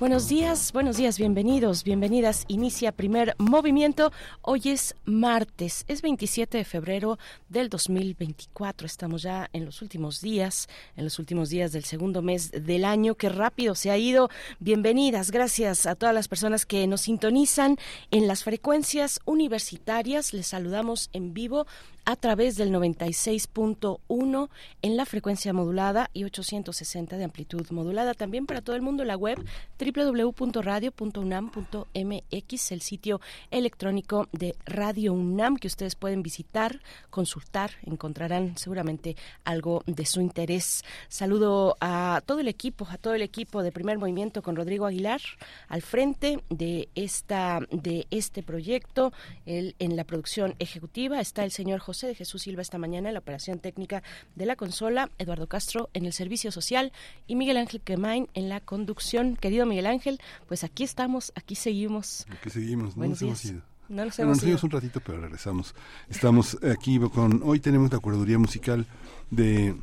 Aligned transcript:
Buenos 0.00 0.28
días, 0.28 0.72
buenos 0.72 0.96
días, 0.96 1.18
bienvenidos, 1.18 1.82
bienvenidas. 1.82 2.44
Inicia 2.46 2.92
primer 2.92 3.34
movimiento. 3.38 4.12
Hoy 4.42 4.62
es 4.66 4.94
martes, 5.04 5.84
es 5.88 6.02
27 6.02 6.58
de 6.58 6.64
febrero 6.64 7.18
del 7.48 7.68
2024. 7.68 8.86
Estamos 8.86 9.22
ya 9.22 9.50
en 9.52 9.64
los 9.64 9.82
últimos 9.82 10.20
días, 10.20 10.68
en 10.96 11.02
los 11.02 11.18
últimos 11.18 11.48
días 11.48 11.72
del 11.72 11.82
segundo 11.82 12.22
mes 12.22 12.52
del 12.52 12.84
año. 12.84 13.16
Qué 13.16 13.28
rápido 13.28 13.74
se 13.74 13.90
ha 13.90 13.98
ido. 13.98 14.28
Bienvenidas, 14.60 15.32
gracias 15.32 15.84
a 15.84 15.96
todas 15.96 16.14
las 16.14 16.28
personas 16.28 16.64
que 16.64 16.86
nos 16.86 17.00
sintonizan 17.00 17.76
en 18.12 18.28
las 18.28 18.44
frecuencias 18.44 19.18
universitarias. 19.24 20.32
Les 20.32 20.46
saludamos 20.46 21.10
en 21.12 21.34
vivo 21.34 21.66
a 22.04 22.16
través 22.16 22.56
del 22.56 22.72
96.1 22.72 24.48
en 24.82 24.96
la 24.96 25.04
frecuencia 25.04 25.52
modulada 25.52 26.10
y 26.14 26.24
860 26.24 27.18
de 27.18 27.24
amplitud 27.24 27.66
modulada. 27.70 28.14
También 28.14 28.46
para 28.46 28.62
todo 28.62 28.76
el 28.76 28.82
mundo 28.82 29.04
la 29.04 29.16
web 29.16 29.44
www.radio.unam.mx, 29.78 32.72
el 32.72 32.80
sitio 32.80 33.20
electrónico 33.50 34.28
de 34.32 34.54
Radio 34.64 35.12
UNAM 35.12 35.56
que 35.56 35.66
ustedes 35.66 35.96
pueden 35.96 36.22
visitar, 36.22 36.80
consultar, 37.10 37.72
encontrarán 37.84 38.56
seguramente 38.56 39.16
algo 39.44 39.82
de 39.86 40.06
su 40.06 40.20
interés. 40.20 40.84
Saludo 41.08 41.76
a 41.80 42.22
todo 42.24 42.38
el 42.40 42.48
equipo, 42.48 42.86
a 42.90 42.96
todo 42.96 43.14
el 43.14 43.22
equipo 43.22 43.62
de 43.62 43.72
Primer 43.72 43.98
Movimiento 43.98 44.42
con 44.42 44.56
Rodrigo 44.56 44.86
Aguilar 44.86 45.20
al 45.68 45.82
frente 45.82 46.42
de 46.48 46.88
esta 46.94 47.60
de 47.70 48.06
este 48.10 48.42
proyecto. 48.42 49.12
El, 49.44 49.74
en 49.78 49.96
la 49.96 50.04
producción 50.04 50.54
ejecutiva 50.58 51.20
está 51.20 51.44
el 51.44 51.50
señor 51.50 51.80
José 51.80 51.97
de 52.06 52.14
Jesús 52.14 52.42
Silva 52.42 52.62
esta 52.62 52.78
mañana 52.78 53.08
en 53.08 53.14
la 53.14 53.20
operación 53.20 53.58
técnica 53.58 54.02
de 54.34 54.46
la 54.46 54.56
consola, 54.56 55.10
Eduardo 55.18 55.48
Castro 55.48 55.90
en 55.94 56.06
el 56.06 56.12
servicio 56.12 56.52
social 56.52 56.92
y 57.26 57.36
Miguel 57.36 57.56
Ángel 57.56 57.80
Quemain 57.80 58.28
en 58.34 58.48
la 58.48 58.60
conducción. 58.60 59.36
Querido 59.36 59.66
Miguel 59.66 59.86
Ángel, 59.86 60.20
pues 60.46 60.64
aquí 60.64 60.84
estamos, 60.84 61.32
aquí 61.34 61.54
seguimos. 61.54 62.26
Aquí 62.30 62.50
seguimos, 62.50 62.96
no 62.96 63.06
nos 63.06 63.22
hemos 63.22 63.44
ido. 63.44 63.62
No 63.88 64.04
nos 64.04 64.18
hemos 64.18 64.42
ido. 64.42 64.58
un 64.62 64.70
ratito, 64.70 65.00
pero 65.00 65.20
regresamos. 65.20 65.74
Estamos 66.08 66.58
aquí 66.62 66.98
con, 67.12 67.42
hoy 67.44 67.60
tenemos 67.60 67.90
la 67.90 67.98
curaduría 67.98 68.38
musical 68.38 68.86
de 69.30 69.74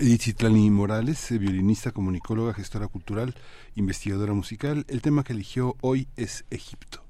Edith 0.00 0.22
Citlani 0.22 0.70
Morales, 0.70 1.30
eh, 1.30 1.38
violinista, 1.38 1.92
comunicóloga, 1.92 2.54
gestora 2.54 2.88
cultural, 2.88 3.34
investigadora 3.76 4.32
musical. 4.32 4.84
El 4.88 5.02
tema 5.02 5.22
que 5.24 5.32
eligió 5.32 5.76
hoy 5.80 6.08
es 6.16 6.44
Egipto. 6.50 7.03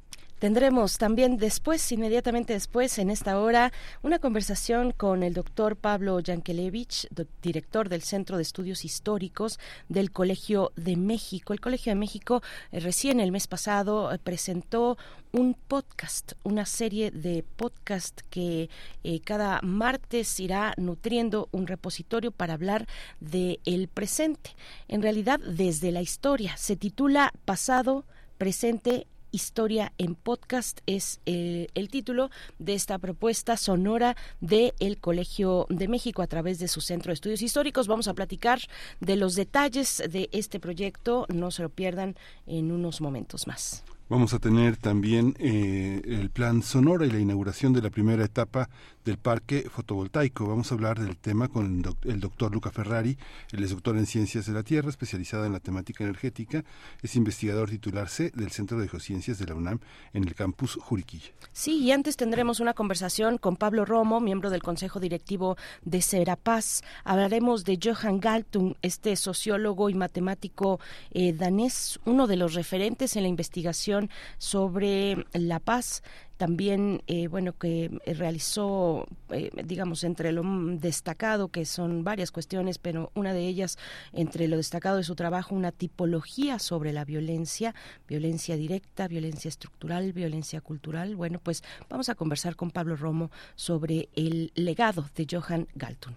Tendremos 0.44 0.98
también 0.98 1.38
después, 1.38 1.90
inmediatamente 1.90 2.52
después, 2.52 2.98
en 2.98 3.08
esta 3.08 3.40
hora, 3.40 3.72
una 4.02 4.18
conversación 4.18 4.92
con 4.92 5.22
el 5.22 5.32
doctor 5.32 5.74
Pablo 5.74 6.20
Yankelevich, 6.20 7.08
director 7.40 7.88
del 7.88 8.02
Centro 8.02 8.36
de 8.36 8.42
Estudios 8.42 8.84
Históricos 8.84 9.58
del 9.88 10.10
Colegio 10.10 10.70
de 10.76 10.96
México. 10.96 11.54
El 11.54 11.62
Colegio 11.62 11.92
de 11.92 11.98
México 11.98 12.42
eh, 12.72 12.80
recién 12.80 13.20
el 13.20 13.32
mes 13.32 13.46
pasado 13.46 14.12
eh, 14.12 14.18
presentó 14.18 14.98
un 15.32 15.54
podcast, 15.54 16.32
una 16.42 16.66
serie 16.66 17.10
de 17.10 17.42
podcast 17.56 18.20
que 18.28 18.68
eh, 19.02 19.20
cada 19.20 19.62
martes 19.62 20.38
irá 20.40 20.74
nutriendo 20.76 21.48
un 21.52 21.66
repositorio 21.66 22.32
para 22.32 22.52
hablar 22.52 22.86
de 23.18 23.60
el 23.64 23.88
presente. 23.88 24.50
En 24.88 25.00
realidad, 25.00 25.40
desde 25.40 25.90
la 25.90 26.02
historia. 26.02 26.54
Se 26.58 26.76
titula 26.76 27.32
Pasado, 27.46 28.04
Presente 28.36 29.06
Historia 29.34 29.92
en 29.98 30.14
Podcast 30.14 30.78
es 30.86 31.20
eh, 31.26 31.66
el 31.74 31.88
título 31.88 32.30
de 32.60 32.74
esta 32.74 33.00
propuesta 33.00 33.56
sonora 33.56 34.16
del 34.40 34.72
el 34.78 34.98
Colegio 34.98 35.66
de 35.70 35.88
México 35.88 36.22
a 36.22 36.28
través 36.28 36.60
de 36.60 36.68
su 36.68 36.80
Centro 36.80 37.10
de 37.10 37.14
Estudios 37.14 37.42
Históricos. 37.42 37.88
Vamos 37.88 38.06
a 38.06 38.14
platicar 38.14 38.60
de 39.00 39.16
los 39.16 39.34
detalles 39.34 40.00
de 40.08 40.28
este 40.30 40.60
proyecto. 40.60 41.26
No 41.34 41.50
se 41.50 41.62
lo 41.62 41.68
pierdan 41.68 42.14
en 42.46 42.70
unos 42.70 43.00
momentos 43.00 43.48
más. 43.48 43.82
Vamos 44.06 44.34
a 44.34 44.38
tener 44.38 44.76
también 44.76 45.34
eh, 45.38 46.02
el 46.04 46.28
plan 46.28 46.62
Sonora 46.62 47.06
y 47.06 47.10
la 47.10 47.20
inauguración 47.20 47.72
de 47.72 47.80
la 47.80 47.88
primera 47.88 48.22
etapa 48.22 48.68
del 49.02 49.16
parque 49.16 49.66
fotovoltaico. 49.70 50.46
Vamos 50.46 50.70
a 50.70 50.74
hablar 50.74 50.98
del 50.98 51.16
tema 51.16 51.48
con 51.48 51.82
el, 52.04 52.20
doctor 52.20 52.52
Luca 52.52 52.70
Ferrari. 52.70 53.16
Él 53.52 53.64
es 53.64 53.70
doctor 53.70 53.96
en 53.96 54.04
Ciencias 54.04 54.44
de 54.44 54.52
la 54.52 54.62
Tierra, 54.62 54.90
especializado 54.90 55.46
en 55.46 55.52
la 55.52 55.60
temática 55.60 56.04
energética. 56.04 56.64
Es 57.02 57.16
investigador 57.16 57.70
titular 57.70 58.10
C 58.10 58.30
del 58.34 58.50
Centro 58.50 58.78
de 58.78 58.88
Geociencias 58.88 59.38
de 59.38 59.46
la 59.46 59.54
UNAM 59.54 59.80
en 60.12 60.24
el 60.24 60.34
campus 60.34 60.74
Juriquilla. 60.74 61.30
Sí, 61.52 61.78
y 61.78 61.90
antes 61.90 62.18
tendremos 62.18 62.60
una 62.60 62.74
conversación 62.74 63.38
con 63.38 63.56
Pablo 63.56 63.86
Romo, 63.86 64.20
miembro 64.20 64.50
del 64.50 64.62
Consejo 64.62 65.00
Directivo 65.00 65.56
de 65.82 66.02
Serapaz. 66.02 66.82
Hablaremos 67.04 67.64
de 67.64 67.78
Johan 67.82 68.20
Galtung, 68.20 68.74
este 68.82 69.16
sociólogo 69.16 69.88
y 69.88 69.94
matemático 69.94 70.78
eh, 71.10 71.32
danés, 71.32 72.00
uno 72.04 72.26
de 72.26 72.36
los 72.36 72.52
referentes 72.52 73.16
en 73.16 73.22
la 73.22 73.28
investigación 73.28 73.93
sobre 74.38 75.26
la 75.32 75.60
paz. 75.60 76.02
También 76.36 77.02
eh, 77.06 77.28
bueno 77.28 77.56
que 77.56 77.90
realizó 78.06 79.06
eh, 79.30 79.50
digamos 79.64 80.02
entre 80.02 80.32
lo 80.32 80.42
destacado 80.78 81.48
que 81.48 81.64
son 81.64 82.02
varias 82.02 82.32
cuestiones 82.32 82.78
pero 82.78 83.12
una 83.14 83.32
de 83.32 83.46
ellas 83.46 83.78
entre 84.12 84.48
lo 84.48 84.56
destacado 84.56 84.96
de 84.96 85.04
su 85.04 85.14
trabajo 85.14 85.54
una 85.54 85.70
tipología 85.70 86.58
sobre 86.58 86.92
la 86.92 87.04
violencia 87.04 87.72
violencia 88.08 88.56
directa 88.56 89.06
violencia 89.06 89.48
estructural 89.48 90.12
violencia 90.12 90.60
cultural. 90.60 91.14
Bueno 91.14 91.38
pues 91.40 91.62
vamos 91.88 92.08
a 92.08 92.16
conversar 92.16 92.56
con 92.56 92.72
Pablo 92.72 92.96
Romo 92.96 93.30
sobre 93.54 94.08
el 94.16 94.50
legado 94.56 95.08
de 95.14 95.26
Johann 95.30 95.68
Galtung 95.76 96.16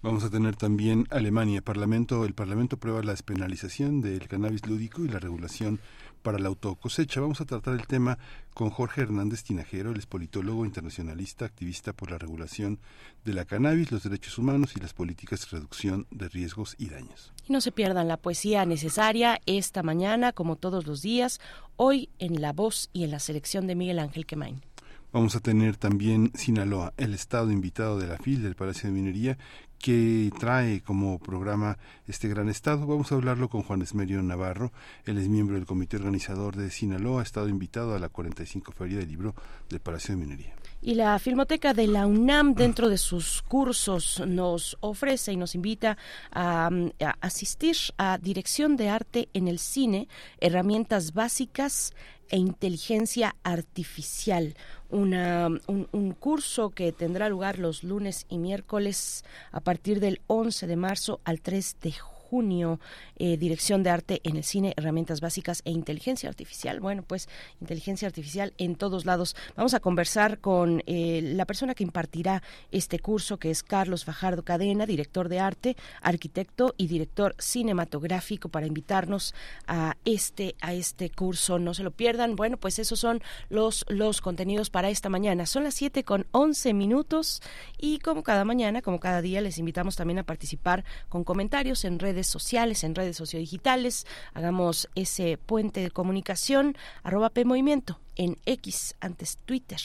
Vamos 0.00 0.22
a 0.22 0.30
tener 0.30 0.54
también 0.54 1.08
Alemania, 1.10 1.60
Parlamento, 1.60 2.24
el 2.24 2.32
Parlamento 2.32 2.76
aprueba 2.76 3.02
la 3.02 3.10
despenalización 3.10 4.00
del 4.00 4.28
cannabis 4.28 4.64
lúdico 4.64 5.04
y 5.04 5.08
la 5.08 5.18
regulación 5.18 5.80
para 6.18 6.38
la 6.38 6.48
autocosecha. 6.48 7.20
Vamos 7.20 7.40
a 7.40 7.44
tratar 7.44 7.74
el 7.74 7.86
tema 7.86 8.18
con 8.54 8.70
Jorge 8.70 9.02
Hernández 9.02 9.44
Tinajero, 9.44 9.92
el 9.92 9.98
es 9.98 10.06
politólogo 10.06 10.64
internacionalista, 10.64 11.44
activista 11.44 11.92
por 11.92 12.10
la 12.10 12.18
regulación 12.18 12.78
de 13.24 13.34
la 13.34 13.44
cannabis, 13.44 13.92
los 13.92 14.02
derechos 14.02 14.38
humanos 14.38 14.76
y 14.76 14.80
las 14.80 14.94
políticas 14.94 15.40
de 15.40 15.56
reducción 15.58 16.06
de 16.10 16.28
riesgos 16.28 16.74
y 16.78 16.88
daños. 16.88 17.32
Y 17.46 17.52
no 17.52 17.60
se 17.60 17.72
pierdan 17.72 18.08
la 18.08 18.16
poesía 18.16 18.66
necesaria 18.66 19.40
esta 19.46 19.82
mañana, 19.82 20.32
como 20.32 20.56
todos 20.56 20.86
los 20.86 21.02
días, 21.02 21.40
hoy 21.76 22.10
en 22.18 22.40
La 22.40 22.52
Voz 22.52 22.90
y 22.92 23.04
en 23.04 23.10
la 23.10 23.20
selección 23.20 23.66
de 23.66 23.74
Miguel 23.74 23.98
Ángel 23.98 24.26
Quemain. 24.26 24.67
Vamos 25.10 25.34
a 25.36 25.40
tener 25.40 25.78
también 25.78 26.32
Sinaloa, 26.34 26.92
el 26.98 27.14
estado 27.14 27.50
invitado 27.50 27.98
de 27.98 28.06
la 28.06 28.18
FIL 28.18 28.42
del 28.42 28.54
Palacio 28.54 28.90
de 28.90 28.94
Minería, 28.94 29.38
que 29.78 30.30
trae 30.38 30.82
como 30.82 31.18
programa 31.18 31.78
este 32.06 32.28
gran 32.28 32.50
estado. 32.50 32.86
Vamos 32.86 33.10
a 33.10 33.14
hablarlo 33.14 33.48
con 33.48 33.62
Juan 33.62 33.80
Esmerio 33.80 34.22
Navarro. 34.22 34.70
Él 35.06 35.16
es 35.16 35.28
miembro 35.30 35.54
del 35.54 35.64
comité 35.64 35.96
organizador 35.96 36.56
de 36.56 36.70
Sinaloa, 36.70 37.22
estado 37.22 37.48
invitado 37.48 37.94
a 37.94 37.98
la 37.98 38.10
45 38.10 38.72
Feria 38.72 38.98
del 38.98 39.08
Libro 39.08 39.34
del 39.70 39.80
Palacio 39.80 40.14
de 40.14 40.20
Minería. 40.20 40.54
Y 40.82 40.94
la 40.94 41.18
Filmoteca 41.18 41.72
de 41.72 41.86
la 41.86 42.06
UNAM, 42.06 42.54
dentro 42.54 42.90
de 42.90 42.98
sus 42.98 43.40
cursos, 43.40 44.22
nos 44.26 44.76
ofrece 44.80 45.32
y 45.32 45.36
nos 45.36 45.54
invita 45.54 45.96
a, 46.30 46.66
a 47.00 47.16
asistir 47.22 47.76
a 47.96 48.18
Dirección 48.18 48.76
de 48.76 48.90
Arte 48.90 49.28
en 49.32 49.48
el 49.48 49.58
Cine, 49.58 50.06
herramientas 50.38 51.14
básicas 51.14 51.94
e 52.30 52.36
inteligencia 52.36 53.36
artificial 53.42 54.54
una, 54.90 55.48
un, 55.66 56.16
curso 56.18 56.70
que 56.70 56.92
tendrá 56.92 57.28
lugar 57.28 57.58
los 57.58 57.84
lunes 57.84 58.26
y 58.28 58.38
miércoles 58.38 59.24
a 59.52 59.60
partir 59.60 60.00
del 60.00 60.20
11 60.26 60.66
de 60.66 60.76
marzo 60.76 61.20
al 61.24 61.40
3 61.40 61.76
de 61.80 61.92
junio 61.92 62.17
junio, 62.28 62.80
eh, 63.16 63.36
Dirección 63.36 63.82
de 63.82 63.90
Arte 63.90 64.20
en 64.24 64.36
el 64.36 64.44
Cine, 64.44 64.74
Herramientas 64.76 65.20
Básicas 65.20 65.62
e 65.64 65.70
Inteligencia 65.70 66.28
Artificial. 66.28 66.80
Bueno, 66.80 67.02
pues 67.02 67.28
inteligencia 67.60 68.06
artificial 68.06 68.52
en 68.58 68.76
todos 68.76 69.06
lados. 69.06 69.34
Vamos 69.56 69.74
a 69.74 69.80
conversar 69.80 70.38
con 70.38 70.82
eh, 70.86 71.20
la 71.22 71.46
persona 71.46 71.74
que 71.74 71.84
impartirá 71.84 72.42
este 72.70 72.98
curso, 72.98 73.38
que 73.38 73.50
es 73.50 73.62
Carlos 73.62 74.04
Fajardo 74.04 74.44
Cadena, 74.44 74.86
director 74.86 75.28
de 75.28 75.40
arte, 75.40 75.76
arquitecto 76.02 76.74
y 76.76 76.86
director 76.86 77.34
cinematográfico, 77.38 78.48
para 78.48 78.66
invitarnos 78.66 79.34
a 79.66 79.96
este, 80.04 80.54
a 80.60 80.74
este 80.74 81.10
curso. 81.10 81.58
No 81.58 81.74
se 81.74 81.82
lo 81.82 81.92
pierdan. 81.92 82.36
Bueno, 82.36 82.56
pues 82.58 82.78
esos 82.78 83.00
son 83.00 83.22
los, 83.48 83.84
los 83.88 84.20
contenidos 84.20 84.70
para 84.70 84.90
esta 84.90 85.08
mañana. 85.08 85.46
Son 85.46 85.64
las 85.64 85.74
7 85.74 86.04
con 86.04 86.26
11 86.32 86.74
minutos 86.74 87.42
y 87.78 87.98
como 88.00 88.22
cada 88.22 88.44
mañana, 88.44 88.82
como 88.82 89.00
cada 89.00 89.22
día, 89.22 89.40
les 89.40 89.58
invitamos 89.58 89.96
también 89.96 90.18
a 90.18 90.24
participar 90.24 90.84
con 91.08 91.24
comentarios 91.24 91.84
en 91.84 91.98
redes 91.98 92.17
redes 92.18 92.26
sociales, 92.26 92.82
en 92.82 92.96
redes 92.96 93.16
sociodigitales. 93.16 94.04
Hagamos 94.34 94.88
ese 94.96 95.38
puente 95.38 95.80
de 95.80 95.90
comunicación, 95.92 96.76
arroba 97.04 97.30
P 97.30 97.44
Movimiento 97.44 98.00
en 98.16 98.36
X, 98.44 98.96
antes 99.00 99.36
Twitter, 99.46 99.80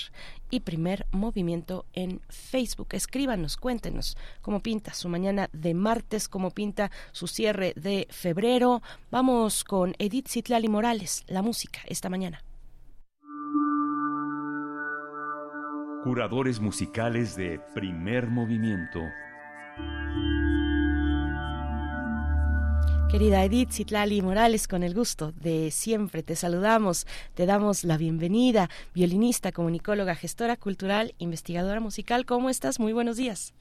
y 0.49 0.61
Primer 0.61 1.05
Movimiento 1.11 1.85
en 1.93 2.21
Facebook. 2.29 2.87
Escríbanos, 2.93 3.55
cuéntenos 3.57 4.17
cómo 4.41 4.61
pinta 4.61 4.95
su 4.95 5.09
mañana 5.09 5.47
de 5.53 5.75
martes, 5.75 6.27
cómo 6.27 6.49
pinta 6.49 6.89
su 7.11 7.27
cierre 7.27 7.73
de 7.75 8.07
febrero. 8.09 8.81
Vamos 9.11 9.63
con 9.63 9.93
Edith 9.99 10.27
Zitlali 10.27 10.69
Morales, 10.69 11.23
la 11.27 11.43
música 11.43 11.81
esta 11.85 12.09
mañana. 12.09 12.43
Curadores 16.03 16.59
musicales 16.59 17.35
de 17.35 17.61
Primer 17.75 18.27
Movimiento. 18.27 18.99
Querida 23.13 23.43
Edith 23.43 23.69
Citlali 23.69 24.23
Morales, 24.23 24.67
con 24.67 24.81
el 24.81 24.95
gusto 24.95 25.33
de 25.33 25.69
siempre 25.69 26.23
te 26.23 26.35
saludamos, 26.35 27.05
te 27.35 27.45
damos 27.45 27.83
la 27.83 27.95
bienvenida, 27.95 28.69
violinista, 28.95 29.51
comunicóloga, 29.51 30.15
gestora 30.15 30.57
cultural, 30.57 31.13
investigadora 31.19 31.79
musical. 31.79 32.25
¿Cómo 32.25 32.49
estás? 32.49 32.79
Muy 32.79 32.91
buenos 32.91 33.15
días. 33.15 33.53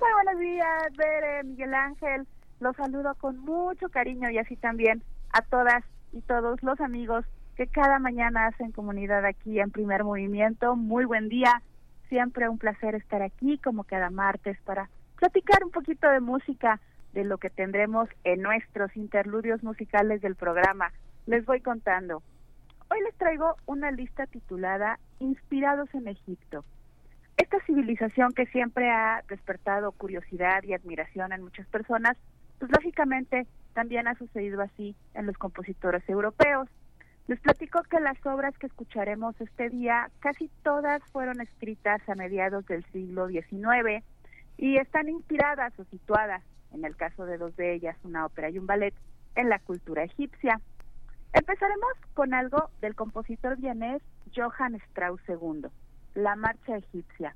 Muy 0.00 0.10
buenos 0.14 0.40
días, 0.40 0.96
Bere, 0.96 1.44
Miguel 1.44 1.74
Ángel. 1.74 2.26
Los 2.58 2.74
saludo 2.76 3.14
con 3.16 3.38
mucho 3.40 3.90
cariño 3.90 4.30
y 4.30 4.38
así 4.38 4.56
también 4.56 5.02
a 5.30 5.42
todas 5.42 5.84
y 6.14 6.22
todos 6.22 6.62
los 6.62 6.80
amigos 6.80 7.26
que 7.54 7.66
cada 7.66 7.98
mañana 7.98 8.46
hacen 8.46 8.72
comunidad 8.72 9.26
aquí 9.26 9.60
en 9.60 9.72
Primer 9.72 10.04
Movimiento. 10.04 10.74
Muy 10.74 11.04
buen 11.04 11.28
día. 11.28 11.60
Siempre 12.08 12.48
un 12.48 12.56
placer 12.56 12.94
estar 12.94 13.20
aquí 13.20 13.58
como 13.58 13.84
cada 13.84 14.08
martes 14.08 14.56
para 14.64 14.88
platicar 15.18 15.62
un 15.64 15.70
poquito 15.70 16.08
de 16.08 16.20
música 16.20 16.80
de 17.16 17.24
lo 17.24 17.38
que 17.38 17.48
tendremos 17.48 18.10
en 18.24 18.42
nuestros 18.42 18.94
interludios 18.94 19.62
musicales 19.62 20.20
del 20.20 20.36
programa. 20.36 20.92
Les 21.24 21.46
voy 21.46 21.62
contando. 21.62 22.22
Hoy 22.90 22.98
les 23.04 23.14
traigo 23.16 23.56
una 23.64 23.90
lista 23.90 24.26
titulada 24.26 24.98
Inspirados 25.18 25.88
en 25.94 26.08
Egipto. 26.08 26.62
Esta 27.38 27.58
civilización 27.64 28.34
que 28.34 28.44
siempre 28.46 28.90
ha 28.90 29.24
despertado 29.30 29.92
curiosidad 29.92 30.62
y 30.64 30.74
admiración 30.74 31.32
en 31.32 31.42
muchas 31.42 31.66
personas, 31.68 32.18
pues 32.58 32.70
lógicamente 32.70 33.46
también 33.72 34.08
ha 34.08 34.14
sucedido 34.16 34.60
así 34.60 34.94
en 35.14 35.24
los 35.24 35.38
compositores 35.38 36.06
europeos. 36.10 36.68
Les 37.28 37.40
platico 37.40 37.82
que 37.84 37.98
las 37.98 38.24
obras 38.26 38.56
que 38.58 38.66
escucharemos 38.66 39.40
este 39.40 39.70
día 39.70 40.10
casi 40.20 40.50
todas 40.62 41.02
fueron 41.12 41.40
escritas 41.40 42.06
a 42.10 42.14
mediados 42.14 42.66
del 42.66 42.84
siglo 42.92 43.26
XIX 43.28 44.04
y 44.58 44.76
están 44.76 45.08
inspiradas 45.08 45.72
o 45.78 45.84
situadas 45.84 46.42
en 46.72 46.84
el 46.84 46.96
caso 46.96 47.24
de 47.26 47.38
dos 47.38 47.56
de 47.56 47.74
ellas, 47.74 47.96
una 48.02 48.26
ópera 48.26 48.50
y 48.50 48.58
un 48.58 48.66
ballet, 48.66 48.94
en 49.34 49.48
la 49.48 49.58
cultura 49.58 50.04
egipcia. 50.04 50.60
Empezaremos 51.32 51.92
con 52.14 52.34
algo 52.34 52.70
del 52.80 52.94
compositor 52.94 53.56
vienés 53.56 54.02
Johann 54.34 54.74
Strauss 54.76 55.20
II, 55.28 55.66
La 56.14 56.34
Marcha 56.36 56.76
Egipcia. 56.76 57.34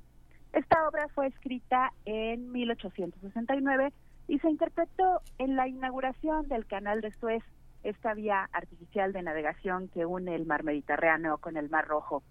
Esta 0.53 0.87
obra 0.87 1.07
fue 1.09 1.27
escrita 1.27 1.93
en 2.05 2.51
1869 2.51 3.93
y 4.27 4.39
se 4.39 4.49
interpretó 4.49 5.21
en 5.37 5.55
la 5.55 5.67
inauguración 5.67 6.47
del 6.47 6.65
Canal 6.65 7.01
de 7.01 7.11
Suez, 7.11 7.43
esta 7.83 8.13
vía 8.13 8.49
artificial 8.51 9.11
de 9.11 9.23
navegación 9.23 9.87
que 9.87 10.05
une 10.05 10.35
el 10.35 10.45
mar 10.45 10.63
Mediterráneo 10.63 11.37
con 11.37 11.57
el 11.57 11.69
Mar 11.69 11.87
Rojo. 11.87 12.23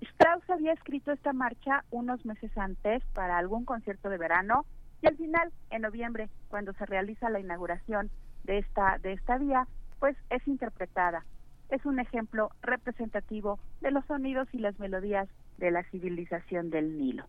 Strauss 0.00 0.48
había 0.50 0.72
escrito 0.72 1.12
esta 1.12 1.32
marcha 1.32 1.84
unos 1.90 2.24
meses 2.26 2.56
antes 2.58 3.02
para 3.14 3.38
algún 3.38 3.64
concierto 3.64 4.10
de 4.10 4.18
verano 4.18 4.66
y 5.02 5.06
al 5.08 5.16
final, 5.16 5.52
en 5.70 5.82
noviembre, 5.82 6.28
cuando 6.48 6.72
se 6.74 6.86
realiza 6.86 7.28
la 7.28 7.40
inauguración 7.40 8.10
de 8.44 8.58
esta, 8.58 8.98
de 8.98 9.12
esta 9.12 9.36
vía, 9.36 9.66
pues 9.98 10.16
es 10.30 10.46
interpretada. 10.46 11.24
Es 11.70 11.84
un 11.84 11.98
ejemplo 11.98 12.50
representativo 12.62 13.58
de 13.80 13.90
los 13.90 14.04
sonidos 14.06 14.48
y 14.52 14.58
las 14.58 14.78
melodías 14.78 15.28
de 15.58 15.70
la 15.70 15.82
civilización 15.84 16.70
del 16.70 16.98
Nilo. 16.98 17.26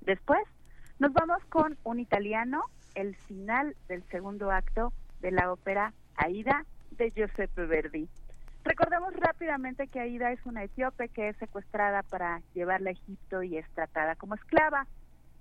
Después, 0.00 0.42
nos 0.98 1.12
vamos 1.12 1.44
con 1.48 1.76
un 1.84 2.00
italiano, 2.00 2.64
el 2.94 3.14
final 3.14 3.76
del 3.88 4.02
segundo 4.10 4.50
acto 4.50 4.92
de 5.20 5.30
la 5.30 5.52
ópera 5.52 5.92
Aida 6.16 6.64
de 6.92 7.10
Giuseppe 7.10 7.66
Verdi. 7.66 8.08
Recordemos 8.64 9.14
rápidamente 9.14 9.86
que 9.86 10.00
Aida 10.00 10.32
es 10.32 10.44
una 10.44 10.64
etíope 10.64 11.08
que 11.10 11.28
es 11.28 11.36
secuestrada 11.36 12.02
para 12.02 12.40
llevarla 12.54 12.90
a 12.90 12.92
Egipto 12.94 13.42
y 13.42 13.56
es 13.56 13.68
tratada 13.70 14.16
como 14.16 14.34
esclava. 14.34 14.86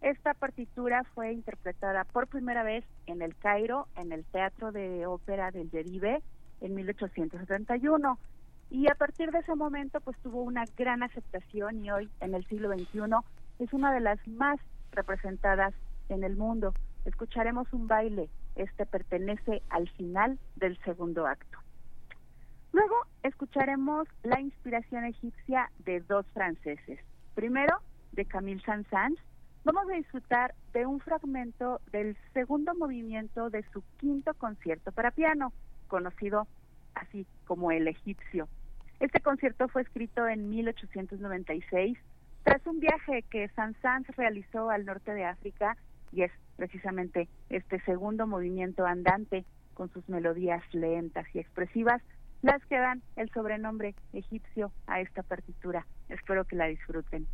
Esta 0.06 0.36
partitura 0.36 1.04
fue 1.16 1.34
interpretada 1.34 2.04
por 2.04 2.28
primera 2.28 2.62
vez 2.62 2.86
en 3.08 3.24
el 3.24 3.36
Cairo, 3.36 3.88
en 3.96 4.12
el 4.12 4.24
Teatro 4.24 4.72
de 4.72 5.08
Ópera 5.08 5.50
del 5.50 5.72
Derive, 5.72 6.22
en 6.62 6.76
1871. 6.76 8.20
Y 8.70 8.88
a 8.88 8.94
partir 8.94 9.32
de 9.32 9.40
ese 9.40 9.56
momento, 9.56 10.00
pues 10.02 10.16
tuvo 10.20 10.44
una 10.44 10.66
gran 10.78 11.02
aceptación 11.02 11.84
y 11.84 11.90
hoy, 11.90 12.12
en 12.20 12.36
el 12.36 12.46
siglo 12.46 12.72
XXI, 12.72 13.00
es 13.58 13.74
una 13.74 13.92
de 13.92 14.00
las 14.00 14.20
más 14.28 14.60
representadas 14.92 15.74
en 16.10 16.24
el 16.24 16.36
mundo. 16.36 16.76
Escucharemos 17.06 17.74
un 17.74 17.88
baile, 17.88 18.30
este 18.56 18.86
pertenece 18.86 19.64
al 19.72 19.90
final 19.90 20.38
del 20.56 20.78
segundo 20.84 21.26
acto. 21.26 21.58
Luego 22.74 22.96
escucharemos 23.24 24.08
la 24.22 24.40
inspiración 24.40 25.06
egipcia 25.06 25.72
de 25.80 26.02
dos 26.02 26.28
franceses. 26.32 27.00
Primero, 27.34 27.80
de 28.12 28.26
Camille 28.26 28.62
Saint-Saëns, 28.64 29.18
vamos 29.66 29.90
a 29.90 29.96
disfrutar 29.96 30.54
de 30.74 30.86
un 30.86 31.00
fragmento 31.00 31.82
del 31.92 32.16
segundo 32.34 32.74
movimiento 32.76 33.50
de 33.50 33.64
su 33.74 33.84
quinto 33.98 34.34
concierto 34.36 34.92
para 34.92 35.12
piano, 35.12 35.52
conocido 35.88 36.48
así 36.94 37.26
como 37.46 37.72
el 37.72 37.88
egipcio. 37.88 38.48
Este 39.00 39.20
concierto 39.20 39.68
fue 39.68 39.82
escrito 39.82 40.28
en 40.28 40.50
1896 40.50 41.98
tras 42.44 42.66
un 42.68 42.80
viaje 42.80 43.24
que 43.24 43.50
Saint-Saëns 43.50 44.08
realizó 44.16 44.70
al 44.70 44.86
norte 44.86 45.14
de 45.14 45.26
África 45.26 45.76
y 46.12 46.22
es 46.22 46.32
precisamente 46.58 47.28
este 47.50 47.82
segundo 47.82 48.28
movimiento 48.28 48.86
andante 48.86 49.46
con 49.74 49.90
sus 49.90 50.08
melodías 50.08 50.64
lentas 50.74 51.26
y 51.34 51.40
expresivas 51.40 52.02
las 52.44 52.64
que 52.68 52.78
dan 52.78 53.02
el 53.16 53.32
sobrenombre 53.32 53.96
egipcio 54.14 54.72
a 54.86 55.02
esta 55.02 55.24
partitura. 55.24 55.88
Espero 56.10 56.46
que 56.46 56.56
la 56.56 56.68
disfruten. 56.68 57.28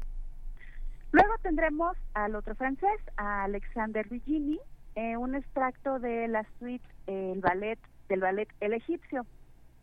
Luego 1.11 1.33
tendremos 1.41 1.97
al 2.13 2.35
otro 2.35 2.55
francés, 2.55 2.99
a 3.17 3.43
Alexander 3.43 4.07
Vigini, 4.07 4.59
eh, 4.95 5.17
un 5.17 5.35
extracto 5.35 5.99
de 5.99 6.27
la 6.29 6.45
suite 6.57 6.85
El 7.05 7.41
ballet 7.41 7.79
del 8.07 8.21
ballet 8.21 8.47
El 8.61 8.73
egipcio. 8.73 9.25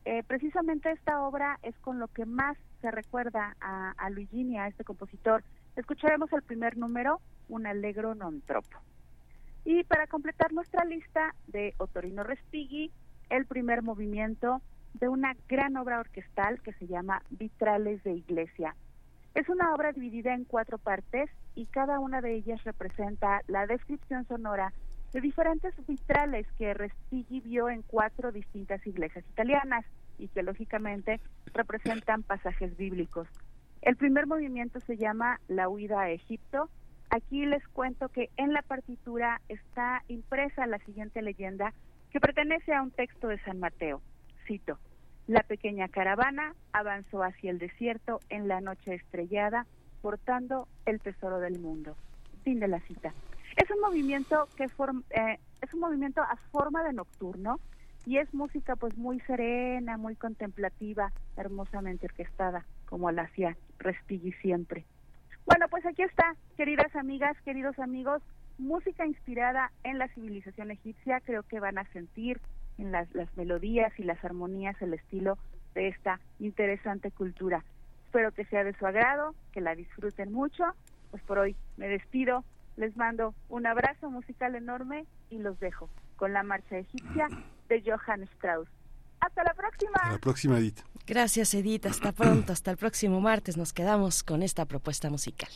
Eh, 0.06 0.22
precisamente 0.26 0.90
esta 0.90 1.20
obra 1.20 1.58
es 1.62 1.76
con 1.80 1.98
lo 1.98 2.08
que 2.08 2.24
más 2.24 2.56
se 2.80 2.90
recuerda 2.90 3.56
a, 3.60 3.90
a 3.98 4.10
Luigini, 4.10 4.58
a 4.58 4.68
este 4.68 4.84
compositor. 4.84 5.44
Escucharemos 5.76 6.32
el 6.32 6.42
primer 6.42 6.78
número, 6.78 7.20
un 7.48 7.66
allegro 7.66 8.14
non 8.14 8.40
troppo. 8.40 8.78
Y 9.66 9.84
para 9.84 10.06
completar 10.06 10.52
nuestra 10.54 10.84
lista 10.84 11.34
de 11.46 11.74
Otorino 11.76 12.24
Respighi, 12.24 12.90
el 13.28 13.44
primer 13.44 13.82
movimiento 13.82 14.62
de 14.94 15.08
una 15.08 15.36
gran 15.46 15.76
obra 15.76 16.00
orquestal 16.00 16.62
que 16.62 16.72
se 16.72 16.86
llama 16.86 17.20
Vitrales 17.28 18.02
de 18.02 18.14
Iglesia 18.14 18.74
es 19.34 19.48
una 19.48 19.74
obra 19.74 19.92
dividida 19.92 20.34
en 20.34 20.44
cuatro 20.44 20.78
partes 20.78 21.30
y 21.54 21.66
cada 21.66 22.00
una 22.00 22.20
de 22.20 22.34
ellas 22.34 22.62
representa 22.64 23.42
la 23.46 23.66
descripción 23.66 24.26
sonora 24.26 24.72
de 25.12 25.20
diferentes 25.20 25.74
vitrales 25.86 26.46
que 26.58 26.74
Respighi 26.74 27.40
vio 27.40 27.68
en 27.68 27.82
cuatro 27.82 28.32
distintas 28.32 28.86
iglesias 28.86 29.24
italianas 29.30 29.84
y 30.18 30.28
que 30.28 30.42
lógicamente 30.42 31.20
representan 31.54 32.22
pasajes 32.22 32.76
bíblicos. 32.76 33.28
El 33.82 33.96
primer 33.96 34.26
movimiento 34.26 34.80
se 34.80 34.96
llama 34.96 35.40
La 35.48 35.68
huida 35.68 36.00
a 36.00 36.10
Egipto. 36.10 36.68
Aquí 37.10 37.46
les 37.46 37.66
cuento 37.68 38.08
que 38.08 38.28
en 38.36 38.52
la 38.52 38.62
partitura 38.62 39.40
está 39.48 40.02
impresa 40.08 40.66
la 40.66 40.78
siguiente 40.80 41.22
leyenda 41.22 41.72
que 42.10 42.20
pertenece 42.20 42.74
a 42.74 42.82
un 42.82 42.90
texto 42.90 43.28
de 43.28 43.38
San 43.44 43.60
Mateo. 43.60 44.02
Cito, 44.46 44.78
la 45.28 45.42
pequeña 45.42 45.88
caravana 45.88 46.54
avanzó 46.72 47.22
hacia 47.22 47.50
el 47.50 47.58
desierto 47.58 48.18
en 48.30 48.48
la 48.48 48.60
noche 48.60 48.94
estrellada, 48.94 49.66
portando 50.00 50.66
el 50.86 51.00
tesoro 51.00 51.38
del 51.38 51.60
mundo. 51.60 51.94
Fin 52.44 52.58
de 52.60 52.66
la 52.66 52.80
cita. 52.80 53.12
Es 53.56 53.70
un 53.70 53.80
movimiento 53.80 54.48
que 54.56 54.64
eh, 54.64 55.38
es 55.60 55.74
un 55.74 55.80
movimiento 55.80 56.22
a 56.22 56.36
forma 56.50 56.82
de 56.82 56.94
nocturno 56.94 57.60
y 58.06 58.16
es 58.16 58.32
música 58.32 58.74
pues 58.74 58.96
muy 58.96 59.20
serena, 59.20 59.98
muy 59.98 60.16
contemplativa, 60.16 61.12
hermosamente 61.36 62.06
orquestada, 62.06 62.64
como 62.86 63.10
la 63.10 63.22
hacía 63.22 63.54
Respighi 63.78 64.32
siempre. 64.40 64.86
Bueno, 65.44 65.66
pues 65.68 65.84
aquí 65.84 66.02
está, 66.02 66.36
queridas 66.56 66.94
amigas, 66.96 67.36
queridos 67.44 67.78
amigos, 67.78 68.22
música 68.56 69.04
inspirada 69.04 69.72
en 69.84 69.98
la 69.98 70.08
civilización 70.08 70.70
egipcia, 70.70 71.20
creo 71.20 71.42
que 71.42 71.60
van 71.60 71.76
a 71.76 71.84
sentir 71.92 72.40
en 72.78 72.92
las, 72.92 73.12
las 73.14 73.28
melodías 73.36 73.92
y 73.98 74.04
las 74.04 74.24
armonías, 74.24 74.80
el 74.80 74.94
estilo 74.94 75.38
de 75.74 75.88
esta 75.88 76.20
interesante 76.38 77.10
cultura. 77.10 77.64
Espero 78.06 78.32
que 78.32 78.44
sea 78.46 78.64
de 78.64 78.74
su 78.74 78.86
agrado, 78.86 79.34
que 79.52 79.60
la 79.60 79.74
disfruten 79.74 80.32
mucho. 80.32 80.64
Pues 81.10 81.22
por 81.24 81.38
hoy 81.38 81.56
me 81.76 81.88
despido, 81.88 82.44
les 82.76 82.96
mando 82.96 83.34
un 83.48 83.66
abrazo 83.66 84.10
musical 84.10 84.54
enorme 84.54 85.06
y 85.30 85.38
los 85.38 85.58
dejo 85.60 85.88
con 86.16 86.32
la 86.32 86.42
marcha 86.42 86.78
egipcia 86.78 87.28
de 87.68 87.82
Johann 87.82 88.22
Strauss. 88.34 88.68
Hasta 89.20 89.42
la 89.42 89.54
próxima. 89.54 89.92
Hasta 89.94 90.12
la 90.12 90.18
próxima, 90.18 90.58
Edith. 90.58 90.80
Gracias, 91.06 91.54
Edith. 91.54 91.86
Hasta 91.86 92.12
pronto. 92.12 92.52
Hasta 92.52 92.70
el 92.70 92.76
próximo 92.76 93.20
martes. 93.20 93.56
Nos 93.56 93.72
quedamos 93.72 94.22
con 94.22 94.42
esta 94.42 94.64
propuesta 94.66 95.10
musical. 95.10 95.50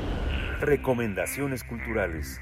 Recomendaciones 0.62 1.64
culturales. 1.64 2.40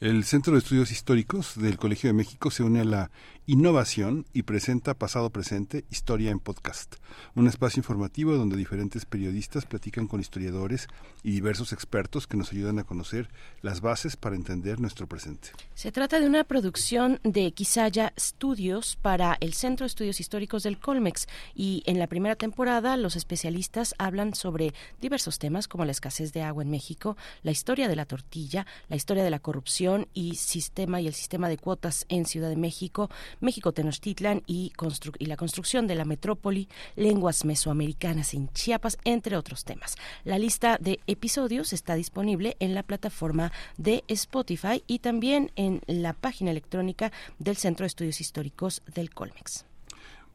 El 0.00 0.22
Centro 0.22 0.52
de 0.52 0.60
Estudios 0.60 0.92
Históricos 0.92 1.60
del 1.60 1.76
Colegio 1.76 2.08
de 2.08 2.14
México 2.14 2.52
se 2.52 2.62
une 2.62 2.82
a 2.82 2.84
la 2.84 3.10
innovación 3.48 4.26
y 4.34 4.42
presenta 4.42 4.92
Pasado 4.92 5.30
Presente, 5.30 5.86
Historia 5.90 6.30
en 6.30 6.38
Podcast, 6.38 6.96
un 7.34 7.48
espacio 7.48 7.80
informativo 7.80 8.34
donde 8.34 8.58
diferentes 8.58 9.06
periodistas 9.06 9.64
platican 9.64 10.06
con 10.06 10.20
historiadores 10.20 10.86
y 11.22 11.30
diversos 11.30 11.72
expertos 11.72 12.26
que 12.26 12.36
nos 12.36 12.52
ayudan 12.52 12.78
a 12.78 12.84
conocer 12.84 13.30
las 13.62 13.80
bases 13.80 14.16
para 14.18 14.36
entender 14.36 14.80
nuestro 14.80 15.06
presente. 15.06 15.48
Se 15.74 15.90
trata 15.90 16.20
de 16.20 16.26
una 16.26 16.44
producción 16.44 17.20
de 17.24 17.52
Quisaya 17.52 18.12
Studios 18.20 18.98
para 19.00 19.38
el 19.40 19.54
Centro 19.54 19.84
de 19.84 19.88
Estudios 19.88 20.20
Históricos 20.20 20.62
del 20.62 20.78
Colmex 20.78 21.26
y 21.54 21.82
en 21.86 21.98
la 21.98 22.06
primera 22.06 22.36
temporada 22.36 22.98
los 22.98 23.16
especialistas 23.16 23.94
hablan 23.96 24.34
sobre 24.34 24.74
diversos 25.00 25.38
temas 25.38 25.68
como 25.68 25.86
la 25.86 25.92
escasez 25.92 26.34
de 26.34 26.42
agua 26.42 26.64
en 26.64 26.70
México, 26.70 27.16
la 27.42 27.52
historia 27.52 27.88
de 27.88 27.96
la 27.96 28.04
tortilla, 28.04 28.66
la 28.90 28.96
historia 28.96 29.24
de 29.24 29.30
la 29.30 29.38
corrupción, 29.38 30.06
y 30.12 30.34
Sistema 30.34 31.00
y 31.00 31.06
el 31.06 31.14
Sistema 31.14 31.48
de 31.48 31.56
Cuotas 31.56 32.04
en 32.10 32.26
Ciudad 32.26 32.50
de 32.50 32.56
México, 32.56 33.08
México 33.40 33.72
Tenochtitlan 33.72 34.42
y, 34.46 34.72
y 35.18 35.26
la 35.26 35.36
construcción 35.36 35.86
de 35.86 35.94
la 35.94 36.04
metrópoli, 36.04 36.68
lenguas 36.96 37.44
mesoamericanas 37.44 38.34
en 38.34 38.48
Chiapas, 38.52 38.98
entre 39.04 39.36
otros 39.36 39.64
temas. 39.64 39.96
La 40.24 40.38
lista 40.38 40.78
de 40.80 41.00
episodios 41.06 41.72
está 41.72 41.94
disponible 41.94 42.56
en 42.60 42.74
la 42.74 42.82
plataforma 42.82 43.52
de 43.76 44.04
Spotify 44.08 44.82
y 44.86 45.00
también 45.00 45.52
en 45.56 45.80
la 45.86 46.12
página 46.12 46.50
electrónica 46.50 47.12
del 47.38 47.56
Centro 47.56 47.84
de 47.84 47.88
Estudios 47.88 48.20
Históricos 48.20 48.82
del 48.94 49.10
Colmex. 49.10 49.64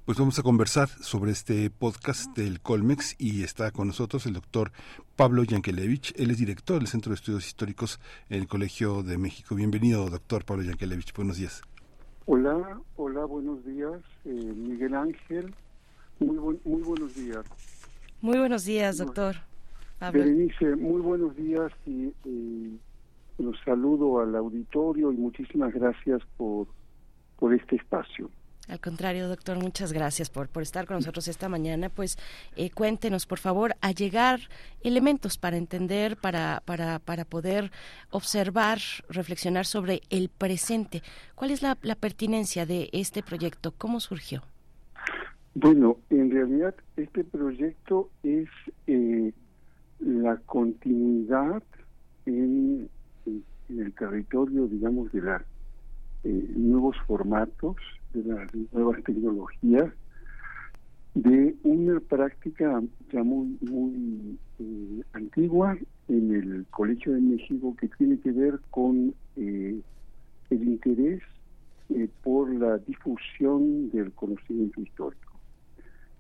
Pues 0.06 0.18
vamos 0.18 0.38
a 0.38 0.44
conversar 0.44 0.90
sobre 1.02 1.32
este 1.32 1.70
podcast 1.70 2.36
del 2.36 2.60
Colmex 2.60 3.16
y 3.18 3.44
está 3.44 3.72
con 3.72 3.88
nosotros 3.88 4.26
el 4.26 4.34
doctor 4.34 4.74
Pablo 5.16 5.46
Yankelevich. 5.46 6.14
Él 6.18 6.30
es 6.30 6.38
director 6.38 6.80
del 6.80 6.90
Centro 6.90 7.12
de 7.12 7.16
Estudios 7.16 7.48
Históricos 7.48 8.02
en 8.30 8.42
el 8.42 8.48
Colegio 8.50 9.02
de 9.02 9.18
México. 9.18 9.56
Bienvenido, 9.56 10.10
doctor 10.10 10.44
Pablo 10.44 10.64
Yankelevich. 10.64 11.14
Buenos 11.14 11.38
días. 11.38 11.62
Hola, 12.26 12.80
hola, 12.96 13.26
buenos 13.26 13.66
días. 13.66 14.02
Eh, 14.24 14.30
Miguel 14.30 14.96
Ángel, 14.96 15.54
muy, 16.20 16.58
muy 16.64 16.82
buenos 16.82 17.14
días. 17.16 17.44
Muy 18.22 18.38
buenos 18.38 18.64
días, 18.64 18.98
doctor. 18.98 19.36
Berenice, 20.00 20.78
muy 20.78 21.02
buenos 21.02 21.36
días 21.36 21.72
y 21.86 22.14
eh, 22.26 22.78
los 23.40 23.60
saludo 23.66 24.22
al 24.22 24.36
auditorio 24.36 25.12
y 25.12 25.18
muchísimas 25.18 25.74
gracias 25.74 26.22
por, 26.38 26.68
por 27.38 27.54
este 27.54 27.76
espacio. 27.76 28.30
Al 28.70 28.80
contrario, 28.80 29.28
doctor, 29.28 29.62
muchas 29.62 29.92
gracias 29.92 30.30
por, 30.30 30.48
por 30.48 30.64
estar 30.64 30.86
con 30.86 30.96
nosotros 30.96 31.28
esta 31.28 31.50
mañana. 31.50 31.90
Pues 31.90 32.18
eh, 32.56 32.70
cuéntenos, 32.70 33.26
por 33.26 33.40
favor, 33.40 33.76
a 33.82 33.92
llegar 33.92 34.40
elementos 34.82 35.38
para 35.38 35.58
entender, 35.58 36.16
para, 36.16 36.64
para, 36.66 37.00
para 37.00 37.26
poder 37.26 37.72
observar, 38.10 38.80
reflexionar 39.10 39.66
sobre 39.66 40.02
el 40.10 40.30
presente. 40.30 41.02
¿Cuál 41.36 41.52
es 41.52 41.62
la, 41.62 41.76
pertinencia 41.76 42.66
de 42.66 42.90
este 42.94 43.22
proyecto? 43.22 43.74
¿Cómo 43.78 44.00
surgió? 44.00 44.44
Bueno, 45.56 45.98
en 46.10 46.32
realidad 46.32 46.74
este 46.96 47.26
proyecto 47.26 48.10
es 48.24 48.48
eh, 48.88 49.34
la 50.00 50.38
continuidad 50.38 51.62
en, 52.26 52.90
el 53.70 53.94
territorio, 53.94 54.68
digamos, 54.68 55.12
de 55.12 55.22
los 55.22 55.42
eh, 56.24 56.54
nuevos 56.56 56.96
formatos 57.08 57.76
de 58.14 58.24
las 58.24 58.50
nuevas 58.72 59.04
tecnologías, 59.04 59.92
de 61.16 61.56
una 61.64 62.00
práctica 62.00 62.82
ya 63.12 63.24
muy, 63.24 63.58
muy 63.62 64.38
eh, 64.60 65.04
antigua 65.14 65.78
en 66.08 66.34
el 66.34 66.66
Colegio 66.72 67.14
de 67.14 67.22
México 67.22 67.76
que 67.80 67.88
tiene 67.90 68.20
que 68.20 68.32
ver 68.32 68.60
con 68.72 69.14
eh, 69.36 69.80
el 70.50 70.64
interés 70.64 71.22
eh, 71.90 72.08
por 72.24 72.54
la 72.54 72.78
difusión 72.80 73.92
del 73.92 74.12
conocimiento 74.14 74.82
histórico. 74.82 75.34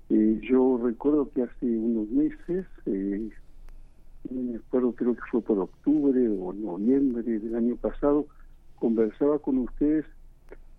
yo 0.09 0.79
recuerdo 0.83 1.29
que 1.31 1.43
hace 1.43 1.65
unos 1.65 2.09
meses, 2.09 2.65
no 4.29 4.41
me 4.41 4.57
acuerdo, 4.57 4.91
creo 4.93 5.15
que 5.15 5.21
fue 5.31 5.41
por 5.41 5.57
octubre 5.59 6.29
o 6.29 6.53
noviembre 6.53 7.23
del 7.23 7.55
año 7.55 7.75
pasado, 7.77 8.27
conversaba 8.75 9.39
con 9.39 9.57
ustedes 9.57 10.05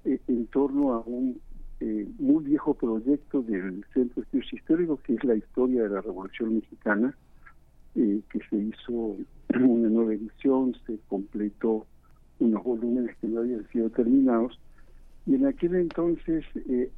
eh, 0.05 0.21
en 0.29 0.47
torno 0.47 0.93
a 0.93 1.01
un 1.01 1.41
eh, 1.81 2.07
muy 2.19 2.45
viejo 2.45 2.75
proyecto 2.75 3.43
del 3.43 3.85
Centro 3.95 4.17
de 4.17 4.23
Estudios 4.23 4.53
Históricos, 4.53 5.01
que 5.01 5.15
es 5.15 5.25
la 5.25 5.35
historia 5.35 5.85
de 5.85 5.89
la 5.89 6.01
Revolución 6.01 6.57
Mexicana, 6.57 7.17
eh, 7.95 8.21
que 8.31 8.41
se 8.51 8.57
hizo 8.57 9.17
una 9.55 9.89
nueva 9.89 10.15
edición, 10.15 10.77
se 10.87 10.99
completó 11.09 11.87
unos 12.39 12.63
volúmenes 12.63 13.17
que 13.19 13.29
no 13.29 13.41
habían 13.41 13.67
sido 13.69 13.89
terminados, 13.91 14.59
y 15.27 15.37
en 15.37 15.47
aquel 15.47 15.77
entonces 15.77 16.45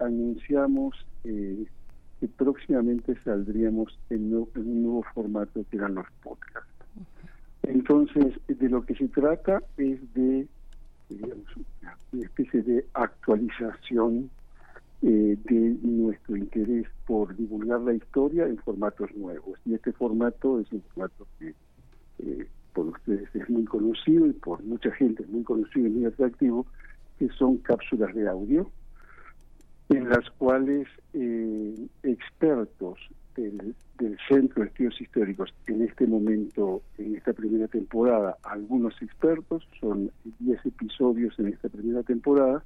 anunciamos 0.01 0.97
que 1.23 2.29
próximamente 2.37 3.15
saldríamos 3.23 3.97
en, 4.11 4.33
en, 4.33 4.47
un 4.57 4.83
nuevo 4.83 5.05
formato 5.15 5.65
que 5.71 5.77
eran 5.77 5.95
los 5.95 6.07
podcasts. 6.25 6.71
Entonces, 7.63 8.35
de 8.49 8.69
lo 8.69 8.85
que 8.85 8.97
se 8.97 9.07
trata 9.09 9.63
es 9.77 10.01
de 10.15 10.49
digamos, 11.09 11.47
una 12.13 12.25
especie 12.25 12.63
de 12.63 12.87
actualización 12.95 14.31
eh, 15.03 15.37
de 15.45 15.77
nuestro 15.83 16.37
interés 16.37 16.87
por 17.07 17.37
divulgar 17.37 17.81
la 17.81 17.95
historia 17.95 18.47
en 18.47 18.57
formatos 18.59 19.15
nuevos. 19.15 19.59
Y 19.65 19.75
este 19.75 19.93
formato 19.93 20.61
es 20.61 20.73
un 20.73 20.83
formato 20.83 21.27
que 21.39 21.55
eh, 22.19 22.49
por 22.73 22.87
ustedes 22.87 23.29
es 23.35 23.49
muy 23.49 23.65
conocido 23.65 24.27
y 24.27 24.33
por 24.33 24.63
mucha 24.65 24.91
gente 24.93 25.23
es 25.23 25.29
muy 25.29 25.43
conocido 25.43 25.87
y 25.87 25.91
muy 25.91 26.05
atractivo, 26.07 26.67
que 27.19 27.29
son 27.31 27.59
cápsulas 27.59 28.15
de 28.15 28.29
audio, 28.29 28.71
en 29.89 30.09
las 30.09 30.29
cuales 30.39 30.89
eh, 31.13 31.75
expertos 32.03 32.99
del, 33.37 33.75
Centro 34.29 34.63
de 34.63 34.69
Estudios 34.69 35.01
Históricos. 35.01 35.55
En 35.67 35.83
este 35.83 36.07
momento, 36.07 36.83
en 36.99 37.17
esta 37.17 37.33
primera 37.33 37.69
temporada, 37.69 38.37
algunos 38.43 39.01
expertos, 39.01 39.67
son 39.81 40.11
10 40.41 40.67
episodios 40.67 41.39
en 41.39 41.49
esta 41.49 41.69
primera 41.69 42.03
temporada, 42.03 42.63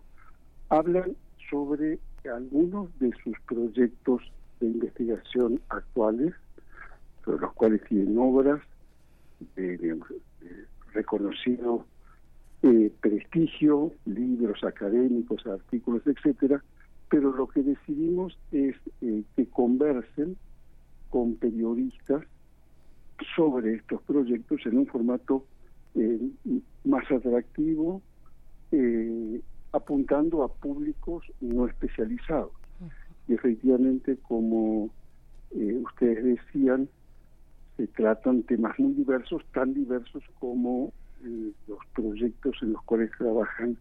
hablan 0.68 1.16
sobre 1.48 1.98
algunos 2.32 2.96
de 2.98 3.10
sus 3.24 3.38
proyectos 3.46 4.22
de 4.60 4.66
investigación 4.66 5.60
actuales, 5.68 6.34
sobre 7.24 7.40
los 7.40 7.52
cuales 7.54 7.82
tienen 7.84 8.18
obras 8.18 8.60
de, 9.56 9.98
reconocido 10.92 11.84
eh, 12.62 12.92
prestigio, 13.00 13.92
libros 14.04 14.62
académicos, 14.64 15.46
artículos, 15.46 16.02
etcétera, 16.06 16.62
pero 17.08 17.32
lo 17.32 17.46
que 17.48 17.62
decidimos 17.62 18.38
es 18.52 18.76
eh, 19.00 19.22
que 19.34 19.46
conversen 19.46 20.36
con 21.10 21.34
periodistas 21.34 22.22
sobre 23.36 23.74
estos 23.74 24.00
proyectos 24.02 24.60
en 24.64 24.78
un 24.78 24.86
formato 24.86 25.44
eh, 25.94 26.30
más 26.84 27.10
atractivo, 27.10 28.00
eh, 28.72 29.40
apuntando 29.72 30.42
a 30.42 30.48
públicos 30.48 31.24
no 31.40 31.66
especializados. 31.66 32.52
Y 33.28 33.34
efectivamente, 33.34 34.16
como 34.22 34.90
eh, 35.50 35.80
ustedes 35.84 36.24
decían, 36.24 36.88
se 37.76 37.86
tratan 37.88 38.42
temas 38.44 38.78
muy 38.78 38.92
diversos, 38.94 39.42
tan 39.52 39.74
diversos 39.74 40.22
como 40.38 40.92
los 41.68 41.78
proyectos 41.94 42.56
en 42.62 42.72
los 42.72 42.82
cuales 42.84 43.10
trabajan 43.18 43.76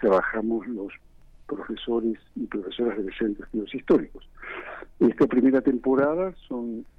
trabajamos 0.00 0.66
los 0.66 0.92
profesores 1.46 2.18
y 2.36 2.46
profesoras 2.46 2.98
de 2.98 3.10
Estudios 3.10 3.74
Históricos. 3.74 4.28
Esta 5.00 5.26
primera 5.26 5.60
temporada 5.60 6.34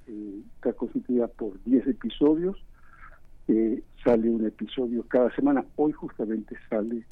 eh, 0.08 0.40
está 0.56 0.74
constituida 0.74 1.28
por 1.28 1.62
10 1.64 1.88
episodios, 1.88 2.58
eh, 3.48 3.82
sale 4.04 4.30
un 4.30 4.46
episodio 4.46 5.04
cada 5.08 5.34
semana. 5.36 5.66
Hoy 5.76 5.92
justamente 5.94 6.56
sale 6.70 7.04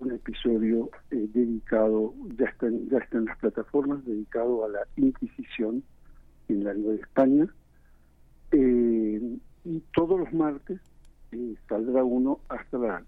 un 0.00 0.12
episodio 0.12 0.90
eh, 1.10 1.28
dedicado, 1.32 2.14
ya 2.38 2.46
está, 2.46 2.68
ya 2.90 2.98
está 2.98 3.18
en 3.18 3.26
las 3.26 3.38
plataformas, 3.38 4.04
dedicado 4.04 4.64
a 4.64 4.68
la 4.68 4.80
Inquisición 4.96 5.82
en 6.48 6.64
la 6.64 6.74
de 6.74 6.96
España. 6.96 7.46
y 8.52 9.80
todos 9.94 10.20
los 10.20 10.32
martes 10.32 10.78
saldrá 11.68 12.04
uno 12.04 12.40
hasta 12.48 12.78
la 12.78 13.02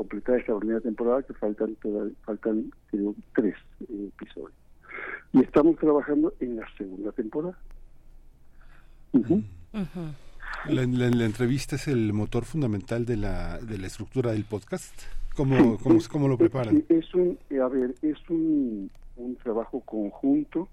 completar 0.00 0.38
esta 0.40 0.58
primera 0.58 0.80
temporada 0.80 1.22
que 1.22 1.34
faltan 1.34 1.76
faltan 2.24 2.72
tres 3.34 3.54
eh, 3.80 4.08
episodios. 4.08 4.56
Y 5.34 5.42
estamos 5.42 5.76
trabajando 5.76 6.32
en 6.40 6.56
la 6.56 6.66
segunda 6.78 7.12
temporada. 7.12 7.58
La, 10.66 10.82
entrevista 11.26 11.76
es 11.76 11.86
el 11.86 12.14
motor 12.14 12.46
fundamental 12.46 13.04
de 13.04 13.18
la, 13.18 13.58
de 13.58 13.76
la 13.76 13.88
estructura 13.88 14.32
del 14.32 14.44
podcast. 14.44 14.94
Cómo, 15.36 15.76
cómo, 15.78 15.98
cómo 16.10 16.28
lo 16.28 16.38
preparan 16.38 16.82
es 16.88 17.14
un 17.14 17.38
a 17.62 17.68
ver 17.68 17.94
es 18.02 18.18
un, 18.30 18.90
un 19.16 19.36
trabajo 19.36 19.80
conjunto 19.80 20.68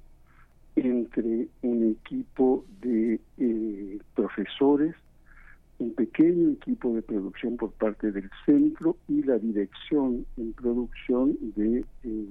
entre 0.75 1.47
un 1.61 1.95
equipo 1.99 2.63
de 2.81 3.19
eh, 3.37 3.99
profesores 4.15 4.95
un 5.79 5.93
pequeño 5.93 6.51
equipo 6.51 6.93
de 6.93 7.01
producción 7.01 7.55
por 7.57 7.71
parte 7.73 8.11
del 8.11 8.29
centro 8.45 8.97
y 9.07 9.21
la 9.23 9.37
dirección 9.37 10.25
en 10.37 10.53
producción 10.53 11.37
de 11.55 11.85
eh, 12.03 12.27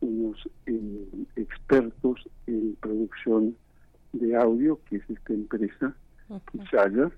unos 0.00 0.48
eh, 0.66 1.08
expertos 1.36 2.28
en 2.46 2.76
producción 2.80 3.56
de 4.12 4.36
audio, 4.36 4.78
que 4.88 4.96
es 4.96 5.10
esta 5.10 5.32
empresa, 5.32 5.94
Kisaya, 6.52 7.10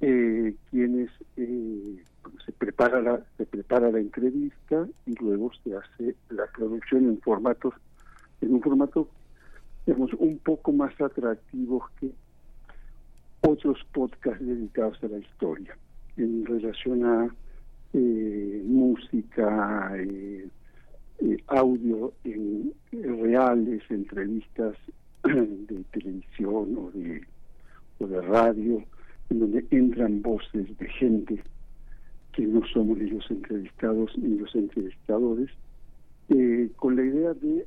eh, 0.00 0.54
quienes 0.70 1.10
se 1.36 2.52
prepara 2.58 3.00
la 3.00 3.24
se 3.36 3.46
prepara 3.46 3.90
la 3.90 4.00
entrevista 4.00 4.88
y 5.06 5.14
luego 5.22 5.52
se 5.62 5.76
hace 5.76 6.16
la 6.30 6.46
producción 6.46 7.04
en 7.04 7.20
formatos 7.20 7.74
en 8.40 8.54
un 8.54 8.60
formato 8.60 9.08
digamos 9.86 10.12
un 10.14 10.38
poco 10.38 10.72
más 10.72 10.98
atractivo 11.00 11.88
que 12.00 12.10
otros 13.46 13.78
podcasts 13.92 14.44
dedicados 14.44 15.02
a 15.02 15.08
la 15.08 15.18
historia 15.18 15.76
en 16.16 16.46
relación 16.46 17.04
a 17.04 17.28
eh, 17.92 18.62
música, 18.64 19.92
eh, 19.96 20.48
audio 21.48 22.12
en, 22.24 22.72
reales, 22.92 23.82
entrevistas 23.90 24.76
de 25.24 25.84
televisión 25.92 26.76
o 26.76 26.90
de, 26.94 27.22
o 28.00 28.06
de 28.06 28.20
radio, 28.22 28.82
en 29.30 29.40
donde 29.40 29.64
entran 29.70 30.22
voces 30.22 30.76
de 30.78 30.88
gente 30.88 31.42
que 32.32 32.42
no 32.46 32.66
somos 32.66 32.98
ni 32.98 33.10
los 33.10 33.30
entrevistados 33.30 34.16
ni 34.18 34.38
los 34.38 34.54
entrevistadores, 34.54 35.50
con 36.76 36.96
la 36.96 37.04
idea 37.04 37.34
de 37.34 37.64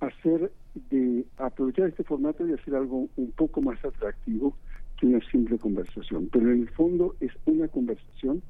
hacer, 0.00 0.52
de 0.90 1.24
aprovechar 1.36 1.88
este 1.88 2.04
formato 2.04 2.46
y 2.46 2.52
hacer 2.52 2.74
algo 2.74 3.08
un 3.16 3.30
poco 3.32 3.60
más 3.62 3.82
atractivo 3.84 4.56
que 4.98 5.06
una 5.06 5.20
simple 5.30 5.58
conversación. 5.58 6.28
Pero 6.32 6.50
en 6.52 6.62
el 6.62 6.70
fondo 6.70 7.14
es 7.20 7.32
una 7.46 7.68
conversación 7.68 8.42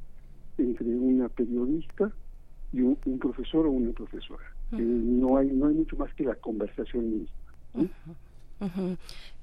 entre 0.56 0.86
una 0.86 1.28
periodista 1.28 2.10
y 2.72 2.80
un, 2.80 2.96
profesor 3.18 3.66
o 3.66 3.70
una 3.70 3.92
profesora. 3.92 4.44
Eh, 4.72 4.76
no 4.76 5.38
hay 5.38 5.48
no 5.48 5.68
hay 5.68 5.74
mucho 5.74 5.96
más 5.96 6.12
que 6.14 6.24
la 6.24 6.34
conversación 6.34 7.20
misma 7.20 7.38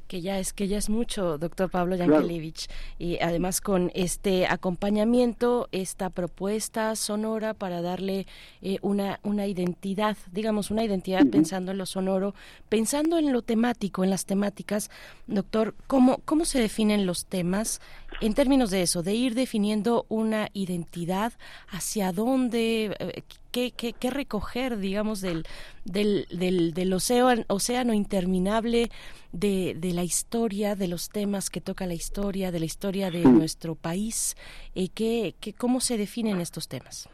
que 0.08 0.22
ya 0.22 0.39
es 0.39 0.54
que 0.54 0.68
ya 0.68 0.78
es 0.78 0.89
mucho, 0.89 1.38
doctor 1.38 1.70
Pablo 1.70 1.96
Yankelevich, 1.96 2.68
y 3.00 3.20
además 3.20 3.62
con 3.62 3.91
este 3.94 4.48
acompañamiento, 4.48 5.68
esta 5.72 6.10
propuesta 6.10 6.96
sonora 6.96 7.54
para 7.54 7.82
darle 7.82 8.28
eh, 8.62 8.80
una 8.82 9.20
una 9.24 9.48
identidad, 9.48 10.18
digamos 10.32 10.72
una 10.72 10.84
identidad 10.84 11.26
pensando 11.28 11.72
en 11.72 11.78
lo 11.78 11.86
sonoro, 11.86 12.34
pensando 12.70 13.18
en 13.18 13.32
lo 13.32 13.41
temático, 13.41 14.04
en 14.04 14.10
las 14.10 14.26
temáticas, 14.26 14.89
doctor, 15.28 15.76
cómo 15.88 16.20
cómo 16.26 16.46
se 16.46 16.60
definen 16.60 17.06
los 17.06 17.26
temas 17.26 17.82
en 18.22 18.34
términos 18.34 18.72
de 18.72 18.82
eso, 18.82 19.04
de 19.04 19.13
ir 19.13 19.36
definiendo 19.36 20.06
una 20.10 20.50
identidad 20.54 21.34
hacia 21.68 22.12
dónde 22.12 22.96
eh, 23.00 23.24
qué, 23.56 23.94
qué, 23.94 24.10
recoger, 24.10 24.78
digamos, 24.78 25.22
del, 25.22 25.44
del, 25.86 26.26
del, 26.30 26.74
del 26.74 26.94
océano, 26.94 27.44
océano 27.48 27.94
interminable 27.94 28.89
de, 29.32 29.78
de, 29.80 29.94
la 29.94 30.04
historia, 30.04 30.76
de 30.76 30.89
los 30.89 31.08
temas 31.08 31.50
que 31.50 31.62
toca 31.62 31.88
la 31.88 31.94
historia, 31.94 32.52
de 32.52 32.60
la 32.60 32.65
historia 32.65 33.12
de 33.12 33.24
nuestro 33.24 33.76
país. 33.76 34.36
Eh, 34.76 34.89
¿qué, 34.94 35.36
qué, 35.39 35.54
¿Cómo 35.54 35.80
se 35.80 35.98
definen 35.98 36.41
estos 36.41 36.68
temas? 36.68 37.10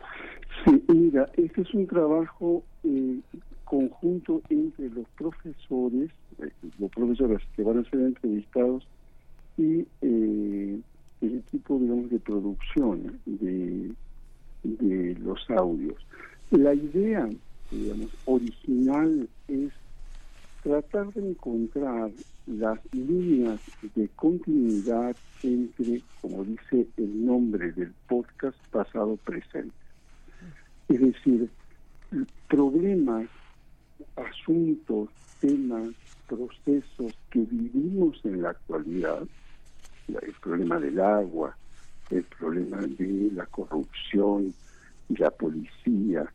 Sí, 0.66 0.84
mira, 0.88 1.28
este 1.38 1.62
es 1.62 1.74
un 1.76 1.86
trabajo 1.86 2.64
eh, 2.84 3.20
conjunto 3.64 4.42
entre 4.50 4.90
los 4.90 5.08
profesores, 5.18 6.10
eh, 6.40 6.50
los 6.80 6.90
profesores 6.90 7.40
que 7.56 7.62
van 7.62 7.80
a 7.80 7.90
ser 7.90 8.00
entrevistados 8.00 8.88
y 9.58 9.86
eh, 10.02 10.80
el 11.22 11.38
equipo, 11.38 11.78
digamos, 11.78 12.10
de 12.10 12.20
producción 12.20 13.20
de, 13.26 13.92
de 14.64 15.16
los 15.20 15.40
audios. 15.52 15.96
La 16.52 16.74
idea, 16.74 17.30
digamos, 17.72 18.10
original 18.26 19.30
es 19.48 19.72
tratar 20.62 21.14
de 21.14 21.30
encontrar 21.30 22.12
las 22.46 22.78
líneas 22.92 23.62
de 23.96 24.10
continuidad 24.10 25.16
entre, 25.44 26.02
como 26.20 26.44
dice 26.44 26.88
el 26.98 27.26
nombre 27.26 27.72
del 27.72 27.94
podcast, 28.06 28.58
pasado-presente. 28.70 29.74
Es 30.90 31.00
decir, 31.00 31.50
problemas, 32.50 33.30
asuntos, 34.18 35.08
temas, 35.40 35.92
procesos 36.28 37.14
que 37.30 37.40
vivimos 37.40 38.20
en 38.26 38.42
la 38.42 38.50
actualidad, 38.50 39.24
el 40.10 40.34
problema 40.42 40.82
del 40.82 41.00
agua, 41.00 41.56
el 42.10 42.26
problema 42.26 42.82
de 42.82 43.32
la 43.34 43.46
corrupción 43.46 44.54
la 45.18 45.32
policía, 45.32 46.32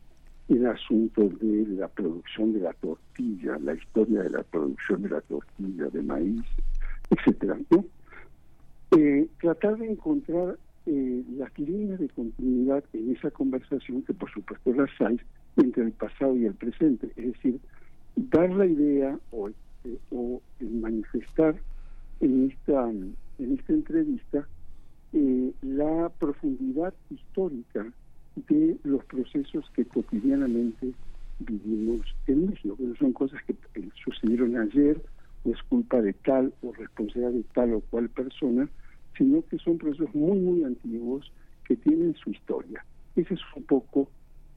el 0.49 0.65
asunto 0.65 1.29
de 1.41 1.65
la 1.67 1.87
producción 1.89 2.53
de 2.53 2.61
la 2.61 2.73
tortilla, 2.73 3.57
la 3.59 3.73
historia 3.73 4.23
de 4.23 4.29
la 4.29 4.43
producción 4.43 5.01
de 5.01 5.09
la 5.09 5.21
tortilla 5.21 5.85
de 5.87 6.01
maíz, 6.01 6.45
etcétera. 7.09 7.57
Eh, 8.91 9.27
tratar 9.41 9.77
de 9.77 9.91
encontrar 9.91 10.57
eh, 10.85 11.23
las 11.37 11.57
líneas 11.59 11.99
de 11.99 12.07
continuidad 12.09 12.83
en 12.93 13.15
esa 13.15 13.29
conversación, 13.31 14.03
que 14.03 14.13
por 14.13 14.31
supuesto 14.31 14.73
las 14.73 14.89
hay, 15.01 15.19
entre 15.57 15.83
el 15.83 15.91
pasado 15.91 16.35
y 16.37 16.45
el 16.45 16.53
presente, 16.53 17.11
es 17.17 17.33
decir, 17.33 17.59
dar 18.15 18.49
la 18.51 18.65
idea 18.65 19.19
o, 19.31 19.49
eh, 19.49 19.53
o 20.11 20.41
manifestar 20.61 21.55
en 22.21 22.51
esta, 22.51 22.89
en 22.89 23.57
esta 23.59 23.73
entrevista 23.73 24.47
la 25.61 26.09
profundidad 26.19 26.93
histórica 27.09 27.85
de 28.47 28.77
los 28.83 29.03
procesos 29.05 29.69
que 29.73 29.85
cotidianamente 29.85 30.93
vivimos 31.39 32.05
en 32.27 32.49
México. 32.49 32.75
Pero 32.77 32.95
son 32.95 33.13
cosas 33.13 33.41
que 33.45 33.55
sucedieron 34.03 34.57
ayer, 34.57 35.01
o 35.43 35.51
es 35.51 35.61
culpa 35.63 36.01
de 36.01 36.13
tal 36.13 36.53
o 36.61 36.73
responsabilidad 36.73 37.31
de 37.31 37.43
tal 37.53 37.73
o 37.73 37.81
cual 37.81 38.09
persona, 38.09 38.69
sino 39.17 39.43
que 39.45 39.57
son 39.57 39.77
procesos 39.77 40.13
muy, 40.13 40.37
muy 40.39 40.63
antiguos 40.63 41.31
que 41.65 41.75
tienen 41.75 42.15
su 42.15 42.31
historia. 42.31 42.85
Esa 43.15 43.33
es 43.33 43.39
un 43.55 43.63
poco 43.63 44.09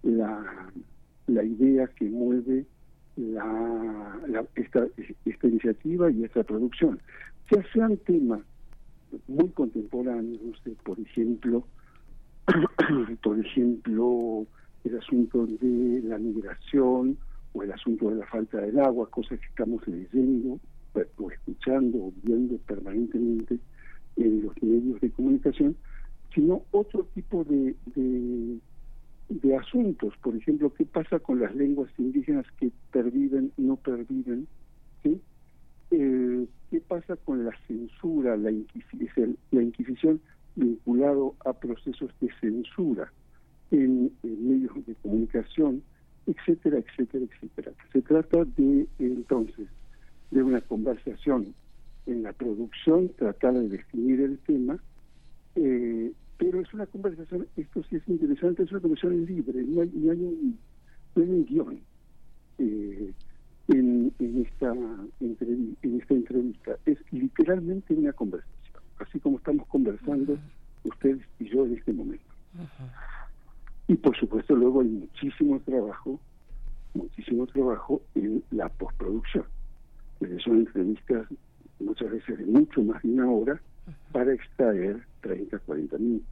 la, 0.02 0.70
la 1.26 1.44
idea 1.44 1.86
que 1.88 2.08
mueve 2.08 2.66
la, 3.16 4.46
esta, 4.54 4.86
esta 5.24 5.46
iniciativa 5.46 6.10
y 6.10 6.24
esta 6.24 6.42
producción. 6.42 7.00
Ya 7.50 7.62
sean 7.72 7.96
temas 7.98 8.40
muy 9.26 9.48
contemporáneos, 9.50 10.62
por 10.84 10.98
ejemplo, 11.00 11.64
por 13.22 13.38
ejemplo, 13.38 14.46
el 14.84 14.98
asunto 14.98 15.46
de 15.46 16.02
la 16.04 16.18
migración 16.18 17.16
o 17.52 17.62
el 17.62 17.72
asunto 17.72 18.10
de 18.10 18.16
la 18.16 18.26
falta 18.26 18.58
del 18.58 18.78
agua, 18.78 19.10
cosas 19.10 19.38
que 19.40 19.46
estamos 19.46 19.86
leyendo 19.86 20.58
o 21.16 21.30
escuchando 21.30 21.98
o 21.98 22.12
viendo 22.22 22.56
permanentemente 22.58 23.58
en 24.16 24.42
los 24.42 24.62
medios 24.62 25.00
de 25.00 25.10
comunicación, 25.10 25.76
sino 26.34 26.62
otro 26.70 27.04
tipo 27.14 27.44
de, 27.44 27.74
de, 29.28 29.56
asuntos, 29.56 30.14
por 30.22 30.36
ejemplo, 30.36 30.72
qué 30.74 30.84
pasa 30.84 31.18
con 31.18 31.40
las 31.40 31.54
lenguas 31.54 31.90
indígenas 31.98 32.46
que 32.58 32.70
perviven, 32.92 33.52
no 33.56 33.76
perviven, 33.76 34.46
¿sí? 35.02 35.20
Eh, 35.90 36.46
qué 36.70 36.80
pasa 36.80 37.16
con 37.16 37.44
la 37.44 37.52
censura, 37.66 38.36
la, 38.36 38.50
la 39.50 39.62
Inquisición 39.62 40.20
vinculado 40.56 41.34
a 41.44 41.52
procesos 41.52 42.10
de 42.20 42.28
censura 42.40 43.12
en, 43.70 44.12
medios 44.22 44.74
de 44.86 44.94
comunicación, 44.96 45.82
etcétera, 46.26 46.78
etcétera, 46.78 47.24
etcétera. 47.24 47.72
Se 47.92 48.02
trata 48.02 48.44
de 48.56 48.86
entonces 48.98 49.68
de 50.30 50.42
una 50.42 50.60
conversación 50.60 51.54
en 52.06 52.22
la 52.22 52.32
producción, 52.32 53.10
tratar 53.16 53.54
de 53.54 53.68
definir 53.68 54.20
el 54.20 54.38
tema, 54.38 54.78
eh, 55.54 56.12
pero 56.38 56.60
es 56.60 56.72
una 56.72 56.86
conversación, 56.86 57.46
esto 57.56 57.82
sí 57.84 57.96
es 57.96 58.08
interesante, 58.08 58.62
es 58.62 58.70
una 58.70 58.80
conversación 58.80 59.24
libre, 59.26 59.62
no 59.62 59.82
hay, 59.82 59.90
no 59.92 60.12
hay, 60.12 60.18
un, 60.18 60.58
no 61.14 61.22
hay 61.22 61.28
un 61.28 61.44
guion 61.44 61.80
eh, 62.58 63.12
en, 63.68 64.12
esta 64.18 64.72
en 65.20 66.00
esta 66.00 66.14
entrevista, 66.14 66.76
es 66.86 66.98
literalmente 67.12 67.94
una 67.94 68.12
conversación 68.12 68.59
así 69.00 69.18
como 69.20 69.38
estamos 69.38 69.66
conversando 69.68 70.38
ustedes 70.84 71.22
y 71.38 71.48
yo 71.48 71.66
en 71.66 71.76
este 71.76 71.92
momento. 71.92 72.24
Y 73.88 73.94
por 73.96 74.16
supuesto 74.16 74.54
luego 74.54 74.80
hay 74.80 74.88
muchísimo 74.88 75.60
trabajo, 75.60 76.20
muchísimo 76.94 77.46
trabajo 77.46 78.00
en 78.14 78.42
la 78.50 78.68
postproducción. 78.68 79.44
son 80.44 80.58
entrevistas 80.58 81.26
muchas 81.78 82.10
veces 82.10 82.38
de 82.38 82.46
mucho 82.46 82.82
más 82.82 83.02
de 83.02 83.08
una 83.08 83.30
hora 83.30 83.60
para 84.12 84.32
extraer 84.32 85.00
30, 85.22 85.58
40 85.58 85.98
minutos. 85.98 86.28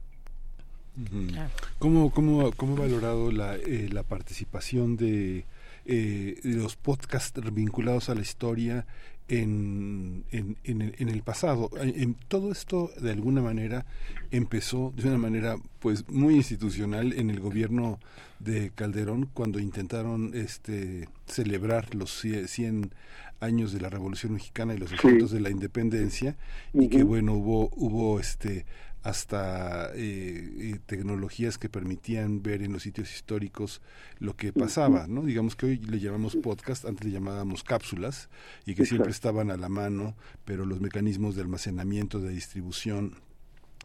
¿Cómo, 1.79 2.11
cómo, 2.11 2.51
cómo 2.51 2.75
ha 2.75 2.79
valorado 2.81 3.31
la, 3.31 3.55
eh, 3.55 3.89
la 3.91 4.03
participación 4.03 4.97
de, 4.97 5.45
eh, 5.91 6.39
los 6.43 6.75
podcasts 6.75 7.41
vinculados 7.53 8.09
a 8.09 8.15
la 8.15 8.21
historia 8.21 8.85
en, 9.29 10.25
en, 10.31 10.57
en, 10.63 11.09
el, 11.09 11.21
pasado. 11.21 11.69
En, 11.79 12.15
todo 12.27 12.51
esto, 12.51 12.91
de 12.99 13.11
alguna 13.11 13.41
manera, 13.41 13.85
empezó 14.31 14.91
de 14.97 15.07
una 15.07 15.19
manera 15.19 15.57
pues 15.79 16.09
muy 16.09 16.35
institucional 16.35 17.13
en 17.13 17.29
el 17.29 17.39
gobierno 17.39 17.99
de 18.39 18.71
Calderón 18.73 19.29
cuando 19.33 19.59
intentaron 19.59 20.31
este 20.33 21.07
celebrar 21.27 21.93
los 21.93 22.11
100 22.19 22.91
años 23.39 23.71
de 23.71 23.79
la 23.79 23.89
Revolución 23.89 24.33
Mexicana 24.33 24.73
y 24.73 24.77
los 24.77 24.91
asuntos 24.91 25.31
de 25.31 25.39
la 25.39 25.49
independencia 25.49 26.35
y 26.73 26.89
que 26.89 27.03
bueno 27.03 27.33
hubo 27.33 27.69
hubo 27.75 28.19
este 28.19 28.65
hasta 29.03 29.91
eh, 29.95 30.51
eh, 30.59 30.79
tecnologías 30.85 31.57
que 31.57 31.69
permitían 31.69 32.43
ver 32.43 32.61
en 32.61 32.73
los 32.73 32.83
sitios 32.83 33.13
históricos 33.13 33.81
lo 34.19 34.35
que 34.35 34.51
pasaba, 34.51 35.07
¿no? 35.07 35.23
Digamos 35.23 35.55
que 35.55 35.67
hoy 35.67 35.77
le 35.77 35.99
llamamos 35.99 36.35
podcast, 36.35 36.85
antes 36.85 37.05
le 37.05 37.11
llamábamos 37.11 37.63
cápsulas 37.63 38.29
y 38.65 38.75
que 38.75 38.85
siempre 38.85 39.11
estaban 39.11 39.51
a 39.51 39.57
la 39.57 39.69
mano, 39.69 40.15
pero 40.45 40.65
los 40.65 40.81
mecanismos 40.81 41.35
de 41.35 41.41
almacenamiento, 41.41 42.19
de 42.19 42.29
distribución 42.29 43.15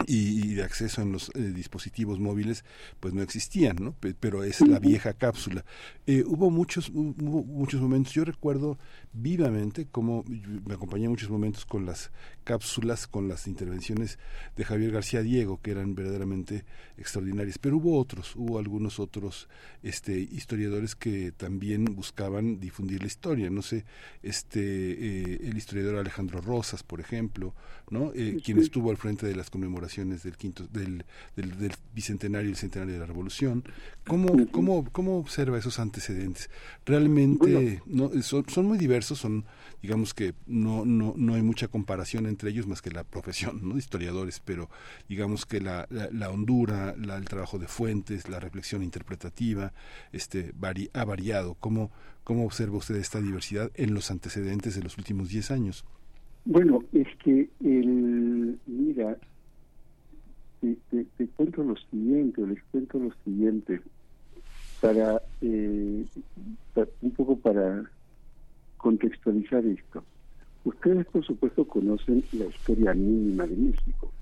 y, 0.07 0.55
de 0.55 0.63
acceso 0.65 1.03
en 1.03 1.13
los 1.13 1.31
eh, 1.35 1.53
dispositivos 1.55 2.19
móviles 2.19 2.65
pues 3.01 3.15
no 3.15 3.23
existían 3.23 3.77
no 3.81 3.95
pero 4.21 4.43
es 4.43 4.61
la 4.61 4.79
vieja 4.79 5.13
cápsula. 5.13 5.65
Eh, 6.07 6.25
hubo 6.27 6.51
muchos 6.51 6.91
hubo 6.91 7.45
muchos 7.45 7.81
momentos. 7.81 8.13
Yo 8.13 8.25
recuerdo 8.25 8.79
vivamente 9.13 9.87
cómo 9.91 10.25
me 10.27 10.75
acompañé 10.75 11.05
en 11.05 11.11
muchos 11.11 11.31
momentos 11.31 11.65
con 11.65 11.87
las 11.87 12.11
cápsulas 12.45 13.07
con 13.07 13.29
las 13.29 13.47
intervenciones 13.47 14.19
de 14.57 14.65
Javier 14.65 14.93
García 14.93 15.23
Diego 15.23 15.61
que 15.61 15.73
eran 15.73 15.95
verdaderamente 15.95 16.65
extraordinarias. 16.97 17.59
Pero 17.59 17.79
hubo 17.79 17.99
otros 17.99 18.37
hubo 18.37 18.59
algunos 18.59 19.01
otros 19.01 19.49
este 19.83 20.19
historiadores 20.19 20.95
que 20.95 21.33
también 21.33 21.85
buscaban 21.85 22.61
difundir 22.61 23.01
la 23.01 23.07
historia. 23.07 23.51
No 23.51 23.63
sé 23.63 23.85
este 24.23 24.61
eh, 24.61 25.41
el 25.43 25.57
historiador 25.57 25.97
Alejandro 25.97 26.41
Rosas 26.41 26.83
por 26.83 27.01
ejemplo 27.01 27.55
no 27.91 28.13
quien 28.43 28.59
estuvo 28.59 28.91
al 28.91 28.97
frente 28.97 29.27
de 29.27 29.35
las 29.35 29.51
conmemoraciones 29.51 30.23
del 30.23 30.37
quinto 30.37 30.67
del, 30.69 31.05
del, 31.37 31.73
bicentenario 31.95 32.49
y 32.49 32.53
el 32.53 32.59
centenario 32.59 32.95
de 32.95 33.01
la 33.01 33.07
revolución. 33.07 33.65
Cómo 34.07 34.47
cómo 34.51 34.85
cómo 34.93 35.19
observa 35.19 35.59
esos 35.59 35.79
antecedentes 35.79 36.51
realmente 36.85 37.83
no 37.87 38.11
son, 38.23 38.49
son, 38.49 38.67
muy 38.67 38.79
diversos 38.79 39.19
son 39.19 39.45
digamos 39.85 40.15
que 40.15 40.33
no 40.47 40.87
no 40.87 41.13
no 41.15 41.35
hay 41.35 41.43
mucha 41.43 41.69
comparación 41.69 42.25
entre 42.25 42.49
ellos 42.49 42.67
más 42.67 42.81
que 42.81 42.91
la 42.91 43.05
profesión 43.05 43.61
no 43.63 43.75
de 43.75 43.81
historiadores 43.81 44.41
pero 44.41 44.71
digamos 45.11 45.45
que 45.45 45.61
la, 45.61 45.87
la, 45.91 46.31
hondura 46.31 46.95
la, 46.97 47.19
el 47.19 47.27
trabajo 47.27 47.59
de 47.59 47.69
fuentes 47.69 48.31
la 48.31 48.41
reflexión 48.41 48.83
interpretativa 48.83 49.75
este 50.11 50.55
ha 50.95 51.05
variado. 51.05 51.55
Cómo 51.61 51.91
cómo 52.25 52.47
observa 52.47 52.79
usted 52.79 52.97
esta 52.97 53.21
diversidad 53.21 53.71
en 53.75 53.93
los 53.93 54.11
antecedentes 54.11 54.75
de 54.75 54.83
los 54.83 54.97
últimos 54.97 55.29
10 55.29 55.51
años 55.51 55.85
bueno, 56.47 56.83
es 56.93 57.09
que 57.23 57.51
el, 57.61 58.59
mira, 58.67 59.19
te, 60.61 61.27
cuento 61.37 61.63
lo 61.63 61.77
siguiente, 61.91 62.47
les 62.47 62.63
cuento 62.65 62.99
lo 62.99 63.11
siguiente, 63.25 63.81
para, 64.81 65.23
eh, 65.43 66.05
un 67.01 67.11
poco 67.13 67.39
para 67.39 67.85
contextualizar 68.85 69.65
esto. 69.65 70.05
Ustedes, 70.65 71.07
por 71.07 71.25
supuesto, 71.25 71.67
conocen 71.67 72.23
la 72.33 72.45
historia 72.45 72.93
mínima 72.93 73.47
de 73.47 73.57
México, 73.57 74.13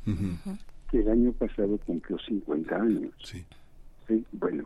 que 0.89 1.01
el 1.01 1.09
año 1.09 1.33
pasado 1.33 1.79
cumplió 1.79 2.17
50 2.17 2.77
años. 2.77 3.13
Sí. 3.25 3.45
Bueno, 4.31 4.65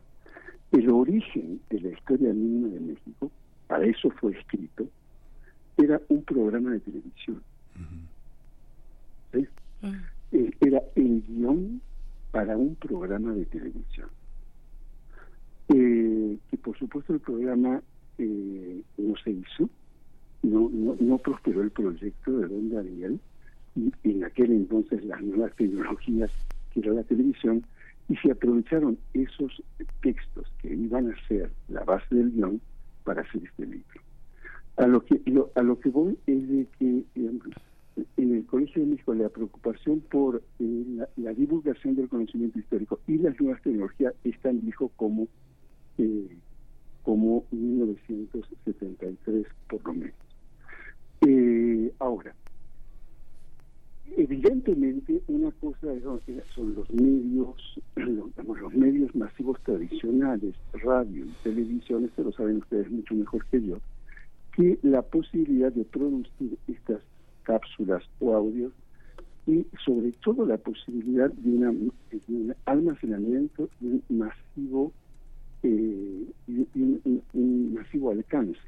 el 0.73 0.91
origen 0.91 1.61
de 1.71 1.81
la 1.81 1.89
historia 1.89 2.31
mínima 2.35 2.69
de 2.75 2.81
México, 2.81 3.31
para 3.69 3.87
eso 3.87 4.11
fue 4.11 4.33
escrito, 4.39 4.87
era 5.79 5.99
un 6.09 6.23
programa 6.25 6.73
de 6.73 6.81
televisión. 6.81 7.43
¿sí? 9.33 9.49
Eh, 10.33 10.51
era 10.61 10.83
el 10.95 11.23
guion 11.27 11.81
para 12.33 12.59
un 12.59 12.75
programa 12.75 13.33
de 13.33 13.47
televisión. 13.47 14.11
Eh, 15.69 16.37
que 16.51 16.57
por 16.59 16.79
supuesto 16.79 17.15
el 17.15 17.21
programa 17.21 17.81
eh, 18.19 18.83
no 18.99 19.15
se 19.25 19.31
hizo, 19.31 19.71
no, 20.47 20.97
no, 20.99 21.19
prosperó 21.19 21.63
el 21.63 21.71
proyecto 21.71 22.39
de 22.39 22.49
Don 22.49 22.71
Daniel, 22.71 23.21
y 23.75 23.93
en 24.05 24.25
aquel 24.25 24.53
entonces 24.53 25.05
las 25.05 25.21
nuevas 25.23 25.55
tecnologías 25.57 26.31
que 26.73 26.81
era 26.81 26.93
la 26.93 27.03
televisión, 27.03 27.65
y 28.09 28.17
se 28.17 28.31
aprovecharon 28.31 28.99
esos 29.15 29.63
textos 30.03 30.47
que 30.63 30.75
iban 30.75 31.11
a 31.11 31.27
ser 31.27 31.51
la 31.69 31.83
base 31.85 32.15
del 32.15 32.31
guion 32.33 32.61
para 33.05 33.23
hacer 33.23 33.43
este 33.45 33.67
libro. 33.67 34.01
A 34.77 34.87
lo 34.87 35.05
que, 35.05 35.21
a 35.55 35.63
lo 35.63 35.81
que 35.81 35.89
voy 35.89 36.19
es 36.27 36.49
de 36.49 36.67
que 36.79 37.05
en 38.17 38.35
el 38.35 38.45
Colegio 38.47 38.83
de 38.83 38.89
México 38.89 39.15
la 39.15 39.29
preocupación 39.29 40.01
por 40.01 40.43
eh, 40.59 41.07
la, 41.17 41.33
divulgación 41.33 41.97
del 41.97 42.09
conocimiento 42.09 42.59
histórico 42.59 43.01
y 43.07 43.19
las 43.19 43.41
nuevas 43.41 43.63
tecnologías 43.63 44.13
están 44.23 44.61
dijo 44.61 44.91
como 44.97 45.29
eh, 45.99 46.37
como 47.03 47.45
1973 47.51 49.47
por 49.69 49.85
lo 49.87 49.95
menos. 49.95 50.26
Eh, 51.23 51.93
ahora, 51.99 52.35
evidentemente 54.17 55.23
una 55.29 55.51
cosa 55.53 55.89
son 56.55 56.75
los 56.75 56.91
medios, 56.93 57.81
los 57.97 58.75
medios 58.75 59.15
masivos 59.15 59.61
tradicionales, 59.63 60.55
radio 60.73 61.25
y 61.25 61.35
televisión, 61.43 62.05
esto 62.05 62.25
lo 62.25 62.33
saben 62.33 62.59
ustedes 62.59 62.91
mucho 62.91 63.15
mejor 63.15 63.45
que 63.47 63.63
yo, 63.63 63.79
que 64.55 64.79
la 64.83 65.03
posibilidad 65.03 65.73
de 65.73 65.85
producir 65.85 66.59
estas 66.67 67.01
cápsulas 67.45 68.03
o 68.21 68.35
audios 68.35 68.73
y 69.47 69.65
sobre 69.85 70.13
todo 70.13 70.45
la 70.45 70.57
posibilidad 70.57 71.31
de, 71.31 71.51
un 71.51 72.55
almacenamiento 72.65 73.69
y 73.81 73.87
un 73.87 74.03
masivo 74.09 74.93
eh, 75.63 76.27
un, 77.33 77.75
masivo 77.75 78.11
alcance. 78.11 78.59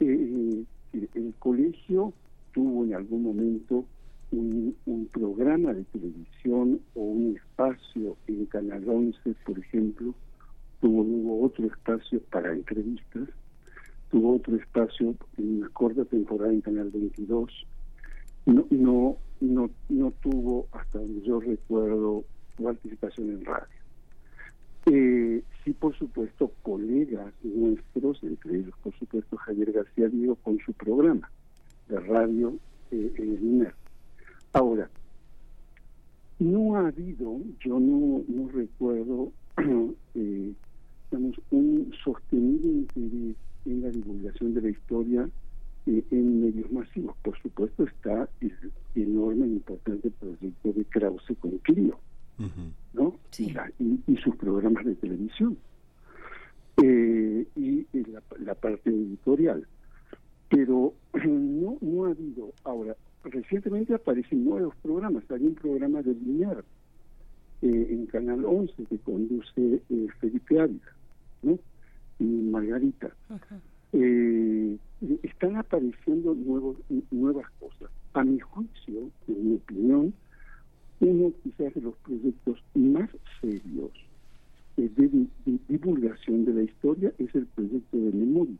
Eh, 0.00 0.64
el 0.92 1.34
colegio 1.38 2.12
tuvo 2.52 2.84
en 2.84 2.94
algún 2.94 3.22
momento 3.22 3.84
un, 4.32 5.08
programa 5.12 5.74
de 5.74 5.84
televisión 5.84 6.80
o 6.94 7.00
un 7.00 7.36
espacio 7.36 8.16
en 8.26 8.46
Canal 8.46 8.88
11, 8.88 9.34
por 9.44 9.58
ejemplo, 9.58 10.14
tuvo 10.80 11.44
otro 11.44 11.66
espacio 11.66 12.20
para 12.30 12.52
entrevistas, 12.52 13.28
tuvo 14.10 14.36
otro 14.36 14.56
espacio 14.56 15.14
en 15.36 15.58
una 15.58 15.68
corta 15.70 16.04
temporada 16.04 16.52
en 16.52 16.60
Canal 16.60 16.90
22, 16.90 17.66
no, 18.46 18.66
no, 18.70 19.16
no, 19.40 19.70
no 19.88 20.12
tuvo, 20.22 20.68
hasta 20.72 20.98
donde 20.98 21.22
yo 21.22 21.40
recuerdo, 21.40 22.24
participación 22.62 23.30
en 23.30 23.44
radio. 23.44 23.66
Eh, 24.86 25.42
sí, 25.64 25.72
por 25.72 25.96
supuesto, 25.96 26.52
colegas 26.62 27.32
nuestros, 27.42 28.22
entre 28.22 28.58
ellos, 28.58 28.74
por 28.82 28.94
supuesto, 28.98 29.36
Javier 29.36 29.72
García 29.72 30.08
Diego, 30.08 30.36
con 30.36 30.58
su 30.58 30.72
programa 30.72 31.30
de 31.88 32.00
radio 32.00 32.56
eh, 32.90 33.12
en 33.16 33.30
el 33.36 33.42
INER. 33.42 33.74
Ahora, 34.52 34.88
no 36.38 36.76
ha 36.76 36.88
habido, 36.88 37.38
yo 37.60 37.78
no, 37.78 38.22
no 38.28 38.48
recuerdo, 38.48 39.32
eh, 40.14 40.52
un 41.50 41.92
sostenido 42.04 42.68
interés 42.68 43.36
en 43.66 43.82
la 43.82 43.90
divulgación 43.90 44.54
de 44.54 44.62
la 44.62 44.70
historia 44.70 45.28
en 45.86 46.44
medios 46.44 46.70
masivos. 46.70 47.16
Por 47.22 47.38
supuesto 47.40 47.84
está 47.84 48.28
el 48.40 48.52
enorme 48.94 49.46
e 49.46 49.48
importante 49.48 50.10
proyecto 50.10 50.72
de 50.72 50.84
Krause 50.84 51.34
con 51.40 51.58
Clio, 51.58 51.98
¿no? 52.92 53.18
Y, 53.38 54.16
sus 54.16 54.36
programas 54.36 54.84
de 54.84 54.94
televisión. 54.96 55.56
Eh, 56.82 57.46
y 57.56 57.86
la, 58.38 58.54
parte 58.54 58.90
editorial. 58.90 59.66
Pero 60.48 60.94
no, 61.24 61.78
no 61.80 62.04
ha 62.04 62.10
habido, 62.10 62.52
ahora, 62.64 62.96
recientemente 63.24 63.94
aparecen 63.94 64.44
nuevos 64.44 64.74
programas. 64.82 65.24
Hay 65.30 65.46
un 65.46 65.54
programa 65.54 66.02
de 66.02 66.14
Linear 66.14 66.64
eh, 67.62 67.86
en 67.90 68.06
Canal 68.06 68.44
11 68.44 68.84
que 68.84 68.98
conduce 68.98 69.82
eh, 69.90 70.06
Felipe 70.18 70.60
Ávila, 70.60 70.92
¿no? 71.42 71.58
Y 72.18 72.24
Margarita. 72.24 73.10
Eh, 73.92 74.78
están 75.22 75.56
apareciendo 75.56 76.34
nuevos, 76.34 76.76
nuevas 77.10 77.50
cosas. 77.58 77.90
A 78.14 78.24
mi 78.24 78.38
juicio, 78.40 79.10
en 79.28 79.50
mi 79.50 79.56
opinión, 79.56 80.14
uno 81.00 81.32
quizás 81.42 81.74
de 81.74 81.80
los 81.80 81.96
proyectos 81.96 82.62
más 82.74 83.10
serios 83.40 83.90
de, 84.76 85.26
divulgación 85.68 86.44
de 86.44 86.54
la 86.54 86.62
historia 86.62 87.12
es 87.18 87.34
el 87.34 87.46
proyecto 87.46 87.96
de 87.96 88.12
memoria, 88.12 88.56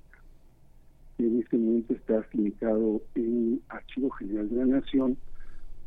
que 1.16 1.26
en 1.26 1.40
este 1.40 1.57
momento 1.57 1.94
está 1.94 2.18
afincado 2.18 3.03
en 3.14 3.61
Archivo 3.68 4.11
General 4.11 4.48
de 4.48 4.57
la 4.57 4.66
Nación 4.66 5.16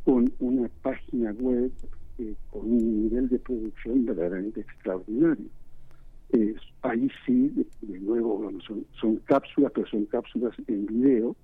con 0.06 0.32
una 0.40 0.70
página 0.82 1.32
web 1.34 1.72
eh, 2.20 2.36
con 2.52 2.62
un 2.62 3.04
nivel 3.04 3.30
de 3.30 3.40
producción 3.40 4.06
verdaderamente 4.06 4.62
extraordinario. 4.62 5.46
Ahí 6.82 7.10
sí, 7.26 7.54
de, 7.82 8.00
nuevo, 8.00 8.52
son, 8.68 8.86
son, 9.00 9.16
cápsulas, 9.26 9.72
pero 9.74 9.88
son 9.88 10.06
cápsulas 10.06 10.54
en 10.68 10.86
video, 10.88 11.36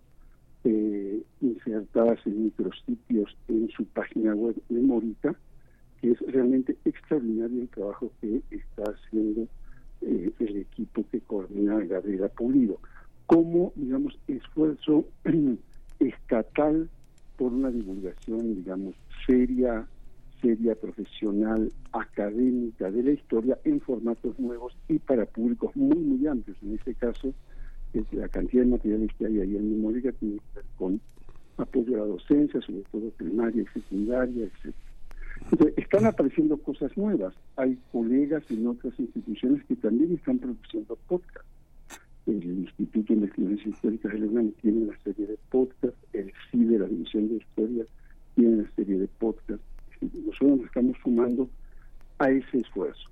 eh, 0.63 1.23
insertadas 1.41 2.19
en 2.25 2.45
micrositios 2.45 3.35
en 3.47 3.69
su 3.69 3.85
página 3.85 4.35
web 4.35 4.55
de 4.69 4.81
Morita, 4.81 5.35
que 6.01 6.11
es 6.11 6.19
realmente 6.21 6.75
extraordinario 6.85 7.61
el 7.61 7.69
trabajo 7.69 8.11
que 8.21 8.41
está 8.51 8.83
haciendo 8.83 9.47
eh, 10.01 10.31
el 10.39 10.57
equipo 10.57 11.05
que 11.11 11.21
coordina 11.21 11.79
Gabriela 11.85 12.29
Pulido, 12.29 12.79
como, 13.25 13.73
digamos, 13.75 14.17
esfuerzo 14.27 15.05
estatal 15.99 16.89
por 17.37 17.53
una 17.53 17.69
divulgación, 17.69 18.55
digamos, 18.55 18.95
seria, 19.25 19.87
seria, 20.41 20.75
profesional, 20.75 21.71
académica 21.91 22.91
de 22.91 23.03
la 23.03 23.11
historia 23.11 23.57
en 23.63 23.79
formatos 23.81 24.37
nuevos 24.39 24.75
y 24.87 24.99
para 24.99 25.25
públicos 25.25 25.75
muy, 25.75 25.99
muy 25.99 26.27
amplios. 26.27 26.57
En 26.63 26.75
este 26.75 26.95
caso, 26.95 27.33
la 28.11 28.27
cantidad 28.27 28.63
de 28.63 28.69
materiales 28.69 29.09
que 29.17 29.25
hay 29.25 29.39
ahí 29.39 29.55
en 29.55 29.71
Memórica 29.71 30.11
tiene 30.13 30.35
que 30.35 30.55
ver 30.55 30.65
con 30.77 31.01
apoyo 31.57 31.95
a 31.95 31.99
la 31.99 32.05
docencia, 32.05 32.61
sobre 32.61 32.83
todo 32.91 33.09
primaria 33.11 33.63
y 33.63 33.79
secundaria, 33.79 34.45
etc. 34.45 34.75
están 35.77 36.05
apareciendo 36.05 36.57
cosas 36.57 36.95
nuevas. 36.97 37.33
Hay 37.57 37.77
colegas 37.91 38.43
en 38.49 38.67
otras 38.67 38.97
instituciones 38.99 39.63
que 39.65 39.75
también 39.75 40.13
están 40.13 40.39
produciendo 40.39 40.97
podcasts. 41.07 41.49
El 42.25 42.43
Instituto 42.43 43.07
de 43.07 43.13
Investigaciones 43.13 43.65
Históricas 43.65 44.13
de 44.13 44.19
la 44.19 44.51
tiene 44.61 44.83
una 44.83 44.97
serie 44.99 45.25
de 45.25 45.37
podcasts, 45.49 45.99
el 46.13 46.31
CIDE, 46.51 46.77
la 46.77 46.85
División 46.85 47.27
de 47.27 47.35
Historia, 47.37 47.85
tiene 48.35 48.55
una 48.55 48.71
serie 48.75 48.99
de 48.99 49.07
podcasts. 49.07 49.65
Nosotros 50.01 50.57
nos 50.57 50.65
estamos 50.67 50.97
sumando 51.03 51.49
a 52.19 52.29
ese 52.29 52.59
esfuerzo. 52.59 53.09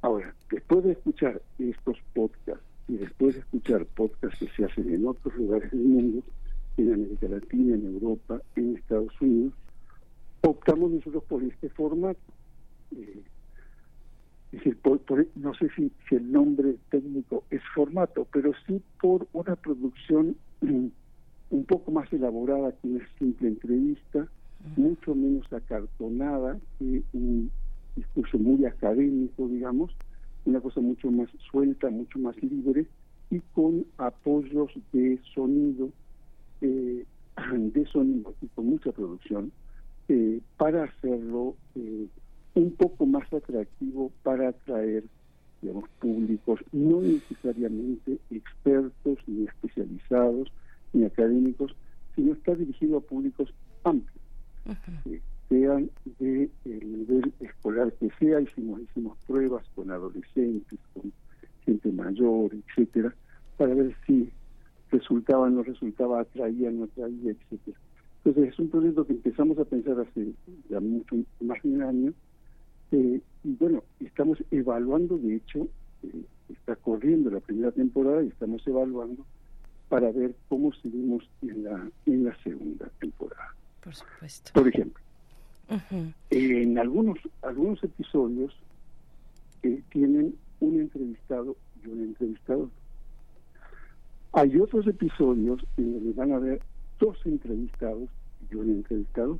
Ahora, 0.00 0.34
después 0.50 0.84
de 0.84 0.92
escuchar 0.92 1.42
estos 1.58 1.98
podcasts 2.14 2.64
y 2.88 2.96
después 2.96 3.34
de 3.34 3.40
escuchar 3.40 3.86
podcasts 3.86 4.38
que 4.38 4.48
se 4.48 4.64
hacen 4.64 4.92
en 4.92 5.06
otros 5.06 5.34
lugares 5.36 5.70
del 5.70 5.80
mundo, 5.80 6.22
en 6.76 6.92
América 6.92 7.28
Latina, 7.28 7.74
en 7.74 7.86
Europa, 7.86 8.40
en 8.56 8.76
Estados 8.76 9.12
Unidos, 9.20 9.54
optamos 10.42 10.90
nosotros 10.90 11.24
por 11.24 11.42
este 11.42 11.68
formato. 11.70 12.20
Eh, 12.96 13.22
decir, 14.54 14.78
no 15.36 15.54
sé 15.54 15.68
si, 15.76 15.90
el 16.14 16.30
nombre 16.30 16.76
técnico 16.90 17.44
es 17.50 17.62
formato, 17.74 18.26
pero 18.32 18.52
sí 18.66 18.80
por 19.00 19.26
una 19.32 19.56
producción 19.56 20.36
un 20.60 21.64
poco 21.66 21.90
más 21.90 22.12
elaborada 22.12 22.72
que 22.72 22.88
una 22.88 23.08
simple 23.18 23.48
entrevista, 23.48 24.26
mucho 24.76 25.14
menos 25.14 25.52
acartonada 25.52 26.58
que 26.78 27.02
un 27.12 27.50
discurso 27.96 28.38
muy 28.38 28.64
académico, 28.64 29.48
digamos, 29.48 29.94
una 30.44 30.60
cosa 30.60 30.80
mucho 30.80 31.10
más 31.10 31.28
suelta, 31.50 31.90
mucho 31.90 32.18
más 32.18 32.36
libre 32.42 32.86
y 33.30 33.40
con 33.52 33.84
apoyos 33.98 34.70
de 34.92 35.18
sonido, 35.34 35.90
eh, 36.60 37.04
de 37.52 37.86
sonido 37.86 38.34
y 38.40 38.46
con 38.48 38.66
mucha 38.66 38.92
producción 38.92 39.52
eh, 40.08 40.40
para 40.56 40.84
hacerlo 40.84 41.56
eh, 41.74 42.06
un 42.54 42.70
poco 42.72 43.06
más 43.06 43.32
atractivo 43.32 44.12
para 44.22 44.50
atraer 44.50 45.04
digamos, 45.62 45.88
públicos 45.98 46.60
no 46.72 47.00
necesariamente 47.00 48.18
expertos 48.30 49.18
ni 49.26 49.46
especializados 49.46 50.52
ni 50.92 51.04
académicos, 51.04 51.74
sino 52.14 52.34
está 52.34 52.54
dirigido 52.54 52.98
a 52.98 53.00
públicos 53.00 53.48
amplios, 53.82 54.20
sean 55.48 55.90
de 56.18 56.50
nivel 56.64 57.32
escolar 57.40 57.92
que 57.94 58.10
sea, 58.18 58.40
hicimos, 58.40 58.80
hicimos 58.80 59.18
pruebas 59.26 59.64
con 59.74 59.90
adolescentes, 59.90 60.78
con 60.92 61.12
gente 61.64 61.92
mayor, 61.92 62.52
etcétera, 62.54 63.14
para 63.56 63.74
ver 63.74 63.94
si 64.06 64.30
resultaba, 64.90 65.48
no 65.50 65.62
resultaba, 65.62 66.20
atraía, 66.20 66.70
no 66.70 66.84
atraía, 66.84 67.32
etcétera. 67.32 67.78
Entonces 68.24 68.52
es 68.52 68.58
un 68.58 68.70
proyecto 68.70 69.06
que 69.06 69.12
empezamos 69.12 69.58
a 69.58 69.64
pensar 69.64 70.00
hace 70.00 70.32
ya 70.70 70.80
mucho 70.80 71.16
más 71.40 71.62
de 71.62 71.68
un 71.68 71.82
año 71.82 72.14
eh, 72.90 73.20
y 73.42 73.54
bueno, 73.56 73.82
estamos 74.00 74.38
evaluando, 74.50 75.18
de 75.18 75.36
hecho, 75.36 75.68
eh, 76.02 76.24
está 76.48 76.76
corriendo 76.76 77.30
la 77.30 77.40
primera 77.40 77.72
temporada 77.72 78.22
y 78.22 78.28
estamos 78.28 78.66
evaluando 78.66 79.24
para 79.88 80.10
ver 80.12 80.34
cómo 80.48 80.72
seguimos 80.74 81.28
en 81.42 81.64
la 81.64 81.90
en 82.06 82.24
la 82.24 82.36
segunda 82.42 82.88
temporada. 83.00 83.54
Por 83.82 83.94
supuesto. 83.94 84.52
Por 84.54 84.68
ejemplo, 84.68 85.03
en 86.30 86.78
algunos 86.78 87.18
algunos 87.42 87.82
episodios 87.82 88.54
eh, 89.62 89.82
tienen 89.90 90.34
un 90.60 90.80
entrevistado 90.80 91.56
y 91.82 91.88
un 91.88 92.00
entrevistador. 92.00 92.68
Hay 94.32 94.58
otros 94.58 94.86
episodios 94.86 95.64
en 95.76 95.92
donde 95.94 96.12
van 96.12 96.32
a 96.32 96.38
ver 96.38 96.60
dos 96.98 97.16
entrevistados 97.24 98.08
y 98.50 98.54
un 98.56 98.70
entrevistador. 98.70 99.38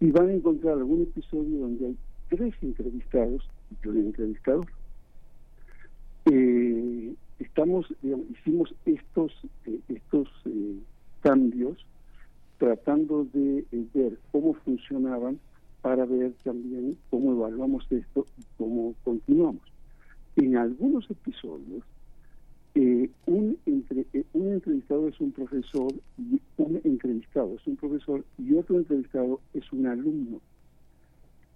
Y 0.00 0.10
van 0.10 0.28
a 0.28 0.32
encontrar 0.32 0.74
algún 0.74 1.02
episodio 1.02 1.60
donde 1.60 1.86
hay 1.86 1.96
tres 2.28 2.54
entrevistados 2.60 3.48
y 3.82 3.88
un 3.88 3.96
entrevistador. 3.98 4.66
Eh, 6.26 7.14
estamos, 7.38 7.86
hicimos 8.30 8.74
estos, 8.84 9.32
eh, 9.66 9.78
estos 9.88 10.28
eh, 10.44 10.76
cambios 11.22 11.84
tratando 12.58 13.24
de 13.32 13.64
ver 13.94 14.18
cómo 14.30 14.54
funcionaban 14.54 15.38
para 15.80 16.04
ver 16.04 16.32
también 16.44 16.96
cómo 17.10 17.32
evaluamos 17.32 17.86
esto 17.90 18.26
y 18.38 18.42
cómo 18.56 18.94
continuamos. 19.04 19.62
En 20.36 20.56
algunos 20.56 21.10
episodios 21.10 21.82
eh, 22.74 23.10
un, 23.26 23.58
entre, 23.66 24.06
eh, 24.14 24.24
un 24.32 24.52
entrevistado 24.52 25.06
es 25.06 25.20
un 25.20 25.30
profesor 25.32 25.92
y 26.16 26.40
un 26.56 26.80
entrevistado 26.84 27.54
es 27.56 27.66
un 27.66 27.76
profesor 27.76 28.24
y 28.38 28.54
otro 28.54 28.78
entrevistado 28.78 29.40
es 29.52 29.70
un 29.72 29.86
alumno. 29.86 30.40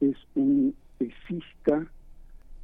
Es 0.01 0.17
un 0.35 0.75
tesista 0.99 1.87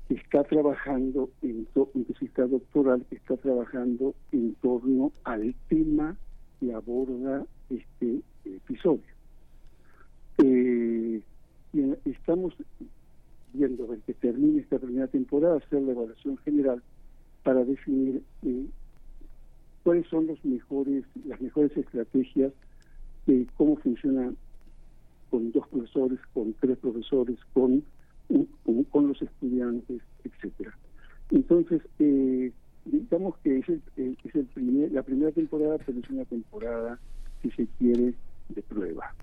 que 0.09 0.15
está 0.15 0.45
trabajando, 0.45 1.31
en 1.41 1.67
un 1.75 2.05
tesista 2.05 2.47
doctoral 2.47 3.07
que 3.09 3.17
está 3.17 3.39
trabajando 3.39 4.15
en 4.33 4.55
torno 4.57 5.13
al 5.25 5.55
tema 5.69 6.17
que 6.63 6.73
aborda 6.73 7.45
este 7.71 8.21
episodio. 8.45 9.03
Eh, 10.39 11.21
y 11.73 11.81
estamos 12.09 12.55
viendo 13.53 13.89
que 14.07 14.15
termine 14.15 14.61
esta 14.61 14.79
primera 14.79 15.09
temporada, 15.09 15.57
hacer 15.57 15.83
la 15.83 15.91
evaluación 15.91 16.37
general 16.39 16.81
para 17.43 17.65
definir 17.65 18.23
eh, 18.45 18.67
cuáles 19.83 20.07
son 20.07 20.29
los 20.29 20.43
mejores, 20.45 21.05
las 21.27 21.41
mejores 21.41 21.77
estrategias 21.77 22.53
de 23.27 23.47
cómo 23.57 23.77
funciona 23.77 24.33
con 25.31 25.51
dos 25.51 25.67
profesores, 25.67 26.21
con 26.33 26.55
tres 26.61 26.79
profesores, 26.79 27.39
con, 27.53 27.83
con, 28.91 29.09
los 29.09 29.21
estudiantes, 29.21 30.01
etcétera. 30.23 30.77
Entonces, 31.31 31.83
eh, 31.99 32.53
digamos 32.85 33.37
que 33.39 33.59
es, 33.59 33.69
el, 33.69 33.83
eh, 33.97 34.15
es 34.25 34.35
el 34.35 34.47
primer, 34.47 34.93
la 34.93 35.03
primera 35.03 35.33
temporada, 35.33 35.79
pero 35.85 35.99
es 35.99 36.11
una 36.11 36.25
temporada, 36.25 36.99
si 37.43 37.51
se 37.51 37.67
quiere, 37.79 38.15
de 38.49 38.63
prueba. 38.63 39.15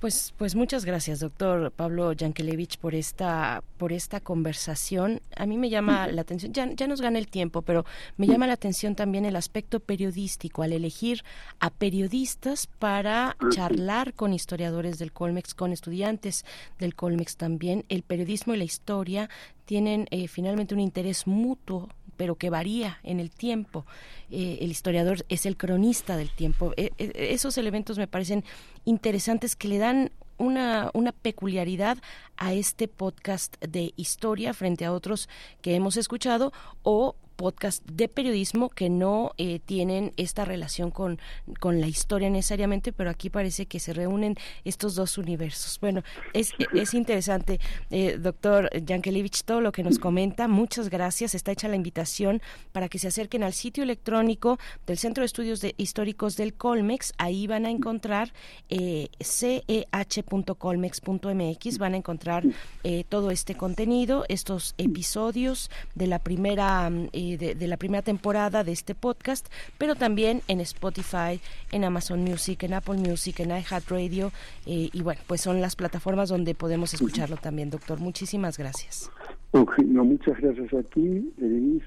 Pues, 0.00 0.32
pues 0.38 0.54
muchas 0.54 0.86
gracias, 0.86 1.20
doctor 1.20 1.72
Pablo 1.72 2.12
Yankelevich, 2.12 2.78
por 2.78 2.94
esta, 2.94 3.62
por 3.76 3.92
esta 3.92 4.20
conversación. 4.20 5.20
A 5.36 5.44
mí 5.44 5.58
me 5.58 5.68
llama 5.68 6.06
la 6.06 6.22
atención, 6.22 6.54
ya, 6.54 6.70
ya 6.72 6.86
nos 6.86 7.02
gana 7.02 7.18
el 7.18 7.28
tiempo, 7.28 7.60
pero 7.60 7.84
me 8.16 8.26
llama 8.26 8.46
la 8.46 8.54
atención 8.54 8.94
también 8.94 9.26
el 9.26 9.36
aspecto 9.36 9.78
periodístico, 9.78 10.62
al 10.62 10.72
elegir 10.72 11.22
a 11.58 11.68
periodistas 11.68 12.66
para 12.66 13.36
charlar 13.50 14.14
con 14.14 14.32
historiadores 14.32 14.98
del 14.98 15.12
Colmex, 15.12 15.54
con 15.54 15.72
estudiantes 15.72 16.46
del 16.78 16.94
Colmex 16.94 17.36
también. 17.36 17.84
El 17.90 18.02
periodismo 18.02 18.54
y 18.54 18.58
la 18.58 18.64
historia 18.64 19.28
tienen 19.66 20.06
eh, 20.10 20.28
finalmente 20.28 20.74
un 20.74 20.80
interés 20.80 21.26
mutuo 21.26 21.90
pero 22.20 22.34
que 22.34 22.50
varía 22.50 22.98
en 23.02 23.18
el 23.18 23.30
tiempo. 23.30 23.86
Eh, 24.30 24.58
el 24.60 24.70
historiador 24.70 25.24
es 25.30 25.46
el 25.46 25.56
cronista 25.56 26.18
del 26.18 26.28
tiempo. 26.28 26.74
E, 26.76 26.90
e, 26.98 27.32
esos 27.32 27.56
elementos 27.56 27.96
me 27.96 28.06
parecen 28.06 28.44
interesantes 28.84 29.56
que 29.56 29.68
le 29.68 29.78
dan 29.78 30.12
una, 30.36 30.90
una, 30.92 31.12
peculiaridad 31.12 31.96
a 32.36 32.52
este 32.52 32.88
podcast 32.88 33.56
de 33.64 33.94
historia 33.96 34.52
frente 34.52 34.84
a 34.84 34.92
otros 34.92 35.30
que 35.62 35.74
hemos 35.74 35.96
escuchado 35.96 36.52
o 36.82 37.16
podcast 37.40 37.82
de 37.86 38.06
periodismo 38.06 38.68
que 38.68 38.90
no 38.90 39.32
eh, 39.38 39.60
tienen 39.64 40.12
esta 40.18 40.44
relación 40.44 40.90
con, 40.90 41.18
con 41.58 41.80
la 41.80 41.86
historia 41.86 42.28
necesariamente, 42.28 42.92
pero 42.92 43.08
aquí 43.08 43.30
parece 43.30 43.64
que 43.64 43.80
se 43.80 43.94
reúnen 43.94 44.36
estos 44.64 44.94
dos 44.94 45.16
universos. 45.16 45.80
Bueno, 45.80 46.02
es, 46.34 46.52
es 46.74 46.92
interesante, 46.92 47.58
eh, 47.90 48.18
doctor 48.20 48.68
Yankelevich, 48.84 49.44
todo 49.44 49.62
lo 49.62 49.72
que 49.72 49.82
nos 49.82 49.98
comenta. 49.98 50.48
Muchas 50.48 50.90
gracias. 50.90 51.34
Está 51.34 51.52
hecha 51.52 51.68
la 51.68 51.76
invitación 51.76 52.42
para 52.72 52.90
que 52.90 52.98
se 52.98 53.08
acerquen 53.08 53.42
al 53.42 53.54
sitio 53.54 53.84
electrónico 53.84 54.58
del 54.86 54.98
Centro 54.98 55.22
de 55.22 55.26
Estudios 55.26 55.62
de 55.62 55.74
Históricos 55.78 56.36
del 56.36 56.52
Colmex. 56.52 57.14
Ahí 57.16 57.46
van 57.46 57.64
a 57.64 57.70
encontrar 57.70 58.34
eh, 58.68 59.08
ceh.colmex.mx, 59.18 61.78
van 61.78 61.94
a 61.94 61.96
encontrar 61.96 62.44
eh, 62.84 63.04
todo 63.08 63.30
este 63.30 63.54
contenido, 63.54 64.26
estos 64.28 64.74
episodios 64.76 65.70
de 65.94 66.06
la 66.06 66.18
primera 66.18 66.90
de, 67.36 67.66
la 67.66 67.76
primera 67.76 68.02
temporada 68.02 68.64
de 68.64 68.72
este 68.72 68.94
podcast, 68.94 69.46
pero 69.78 69.94
también 69.94 70.42
en 70.48 70.60
Spotify, 70.60 71.40
en 71.72 71.84
Amazon 71.84 72.20
Music, 72.20 72.62
en 72.62 72.74
Apple 72.74 72.96
Music, 72.96 73.40
en 73.40 73.50
iHeartRadio 73.50 74.32
eh, 74.66 74.90
y 74.92 75.02
bueno, 75.02 75.20
pues 75.26 75.40
son 75.40 75.60
las 75.60 75.76
plataformas 75.76 76.28
donde 76.28 76.54
podemos 76.54 76.94
escucharlo 76.94 77.36
también, 77.36 77.70
doctor. 77.70 78.00
Muchísimas 78.00 78.58
gracias. 78.58 79.10
no, 79.52 80.04
muchas 80.04 80.38
gracias 80.40 80.72
a 80.72 80.82
ti, 80.84 81.32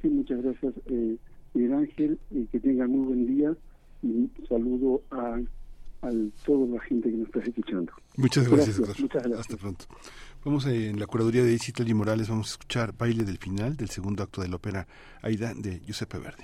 muchas 0.04 0.41
gracias, 0.41 0.74
eh, 0.88 1.16
Miguel 1.54 1.74
Ángel, 1.74 2.20
y 2.32 2.46
que 2.46 2.60
tengan 2.60 2.91
muy 2.91 3.06
buen 3.06 3.28
día 3.28 3.56
y 4.02 4.30
saludo 4.48 5.02
a, 5.12 5.39
a 6.04 6.12
toda 6.45 6.68
la 6.68 6.82
gente 6.82 7.10
que 7.10 7.18
nos 7.18 7.28
está 7.28 7.39
escuchando. 7.39 7.91
Muchas 8.18 8.47
gracias, 8.47 8.80
Muchas 8.80 9.24
gracias. 9.24 9.39
Hasta 9.39 9.58
pronto. 9.58 9.86
Vamos 10.45 10.66
en 10.66 10.99
la 10.99 11.08
curaduría 11.08 11.43
de 11.43 11.58
y 11.58 11.93
Morales, 11.93 12.28
vamos 12.28 12.47
a 12.47 12.51
escuchar 12.51 12.93
Baile 12.97 13.24
del 13.24 13.38
Final 13.38 13.78
del 13.78 13.89
segundo 13.89 14.24
acto 14.24 14.41
de 14.41 14.49
la 14.49 14.58
ópera 14.58 14.88
Aida 15.22 15.54
de 15.54 15.80
Giuseppe 15.80 16.20
Verdi. 16.20 16.43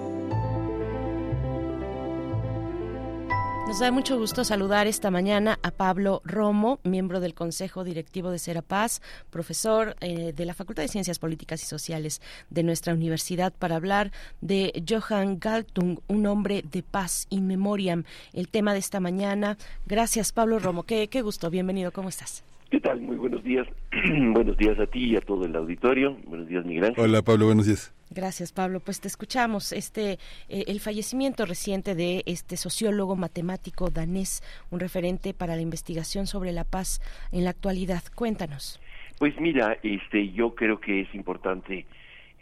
Da 3.81 3.89
mucho 3.89 4.15
gusto 4.15 4.43
saludar 4.43 4.85
esta 4.85 5.09
mañana 5.09 5.57
a 5.63 5.71
Pablo 5.71 6.21
Romo, 6.23 6.79
miembro 6.83 7.19
del 7.19 7.33
Consejo 7.33 7.83
Directivo 7.83 8.29
de 8.29 8.37
Serapaz, 8.37 9.01
profesor 9.31 9.95
eh, 10.01 10.33
de 10.33 10.45
la 10.45 10.53
Facultad 10.53 10.83
de 10.83 10.87
Ciencias 10.87 11.17
Políticas 11.17 11.63
y 11.63 11.65
Sociales 11.65 12.21
de 12.51 12.61
nuestra 12.61 12.93
universidad, 12.93 13.51
para 13.51 13.77
hablar 13.77 14.11
de 14.39 14.83
Johann 14.87 15.39
Galtung, 15.39 15.97
un 16.07 16.27
hombre 16.27 16.63
de 16.71 16.83
paz 16.83 17.25
in 17.31 17.47
memoriam, 17.47 18.03
el 18.33 18.49
tema 18.49 18.73
de 18.73 18.79
esta 18.79 18.99
mañana. 18.99 19.57
Gracias, 19.87 20.31
Pablo 20.31 20.59
Romo. 20.59 20.83
Qué, 20.83 21.07
qué 21.07 21.23
gusto. 21.23 21.49
Bienvenido. 21.49 21.91
¿Cómo 21.91 22.09
estás? 22.09 22.43
¿Qué 22.71 22.79
tal? 22.79 23.01
Muy 23.01 23.17
buenos 23.17 23.43
días. 23.43 23.67
buenos 24.33 24.55
días 24.55 24.79
a 24.79 24.85
ti 24.85 25.11
y 25.11 25.17
a 25.17 25.21
todo 25.21 25.43
el 25.43 25.53
auditorio. 25.57 26.15
Buenos 26.25 26.47
días, 26.47 26.65
Miguel 26.65 26.85
Ángel. 26.85 27.03
Hola, 27.03 27.21
Pablo. 27.21 27.47
Buenos 27.47 27.65
días. 27.65 27.93
Gracias, 28.09 28.53
Pablo. 28.53 28.79
Pues 28.79 29.01
te 29.01 29.09
escuchamos. 29.09 29.73
Este, 29.73 30.19
eh, 30.47 30.63
el 30.67 30.79
fallecimiento 30.79 31.45
reciente 31.45 31.95
de 31.95 32.23
este 32.25 32.55
sociólogo 32.55 33.17
matemático 33.17 33.89
danés, 33.89 34.41
un 34.69 34.79
referente 34.79 35.33
para 35.33 35.57
la 35.57 35.61
investigación 35.61 36.27
sobre 36.27 36.53
la 36.53 36.63
paz 36.63 37.01
en 37.33 37.43
la 37.43 37.49
actualidad. 37.49 38.03
Cuéntanos. 38.15 38.79
Pues 39.19 39.37
mira, 39.37 39.77
este, 39.83 40.31
yo 40.31 40.55
creo 40.55 40.79
que 40.79 41.01
es 41.01 41.13
importante 41.13 41.85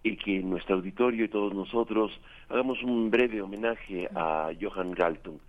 eh, 0.04 0.16
que 0.16 0.42
nuestro 0.42 0.76
auditorio 0.76 1.26
y 1.26 1.30
todos 1.30 1.56
nosotros 1.56 2.12
hagamos 2.50 2.84
un 2.84 3.10
breve 3.10 3.42
homenaje 3.42 4.08
a 4.14 4.52
Johann 4.62 4.92
Galtung, 4.92 5.40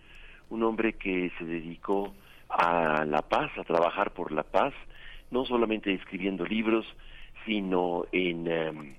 un 0.48 0.62
hombre 0.62 0.94
que 0.94 1.30
se 1.38 1.44
dedicó 1.44 2.14
a 2.50 3.04
la 3.04 3.22
paz, 3.22 3.50
a 3.58 3.64
trabajar 3.64 4.12
por 4.12 4.32
la 4.32 4.42
paz, 4.42 4.74
no 5.30 5.44
solamente 5.44 5.92
escribiendo 5.92 6.44
libros, 6.44 6.86
sino 7.46 8.04
en 8.12 8.46
em, 8.48 8.94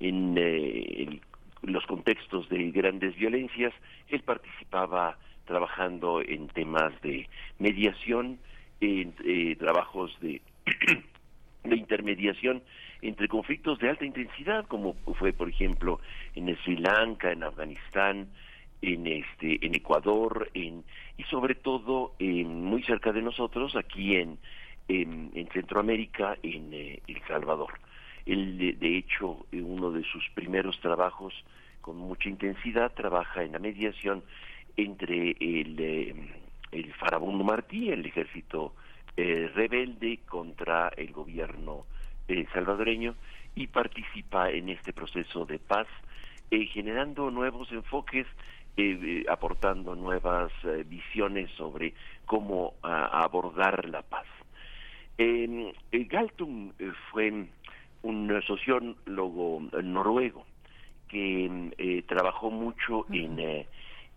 en 0.00 0.34
eh, 0.38 1.20
los 1.62 1.84
contextos 1.86 2.48
de 2.48 2.70
grandes 2.70 3.16
violencias, 3.16 3.72
él 4.08 4.22
participaba 4.22 5.18
trabajando 5.44 6.20
en 6.20 6.48
temas 6.48 6.92
de 7.02 7.28
mediación, 7.58 8.38
en 8.80 9.14
eh, 9.24 9.56
trabajos 9.56 10.16
de, 10.20 10.40
de 11.64 11.76
intermediación 11.76 12.62
entre 13.02 13.28
conflictos 13.28 13.78
de 13.78 13.88
alta 13.88 14.04
intensidad, 14.04 14.66
como 14.66 14.94
fue, 15.18 15.32
por 15.32 15.48
ejemplo, 15.48 16.00
en 16.34 16.54
Sri 16.58 16.76
Lanka, 16.76 17.32
en 17.32 17.42
Afganistán, 17.42 18.28
en 18.82 19.06
este, 19.06 19.64
en 19.64 19.74
Ecuador, 19.74 20.50
en 20.54 20.84
y 21.16 21.24
sobre 21.24 21.54
todo 21.56 22.14
muy 22.20 22.82
cerca 22.84 23.12
de 23.12 23.22
nosotros, 23.22 23.74
aquí 23.76 24.16
en 24.16 24.38
en, 24.88 25.48
Centroamérica, 25.52 26.36
en 26.42 26.72
eh, 26.72 27.02
El 27.06 27.20
Salvador. 27.26 27.74
Él, 28.26 28.78
de, 28.78 28.96
hecho, 28.96 29.46
en 29.52 29.64
uno 29.64 29.90
de 29.90 30.02
sus 30.04 30.28
primeros 30.34 30.78
trabajos 30.80 31.32
con 31.80 31.96
mucha 31.96 32.28
intensidad 32.28 32.92
trabaja 32.92 33.42
en 33.42 33.52
la 33.52 33.58
mediación 33.58 34.22
entre 34.76 35.30
el, 35.40 35.76
eh, 35.78 36.14
el 36.72 36.92
farabundo 36.94 37.44
Martí, 37.44 37.90
el 37.90 38.04
ejército 38.04 38.74
eh, 39.16 39.50
rebelde 39.54 40.20
contra 40.26 40.88
el 40.96 41.12
gobierno 41.12 41.86
eh, 42.28 42.46
salvadoreño 42.52 43.14
y 43.54 43.68
participa 43.68 44.50
en 44.50 44.68
este 44.68 44.92
proceso 44.92 45.46
de 45.46 45.58
paz, 45.58 45.86
generando 46.50 47.30
nuevos 47.30 47.70
enfoques, 47.72 48.26
aportando 49.28 49.94
nuevas 49.94 50.52
visiones 50.86 51.50
sobre 51.56 51.94
cómo 52.26 52.74
abordar 52.82 53.88
la 53.88 54.02
paz. 54.02 54.26
Galtung 55.16 56.72
fue 57.10 57.48
un 58.02 58.42
sociólogo 58.46 59.62
noruego 59.82 60.46
que 61.08 61.70
eh, 61.78 62.02
trabajó 62.06 62.50
mucho 62.50 63.06
en, 63.10 63.38
eh, 63.40 63.66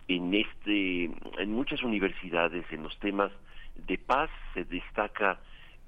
en 0.08 0.34
este 0.34 1.06
en 1.06 1.52
muchas 1.52 1.82
universidades 1.84 2.66
en 2.72 2.84
los 2.84 2.98
temas 3.00 3.32
de 3.88 3.98
paz 3.98 4.30
se 4.54 4.66
destaca 4.66 5.40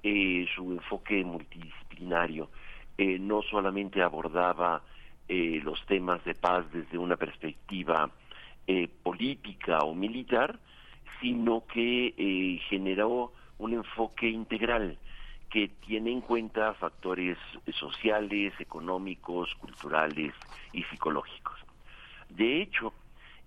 eh, 0.01 0.47
su 0.55 0.71
enfoque 0.71 1.23
multidisciplinario 1.23 2.49
eh, 2.97 3.19
no 3.19 3.41
solamente 3.41 4.01
abordaba 4.01 4.81
eh, 5.27 5.59
los 5.63 5.85
temas 5.85 6.23
de 6.23 6.35
paz 6.35 6.65
desde 6.71 6.97
una 6.97 7.17
perspectiva 7.17 8.09
política 9.03 9.79
o 9.79 9.93
militar 9.93 10.59
sino 11.19 11.65
que 11.67 12.59
generó 12.69 13.33
un 13.57 13.73
enfoque 13.73 14.29
integral 14.29 14.97
que 15.49 15.67
tiene 15.85 16.11
en 16.11 16.21
cuenta 16.21 16.73
factores 16.73 17.37
sociales, 17.73 18.53
económicos, 18.59 19.53
culturales 19.55 20.33
y 20.71 20.83
psicológicos. 20.83 21.59
De 22.29 22.61
hecho, 22.61 22.91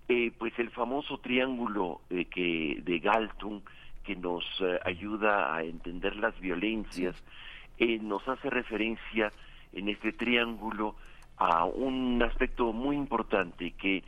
eh, 0.07 0.31
pues 0.37 0.57
el 0.57 0.69
famoso 0.69 1.17
triángulo 1.17 1.99
eh, 2.09 2.25
que 2.25 2.79
de 2.81 2.99
Galtung 2.99 3.61
que 4.05 4.15
nos 4.15 4.45
eh, 4.61 4.79
ayuda 4.85 5.53
a 5.53 5.63
entender 5.63 6.15
las 6.15 6.39
violencias 6.39 7.15
nos 8.01 8.27
hace 8.27 8.49
referencia 8.49 9.31
en 9.73 9.89
este 9.89 10.11
triángulo 10.11 10.95
a 11.37 11.65
un 11.65 12.23
aspecto 12.23 12.73
muy 12.73 12.95
importante 12.95 13.71
que 13.71 14.03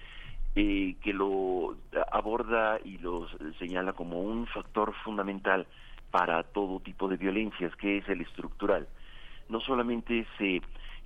que 0.54 1.14
lo 1.14 1.78
aborda 2.12 2.80
y 2.84 2.98
lo 2.98 3.28
señala 3.58 3.94
como 3.94 4.22
un 4.22 4.46
factor 4.48 4.94
fundamental 5.04 5.68
para 6.12 6.44
todo 6.44 6.80
tipo 6.80 7.08
de 7.08 7.18
violencias, 7.18 7.76
que 7.76 7.98
es 7.98 8.10
el 8.10 8.22
estructural. 8.22 8.88
No 9.48 9.60
solamente 9.62 10.26
se, 10.38 10.62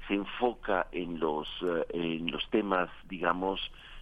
se 0.08 0.14
enfoca 0.16 0.88
en 0.92 1.20
los, 1.20 1.48
en 1.90 2.32
los 2.32 2.50
temas, 2.50 2.90
digamos, 3.10 3.60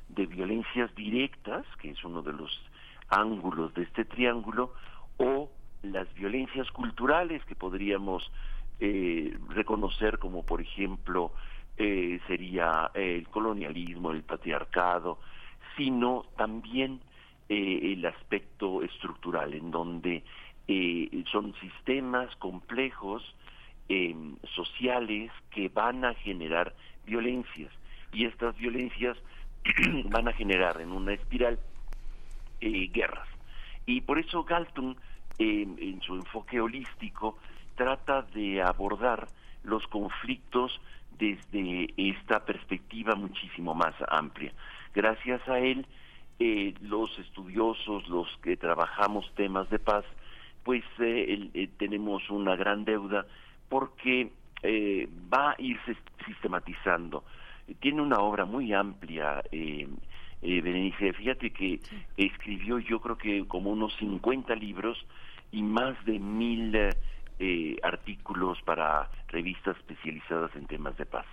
de 0.10 0.26
violencias 0.26 0.94
directas, 0.96 1.66
que 1.82 1.92
es 1.92 2.04
uno 2.04 2.22
de 2.22 2.34
los 2.34 2.62
ángulos 3.10 3.74
de 3.74 3.84
este 3.84 4.06
triángulo, 4.06 4.74
o 5.18 5.50
las 5.84 6.12
violencias 6.14 6.70
culturales 6.72 7.44
que 7.46 7.56
podríamos 7.56 8.32
eh, 8.80 9.38
reconocer 9.50 10.18
como 10.18 10.44
por 10.44 10.62
ejemplo 10.62 11.32
eh, 11.78 12.20
sería 12.28 12.92
el 12.94 13.28
colonialismo, 13.28 14.12
el 14.12 14.24
patriarcado, 14.24 15.20
sino 15.82 16.26
también 16.38 17.02
eh, 17.50 17.94
el 17.94 18.06
aspecto 18.06 18.84
estructural, 18.84 19.54
en 19.56 19.72
donde 19.72 20.24
son 21.30 21.54
sistemas 21.60 22.34
complejos 22.38 23.22
sociales 24.56 25.32
que 25.50 25.68
van 25.68 26.06
a 26.06 26.14
generar 26.14 26.74
violencias 27.06 27.74
y 28.14 28.26
estas 28.26 28.56
violencias 28.58 29.18
van 30.06 30.28
a 30.28 30.34
generar 30.34 30.80
en 30.80 30.92
una 30.92 31.14
espiral 31.14 31.60
eh, 32.62 32.88
guerras. 32.94 33.28
Y 33.86 34.02
por 34.02 34.20
eso 34.20 34.44
Galton, 34.44 34.96
en 35.40 36.00
su 36.02 36.14
enfoque 36.14 36.62
holístico, 36.62 37.38
trata 37.76 38.22
de 38.22 38.62
abordar 38.62 39.28
los 39.64 39.86
conflictos 39.88 40.80
desde 41.18 41.88
esta 41.98 42.46
perspectiva 42.46 43.16
muchísimo 43.16 43.74
más 43.74 43.96
amplia. 44.08 44.54
Gracias 44.94 45.48
a 45.48 45.60
él, 45.60 45.86
eh, 46.40 46.74
los 46.82 47.18
estudiosos, 47.20 48.08
los 48.10 48.28
que 48.44 48.58
trabajamos 48.58 49.32
temas 49.36 49.70
de 49.70 49.80
paz, 49.80 50.06
pues 50.64 50.84
eh, 51.00 51.70
tenemos 51.78 52.30
una 52.30 52.56
gran 52.56 52.86
deuda 52.86 53.26
porque 53.70 54.32
va 55.34 55.52
a 55.52 55.56
irse 55.58 55.96
sistematizando 56.26 57.24
tiene 57.80 58.02
una 58.02 58.20
obra 58.20 58.46
muy 58.46 58.74
amplia, 58.74 59.42
eh, 59.52 59.88
eh, 60.42 60.62
Berenice. 60.62 61.14
Fíjate 61.14 61.52
que 61.52 61.80
escribió 62.18 62.80
yo 62.80 63.00
creo 63.00 63.18
que 63.18 63.48
como 63.48 63.72
unos 63.72 63.96
50 63.98 64.56
libros 64.56 64.98
y 65.52 65.62
más 65.62 66.04
de 66.06 66.20
mil 66.20 66.76
eh, 67.40 67.78
artículos 67.84 68.62
para 68.64 69.10
revistas 69.28 69.78
especializadas 69.78 70.56
en 70.56 70.66
temas 70.68 70.98
de 70.98 71.06
paz. 71.06 71.26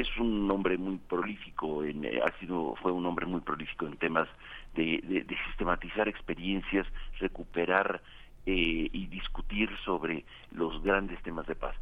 Es 0.00 0.16
un 0.16 0.50
hombre 0.50 0.78
muy 0.78 0.96
prolífico, 0.96 1.84
en, 1.84 2.04
eh, 2.04 2.20
ha 2.24 2.38
sido, 2.38 2.74
fue 2.80 2.90
un 2.90 3.04
hombre 3.04 3.26
muy 3.26 3.42
prolífico 3.42 3.86
en 3.86 3.98
temas 3.98 4.28
de, 4.74 5.00
de, 5.02 5.36
sistematizar 5.46 6.08
experiencias, 6.08 6.86
recuperar 7.18 8.00
eh, 8.46 8.88
y 8.90 9.06
discutir 9.08 9.68
sobre 9.84 10.24
los 10.52 10.82
grandes 10.82 11.22
temas 11.22 11.46
de 11.46 11.54
paz. 11.54 11.76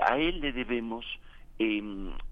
A 0.00 0.16
él 0.16 0.40
le 0.40 0.52
debemos 0.52 1.04
eh, 1.58 1.82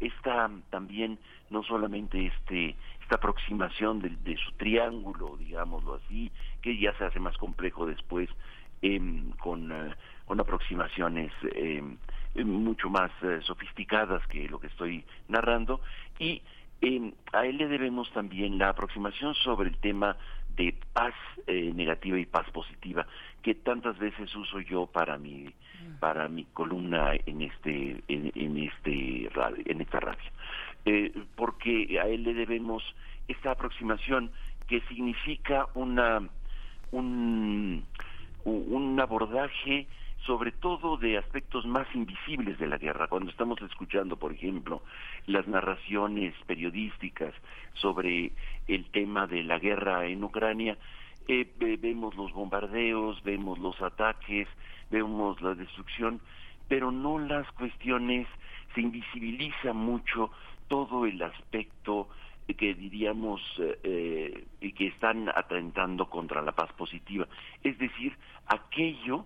esta 0.01 0.51
también 0.70 1.18
no 1.51 1.62
solamente 1.62 2.26
este 2.26 2.76
esta 3.03 3.16
aproximación 3.16 4.01
de, 4.01 4.37
su 4.37 4.53
triángulo 4.53 5.37
digámoslo 5.39 5.95
así 5.95 6.30
que 6.61 6.78
ya 6.78 6.97
se 6.99 7.05
hace 7.05 7.20
más 7.20 7.37
complejo 7.39 7.87
después 7.87 8.28
em, 8.82 9.30
con, 9.32 9.72
eh, 9.72 9.95
con 10.26 10.41
aproximaciones 10.41 11.32
em, 11.55 11.97
mucho 12.43 12.91
más 12.91 13.11
eh, 13.22 13.41
sofisticadas 13.43 14.26
que 14.26 14.49
lo 14.49 14.59
que 14.59 14.66
estoy 14.66 15.05
narrando. 15.28 15.80
Y 16.18 16.43
a 17.32 17.47
él 17.47 17.57
le 17.57 17.68
debemos 17.68 18.12
también 18.12 18.59
la 18.59 18.70
aproximación 18.70 19.35
sobre 19.35 19.70
el 19.70 19.76
tema 19.78 20.16
de 20.57 20.74
paz 20.93 21.14
eh, 21.47 21.72
negativa 21.74 22.18
y 22.18 22.26
paz 22.26 22.49
positiva 22.51 23.07
que 23.43 23.55
tantas 23.55 23.99
veces 23.99 24.35
uso 24.37 24.61
yo 24.61 24.87
para 24.87 25.18
mi 25.18 25.53
para 26.01 26.28
mi 26.28 26.45
columna 26.45 27.12
en 27.26 27.43
este 27.43 28.03
en, 28.09 28.59
este 28.59 29.28
radio, 29.35 29.62
en 29.66 29.80
esta 29.80 30.01
radio. 30.01 30.30
Eh, 30.85 31.12
porque 31.37 31.99
a 32.01 32.07
él 32.07 32.22
le 32.24 32.35
debemos 32.35 32.82
esta 33.28 33.53
aproximación 33.53 34.30
que 34.68 34.80
significa 34.82 35.66
una 35.74 36.28
un 36.93 37.85
un 38.45 39.01
abordaje 39.01 39.87
sobre 40.27 40.53
todo 40.53 40.97
de 40.97 41.18
aspectos 41.18 41.66
más 41.66 41.87
invisibles 41.95 42.59
de 42.59 42.66
la 42.66 42.79
guerra. 42.79 43.09
Cuando 43.09 43.31
estamos 43.31 43.61
escuchando, 43.62 44.16
por 44.16 44.33
ejemplo, 44.33 44.83
las 45.27 45.47
narraciones 45.47 46.35
periodísticas 46.47 47.35
sobre 47.75 48.33
el 48.66 48.87
tema 48.91 49.27
de 49.27 49.43
la 49.43 49.59
guerra 49.59 50.07
en 50.07 50.25
Ucrania, 50.25 50.79
eh, 51.29 51.47
vemos 51.81 52.14
los 52.16 52.33
bombardeos, 52.33 53.22
vemos 53.22 53.59
los 53.59 53.81
ataques, 53.83 54.49
vemos 54.91 55.41
la 55.43 55.55
destrucción, 55.55 56.20
pero 56.68 56.91
no 56.91 57.18
las 57.18 57.51
cuestiones, 57.53 58.27
se 58.75 58.81
invisibiliza 58.81 59.72
mucho 59.72 60.31
todo 60.68 61.07
el 61.07 61.22
aspecto 61.22 62.09
que 62.59 62.75
diríamos 62.75 63.41
eh, 63.59 64.45
eh, 64.61 64.72
que 64.72 64.89
están 64.89 65.31
atentando 65.31 66.11
contra 66.11 66.43
la 66.43 66.53
paz 66.53 66.72
positiva, 66.75 67.27
es 67.62 67.79
decir, 67.79 68.16
aquello 68.47 69.25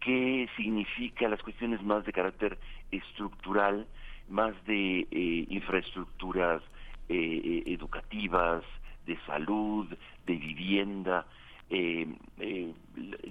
qué 0.00 0.48
significa 0.56 1.28
las 1.28 1.42
cuestiones 1.42 1.82
más 1.82 2.04
de 2.04 2.12
carácter 2.12 2.58
estructural, 2.90 3.86
más 4.28 4.54
de 4.66 5.06
eh, 5.10 5.46
infraestructuras 5.48 6.62
eh, 7.08 7.40
eh, 7.44 7.62
educativas, 7.66 8.62
de 9.06 9.18
salud, 9.26 9.86
de 10.26 10.34
vivienda, 10.34 11.26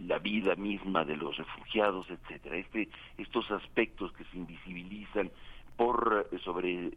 la 0.08 0.20
vida 0.20 0.56
misma 0.56 1.04
de 1.06 1.18
los 1.18 1.38
refugiados, 1.38 2.08
etcétera. 2.10 2.58
Este, 2.58 2.90
estos 3.18 3.50
aspectos 3.52 4.12
que 4.14 4.24
se 4.26 4.38
invisibilizan 4.38 5.32
por 5.76 6.28
sobre 6.44 6.92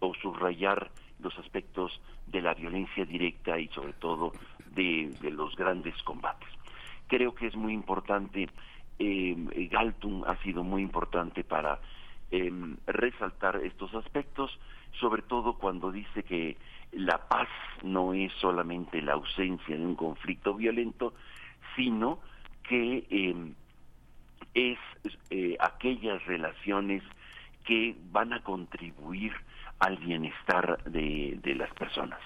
o 0.00 0.14
subrayar 0.14 0.90
los 1.20 1.36
aspectos 1.38 2.00
de 2.26 2.40
la 2.40 2.54
violencia 2.54 3.04
directa 3.04 3.58
y 3.58 3.68
sobre 3.68 3.92
todo 3.94 4.32
de 4.74 5.12
los 5.30 5.54
grandes 5.56 6.00
combates 6.02 6.48
creo 7.08 7.34
que 7.34 7.46
es 7.46 7.56
muy 7.56 7.72
importante, 7.72 8.48
eh, 8.98 9.68
Galtung 9.70 10.24
ha 10.26 10.36
sido 10.42 10.62
muy 10.62 10.82
importante 10.82 11.44
para 11.44 11.80
em, 12.30 12.76
resaltar 12.86 13.56
estos 13.64 13.94
aspectos, 13.94 14.58
sobre 15.00 15.22
todo 15.22 15.54
cuando 15.54 15.92
dice 15.92 16.22
que 16.22 16.56
la 16.92 17.28
paz 17.28 17.48
no 17.82 18.14
es 18.14 18.32
solamente 18.34 19.02
la 19.02 19.14
ausencia 19.14 19.76
de 19.76 19.84
un 19.84 19.94
conflicto 19.94 20.54
violento, 20.54 21.14
sino 21.76 22.20
que 22.62 23.06
em, 23.10 23.54
es 24.54 24.78
eh, 25.30 25.56
aquellas 25.60 26.24
relaciones 26.26 27.02
que 27.64 27.96
van 28.12 28.32
a 28.32 28.42
contribuir 28.42 29.32
al 29.80 29.96
bienestar 29.98 30.82
de 30.84 31.54
las 31.56 31.72
personas 31.74 32.20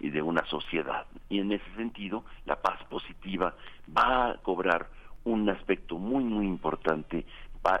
y 0.00 0.10
de 0.10 0.22
una 0.22 0.44
sociedad. 0.46 1.06
Y 1.28 1.40
en 1.40 1.52
ese 1.52 1.74
sentido, 1.76 2.24
la 2.46 2.56
paz 2.56 2.82
positiva 2.84 3.54
va 3.96 4.30
a 4.30 4.34
cobrar 4.38 4.88
un 5.24 5.48
aspecto 5.50 5.98
muy, 5.98 6.24
muy 6.24 6.46
importante 6.46 7.24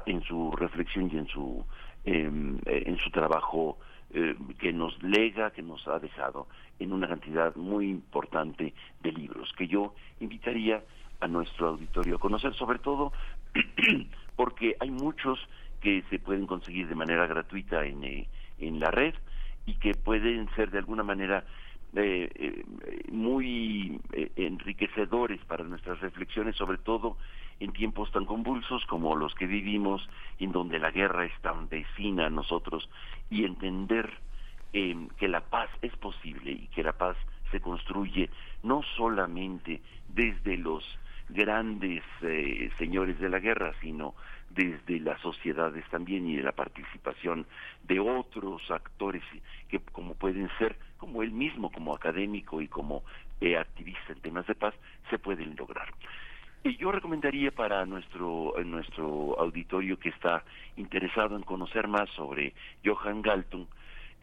en 0.06 0.22
su 0.22 0.52
reflexión 0.52 1.10
y 1.12 1.16
en 1.16 1.26
su, 1.28 1.64
em, 2.04 2.58
en 2.66 2.98
su 2.98 3.10
trabajo 3.10 3.78
eh, 4.10 4.34
que 4.58 4.72
nos 4.72 5.02
lega, 5.02 5.50
que 5.50 5.62
nos 5.62 5.86
ha 5.86 5.98
dejado 5.98 6.46
en 6.78 6.92
una 6.92 7.08
cantidad 7.08 7.54
muy 7.56 7.90
importante 7.90 8.72
de 9.02 9.12
libros, 9.12 9.52
que 9.56 9.66
yo 9.66 9.94
invitaría 10.20 10.82
a 11.20 11.28
nuestro 11.28 11.68
auditorio 11.68 12.16
a 12.16 12.18
conocer, 12.18 12.54
sobre 12.54 12.78
todo 12.78 13.12
porque 14.36 14.76
hay 14.80 14.90
muchos 14.90 15.38
que 15.80 16.02
se 16.10 16.18
pueden 16.18 16.46
conseguir 16.46 16.88
de 16.88 16.94
manera 16.94 17.26
gratuita 17.26 17.84
en, 17.84 18.02
eh, 18.04 18.28
en 18.58 18.80
la 18.80 18.90
red 18.90 19.14
y 19.66 19.74
que 19.74 19.94
pueden 19.94 20.48
ser 20.54 20.70
de 20.70 20.78
alguna 20.78 21.02
manera 21.02 21.44
eh, 21.96 22.30
eh, 22.34 22.64
muy 23.10 24.00
enriquecedores 24.36 25.40
para 25.46 25.64
nuestras 25.64 26.00
reflexiones, 26.00 26.56
sobre 26.56 26.78
todo 26.78 27.16
en 27.60 27.72
tiempos 27.72 28.12
tan 28.12 28.24
convulsos 28.24 28.84
como 28.86 29.16
los 29.16 29.34
que 29.34 29.46
vivimos, 29.46 30.08
en 30.38 30.52
donde 30.52 30.78
la 30.78 30.90
guerra 30.90 31.24
es 31.24 31.40
tan 31.40 31.68
vecina 31.68 32.26
a 32.26 32.30
nosotros, 32.30 32.88
y 33.30 33.44
entender 33.44 34.12
que 34.72 35.28
la 35.28 35.40
paz 35.40 35.70
es 35.80 35.96
posible 35.96 36.52
y 36.52 36.68
que 36.68 36.82
la 36.82 36.92
paz 36.92 37.16
se 37.50 37.60
construye 37.60 38.28
no 38.62 38.82
solamente 38.96 39.80
desde 40.08 40.58
los 40.58 40.84
grandes 41.30 42.04
señores 42.76 43.18
de 43.18 43.30
la 43.30 43.38
guerra, 43.38 43.72
sino 43.80 44.14
desde 44.50 45.00
las 45.00 45.20
sociedades 45.20 45.84
también 45.90 46.26
y 46.26 46.36
de 46.36 46.42
la 46.42 46.52
participación 46.52 47.46
de 47.84 48.00
otros 48.00 48.70
actores 48.70 49.22
que 49.68 49.78
como 49.92 50.14
pueden 50.14 50.48
ser 50.58 50.76
como 50.96 51.22
él 51.22 51.32
mismo 51.32 51.70
como 51.70 51.94
académico 51.94 52.60
y 52.60 52.68
como 52.68 53.04
eh, 53.40 53.56
activista 53.56 54.12
en 54.12 54.20
temas 54.20 54.46
de 54.46 54.54
paz 54.54 54.74
se 55.10 55.18
pueden 55.18 55.54
lograr. 55.56 55.92
Y 56.64 56.76
yo 56.76 56.90
recomendaría 56.90 57.52
para 57.52 57.86
nuestro 57.86 58.54
nuestro 58.64 59.38
auditorio 59.38 59.98
que 59.98 60.08
está 60.08 60.44
interesado 60.76 61.36
en 61.36 61.42
conocer 61.42 61.86
más 61.86 62.10
sobre 62.10 62.52
Johann 62.84 63.22
Galtung 63.22 63.66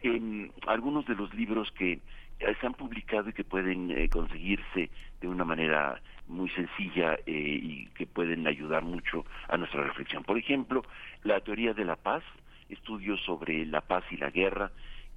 en 0.02 0.52
algunos 0.66 1.06
de 1.06 1.14
los 1.14 1.32
libros 1.34 1.70
que 1.72 2.00
se 2.38 2.66
han 2.66 2.74
publicado 2.74 3.30
y 3.30 3.32
que 3.32 3.44
pueden 3.44 3.90
eh, 3.90 4.08
conseguirse 4.08 4.90
de 5.20 5.28
una 5.28 5.44
manera 5.44 6.00
muy 6.28 6.48
sencilla 6.50 7.14
eh, 7.26 7.60
y 7.62 7.86
que 7.94 8.06
pueden 8.06 8.46
ayudar 8.46 8.82
mucho 8.82 9.24
a 9.48 9.56
nuestra 9.56 9.82
reflexión. 9.82 10.24
Por 10.24 10.38
ejemplo, 10.38 10.82
la 11.22 11.40
teoría 11.40 11.74
de 11.74 11.84
la 11.84 11.96
paz, 11.96 12.22
estudios 12.68 13.20
sobre 13.24 13.64
la 13.66 13.80
paz 13.80 14.04
y 14.10 14.16
la 14.16 14.30
guerra, 14.30 14.70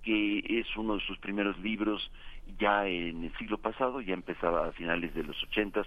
que 0.04 0.60
es 0.60 0.78
uno 0.78 0.96
de 0.96 1.02
sus 1.02 1.18
primeros 1.18 1.58
libros 1.60 2.10
ya 2.58 2.88
en 2.88 3.26
el 3.26 3.38
siglo 3.38 3.58
pasado, 3.58 4.02
ya 4.02 4.14
empezaba 4.14 4.68
a 4.68 4.72
finales 4.72 5.14
de 5.14 5.24
los 5.24 5.42
ochentas, 5.44 5.86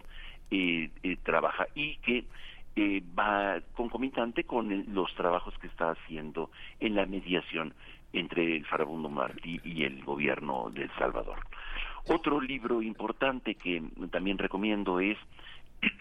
eh, 0.50 0.90
eh, 1.02 1.16
trabaja 1.24 1.66
y 1.74 1.96
que 1.96 2.24
eh, 2.76 3.02
va 3.18 3.60
concomitante 3.74 4.44
con 4.44 4.84
los 4.94 5.14
trabajos 5.14 5.54
que 5.58 5.66
está 5.66 5.90
haciendo 5.90 6.50
en 6.80 6.94
la 6.94 7.06
mediación 7.06 7.74
entre 8.12 8.56
el 8.56 8.66
farabundo 8.66 9.08
Martí 9.08 9.60
y 9.64 9.84
el 9.84 10.04
gobierno 10.04 10.70
de 10.70 10.84
El 10.84 10.90
Salvador. 10.98 11.38
Otro 12.08 12.40
libro 12.40 12.82
importante 12.82 13.54
que 13.54 13.82
también 14.10 14.38
recomiendo 14.38 14.98
es 14.98 15.16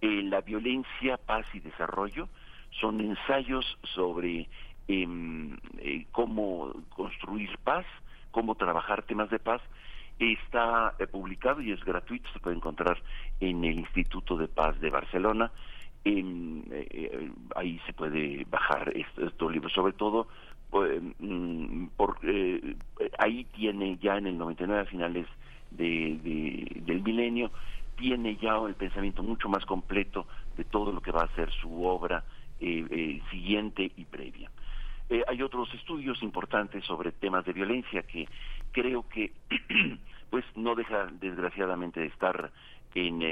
eh, 0.00 0.22
La 0.22 0.40
violencia, 0.40 1.18
paz 1.18 1.46
y 1.52 1.60
desarrollo. 1.60 2.28
Son 2.80 3.00
ensayos 3.00 3.78
sobre 3.94 4.48
em, 4.86 5.56
eh, 5.78 6.06
cómo 6.12 6.72
construir 6.88 7.58
paz, 7.58 7.84
cómo 8.30 8.54
trabajar 8.54 9.02
temas 9.02 9.28
de 9.30 9.38
paz. 9.38 9.60
Está 10.18 10.94
eh, 10.98 11.06
publicado 11.06 11.60
y 11.60 11.72
es 11.72 11.84
gratuito, 11.84 12.28
se 12.32 12.40
puede 12.40 12.56
encontrar 12.56 13.00
en 13.40 13.64
el 13.64 13.78
Instituto 13.78 14.36
de 14.36 14.48
Paz 14.48 14.80
de 14.80 14.90
Barcelona. 14.90 15.52
ahí 17.54 17.80
se 17.86 17.92
puede 17.92 18.46
bajar 18.48 18.94
estos 18.96 19.52
libros, 19.52 19.72
sobre 19.72 19.92
todo 19.92 20.28
pues, 20.70 21.02
mm, 21.18 21.86
porque 21.96 22.76
eh, 23.00 23.10
ahí 23.18 23.44
tiene 23.54 23.96
ya 23.98 24.16
en 24.16 24.26
el 24.26 24.38
99 24.38 24.82
a 24.82 24.84
finales 24.84 25.26
de, 25.70 26.18
del 26.84 27.02
milenio 27.02 27.50
tiene 27.96 28.36
ya 28.36 28.56
el 28.66 28.74
pensamiento 28.74 29.22
mucho 29.22 29.48
más 29.48 29.64
completo 29.66 30.26
de 30.56 30.64
todo 30.64 30.92
lo 30.92 31.00
que 31.00 31.10
va 31.10 31.22
a 31.22 31.34
ser 31.34 31.50
su 31.52 31.84
obra 31.84 32.24
eh, 32.60 32.86
eh, 32.90 33.22
siguiente 33.30 33.90
y 33.96 34.04
previa. 34.04 34.50
hay 35.26 35.42
otros 35.42 35.72
estudios 35.74 36.22
importantes 36.22 36.84
sobre 36.84 37.12
temas 37.12 37.44
de 37.44 37.52
violencia 37.52 38.02
que 38.02 38.28
creo 38.72 39.08
que 39.08 39.32
pues 40.30 40.44
no 40.54 40.74
deja 40.74 41.06
desgraciadamente 41.20 42.00
de 42.00 42.06
estar 42.06 42.50
en, 42.94 43.22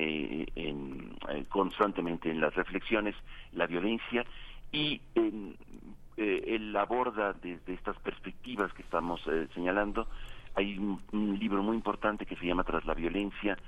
en 0.54 1.16
constantemente 1.48 2.30
en 2.30 2.40
las 2.40 2.54
reflexiones 2.54 3.14
la 3.52 3.66
violencia 3.66 4.24
y 4.72 5.00
eh, 5.14 5.54
él 6.16 6.74
aborda 6.76 7.32
desde 7.34 7.74
estas 7.74 7.96
perspectivas 7.98 8.72
que 8.72 8.82
estamos 8.82 9.20
eh, 9.26 9.48
señalando. 9.54 10.08
Hay 10.54 10.78
un, 10.78 11.38
libro 11.38 11.62
muy 11.62 11.76
importante 11.76 12.24
que 12.24 12.36
se 12.36 12.46
llama 12.46 12.64
Tras 12.64 12.84
la 12.86 12.94
violencia, 12.94 13.58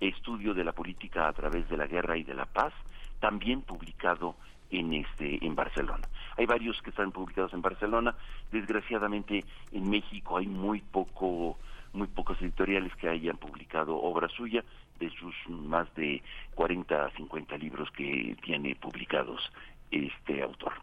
estudio 0.00 0.54
de 0.54 0.64
la 0.64 0.72
política 0.72 1.28
a 1.28 1.32
través 1.32 1.68
de 1.68 1.76
la 1.76 1.86
guerra 1.86 2.16
y 2.16 2.24
de 2.24 2.34
la 2.34 2.46
paz, 2.46 2.72
también 3.20 3.62
publicado 3.62 4.36
en 4.70 4.94
este 4.94 5.44
en 5.44 5.54
Barcelona. 5.54 6.06
Hay 6.36 6.46
varios 6.46 6.80
que 6.82 6.90
están 6.90 7.10
publicados 7.10 7.52
en 7.52 7.62
Barcelona. 7.62 8.14
Desgraciadamente 8.52 9.44
en 9.72 9.90
México 9.90 10.36
hay 10.36 10.46
muy 10.46 10.80
poco 10.80 11.58
muy 11.92 12.06
pocos 12.06 12.40
editoriales 12.42 12.94
que 12.96 13.08
hayan 13.08 13.38
publicado 13.38 13.96
obra 13.96 14.28
suya 14.28 14.62
de 14.98 15.10
sus 15.10 15.34
más 15.48 15.92
de 15.94 16.22
40 16.54 17.10
50 17.16 17.56
libros 17.56 17.90
que 17.92 18.36
tiene 18.42 18.74
publicados 18.76 19.50
este 19.90 20.42
autor. 20.42 20.74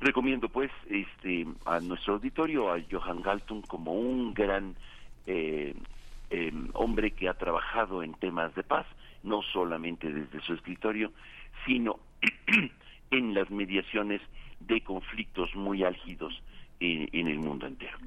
Recomiendo 0.00 0.48
pues 0.48 0.70
este 0.88 1.46
a 1.64 1.80
nuestro 1.80 2.14
auditorio 2.14 2.72
a 2.72 2.80
Johann 2.90 3.20
Galtung 3.22 3.62
como 3.62 3.92
un 3.92 4.32
gran 4.32 4.76
eh, 5.26 5.74
em, 6.30 6.68
hombre 6.74 7.10
que 7.10 7.28
ha 7.28 7.34
trabajado 7.34 8.02
en 8.02 8.14
temas 8.14 8.54
de 8.54 8.62
paz, 8.62 8.86
no 9.22 9.42
solamente 9.42 10.12
desde 10.12 10.40
su 10.42 10.54
escritorio, 10.54 11.12
sino 11.66 11.98
en 13.10 13.34
las 13.34 13.50
mediaciones 13.50 14.20
de 14.60 14.80
conflictos 14.82 15.54
muy 15.56 15.82
álgidos 15.82 16.42
en 16.80 17.26
el 17.26 17.38
mundo 17.40 17.66
entero. 17.66 17.98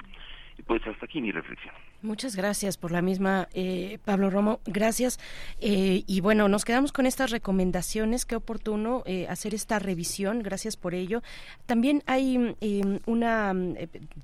Pues 0.66 0.86
hasta 0.88 1.06
aquí 1.06 1.22
mi 1.22 1.32
reflexión. 1.32 1.76
Muchas 2.04 2.36
gracias 2.36 2.78
por 2.78 2.92
la 2.92 3.04
misma, 3.04 3.48
eh, 3.54 4.00
Pablo 4.04 4.32
Romo. 4.32 4.60
Gracias. 4.66 5.20
Eh, 5.60 6.04
y 6.08 6.22
bueno, 6.22 6.50
nos 6.50 6.66
quedamos 6.66 6.92
con 6.92 7.06
estas 7.06 7.30
recomendaciones. 7.30 8.26
Qué 8.26 8.36
oportuno 8.36 9.04
eh, 9.06 9.28
hacer 9.30 9.54
esta 9.54 9.78
revisión. 9.78 10.42
Gracias 10.42 10.78
por 10.78 10.96
ello. 10.96 11.22
También 11.68 12.02
hay 12.08 12.56
em, 12.60 13.00
una, 13.06 13.54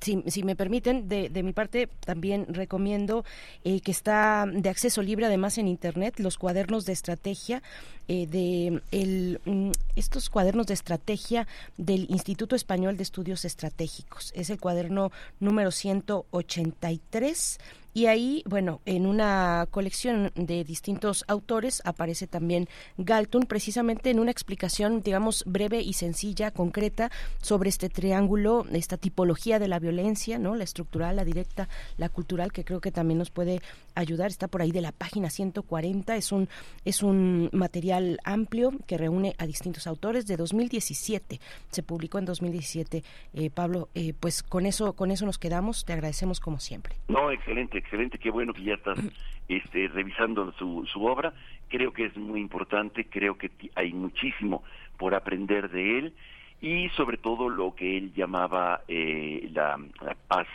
si, 0.02 0.44
me 0.44 0.56
permiten, 0.56 1.08
de, 1.08 1.30
mi 1.44 1.54
parte, 1.54 1.88
también 2.04 2.48
recomiendo 2.50 3.24
que 3.64 3.92
está 3.92 4.48
de 4.52 4.70
acceso 4.70 5.04
libre, 5.04 5.28
además 5.28 5.60
en 5.60 5.68
Internet, 5.68 6.20
los 6.20 6.38
cuadernos 6.38 6.86
de 6.86 6.94
estrategia 6.94 7.62
de 8.08 8.82
el, 8.92 9.42
mm, 9.44 9.72
estos 9.98 10.30
cuadernos 10.30 10.66
de 10.68 10.74
estrategia 10.74 11.46
del 11.76 12.10
Instituto 12.10 12.56
Español 12.56 12.96
de 12.96 13.04
Estudios 13.04 13.44
Estratégicos. 13.44 14.32
Es 14.34 14.50
el 14.50 14.60
cuaderno 14.60 15.12
número 15.42 15.72
183 15.72 17.60
y 17.98 18.06
ahí, 18.06 18.44
bueno, 18.46 18.80
en 18.86 19.08
una 19.08 19.66
colección 19.72 20.32
de 20.36 20.64
distintos 20.64 21.26
autores 21.28 21.82
aparece 21.84 22.28
también 22.28 22.68
Galton, 23.00 23.48
precisamente 23.48 24.12
en 24.12 24.20
una 24.20 24.30
explicación, 24.30 25.02
digamos, 25.02 25.44
breve 25.48 25.82
y 25.82 25.94
sencilla, 25.94 26.52
concreta, 26.52 27.10
sobre 27.42 27.70
este 27.70 27.90
triángulo, 27.90 28.68
esta 28.72 28.98
tipología 28.98 29.58
de 29.58 29.68
la 29.68 29.80
violencia, 29.80 30.38
¿no? 30.38 30.54
La 30.54 30.64
estructural, 30.64 31.16
la 31.16 31.26
directa, 31.26 31.70
la 31.98 32.10
cultural, 32.10 32.52
que 32.52 32.64
creo 32.64 32.82
que 32.82 32.92
también 32.92 33.18
nos 33.18 33.32
puede 33.32 33.62
ayudar. 33.96 34.28
Está 34.28 34.48
por 34.48 34.62
ahí 34.62 34.72
de 34.72 34.82
la 34.82 34.92
página 34.92 35.32
140. 35.32 36.16
Es 36.18 36.32
un, 36.32 36.50
es 36.86 37.02
un 37.02 37.50
material 37.52 38.20
amplio 38.24 38.74
que 38.86 39.00
reúne 39.00 39.34
a 39.40 39.48
distintos 39.48 39.88
autores 39.88 40.28
de 40.28 40.38
2017. 40.38 41.40
Se 41.72 41.82
publicó 41.82 42.20
en 42.20 42.26
2017. 42.26 43.04
Eh, 43.34 43.50
Pablo, 43.50 43.90
eh, 43.96 44.14
pues 44.20 44.44
con 44.44 44.68
eso, 44.68 44.94
con 44.94 45.10
eso 45.10 45.26
nos 45.26 45.40
quedamos. 45.40 45.84
Te 45.84 45.94
agradecemos 45.94 46.40
como 46.40 46.60
siempre. 46.60 46.96
No, 47.08 47.32
excelente 47.32 47.87
excelente, 47.88 48.18
qué 48.18 48.30
bueno 48.30 48.54
que 48.54 48.64
ya 48.64 48.74
estás 48.74 49.00
este, 49.48 49.88
revisando 49.88 50.52
su, 50.54 50.86
su 50.92 51.06
obra. 51.06 51.34
Creo 51.70 51.94
que 51.94 52.06
es 52.06 52.18
muy 52.18 52.42
importante, 52.42 53.06
creo 53.06 53.38
que 53.38 53.50
hay 53.76 53.94
muchísimo 53.94 54.64
por 54.98 55.16
aprender 55.16 55.70
de 55.70 56.00
él 56.00 56.14
y 56.60 56.90
sobre 56.90 57.18
todo 57.18 57.50
lo 57.50 57.74
que 57.74 57.98
él 57.98 58.14
llamaba 58.14 58.82
eh, 58.90 59.50
la, 59.54 59.80
paz, 60.28 60.48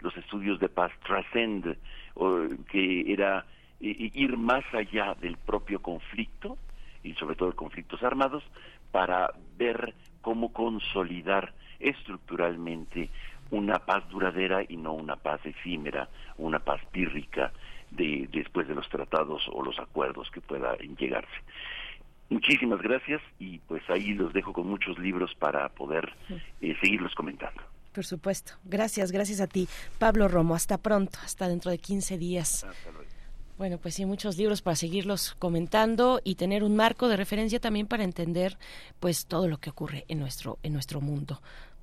los 0.00 0.16
estudios 0.16 0.58
de 0.60 0.68
paz 0.68 0.92
trascend, 1.04 1.76
que 2.70 3.12
era 3.12 3.44
ir 3.80 4.36
más 4.36 4.64
allá 4.72 5.14
del 5.20 5.36
propio 5.36 5.80
conflicto 5.80 6.56
y 7.04 7.14
sobre 7.14 7.36
todo 7.36 7.54
conflictos 7.54 8.02
armados 8.02 8.42
para 8.90 9.30
ver 9.56 9.94
cómo 10.20 10.52
consolidar 10.52 11.52
estructuralmente 11.78 13.08
una 13.50 13.78
paz 13.78 14.08
duradera 14.08 14.62
y 14.68 14.76
no 14.76 14.92
una 14.92 15.16
paz 15.16 15.40
efímera, 15.44 16.08
una 16.36 16.58
paz 16.58 16.80
pírrica 16.92 17.52
de, 17.90 18.28
después 18.32 18.68
de 18.68 18.74
los 18.74 18.88
tratados 18.88 19.42
o 19.52 19.62
los 19.62 19.78
acuerdos 19.78 20.30
que 20.30 20.40
pueda 20.40 20.76
llegarse. 20.76 21.36
Muchísimas 22.30 22.80
gracias 22.82 23.22
y 23.38 23.58
pues 23.60 23.82
ahí 23.88 24.12
los 24.12 24.32
dejo 24.34 24.52
con 24.52 24.66
muchos 24.66 24.98
libros 24.98 25.34
para 25.38 25.68
poder 25.70 26.12
eh, 26.60 26.76
seguirlos 26.80 27.14
comentando. 27.14 27.62
Por 27.94 28.04
supuesto. 28.04 28.52
Gracias, 28.64 29.10
gracias 29.12 29.40
a 29.40 29.46
ti. 29.46 29.66
Pablo 29.98 30.28
Romo, 30.28 30.54
hasta 30.54 30.78
pronto, 30.78 31.18
hasta 31.24 31.48
dentro 31.48 31.70
de 31.70 31.78
15 31.78 32.18
días. 32.18 32.66
Bueno, 33.56 33.78
pues 33.78 33.94
sí, 33.94 34.04
muchos 34.04 34.36
libros 34.36 34.62
para 34.62 34.76
seguirlos 34.76 35.34
comentando 35.38 36.20
y 36.22 36.36
tener 36.36 36.62
un 36.62 36.76
marco 36.76 37.08
de 37.08 37.16
referencia 37.16 37.58
también 37.58 37.88
para 37.88 38.04
entender 38.04 38.56
pues 39.00 39.26
todo 39.26 39.48
lo 39.48 39.58
que 39.58 39.70
ocurre 39.70 40.04
en 40.06 40.20
nuestro 40.20 40.58
en 40.62 40.74
nuestro 40.74 41.00
mundo. 41.00 41.40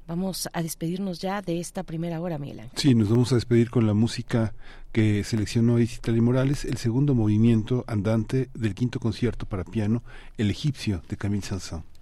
Vamos 0.08 0.48
a 0.54 0.62
despedirnos 0.62 1.20
ya 1.20 1.42
de 1.42 1.60
esta 1.60 1.84
primera 1.84 2.22
hora, 2.22 2.38
Miguel 2.38 2.70
Sí, 2.76 2.94
nos 2.94 3.10
vamos 3.10 3.32
a 3.32 3.36
despedir 3.36 3.70
con 3.70 3.88
la 3.88 3.94
música 3.94 4.54
que 4.92 5.24
seleccionó 5.24 5.80
Isitali 5.80 6.22
Morales, 6.22 6.64
el 6.64 6.78
segundo 6.78 7.16
movimiento 7.16 7.84
andante 7.88 8.50
del 8.54 8.76
quinto 8.76 9.00
concierto 9.00 9.46
para 9.46 9.64
piano, 9.64 10.04
El 10.38 10.52
egipcio 10.52 11.02
de 11.10 11.18
Camille 11.18 11.44
Saint-Saëns. 11.44 11.95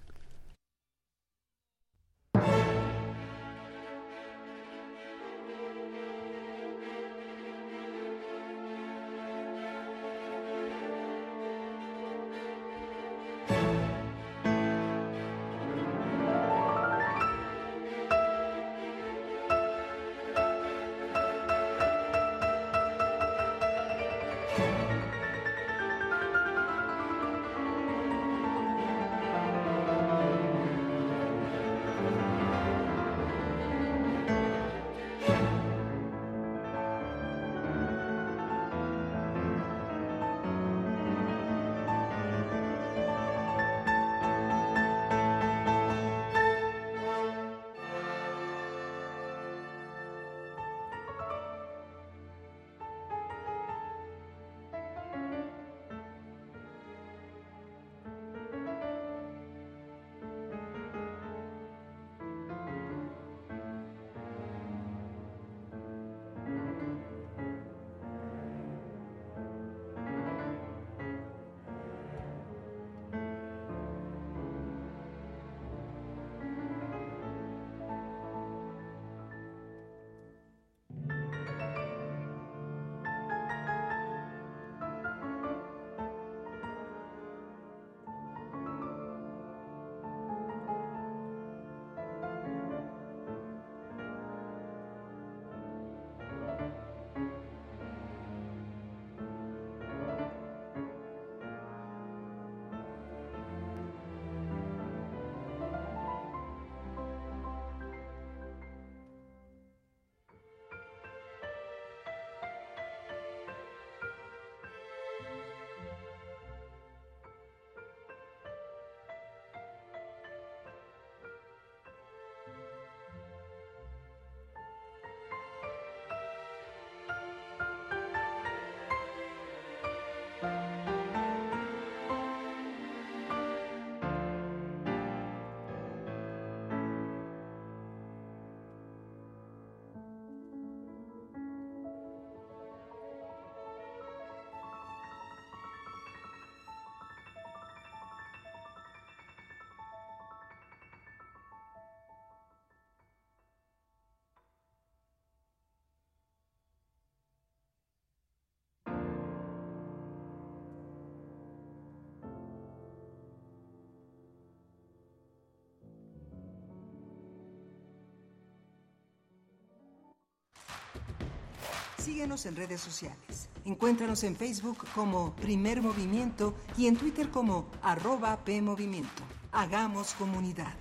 Síguenos 172.13 172.45
en 172.45 172.55
redes 172.55 172.79
sociales. 172.79 173.49
Encuéntranos 173.65 174.23
en 174.23 174.35
Facebook 174.35 174.85
como 174.93 175.35
Primer 175.35 175.81
Movimiento 175.81 176.53
y 176.77 176.85
en 176.85 176.95
Twitter 176.95 177.31
como 177.31 177.65
arroba 177.81 178.37
PMovimiento. 178.45 179.23
Hagamos 179.51 180.13
comunidad. 180.13 180.75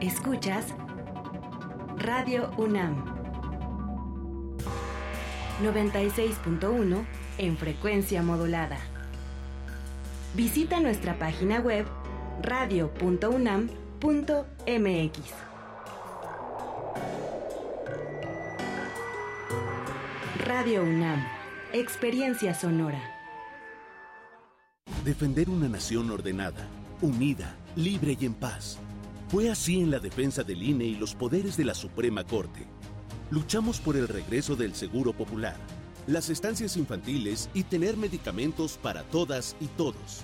Escuchas 0.00 0.68
Radio 1.98 2.50
UNAM 2.56 3.04
96.1 5.62 7.06
en 7.36 7.56
frecuencia 7.58 8.22
modulada. 8.22 8.91
Visita 10.34 10.80
nuestra 10.80 11.18
página 11.18 11.60
web 11.60 11.84
radio.unam.mx. 12.40 13.70
Radio 20.46 20.84
UNAM, 20.84 21.22
Experiencia 21.74 22.54
Sonora. 22.54 22.98
Defender 25.04 25.50
una 25.50 25.68
nación 25.68 26.10
ordenada, 26.10 26.66
unida, 27.02 27.54
libre 27.76 28.16
y 28.18 28.24
en 28.24 28.32
paz. 28.32 28.78
Fue 29.28 29.50
así 29.50 29.82
en 29.82 29.90
la 29.90 29.98
defensa 29.98 30.42
del 30.44 30.62
INE 30.62 30.86
y 30.86 30.94
los 30.94 31.14
poderes 31.14 31.58
de 31.58 31.66
la 31.66 31.74
Suprema 31.74 32.24
Corte. 32.24 32.66
Luchamos 33.30 33.80
por 33.80 33.96
el 33.96 34.08
regreso 34.08 34.56
del 34.56 34.74
Seguro 34.74 35.12
Popular 35.12 35.56
las 36.06 36.30
estancias 36.30 36.76
infantiles 36.76 37.48
y 37.54 37.64
tener 37.64 37.96
medicamentos 37.96 38.78
para 38.82 39.02
todas 39.04 39.56
y 39.60 39.66
todos. 39.66 40.22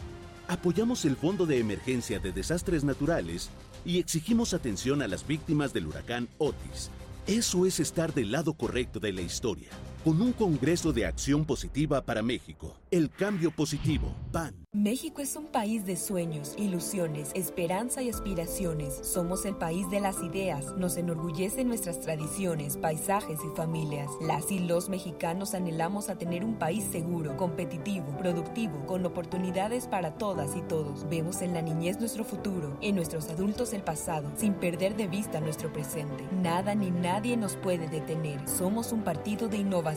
Apoyamos 0.48 1.04
el 1.04 1.16
Fondo 1.16 1.46
de 1.46 1.58
Emergencia 1.58 2.18
de 2.18 2.32
Desastres 2.32 2.84
Naturales 2.84 3.50
y 3.84 3.98
exigimos 3.98 4.54
atención 4.54 5.02
a 5.02 5.08
las 5.08 5.26
víctimas 5.26 5.72
del 5.72 5.86
huracán 5.86 6.28
Otis. 6.38 6.90
Eso 7.26 7.66
es 7.66 7.80
estar 7.80 8.14
del 8.14 8.32
lado 8.32 8.54
correcto 8.54 8.98
de 9.00 9.12
la 9.12 9.20
historia 9.20 9.68
con 10.04 10.20
un 10.22 10.32
Congreso 10.32 10.92
de 10.92 11.06
Acción 11.06 11.44
Positiva 11.44 12.00
para 12.02 12.22
México. 12.22 12.76
El 12.90 13.10
cambio 13.10 13.50
positivo, 13.50 14.14
PAN. 14.32 14.54
México 14.72 15.22
es 15.22 15.34
un 15.34 15.46
país 15.46 15.84
de 15.86 15.96
sueños, 15.96 16.54
ilusiones, 16.56 17.30
esperanza 17.34 18.02
y 18.02 18.10
aspiraciones. 18.10 18.94
Somos 19.02 19.44
el 19.44 19.56
país 19.56 19.90
de 19.90 20.00
las 20.00 20.22
ideas. 20.22 20.74
Nos 20.76 20.96
enorgullecen 20.96 21.68
nuestras 21.68 22.00
tradiciones, 22.00 22.76
paisajes 22.76 23.38
y 23.44 23.56
familias. 23.56 24.08
Las 24.20 24.50
y 24.50 24.60
los 24.60 24.88
mexicanos 24.88 25.54
anhelamos 25.54 26.08
a 26.10 26.16
tener 26.16 26.44
un 26.44 26.54
país 26.54 26.84
seguro, 26.84 27.36
competitivo, 27.36 28.16
productivo, 28.18 28.86
con 28.86 29.04
oportunidades 29.04 29.86
para 29.86 30.14
todas 30.14 30.54
y 30.54 30.60
todos. 30.62 31.08
Vemos 31.08 31.42
en 31.42 31.54
la 31.54 31.62
niñez 31.62 31.98
nuestro 31.98 32.24
futuro, 32.24 32.78
en 32.80 32.94
nuestros 32.94 33.28
adultos 33.30 33.72
el 33.72 33.82
pasado, 33.82 34.30
sin 34.36 34.54
perder 34.54 34.96
de 34.96 35.08
vista 35.08 35.40
nuestro 35.40 35.72
presente. 35.72 36.24
Nada 36.30 36.74
ni 36.74 36.90
nadie 36.90 37.36
nos 37.36 37.56
puede 37.56 37.88
detener. 37.88 38.46
Somos 38.48 38.92
un 38.92 39.02
partido 39.02 39.48
de 39.48 39.56
innovación 39.56 39.87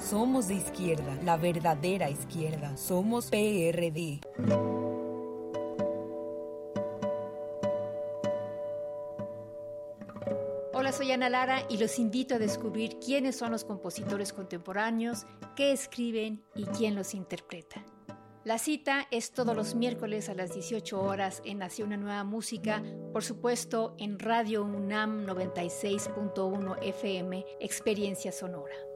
somos 0.00 0.48
de 0.48 0.54
izquierda, 0.54 1.16
la 1.24 1.36
verdadera 1.36 2.08
izquierda. 2.08 2.76
Somos 2.76 3.26
PRD. 3.26 4.20
Hola, 10.72 10.92
soy 10.92 11.10
Ana 11.12 11.28
Lara 11.28 11.62
y 11.68 11.78
los 11.78 11.98
invito 11.98 12.36
a 12.36 12.38
descubrir 12.38 12.98
quiénes 12.98 13.36
son 13.36 13.50
los 13.50 13.64
compositores 13.64 14.32
contemporáneos, 14.32 15.26
qué 15.54 15.72
escriben 15.72 16.44
y 16.54 16.64
quién 16.66 16.94
los 16.94 17.14
interpreta. 17.14 17.84
La 18.44 18.58
cita 18.58 19.08
es 19.10 19.32
todos 19.32 19.56
los 19.56 19.74
miércoles 19.74 20.28
a 20.28 20.34
las 20.34 20.54
18 20.54 21.02
horas 21.02 21.42
en 21.44 21.58
Nació 21.58 21.84
una 21.84 21.96
nueva 21.96 22.22
música, 22.22 22.82
por 23.12 23.24
supuesto 23.24 23.96
en 23.98 24.20
Radio 24.20 24.62
UNAM 24.62 25.26
96.1 25.26 26.78
FM, 26.80 27.44
Experiencia 27.58 28.30
Sonora. 28.30 28.95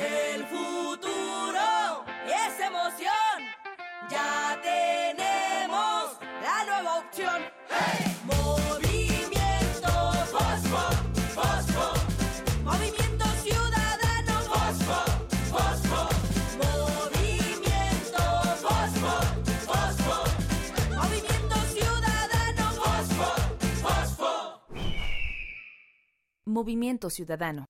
El 0.00 0.46
futuro 0.46 2.04
es 2.26 2.58
emoción. 2.58 3.38
Ya 4.10 4.58
tenemos 4.62 6.16
la 6.42 6.64
nueva 6.64 6.98
opción. 7.00 7.42
Movimiento 8.24 9.90
Fosfo, 10.32 10.84
Fosfo. 11.34 11.92
Movimiento 12.64 13.24
Ciudadano 13.44 14.40
Fosfo, 14.48 15.00
Fosfo. 15.52 16.08
Movimiento 16.56 18.22
Fosfo, 18.64 19.14
Fosfo. 19.66 20.16
Movimiento 20.96 21.56
Ciudadano 21.74 22.64
Fosfo, 22.72 23.28
Fosfo. 23.82 24.32
Movimiento 26.46 27.10
Ciudadano. 27.10 27.69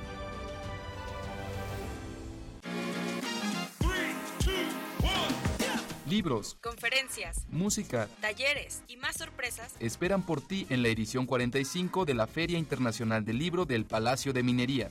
Libros, 6.11 6.57
Conferencias, 6.61 7.47
música, 7.49 8.09
talleres 8.19 8.83
y 8.89 8.97
más 8.97 9.15
sorpresas 9.15 9.73
esperan 9.79 10.25
por 10.25 10.41
ti 10.41 10.67
en 10.69 10.83
la 10.83 10.89
edición 10.89 11.25
45 11.25 12.03
de 12.03 12.13
la 12.13 12.27
Feria 12.27 12.59
Internacional 12.59 13.23
del 13.23 13.37
Libro 13.37 13.63
del 13.63 13.85
Palacio 13.85 14.33
de 14.33 14.43
Minería. 14.43 14.89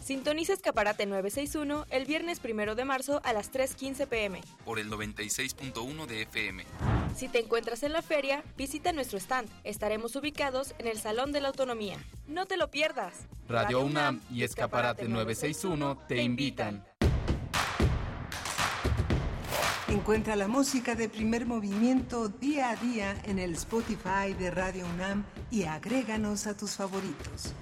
Sintoniza 0.00 0.52
Escaparate 0.52 1.06
961 1.06 1.86
el 1.90 2.04
viernes 2.04 2.38
primero 2.38 2.76
de 2.76 2.84
marzo 2.84 3.20
a 3.24 3.32
las 3.32 3.52
3.15 3.52 4.06
pm. 4.06 4.42
Por 4.64 4.78
el 4.78 4.88
96.1 4.88 6.06
de 6.06 6.22
FM. 6.22 6.64
Si 7.16 7.28
te 7.28 7.40
encuentras 7.40 7.82
en 7.82 7.92
la 7.92 8.02
feria, 8.02 8.44
visita 8.56 8.92
nuestro 8.92 9.18
stand. 9.18 9.50
Estaremos 9.64 10.14
ubicados 10.14 10.76
en 10.78 10.86
el 10.86 11.00
Salón 11.00 11.32
de 11.32 11.40
la 11.40 11.48
Autonomía. 11.48 11.98
No 12.28 12.46
te 12.46 12.56
lo 12.56 12.70
pierdas. 12.70 13.26
Radio 13.48 13.80
UNAM 13.80 14.20
y 14.30 14.44
Escaparate 14.44 15.08
961 15.08 15.98
te 16.06 16.22
invitan. 16.22 16.84
Encuentra 19.90 20.36
la 20.36 20.46
música 20.46 20.94
de 20.94 21.08
primer 21.08 21.46
movimiento 21.46 22.28
día 22.28 22.70
a 22.70 22.76
día 22.76 23.20
en 23.24 23.40
el 23.40 23.54
Spotify 23.54 24.32
de 24.38 24.52
Radio 24.52 24.86
UNAM 24.94 25.24
y 25.50 25.64
agréganos 25.64 26.46
a 26.46 26.56
tus 26.56 26.76
favoritos. 26.76 27.52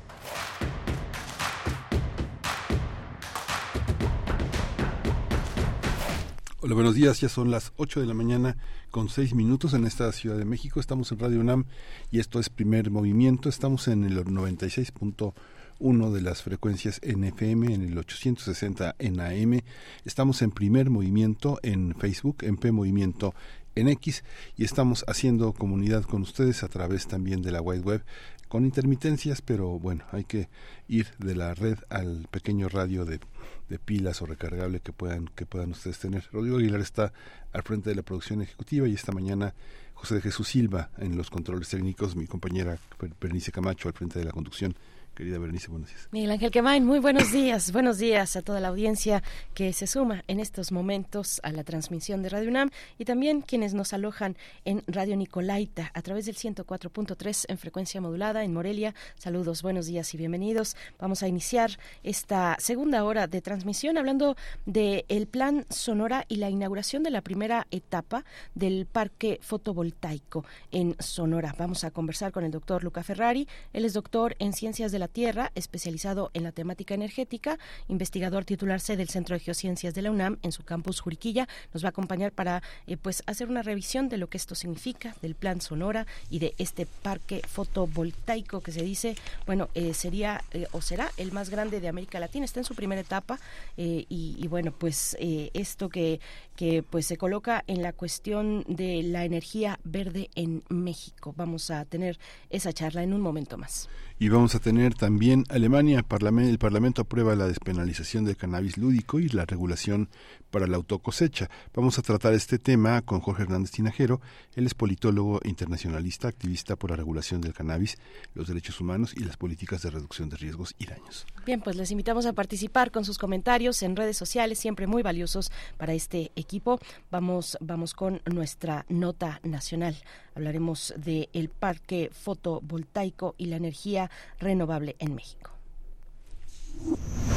Hola, 6.60 6.74
buenos 6.74 6.94
días. 6.94 7.18
Ya 7.18 7.30
son 7.30 7.50
las 7.50 7.72
8 7.78 8.00
de 8.00 8.06
la 8.06 8.12
mañana 8.12 8.58
con 8.90 9.08
6 9.08 9.34
minutos 9.34 9.72
en 9.72 9.86
esta 9.86 10.12
Ciudad 10.12 10.36
de 10.36 10.44
México. 10.44 10.80
Estamos 10.80 11.10
en 11.10 11.20
Radio 11.20 11.40
UNAM 11.40 11.64
y 12.10 12.20
esto 12.20 12.40
es 12.40 12.50
Primer 12.50 12.90
Movimiento. 12.90 13.48
Estamos 13.48 13.88
en 13.88 14.04
el 14.04 14.22
96.1 14.22 15.32
de 15.80 16.20
las 16.20 16.42
frecuencias 16.42 17.00
NFM, 17.06 17.72
en 17.72 17.82
el 17.82 17.96
860 17.96 18.96
en 18.98 19.20
AM. 19.20 19.60
Estamos 20.04 20.42
en 20.42 20.50
Primer 20.50 20.90
Movimiento 20.90 21.60
en 21.62 21.94
Facebook, 21.94 22.38
en 22.40 22.56
P 22.56 22.72
Movimiento 22.72 23.32
en 23.76 23.86
X 23.86 24.24
y 24.56 24.64
estamos 24.64 25.04
haciendo 25.06 25.52
comunidad 25.52 26.02
con 26.02 26.22
ustedes 26.22 26.64
a 26.64 26.68
través 26.68 27.06
también 27.06 27.42
de 27.42 27.52
la 27.52 27.60
wide 27.60 27.82
web 27.82 28.04
con 28.48 28.64
intermitencias, 28.64 29.40
pero 29.40 29.78
bueno, 29.78 30.04
hay 30.10 30.24
que 30.24 30.48
ir 30.88 31.06
de 31.18 31.36
la 31.36 31.54
red 31.54 31.78
al 31.90 32.26
pequeño 32.28 32.68
radio 32.68 33.04
de, 33.04 33.20
de, 33.68 33.78
pilas 33.78 34.20
o 34.20 34.26
recargable 34.26 34.80
que 34.80 34.92
puedan 34.92 35.28
que 35.36 35.46
puedan 35.46 35.70
ustedes 35.70 36.00
tener. 36.00 36.24
Rodrigo 36.32 36.56
Aguilar 36.56 36.80
está 36.80 37.12
al 37.52 37.62
frente 37.62 37.90
de 37.90 37.96
la 37.96 38.02
producción 38.02 38.42
ejecutiva 38.42 38.88
y 38.88 38.94
esta 38.94 39.12
mañana 39.12 39.54
José 39.94 40.16
de 40.16 40.22
Jesús 40.22 40.48
Silva 40.48 40.90
en 40.98 41.16
los 41.16 41.30
controles 41.30 41.68
técnicos, 41.68 42.16
mi 42.16 42.26
compañera 42.26 42.78
Bernice 43.20 43.52
Camacho 43.52 43.88
al 43.88 43.94
frente 43.94 44.18
de 44.18 44.24
la 44.24 44.32
conducción. 44.32 44.74
Querida 45.18 45.40
Berenice, 45.40 45.66
buenos 45.66 45.88
días. 45.88 46.08
Miguel 46.12 46.30
Ángel 46.30 46.52
Quemain, 46.52 46.86
muy 46.86 47.00
buenos 47.00 47.32
días. 47.32 47.72
buenos 47.72 47.98
días 47.98 48.36
a 48.36 48.42
toda 48.42 48.60
la 48.60 48.68
audiencia 48.68 49.24
que 49.52 49.72
se 49.72 49.88
suma 49.88 50.22
en 50.28 50.38
estos 50.38 50.70
momentos 50.70 51.40
a 51.42 51.50
la 51.50 51.64
transmisión 51.64 52.22
de 52.22 52.28
Radio 52.28 52.48
UNAM 52.48 52.70
y 52.98 53.04
también 53.04 53.40
quienes 53.40 53.74
nos 53.74 53.92
alojan 53.92 54.36
en 54.64 54.84
Radio 54.86 55.16
Nicolaita 55.16 55.90
a 55.92 56.02
través 56.02 56.26
del 56.26 56.36
104.3 56.36 57.46
en 57.48 57.58
frecuencia 57.58 58.00
modulada 58.00 58.44
en 58.44 58.54
Morelia. 58.54 58.94
Saludos, 59.16 59.62
buenos 59.62 59.86
días 59.86 60.14
y 60.14 60.18
bienvenidos. 60.18 60.76
Vamos 61.00 61.24
a 61.24 61.26
iniciar 61.26 61.72
esta 62.04 62.54
segunda 62.60 63.02
hora 63.02 63.26
de 63.26 63.42
transmisión 63.42 63.98
hablando 63.98 64.36
del 64.66 65.04
el 65.08 65.26
plan 65.26 65.66
Sonora 65.68 66.26
y 66.28 66.36
la 66.36 66.48
inauguración 66.48 67.02
de 67.02 67.10
la 67.10 67.22
primera 67.22 67.66
etapa 67.72 68.24
del 68.54 68.86
parque 68.86 69.40
fotovoltaico 69.42 70.44
en 70.70 70.94
Sonora. 71.00 71.56
Vamos 71.58 71.82
a 71.82 71.90
conversar 71.90 72.30
con 72.30 72.44
el 72.44 72.52
doctor 72.52 72.84
Luca 72.84 73.02
Ferrari. 73.02 73.48
Él 73.72 73.84
es 73.84 73.94
doctor 73.94 74.36
en 74.38 74.52
Ciencias 74.52 74.92
de 74.92 75.00
la 75.00 75.07
Tierra, 75.08 75.52
especializado 75.54 76.30
en 76.32 76.44
la 76.44 76.52
temática 76.52 76.94
energética, 76.94 77.58
investigador 77.88 78.44
titular 78.44 78.78
del 78.78 79.08
Centro 79.08 79.34
de 79.34 79.40
Geociencias 79.40 79.94
de 79.94 80.02
la 80.02 80.10
UNAM 80.10 80.38
en 80.42 80.52
su 80.52 80.62
campus 80.62 81.00
Juriquilla, 81.00 81.48
nos 81.72 81.82
va 81.82 81.88
a 81.88 81.90
acompañar 81.90 82.32
para 82.32 82.62
eh, 82.86 82.96
pues 82.96 83.22
hacer 83.26 83.48
una 83.48 83.62
revisión 83.62 84.08
de 84.08 84.18
lo 84.18 84.28
que 84.28 84.36
esto 84.36 84.54
significa, 84.54 85.16
del 85.20 85.34
plan 85.34 85.60
Sonora 85.60 86.06
y 86.30 86.38
de 86.38 86.54
este 86.58 86.86
parque 86.86 87.42
fotovoltaico 87.48 88.60
que 88.60 88.72
se 88.72 88.82
dice, 88.82 89.16
bueno, 89.46 89.68
eh, 89.74 89.94
sería 89.94 90.44
eh, 90.52 90.66
o 90.72 90.80
será 90.80 91.10
el 91.16 91.32
más 91.32 91.50
grande 91.50 91.80
de 91.80 91.88
América 91.88 92.20
Latina, 92.20 92.44
está 92.44 92.60
en 92.60 92.64
su 92.64 92.74
primera 92.74 93.00
etapa 93.00 93.38
y, 93.76 94.06
y, 94.08 94.46
bueno, 94.48 94.72
pues 94.72 95.16
esto 95.18 95.88
que, 95.88 96.20
que 96.56 96.82
pues 96.82 97.06
se 97.06 97.16
coloca 97.16 97.64
en 97.66 97.82
la 97.82 97.92
cuestión 97.92 98.64
de 98.68 99.02
la 99.02 99.24
energía 99.24 99.78
verde 99.84 100.30
en 100.34 100.62
México. 100.68 101.34
Vamos 101.36 101.70
a 101.70 101.84
tener 101.84 102.18
esa 102.50 102.72
charla 102.72 103.02
en 103.02 103.12
un 103.12 103.20
momento 103.20 103.56
más. 103.56 103.88
Y 104.20 104.28
vamos 104.28 104.56
a 104.56 104.58
tener 104.58 104.94
también 104.98 105.44
Alemania, 105.48 105.98
el 105.98 106.58
Parlamento 106.58 107.02
aprueba 107.02 107.34
la 107.34 107.46
despenalización 107.46 108.24
del 108.24 108.36
cannabis 108.36 108.76
lúdico 108.76 109.20
y 109.20 109.28
la 109.28 109.46
regulación 109.46 110.10
para 110.50 110.66
la 110.66 110.76
autocosecha. 110.76 111.48
Vamos 111.72 111.98
a 111.98 112.02
tratar 112.02 112.34
este 112.34 112.58
tema 112.58 113.00
con 113.02 113.20
Jorge 113.20 113.44
Hernández 113.44 113.70
Tinajero. 113.70 114.20
Él 114.56 114.66
es 114.66 114.74
politólogo 114.74 115.40
internacionalista, 115.44 116.28
activista 116.28 116.76
por 116.76 116.90
la 116.90 116.96
regulación 116.96 117.40
del 117.40 117.54
cannabis, 117.54 117.96
los 118.34 118.48
derechos 118.48 118.80
humanos 118.80 119.14
y 119.16 119.24
las 119.24 119.36
políticas 119.36 119.82
de 119.82 119.90
reducción 119.90 120.28
de 120.28 120.36
riesgos 120.36 120.74
y 120.78 120.86
daños. 120.86 121.26
Bien, 121.46 121.60
pues 121.60 121.76
les 121.76 121.90
invitamos 121.90 122.26
a 122.26 122.32
participar 122.32 122.90
con 122.90 123.04
sus 123.04 123.18
comentarios 123.18 123.82
en 123.82 123.96
redes 123.96 124.16
sociales, 124.16 124.58
siempre 124.58 124.86
muy 124.86 125.02
valiosos 125.02 125.52
para 125.76 125.94
este 125.94 126.32
equipo. 126.34 126.80
Vamos, 127.10 127.56
vamos 127.60 127.94
con 127.94 128.20
nuestra 128.26 128.84
nota 128.88 129.40
nacional. 129.44 129.96
Hablaremos 130.38 130.94
del 130.96 131.28
el 131.32 131.48
parque 131.48 132.10
fotovoltaico 132.12 133.34
y 133.38 133.46
la 133.46 133.56
energía 133.56 134.08
renovable 134.38 134.94
en 135.00 135.16
México. 135.16 135.50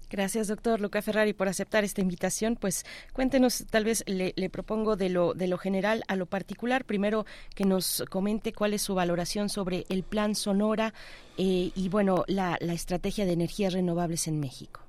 Gracias, 0.10 0.48
doctor 0.48 0.80
Luca 0.80 1.02
Ferrari, 1.02 1.34
por 1.34 1.50
aceptar 1.50 1.84
esta 1.84 2.02
invitación. 2.02 2.56
Pues 2.56 2.86
cuéntenos, 3.12 3.66
tal 3.70 3.84
vez 3.84 4.06
le, 4.08 4.50
propongo 4.50 4.96
de 4.96 5.10
lo, 5.10 5.34
de 5.34 5.48
lo 5.48 5.58
general 5.58 6.04
a 6.08 6.16
lo 6.16 6.26
particular. 6.26 6.86
Primero, 6.86 7.26
que 7.56 7.66
nos 7.66 8.06
comente 8.10 8.54
cuál 8.54 8.74
es 8.74 8.82
su 8.82 8.96
valoración 8.96 9.50
sobre 9.50 9.86
el 9.90 10.04
plan 10.04 10.34
Sonora 10.34 10.94
eh, 11.38 11.72
y, 11.76 11.90
bueno, 11.90 12.24
la, 12.28 12.56
estrategia 12.56 13.26
de 13.26 13.34
energías 13.34 13.74
renovables 13.74 14.28
en 14.28 14.40
México. 14.40 14.82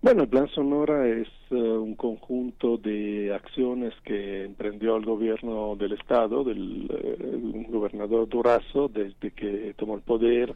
Bueno, 0.00 0.22
el 0.22 0.28
Plan 0.28 0.48
Sonora 0.54 1.08
es 1.08 1.26
eh, 1.50 1.54
un 1.56 1.96
conjunto 1.96 2.78
de 2.78 3.34
acciones 3.34 3.92
que 4.04 4.44
emprendió 4.44 4.96
el 4.96 5.04
gobierno 5.04 5.74
del 5.74 5.92
Estado, 5.92 6.44
del 6.44 6.88
eh, 6.88 7.66
gobernador 7.68 8.28
Durazo, 8.28 8.88
desde 8.88 9.32
que 9.32 9.74
tomó 9.76 9.96
el 9.96 10.02
poder 10.02 10.54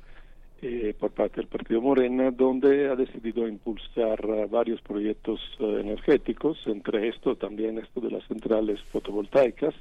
eh, 0.63 0.95
por 0.99 1.11
parte 1.11 1.37
del 1.37 1.49
Partido 1.49 1.81
Morena, 1.81 2.31
donde 2.31 2.89
ha 2.89 2.97
decidido 2.97 3.47
impulsar 3.47 4.49
varios 4.49 4.81
proyectos 4.81 5.41
energéticos, 5.59 6.59
entre 6.67 7.09
estos 7.09 7.39
también 7.39 7.79
esto 7.79 8.01
de 8.01 8.11
las 8.11 8.25
centrales 8.27 8.81
fotovoltaicas, 8.93 9.75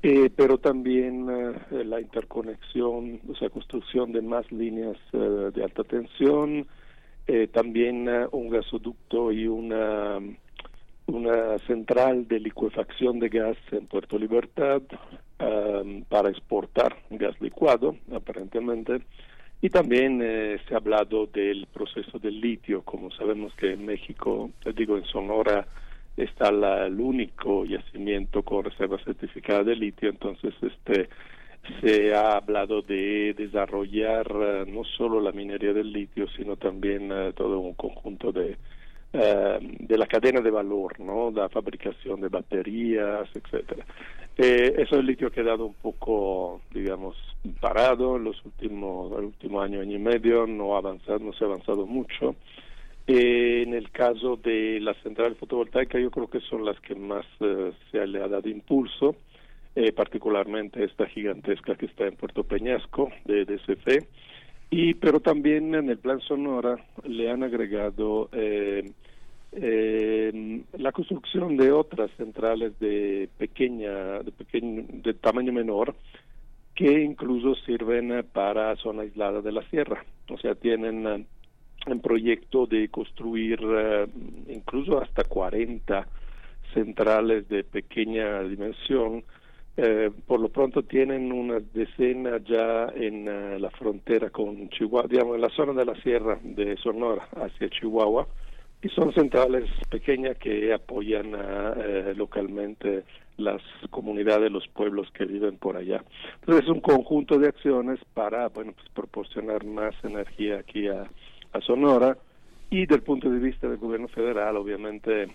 pero 0.00 0.58
también 0.58 1.26
la 1.26 2.00
interconexión, 2.00 3.20
o 3.28 3.34
sea, 3.34 3.50
construcción 3.50 4.12
de 4.12 4.22
más 4.22 4.50
líneas 4.52 4.96
de 5.12 5.64
alta 5.64 5.82
tensión, 5.82 6.66
eh, 7.30 7.46
también 7.46 8.08
un 8.32 8.48
gasoducto 8.48 9.30
y 9.30 9.46
una, 9.46 10.18
una 11.04 11.58
central 11.66 12.26
de 12.26 12.40
licuefacción 12.40 13.18
de 13.18 13.28
gas 13.28 13.58
en 13.70 13.86
Puerto 13.86 14.18
Libertad 14.18 14.80
um, 15.38 16.04
para 16.04 16.30
exportar 16.30 16.96
gas 17.10 17.38
licuado, 17.42 17.96
aparentemente. 18.14 19.02
Y 19.60 19.70
también 19.70 20.20
eh, 20.22 20.60
se 20.68 20.74
ha 20.74 20.76
hablado 20.76 21.26
del 21.26 21.66
proceso 21.66 22.18
del 22.18 22.40
litio, 22.40 22.82
como 22.82 23.10
sabemos 23.10 23.52
que 23.54 23.72
en 23.72 23.86
México, 23.86 24.50
digo 24.76 24.96
en 24.96 25.04
Sonora, 25.04 25.66
está 26.16 26.52
la, 26.52 26.86
el 26.86 27.00
único 27.00 27.64
yacimiento 27.64 28.42
con 28.42 28.64
reserva 28.64 28.98
certificada 29.04 29.64
de 29.64 29.76
litio, 29.76 30.08
entonces 30.08 30.54
este 30.62 31.08
se 31.80 32.14
ha 32.14 32.36
hablado 32.36 32.82
de 32.82 33.34
desarrollar 33.36 34.26
eh, 34.30 34.64
no 34.66 34.84
solo 34.84 35.20
la 35.20 35.32
minería 35.32 35.72
del 35.72 35.92
litio, 35.92 36.26
sino 36.36 36.56
también 36.56 37.10
eh, 37.12 37.32
todo 37.34 37.58
un 37.58 37.74
conjunto 37.74 38.32
de, 38.32 38.56
eh, 39.12 39.58
de 39.60 39.98
la 39.98 40.06
cadena 40.06 40.40
de 40.40 40.50
valor, 40.50 40.98
¿no? 41.00 41.30
La 41.30 41.48
fabricación 41.48 42.20
de 42.20 42.28
baterías, 42.28 43.28
etcétera. 43.34 43.84
eso 44.36 44.96
el 44.96 45.06
litio 45.06 45.28
ha 45.28 45.32
quedado 45.32 45.66
un 45.66 45.74
poco, 45.74 46.60
digamos, 46.72 47.16
parado 47.60 48.16
en 48.16 48.24
los 48.24 48.44
últimos, 48.44 49.12
el 49.18 49.24
último 49.26 49.60
año, 49.60 49.80
año 49.80 49.96
y 49.96 50.00
medio, 50.00 50.46
no 50.46 50.74
ha 50.74 50.78
avanzado, 50.78 51.18
no 51.20 51.32
se 51.32 51.44
ha 51.44 51.48
avanzado 51.48 51.86
mucho. 51.86 52.36
en 53.06 53.74
el 53.74 53.90
caso 53.90 54.36
de 54.36 54.80
la 54.80 54.94
central 55.02 55.34
fotovoltaica, 55.36 55.98
yo 55.98 56.10
creo 56.10 56.28
que 56.28 56.40
son 56.40 56.64
las 56.64 56.78
que 56.80 56.94
más 56.94 57.24
se 57.38 58.06
le 58.06 58.22
ha 58.22 58.28
dado 58.28 58.48
impulso 58.48 59.16
eh, 59.80 59.92
particularmente 59.92 60.82
esta 60.82 61.06
gigantesca 61.06 61.76
que 61.76 61.86
está 61.86 62.04
en 62.04 62.16
Puerto 62.16 62.42
Peñasco 62.42 63.12
de 63.26 63.44
DCF, 63.44 64.04
y 64.70 64.94
pero 64.94 65.20
también 65.20 65.74
en 65.74 65.88
el 65.88 65.98
plan 65.98 66.20
Sonora 66.20 66.76
le 67.04 67.30
han 67.30 67.42
agregado 67.42 68.28
eh, 68.32 68.90
eh, 69.52 70.62
la 70.76 70.92
construcción 70.92 71.56
de 71.56 71.72
otras 71.72 72.10
centrales 72.16 72.78
de 72.78 73.28
pequeña 73.38 74.20
de 74.20 74.30
pequeño 74.32 74.84
de 74.88 75.14
tamaño 75.14 75.52
menor 75.52 75.94
que 76.74 77.02
incluso 77.02 77.54
sirven 77.64 78.24
para 78.32 78.76
zona 78.76 79.02
aislada 79.02 79.40
de 79.40 79.52
la 79.52 79.62
sierra. 79.68 80.04
O 80.28 80.38
sea 80.38 80.54
tienen 80.54 81.26
un 81.86 82.00
proyecto 82.00 82.66
de 82.66 82.88
construir 82.88 83.58
incluso 84.48 85.00
hasta 85.00 85.24
40 85.24 86.06
centrales 86.74 87.48
de 87.48 87.64
pequeña 87.64 88.42
dimensión 88.42 89.24
eh, 89.80 90.10
por 90.26 90.40
lo 90.40 90.48
pronto 90.48 90.82
tienen 90.82 91.30
una 91.30 91.60
decena 91.72 92.38
ya 92.38 92.88
en 92.96 93.28
eh, 93.28 93.60
la 93.60 93.70
frontera 93.70 94.28
con 94.28 94.68
Chihuahua, 94.70 95.06
digamos 95.08 95.36
en 95.36 95.40
la 95.40 95.50
zona 95.50 95.72
de 95.72 95.84
la 95.84 95.94
sierra 96.02 96.36
de 96.42 96.76
Sonora 96.78 97.28
hacia 97.36 97.70
Chihuahua, 97.70 98.26
y 98.82 98.88
son 98.88 99.12
centrales 99.12 99.70
pequeñas 99.88 100.36
que 100.38 100.74
apoyan 100.74 101.32
eh, 101.32 102.12
localmente 102.16 103.04
las 103.36 103.62
comunidades, 103.90 104.50
los 104.50 104.66
pueblos 104.66 105.12
que 105.12 105.26
viven 105.26 105.58
por 105.58 105.76
allá. 105.76 106.02
Entonces 106.40 106.64
es 106.64 106.70
un 106.70 106.80
conjunto 106.80 107.38
de 107.38 107.46
acciones 107.46 108.00
para, 108.14 108.48
bueno, 108.48 108.72
pues 108.72 108.88
proporcionar 108.88 109.64
más 109.64 109.94
energía 110.02 110.58
aquí 110.58 110.88
a, 110.88 111.08
a 111.52 111.60
Sonora 111.60 112.18
y 112.68 112.86
del 112.86 113.02
punto 113.02 113.30
de 113.30 113.38
vista 113.38 113.68
del 113.68 113.78
gobierno 113.78 114.08
federal, 114.08 114.56
obviamente 114.56 115.28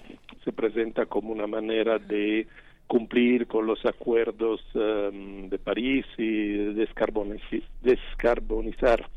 se 0.44 0.52
presenta 0.52 1.06
como 1.06 1.32
una 1.32 1.48
manera 1.48 1.98
de 1.98 2.46
cumplir 2.94 3.48
con 3.48 3.66
los 3.66 3.84
acuerdos 3.88 4.62
um, 4.76 5.50
de 5.50 5.58
París 5.58 6.06
y 6.16 6.76
descarbonizar 6.76 9.10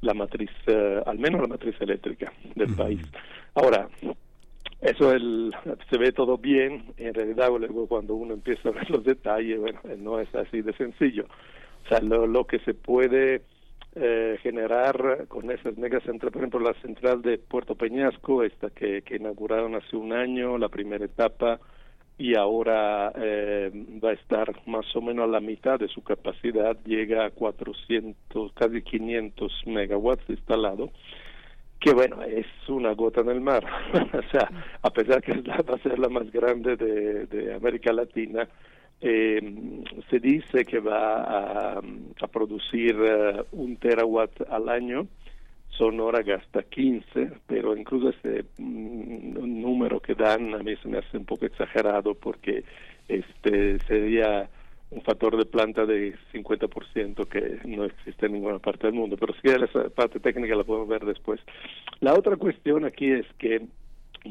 la 0.00 0.14
matriz, 0.14 0.52
uh, 0.68 1.02
al 1.04 1.18
menos 1.18 1.40
la 1.40 1.48
matriz 1.48 1.74
eléctrica 1.80 2.32
del 2.54 2.72
país. 2.76 3.00
Ahora, 3.56 3.88
eso 4.80 5.10
el, 5.10 5.52
se 5.90 5.98
ve 5.98 6.12
todo 6.12 6.38
bien, 6.38 6.84
en 6.98 7.14
realidad 7.14 7.48
luego 7.48 7.88
cuando 7.88 8.14
uno 8.14 8.32
empieza 8.32 8.68
a 8.68 8.72
ver 8.72 8.88
los 8.90 9.02
detalles, 9.02 9.58
bueno, 9.58 9.80
eh, 9.88 9.96
no 9.98 10.20
es 10.20 10.32
así 10.32 10.62
de 10.62 10.72
sencillo. 10.74 11.26
O 11.84 11.88
sea, 11.88 11.98
lo, 11.98 12.28
lo 12.28 12.44
que 12.44 12.60
se 12.60 12.74
puede 12.74 13.42
eh, 13.96 14.38
generar 14.40 15.26
con 15.26 15.50
esas 15.50 15.76
megacentrales, 15.76 16.32
por 16.32 16.42
ejemplo, 16.42 16.60
la 16.60 16.74
central 16.74 17.22
de 17.22 17.38
Puerto 17.38 17.74
Peñasco, 17.74 18.44
esta 18.44 18.70
que, 18.70 19.02
que 19.02 19.16
inauguraron 19.16 19.74
hace 19.74 19.96
un 19.96 20.12
año, 20.12 20.58
la 20.58 20.68
primera 20.68 21.04
etapa, 21.04 21.58
y 22.18 22.34
ahora 22.34 23.12
eh, 23.14 23.70
va 24.02 24.10
a 24.10 24.14
estar 24.14 24.54
más 24.66 24.84
o 24.96 25.02
menos 25.02 25.24
a 25.24 25.32
la 25.32 25.40
mitad 25.40 25.78
de 25.78 25.88
su 25.88 26.02
capacidad, 26.02 26.76
llega 26.84 27.26
a 27.26 27.30
400, 27.30 28.52
casi 28.52 28.82
500 28.82 29.52
megawatts 29.66 30.30
instalado, 30.30 30.90
que 31.78 31.92
bueno, 31.92 32.22
es 32.22 32.46
una 32.68 32.92
gota 32.92 33.20
en 33.20 33.28
el 33.28 33.40
mar. 33.42 33.64
o 33.92 34.30
sea, 34.30 34.50
a 34.80 34.90
pesar 34.90 35.22
que 35.22 35.32
va 35.42 35.74
a 35.74 35.78
ser 35.78 35.98
la 35.98 36.08
más 36.08 36.30
grande 36.32 36.76
de, 36.76 37.54
América 37.54 37.92
Latina, 37.92 38.48
eh, 38.98 39.82
se 40.08 40.18
dice 40.18 40.64
que 40.64 40.80
va 40.80 41.22
a, 41.22 41.78
a 41.78 42.26
producir 42.28 42.96
eh, 42.98 43.44
un 43.52 43.76
terawatt 43.76 44.40
al 44.50 44.70
año. 44.70 45.06
Sonora 45.76 46.22
gasta 46.22 46.62
15, 46.62 47.32
pero 47.46 47.76
incluso 47.76 48.10
ese 48.10 48.44
mm, 48.58 49.60
número 49.60 50.00
que 50.00 50.14
dan 50.14 50.54
a 50.54 50.58
mí 50.58 50.74
se 50.76 50.88
me 50.88 50.98
hace 50.98 51.16
un 51.16 51.24
poco 51.24 51.46
exagerado 51.46 52.14
porque 52.14 52.64
este 53.08 53.78
sería 53.86 54.48
un 54.90 55.02
factor 55.02 55.36
de 55.36 55.44
planta 55.44 55.84
de 55.84 56.14
50% 56.32 57.26
que 57.28 57.58
no 57.64 57.84
existe 57.84 58.26
en 58.26 58.32
ninguna 58.32 58.58
parte 58.58 58.86
del 58.86 58.94
mundo. 58.94 59.16
Pero 59.18 59.34
si 59.34 59.48
esa 59.48 59.90
parte 59.90 60.20
técnica 60.20 60.54
la 60.54 60.64
podemos 60.64 60.88
ver 60.88 61.04
después. 61.04 61.40
La 62.00 62.14
otra 62.14 62.36
cuestión 62.36 62.84
aquí 62.84 63.10
es 63.10 63.26
que 63.38 63.66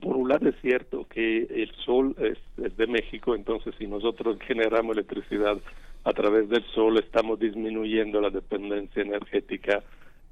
por 0.01 0.15
un 0.15 0.29
lado 0.29 0.49
es 0.49 0.55
cierto 0.61 1.05
que 1.09 1.43
el 1.43 1.71
sol 1.85 2.15
es, 2.19 2.37
es, 2.63 2.75
de 2.75 2.87
México, 2.87 3.35
entonces 3.35 3.73
si 3.77 3.87
nosotros 3.87 4.37
generamos 4.45 4.95
electricidad 4.95 5.57
a 6.03 6.11
través 6.11 6.49
del 6.49 6.63
sol, 6.73 6.97
estamos 6.97 7.39
disminuyendo 7.39 8.21
la 8.21 8.29
dependencia 8.29 9.01
energética 9.01 9.83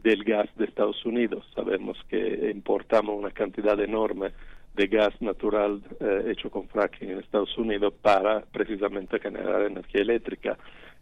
del 0.03 0.23
gas 0.23 0.49
de 0.57 0.65
Estados 0.65 1.03
Unidos. 1.05 1.45
Sabemos 1.55 1.97
que 2.09 2.51
importamos 2.53 3.17
una 3.17 3.31
cantidad 3.31 3.79
enorme 3.79 4.31
de 4.75 4.87
gas 4.87 5.13
natural 5.21 5.81
eh, 5.99 6.31
hecho 6.31 6.49
con 6.49 6.67
fracking 6.67 7.11
en 7.11 7.19
Estados 7.19 7.57
Unidos 7.57 7.93
para 8.01 8.41
precisamente 8.41 9.19
generar 9.19 9.61
energía 9.63 10.01
eléctrica. 10.01 10.57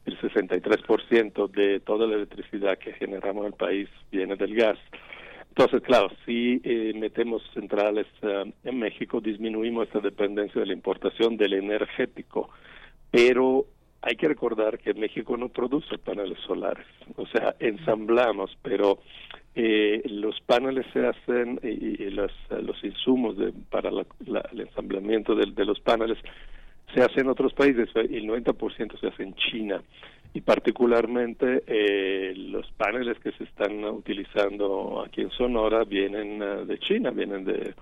El 0.06 0.20
63% 0.20 1.50
de 1.52 1.80
toda 1.80 2.08
la 2.08 2.16
electricidad 2.16 2.78
que 2.78 2.94
generamos 2.94 3.42
en 3.44 3.48
el 3.48 3.58
país 3.58 3.90
viene 4.12 4.36
del 4.36 4.56
gas. 4.56 4.78
Entonces, 5.50 5.82
claro, 5.82 6.10
si 6.26 6.62
eh, 6.64 6.94
metemos 6.96 7.44
centrales 7.54 8.08
uh, 8.24 8.50
en 8.64 8.80
México, 8.80 9.20
disminuimos 9.20 9.88
esta 9.88 10.00
dependencia 10.00 10.62
de 10.62 10.68
la 10.68 10.74
importación 10.74 11.36
del 11.36 11.54
energético, 11.54 12.50
pero 13.12 13.66
hay 14.02 14.16
que 14.16 14.28
recordar 14.28 14.80
que 14.80 14.94
México 14.94 15.38
no 15.38 15.50
produce 15.50 15.98
paneles 15.98 16.40
solares, 16.48 16.88
o 17.16 17.26
sea, 17.28 17.56
ensamblamos, 17.60 18.58
pero 18.62 19.00
eh, 19.54 20.02
los 20.06 20.40
paneles 20.42 20.86
se 20.94 21.06
hacen 21.06 21.60
y, 21.62 22.04
y 22.04 22.10
los, 22.10 22.32
los, 22.50 22.84
insumos 22.84 23.38
de, 23.38 23.54
para 23.70 23.92
la, 23.92 24.06
la, 24.26 24.42
el 24.52 24.62
ensamblamiento 24.62 25.36
de, 25.36 25.52
de, 25.52 25.66
los 25.66 25.80
paneles 25.82 26.18
se 26.94 27.02
hacen 27.02 27.22
en 27.26 27.30
otros 27.30 27.54
países, 27.54 27.90
el 27.96 28.26
90% 28.28 29.00
se 29.00 29.08
hace 29.08 29.24
en 29.24 29.36
China. 29.36 29.82
Y 30.34 30.42
particularmente 30.42 31.64
eh, 31.68 32.34
los 32.36 32.72
paneles 32.72 33.20
que 33.20 33.34
se 33.34 33.44
están 33.44 33.84
utilizando 33.84 35.04
aquí 35.06 35.22
en 35.22 35.32
Sonora 35.32 35.84
vienen 35.84 36.42
uh, 36.42 36.66
de 36.66 36.80
China, 36.80 37.12
vienen 37.12 37.44
de 37.44 37.74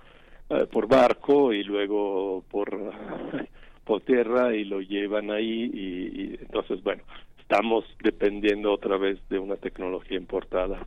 uh, 0.49 0.65
por 0.65 0.87
barco 0.87 1.53
y 1.53 1.63
luego 1.63 2.43
por 2.49 2.71
por 3.89 4.01
tierra 4.01 4.55
y 4.55 4.65
lo 4.65 4.81
llevan 4.81 5.31
ahí 5.31 5.71
y, 5.73 6.21
y, 6.21 6.37
entonces 6.41 6.83
bueno 6.83 7.01
estamos 7.39 7.83
dependiendo 8.03 8.71
otra 8.71 8.97
vez 8.97 9.17
de 9.31 9.39
una 9.39 9.55
tecnología 9.55 10.15
importada. 10.15 10.85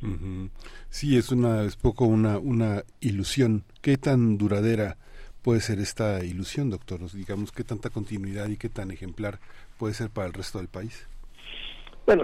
Uh 0.00 0.06
-huh. 0.06 0.50
sí 0.88 1.16
es 1.16 1.32
una 1.32 1.64
es 1.64 1.74
poco 1.74 2.04
una 2.04 2.38
una 2.38 2.84
ilusión. 3.00 3.64
Qué 3.82 3.96
tan 3.96 4.38
duradera 4.38 4.96
puede 5.42 5.60
ser 5.60 5.80
esta 5.80 6.24
ilusión 6.24 6.70
doctor 6.70 7.00
digamos 7.10 7.50
qué 7.50 7.64
tanta 7.64 7.90
continuidad 7.90 8.48
y 8.48 8.56
qué 8.56 8.68
tan 8.68 8.92
ejemplar 8.92 9.40
puede 9.76 9.94
ser 9.94 10.10
para 10.10 10.28
el 10.28 10.32
resto 10.32 10.58
del 10.58 10.68
país 10.68 11.06
bueno 12.06 12.22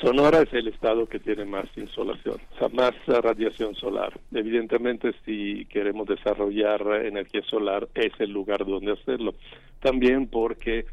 Sonora 0.00 0.42
es 0.42 0.52
el 0.52 0.68
estado 0.68 1.06
que 1.06 1.18
tiene 1.18 1.44
más 1.44 1.66
insolación, 1.76 2.36
o 2.54 2.58
sea, 2.58 2.68
más 2.68 2.92
radiación 3.06 3.74
solar. 3.74 4.18
Evidentemente, 4.32 5.14
si 5.24 5.64
queremos 5.66 6.06
desarrollar 6.06 7.04
energía 7.04 7.42
solar, 7.42 7.88
es 7.94 8.12
el 8.18 8.30
lugar 8.30 8.64
donde 8.64 8.92
hacerlo. 8.92 9.34
También 9.80 10.28
porque 10.28 10.86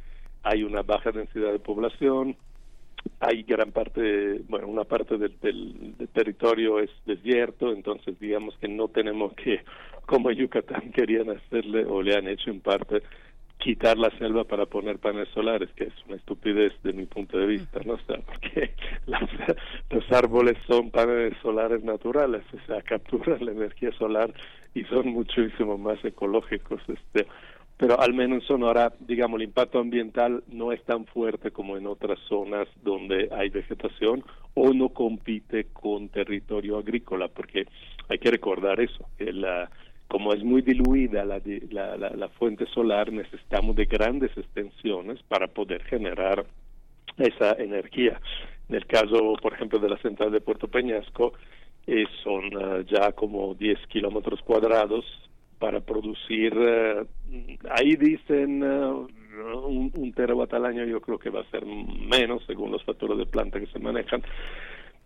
hay 0.43 0.63
una 0.63 0.81
baja 0.81 1.11
densidad 1.11 1.51
de 1.51 1.59
población, 1.59 2.37
hay 3.19 3.43
gran 3.43 3.71
parte, 3.71 4.41
bueno, 4.47 4.67
una 4.67 4.83
parte 4.83 5.17
del, 5.17 5.39
del, 5.39 5.97
del, 5.97 6.07
territorio 6.09 6.79
es 6.79 6.89
desierto, 7.05 7.71
entonces 7.71 8.19
digamos 8.19 8.57
que 8.57 8.67
no 8.67 8.87
tenemos 8.87 9.33
que, 9.33 9.61
como 10.05 10.31
Yucatán 10.31 10.91
querían 10.93 11.29
hacerle 11.29 11.85
o 11.85 12.01
le 12.01 12.15
han 12.15 12.27
hecho 12.27 12.49
en 12.49 12.61
parte, 12.61 13.03
quitar 13.57 13.97
la 13.97 14.09
selva 14.17 14.43
para 14.43 14.65
poner 14.65 14.99
paneles 14.99 15.29
solares, 15.33 15.69
que 15.75 15.85
es 15.85 15.93
una 16.07 16.15
estupidez 16.17 16.73
de 16.83 16.93
mi 16.93 17.05
punto 17.05 17.37
de 17.37 17.47
vista, 17.47 17.79
¿no? 17.85 17.93
O 17.93 17.99
sea, 17.99 18.17
porque 18.25 18.73
las, 19.07 19.29
los 19.89 20.11
árboles 20.11 20.57
son 20.67 20.91
paneles 20.91 21.33
solares 21.41 21.83
naturales, 21.83 22.43
o 22.53 22.65
sea, 22.67 22.81
capturan 22.81 23.43
la 23.45 23.51
energía 23.51 23.91
solar 23.93 24.33
y 24.73 24.83
son 24.83 25.07
muchísimo 25.07 25.77
más 25.77 26.03
ecológicos, 26.05 26.81
este, 26.87 27.25
pero 27.77 27.99
al 27.99 28.13
menos 28.13 28.41
en 28.41 28.47
Sonora, 28.47 28.93
digamos, 28.99 29.39
el 29.39 29.47
impacto 29.47 29.79
ambiental 29.79 30.43
no 30.47 30.71
es 30.71 30.83
tan 30.83 31.05
fuerte 31.05 31.51
como 31.51 31.77
en 31.77 31.85
otras 31.85 32.19
zonas 32.27 32.67
donde 32.83 33.29
hay 33.31 33.49
vegetación 33.49 34.23
o 34.55 34.73
no 34.73 34.89
compite 34.89 35.65
con 35.73 36.09
territorio 36.09 36.77
agrícola, 36.77 37.27
porque 37.27 37.65
hay 38.09 38.17
que 38.17 38.31
recordar 38.31 38.79
eso, 38.79 39.05
que 39.17 39.31
la 39.31 39.69
como 40.07 40.33
es 40.33 40.43
muy 40.43 40.61
diluida 40.61 41.25
la, 41.25 41.41
la, 41.69 41.97
la, 41.97 42.09
la, 42.09 42.29
fuente 42.29 42.65
solar, 42.67 43.11
necesitamos 43.11 43.75
de 43.75 43.85
grandes 43.85 44.31
extensiones 44.37 45.21
para 45.23 45.47
poder 45.47 45.83
generar 45.83 46.45
esa 47.17 47.53
energía. 47.53 48.19
En 48.69 48.75
el 48.75 48.85
caso, 48.85 49.33
por 49.41 49.53
ejemplo, 49.53 49.79
de 49.79 49.89
la 49.89 49.97
central 49.97 50.31
de 50.31 50.41
Puerto 50.41 50.67
Peñasco, 50.67 51.33
eh, 51.87 52.05
son 52.23 52.55
uh, 52.55 52.81
ya 52.81 53.11
como 53.13 53.53
10 53.55 53.79
kilómetros 53.87 54.41
cuadrados 54.41 55.05
para 55.57 55.79
producir, 55.79 56.53
uh, 56.53 57.07
ahí 57.71 57.95
dicen 57.95 58.61
uh, 58.61 59.07
un, 59.65 59.91
un 59.95 60.13
terawatt 60.13 60.53
al 60.53 60.65
año, 60.65 60.83
yo 60.85 60.99
creo 61.01 61.17
que 61.17 61.29
va 61.29 61.41
a 61.41 61.49
ser 61.49 61.65
menos 61.65 62.43
según 62.45 62.71
los 62.71 62.83
factores 62.83 63.17
de 63.17 63.25
planta 63.25 63.59
que 63.59 63.67
se 63.67 63.79
manejan, 63.79 64.21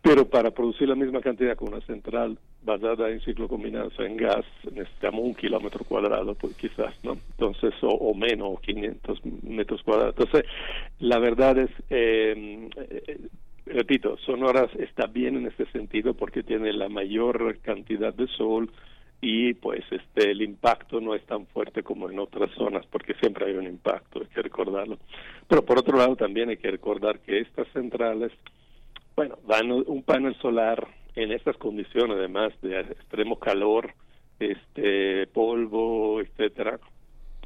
pero 0.01 0.27
para 0.27 0.51
producir 0.51 0.87
la 0.87 0.95
misma 0.95 1.21
cantidad 1.21 1.55
con 1.55 1.73
una 1.73 1.85
central 1.85 2.37
basada 2.63 3.09
en 3.09 3.21
ciclo 3.21 3.47
combinado 3.47 3.87
o 3.87 3.91
sea, 3.91 4.05
en 4.05 4.17
gas 4.17 4.45
necesitamos 4.71 5.21
un 5.23 5.35
kilómetro 5.35 5.83
cuadrado 5.85 6.33
pues 6.35 6.55
quizás 6.55 6.93
no 7.03 7.13
entonces 7.13 7.73
o, 7.81 7.89
o 7.89 8.13
menos 8.13 8.59
500 8.61 9.19
metros 9.43 9.81
cuadrados. 9.83 10.15
Entonces 10.17 10.49
la 10.99 11.19
verdad 11.19 11.57
es 11.57 11.69
eh, 11.89 12.69
eh, 12.77 13.19
repito 13.65 14.17
Sonora 14.17 14.67
está 14.79 15.05
bien 15.05 15.37
en 15.37 15.47
este 15.47 15.65
sentido 15.71 16.13
porque 16.13 16.43
tiene 16.43 16.73
la 16.73 16.89
mayor 16.89 17.59
cantidad 17.59 18.13
de 18.13 18.27
sol 18.27 18.71
y 19.21 19.53
pues 19.53 19.83
este 19.91 20.31
el 20.31 20.41
impacto 20.41 20.99
no 20.99 21.13
es 21.13 21.23
tan 21.25 21.45
fuerte 21.45 21.83
como 21.83 22.09
en 22.09 22.17
otras 22.17 22.49
zonas 22.55 22.85
porque 22.87 23.13
siempre 23.15 23.45
hay 23.45 23.53
un 23.53 23.67
impacto 23.67 24.21
hay 24.21 24.27
que 24.27 24.41
recordarlo. 24.41 24.97
Pero 25.47 25.63
por 25.63 25.77
otro 25.77 25.95
lado 25.95 26.15
también 26.15 26.49
hay 26.49 26.57
que 26.57 26.71
recordar 26.71 27.19
que 27.19 27.39
estas 27.39 27.67
centrales 27.71 28.31
bueno, 29.43 29.83
un 29.87 30.03
panel 30.03 30.35
solar 30.39 30.87
en 31.15 31.31
estas 31.31 31.57
condiciones, 31.57 32.17
además 32.17 32.53
de 32.61 32.79
extremo 32.79 33.37
calor, 33.39 33.93
este 34.39 35.27
polvo, 35.27 36.21
etcétera, 36.21 36.79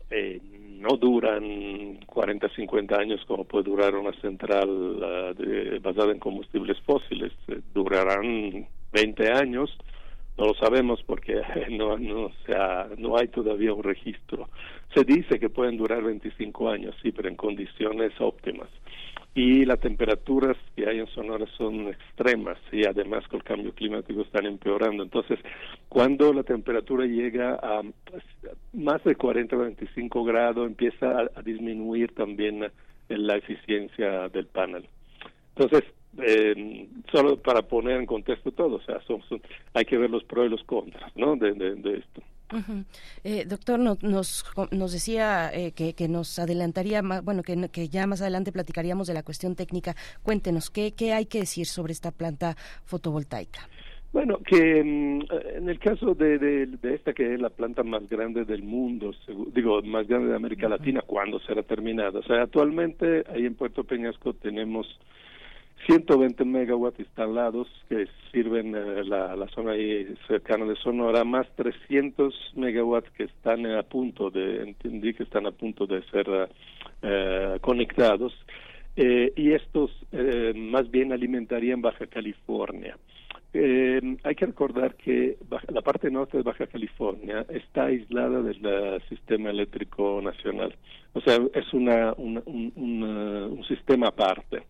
eh, 0.09 0.39
no 0.79 0.97
duran 0.97 1.99
40, 2.05 2.49
50 2.49 2.95
años 2.95 3.23
como 3.27 3.45
puede 3.45 3.65
durar 3.65 3.95
una 3.95 4.13
central 4.21 4.69
uh, 4.69 5.33
de, 5.33 5.79
basada 5.79 6.11
en 6.11 6.19
combustibles 6.19 6.79
fósiles. 6.81 7.31
Eh, 7.47 7.59
durarán 7.73 8.67
20 8.93 9.31
años, 9.31 9.75
no 10.37 10.45
lo 10.45 10.53
sabemos 10.55 11.01
porque 11.03 11.41
no, 11.71 11.97
no, 11.97 12.29
sea, 12.45 12.87
no 12.97 13.17
hay 13.17 13.27
todavía 13.29 13.73
un 13.73 13.83
registro. 13.83 14.49
Se 14.93 15.03
dice 15.03 15.39
que 15.39 15.49
pueden 15.49 15.77
durar 15.77 16.03
25 16.03 16.69
años, 16.69 16.95
sí, 17.01 17.11
pero 17.11 17.29
en 17.29 17.35
condiciones 17.35 18.13
óptimas 18.19 18.69
y 19.35 19.65
las 19.65 19.79
temperaturas 19.81 20.57
que 20.75 20.87
hay 20.89 20.99
en 20.99 21.07
Sonora 21.07 21.45
son 21.57 21.89
extremas 21.89 22.57
y 22.71 22.85
además 22.85 23.27
con 23.27 23.39
el 23.41 23.43
cambio 23.45 23.73
climático 23.73 24.21
están 24.21 24.45
empeorando. 24.45 25.03
Entonces, 25.03 25.39
cuando 25.89 26.33
la 26.33 26.43
temperatura 26.43 27.05
llega 27.05 27.55
a 27.61 27.81
más 28.73 29.03
de 29.03 29.15
40 29.15 29.57
25 29.57 30.23
grados, 30.23 30.67
empieza 30.67 31.11
a, 31.19 31.29
a 31.35 31.41
disminuir 31.43 32.13
también 32.15 32.71
la 33.09 33.35
eficiencia 33.37 34.29
del 34.29 34.47
panel. 34.47 34.87
Entonces, 35.55 35.83
eh, 36.19 36.87
solo 37.11 37.37
para 37.41 37.63
poner 37.63 37.97
en 37.99 38.05
contexto 38.05 38.51
todo, 38.53 38.77
o 38.77 38.81
sea, 38.81 39.01
son, 39.01 39.21
son- 39.23 39.41
hay 39.73 39.85
que 39.85 39.97
ver 39.97 40.09
los 40.09 40.23
pros 40.23 40.47
y 40.47 40.49
los 40.49 40.63
contras, 40.63 41.11
¿no? 41.17 41.35
De, 41.35 41.53
de, 41.53 41.75
de 41.75 41.97
esto. 41.99 42.21
Ujú. 42.53 42.83
Eh, 43.23 43.45
doctor, 43.47 43.79
no- 43.79 43.97
nos, 44.01 44.45
nos 44.71 44.91
decía 44.91 45.49
eh, 45.53 45.71
que, 45.71 45.93
que 45.93 46.07
nos 46.07 46.37
adelantaría, 46.39 47.01
más, 47.01 47.23
bueno, 47.23 47.41
que, 47.43 47.69
que 47.69 47.89
ya 47.89 48.05
más 48.07 48.21
adelante 48.21 48.51
platicaríamos 48.51 49.07
de 49.07 49.13
la 49.15 49.23
cuestión 49.23 49.55
técnica. 49.55 49.95
Cuéntenos, 50.23 50.69
¿qué, 50.69 50.93
¿qué 50.93 51.13
hay 51.13 51.25
que 51.25 51.39
decir 51.39 51.65
sobre 51.65 51.93
esta 51.93 52.11
planta 52.11 52.55
fotovoltaica? 52.85 53.61
Bueno, 54.13 54.37
que 54.45 54.81
mm, 54.81 55.21
en 55.57 55.69
el 55.69 55.77
caso 55.79 56.13
de, 56.13 56.37
de, 56.37 56.67
de 56.67 56.93
esta 56.93 57.11
que 57.11 57.33
es 57.33 57.41
la 57.41 57.49
planta 57.49 57.83
más 57.83 58.07
grande 58.07 58.45
del 58.45 58.63
mundo, 58.63 59.11
digo, 59.53 59.81
más 59.81 60.07
grande 60.07 60.29
de 60.29 60.35
América 60.35 60.69
Latina, 60.69 61.01
¿cuándo 61.05 61.39
será 61.39 61.63
terminada? 61.63 62.19
O 62.19 62.23
sea, 62.23 62.43
actualmente 62.43 63.25
ahí 63.29 63.45
en 63.45 63.55
Puerto 63.55 63.83
Peñasco 63.83 64.33
tenemos 64.33 64.87
120 65.85 66.45
megawatts 66.45 66.99
instalados 66.99 67.67
que 67.89 68.07
sirven 68.31 68.75
eh, 68.75 69.03
la, 69.05 69.35
la 69.35 69.47
zona 69.49 69.71
ahí 69.71 70.15
cercana 70.27 70.65
de 70.65 70.75
Sonora, 70.77 71.23
más 71.23 71.47
300 71.55 72.33
megawatts 72.55 73.11
que 73.11 73.23
están 73.23 73.65
a 73.67 73.83
punto 73.83 74.29
de, 74.29 74.63
entendí 74.63 75.13
que 75.13 75.23
están 75.23 75.45
a 75.45 75.51
punto 75.51 75.85
de 75.85 76.01
ser 76.11 76.27
eh, 77.01 77.57
conectados. 77.61 78.33
Eh, 78.97 79.33
y 79.35 79.51
estos 79.51 79.91
eh, 80.13 80.53
más 80.55 80.89
bien 80.89 81.11
alimentarían 81.11 81.81
Baja 81.81 82.07
California. 82.07 82.97
Hay 83.53 84.35
que 84.35 84.45
recordar 84.47 84.95
que 84.95 85.37
la 85.69 85.81
parte 85.81 86.11
norte 86.11 86.35
de 86.37 86.43
Baja 86.43 86.67
California 86.67 87.45
está 87.47 87.85
aislada 87.85 88.41
del 88.41 89.01
sistema 89.07 89.49
eléctrico 89.49 90.19
nacional. 90.21 90.75
O 91.13 91.21
sea, 91.21 91.39
es 91.53 91.73
una, 91.73 92.13
una- 92.17 92.43
un, 92.45 92.73
un 92.75 93.63
sistema 93.65 94.07
aparte. 94.07 94.63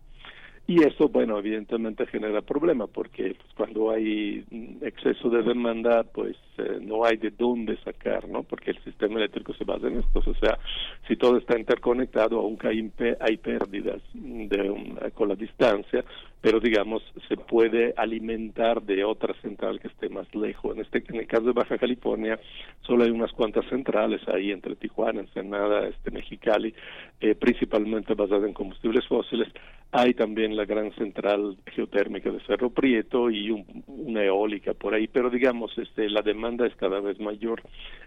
Y 0.68 0.82
eso, 0.82 1.08
bueno, 1.08 1.38
evidentemente 1.38 2.06
genera 2.08 2.42
problema 2.42 2.88
porque 2.88 3.36
pues, 3.36 3.54
cuando 3.56 3.90
hay 3.92 4.44
mm, 4.50 4.84
exceso 4.84 5.30
de 5.30 5.44
demanda, 5.44 6.02
pues 6.02 6.36
eh, 6.58 6.78
no 6.80 7.04
hay 7.04 7.18
de 7.18 7.30
dónde 7.30 7.76
sacar, 7.84 8.28
¿no? 8.28 8.42
Porque 8.42 8.72
el 8.72 8.82
sistema 8.82 9.18
eléctrico 9.18 9.54
se 9.54 9.62
basa 9.64 9.86
en 9.86 9.98
esto. 10.00 10.22
O 10.26 10.34
sea, 10.34 10.58
si 11.06 11.14
todo 11.16 11.36
está 11.38 11.56
interconectado, 11.56 12.40
aunque 12.40 12.66
hay, 12.66 12.90
hay 13.20 13.36
pérdidas 13.36 14.02
de 14.12 14.68
un- 14.70 14.98
con 15.14 15.28
la 15.28 15.36
distancia, 15.36 16.04
pero 16.46 16.60
digamos, 16.60 17.02
se 17.26 17.36
puede 17.36 17.92
alimentar 17.96 18.80
de 18.80 19.02
otra 19.02 19.34
central 19.42 19.80
que 19.80 19.88
esté 19.88 20.08
más 20.08 20.32
lejos. 20.32 20.76
En, 20.76 20.82
este, 20.82 21.02
en 21.08 21.16
el 21.16 21.26
caso 21.26 21.42
de 21.46 21.50
Baja 21.52 21.76
California, 21.76 22.38
solo 22.82 23.02
hay 23.02 23.10
unas 23.10 23.32
cuantas 23.32 23.66
centrales 23.68 24.20
ahí 24.28 24.52
entre 24.52 24.76
Tijuana, 24.76 25.22
Ensenada, 25.22 25.88
este, 25.88 26.12
Mexicali, 26.12 26.72
eh, 27.20 27.34
principalmente 27.34 28.14
basadas 28.14 28.44
en 28.46 28.52
combustibles 28.52 29.04
fósiles. 29.08 29.48
Hay 29.90 30.14
también 30.14 30.54
la 30.56 30.66
gran 30.66 30.92
central 30.92 31.56
geotérmica 31.66 32.30
de 32.30 32.38
Cerro 32.46 32.70
Prieto 32.70 33.28
y 33.28 33.50
un- 33.50 33.82
una 33.88 34.22
eólica 34.22 34.72
por 34.72 34.94
ahí, 34.94 35.08
pero 35.08 35.30
digamos, 35.30 35.76
este, 35.76 36.08
la 36.08 36.22
demanda 36.22 36.64
es 36.64 36.76
cada 36.76 37.00
vez 37.00 37.18
mayor. 37.18 37.60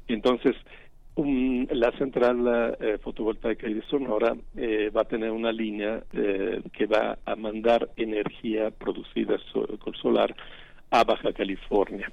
Entonces, 0.07 0.55
un- 1.19 1.67
la 1.71 1.91
central 1.97 2.75
eh, 2.79 2.97
fotovoltaica 2.99 3.67
de 3.67 3.81
Sonora 3.83 4.35
eh, 4.55 4.89
va 4.95 5.01
a 5.01 5.05
tener 5.07 5.31
una 5.31 5.51
línea 5.51 6.01
eh, 6.13 6.61
que 6.71 6.85
va 6.85 7.17
a 7.25 7.35
mandar 7.35 7.89
energía 7.97 8.71
producida 8.71 9.35
con 9.79 9.93
solar 9.95 10.35
a 10.91 11.03
Baja 11.03 11.33
California. 11.33 12.11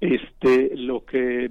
Este, 0.00 0.76
lo 0.76 1.04
que, 1.04 1.50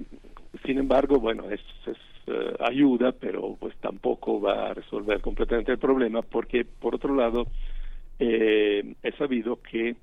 sin 0.64 0.78
embargo, 0.78 1.18
bueno, 1.18 1.50
es, 1.50 1.60
es, 1.86 1.96
eh, 2.26 2.54
ayuda, 2.60 3.12
pero 3.12 3.56
pues 3.58 3.74
tampoco 3.80 4.40
va 4.40 4.70
a 4.70 4.74
resolver 4.74 5.20
completamente 5.20 5.72
el 5.72 5.78
problema, 5.78 6.22
porque 6.22 6.64
por 6.64 6.94
otro 6.94 7.14
lado, 7.14 7.46
eh, 8.18 8.94
he 9.02 9.12
sabido 9.12 9.60
que 9.62 9.96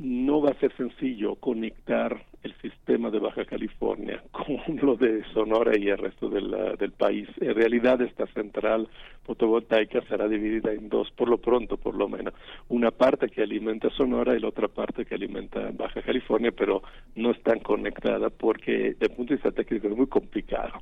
no 0.00 0.40
va 0.40 0.50
a 0.50 0.60
ser 0.60 0.74
sencillo 0.76 1.34
conectar 1.36 2.24
el 2.42 2.54
sistema 2.62 3.10
de 3.10 3.18
Baja 3.18 3.44
California 3.44 4.22
con 4.32 4.76
lo 4.80 4.96
de 4.96 5.22
Sonora 5.34 5.78
y 5.78 5.88
el 5.88 5.98
resto 5.98 6.28
del, 6.30 6.92
país. 6.92 7.28
En 7.40 7.54
realidad 7.54 8.00
esta 8.00 8.26
central 8.28 8.88
fotovoltaica 9.24 10.00
será 10.08 10.26
dividida 10.26 10.72
en 10.72 10.88
dos, 10.88 11.10
por 11.12 11.28
lo 11.28 11.38
pronto 11.38 11.76
por 11.76 11.94
lo 11.94 12.08
menos. 12.08 12.34
Una 12.68 12.90
parte 12.90 13.28
que 13.28 13.42
alimenta 13.42 13.90
Sonora 13.90 14.34
y 14.34 14.40
la 14.40 14.48
otra 14.48 14.68
parte 14.68 15.04
que 15.04 15.14
alimenta 15.14 15.70
Baja 15.72 16.02
California, 16.02 16.50
pero 16.50 16.82
no 17.14 17.30
están 17.30 17.60
conectadas 17.60 18.32
porque 18.32 18.96
el 18.98 19.10
punto 19.10 19.34
de 19.34 19.36
vista 19.36 19.52
técnico 19.52 19.88
es 19.88 19.96
muy 19.96 20.06
complicado. 20.06 20.80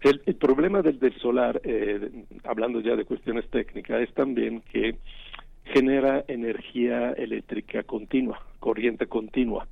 El, 0.00 0.22
el 0.26 0.34
problema 0.36 0.80
del, 0.80 0.98
del 0.98 1.14
solar, 1.18 1.60
eh, 1.64 2.08
hablando 2.44 2.80
ya 2.80 2.94
de 2.94 3.04
cuestiones 3.04 3.48
técnicas, 3.50 4.00
es 4.00 4.14
también 4.14 4.62
que 4.72 4.96
genera 5.64 6.24
energía 6.28 7.12
eléctrica 7.12 7.82
continua, 7.82 8.40
corriente 8.58 9.06
continua. 9.06 9.66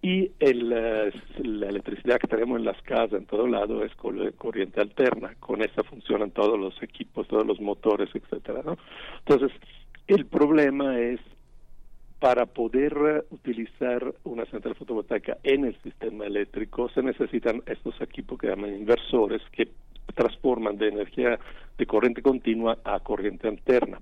Y 0.00 0.30
el, 0.38 0.72
eh, 0.72 1.12
la 1.42 1.68
electricidad 1.68 2.18
que 2.20 2.28
tenemos 2.28 2.58
en 2.58 2.64
las 2.64 2.80
casas 2.82 3.14
en 3.14 3.26
todo 3.26 3.48
lado 3.48 3.84
es 3.84 3.92
cor- 3.96 4.32
corriente 4.34 4.80
alterna. 4.80 5.34
Con 5.40 5.60
esa 5.60 5.82
funcionan 5.82 6.30
todos 6.30 6.58
los 6.58 6.80
equipos, 6.82 7.26
todos 7.26 7.44
los 7.44 7.60
motores, 7.60 8.08
etcétera, 8.14 8.62
¿no? 8.64 8.78
Entonces, 9.26 9.50
el 10.06 10.26
problema 10.26 10.98
es 11.00 11.20
para 12.20 12.46
poder 12.46 12.92
eh, 12.96 13.22
utilizar 13.30 14.14
una 14.24 14.44
central 14.46 14.74
fotovoltaica 14.74 15.38
en 15.42 15.64
el 15.64 15.80
sistema 15.82 16.26
eléctrico 16.26 16.88
se 16.90 17.02
necesitan 17.02 17.62
estos 17.66 18.00
equipos 18.00 18.38
que 18.38 18.48
llaman 18.48 18.74
inversores 18.74 19.40
que 19.52 19.68
transforman 20.14 20.78
de 20.78 20.88
energía 20.88 21.38
de 21.76 21.86
corriente 21.86 22.22
continua 22.22 22.78
a 22.84 22.98
corriente 23.00 23.46
alterna. 23.46 24.00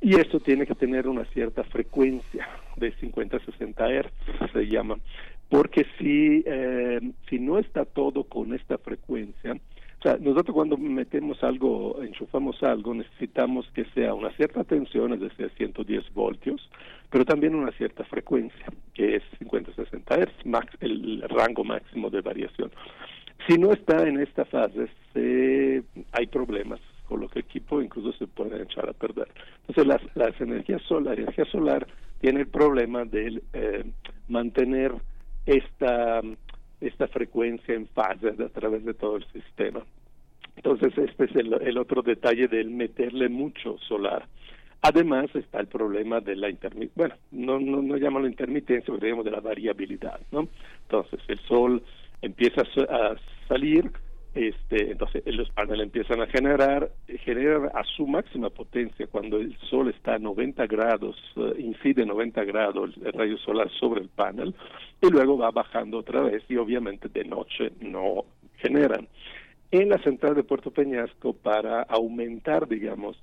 Y 0.00 0.18
esto 0.18 0.40
tiene 0.40 0.66
que 0.66 0.74
tener 0.74 1.06
una 1.06 1.24
cierta 1.26 1.62
frecuencia 1.64 2.48
de 2.76 2.92
50 2.92 3.36
a 3.36 3.40
60 3.40 3.86
Hz, 3.86 4.52
se 4.52 4.66
llama, 4.66 4.96
porque 5.50 5.84
si, 5.98 6.42
eh, 6.46 7.00
si 7.28 7.38
no 7.38 7.58
está 7.58 7.84
todo 7.84 8.24
con 8.24 8.54
esta 8.54 8.78
frecuencia, 8.78 9.52
o 9.52 10.02
sea, 10.02 10.16
nosotros 10.18 10.54
cuando 10.54 10.78
metemos 10.78 11.44
algo, 11.44 12.02
enchufamos 12.02 12.62
algo, 12.62 12.94
necesitamos 12.94 13.70
que 13.74 13.84
sea 13.92 14.14
una 14.14 14.30
cierta 14.30 14.64
tensión, 14.64 15.12
es 15.12 15.20
decir, 15.20 15.50
110 15.58 16.14
voltios, 16.14 16.70
pero 17.10 17.26
también 17.26 17.54
una 17.54 17.70
cierta 17.72 18.04
frecuencia, 18.04 18.66
que 18.94 19.16
es 19.16 19.22
50-60 19.40 20.02
Hz, 20.06 20.46
max, 20.46 20.74
el 20.80 21.22
rango 21.28 21.64
máximo 21.64 22.08
de 22.08 22.22
variación. 22.22 22.70
Si 23.46 23.58
no 23.58 23.72
está 23.72 24.08
en 24.08 24.20
esta 24.20 24.46
fase, 24.46 24.88
se, 25.12 25.82
hay 26.12 26.26
problemas 26.28 26.80
con 27.10 27.20
los 27.20 27.36
equipos, 27.36 27.82
incluso 27.82 28.12
se 28.12 28.28
pueden 28.28 28.62
echar 28.62 28.88
a 28.88 28.92
perder. 28.92 29.26
Entonces, 29.66 29.84
las, 29.84 30.00
las 30.14 30.40
energías 30.40 30.80
solar, 30.82 31.16
la 31.16 31.22
energía 31.22 31.44
solar 31.46 31.86
tiene 32.20 32.40
el 32.42 32.46
problema 32.46 33.04
de 33.04 33.42
eh, 33.52 33.84
mantener 34.28 34.94
esta, 35.44 36.20
esta 36.80 37.08
frecuencia 37.08 37.74
en 37.74 37.88
fase 37.88 38.28
a 38.28 38.48
través 38.48 38.84
de 38.84 38.94
todo 38.94 39.16
el 39.16 39.24
sistema. 39.32 39.80
Entonces, 40.54 40.96
este 40.96 41.24
es 41.24 41.34
el, 41.34 41.78
otro 41.78 42.02
detalle 42.02 42.46
del 42.46 42.70
meterle 42.70 43.28
mucho 43.28 43.76
solar. 43.88 44.26
Además 44.82 45.34
está 45.34 45.58
el 45.58 45.66
problema 45.66 46.20
de 46.20 46.36
la 46.36 46.48
intermitencia, 46.48 46.94
bueno, 46.94 47.14
no, 47.32 47.58
no, 47.58 47.82
no 47.82 47.96
llaman 47.96 48.22
la 48.22 48.28
intermitencia, 48.28 48.86
pero 48.86 48.98
digamos 48.98 49.24
de 49.24 49.32
la 49.32 49.40
variabilidad, 49.40 50.20
¿no? 50.30 50.48
Entonces 50.82 51.20
el 51.26 51.40
sol 51.40 51.82
empieza 52.22 52.62
a 52.88 53.16
salir, 53.48 53.90
este, 54.34 54.92
entonces 54.92 55.22
los 55.26 55.50
paneles 55.50 55.84
empiezan 55.84 56.20
a 56.20 56.26
generar, 56.26 56.90
generan 57.24 57.70
a 57.74 57.82
su 57.84 58.06
máxima 58.06 58.48
potencia 58.48 59.08
cuando 59.08 59.38
el 59.38 59.56
sol 59.68 59.90
está 59.90 60.14
a 60.14 60.18
90 60.18 60.66
grados, 60.66 61.16
eh, 61.36 61.54
incide 61.58 62.06
90 62.06 62.44
grados 62.44 62.90
el 63.04 63.12
rayo 63.12 63.36
solar 63.38 63.68
sobre 63.80 64.02
el 64.02 64.08
panel 64.08 64.54
y 65.02 65.10
luego 65.10 65.36
va 65.36 65.50
bajando 65.50 65.98
otra 65.98 66.22
vez 66.22 66.44
y 66.48 66.56
obviamente 66.56 67.08
de 67.08 67.24
noche 67.24 67.72
no 67.80 68.24
generan. 68.58 69.08
En 69.72 69.88
la 69.88 69.98
central 69.98 70.34
de 70.34 70.44
Puerto 70.44 70.70
Peñasco, 70.70 71.32
para 71.32 71.82
aumentar, 71.82 72.68
digamos, 72.68 73.16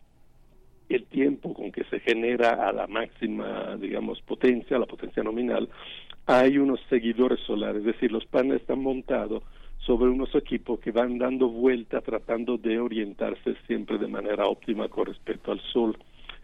el 0.90 1.06
tiempo 1.06 1.54
con 1.54 1.72
que 1.72 1.84
se 1.86 2.00
genera 2.00 2.68
a 2.68 2.72
la 2.72 2.88
máxima, 2.88 3.78
digamos, 3.78 4.22
potencia, 4.22 4.80
la 4.80 4.86
potencia 4.86 5.24
nominal, 5.24 5.70
hay 6.26 6.58
unos 6.58 6.80
seguidores 6.90 7.40
solares, 7.42 7.80
es 7.80 7.94
decir, 7.94 8.12
los 8.12 8.26
paneles 8.26 8.62
están 8.62 8.80
montados 8.80 9.44
sobre 9.88 10.10
unos 10.10 10.36
equipos 10.36 10.82
que 10.82 10.92
van 10.92 11.18
dando 11.18 11.48
vuelta 11.48 12.02
tratando 12.02 12.58
de 12.58 12.78
orientarse 12.78 13.56
siempre 13.66 13.98
de 13.98 14.08
manera 14.08 14.46
óptima 14.46 14.90
con 14.90 15.06
respecto 15.06 15.54
al 15.54 15.62
sol. 15.72 15.98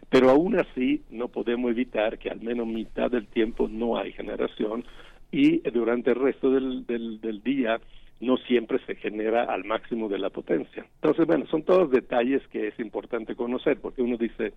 Pero 0.08 0.30
aún 0.30 0.58
así 0.58 1.02
no 1.10 1.28
podemos 1.28 1.70
evitar 1.70 2.18
que 2.18 2.30
al 2.30 2.40
menos 2.40 2.66
mitad 2.66 3.10
del 3.10 3.26
tiempo 3.26 3.68
no 3.68 3.98
hay 3.98 4.12
generación 4.12 4.84
y 5.30 5.58
durante 5.70 6.10
el 6.12 6.16
resto 6.16 6.50
del, 6.50 6.86
del, 6.86 7.42
día 7.42 7.80
no 8.20 8.38
siempre 8.38 8.78
se 8.86 8.94
genera 8.94 9.44
al 9.44 9.64
máximo 9.64 10.08
de 10.08 10.18
la 10.18 10.30
potencia. 10.30 10.86
Entonces, 10.94 11.26
bueno, 11.26 11.46
son 11.46 11.64
todos 11.64 11.90
detalles 11.90 12.40
que 12.48 12.68
es 12.68 12.78
importante 12.80 13.34
conocer, 13.34 13.78
porque 13.78 14.00
uno 14.00 14.16
dice 14.16 14.54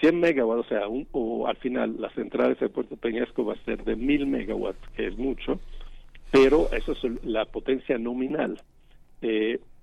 100 0.00 0.18
megawatts, 0.18 0.66
o 0.66 0.68
sea, 0.68 0.88
un- 0.88 1.06
o 1.12 1.46
al 1.46 1.56
final 1.58 1.96
las 2.00 2.12
centrales 2.14 2.58
de 2.58 2.70
Puerto 2.70 2.96
Peñasco 2.96 3.44
va 3.44 3.52
a 3.52 3.64
ser 3.64 3.84
de 3.84 3.94
1000 3.94 4.26
megawatts, 4.26 4.88
que 4.96 5.06
es 5.06 5.16
mucho, 5.18 5.60
pero 6.36 6.68
eso 6.72 6.92
es 6.92 7.24
la 7.24 7.44
potencia 7.46 7.98
nominal. 7.98 8.60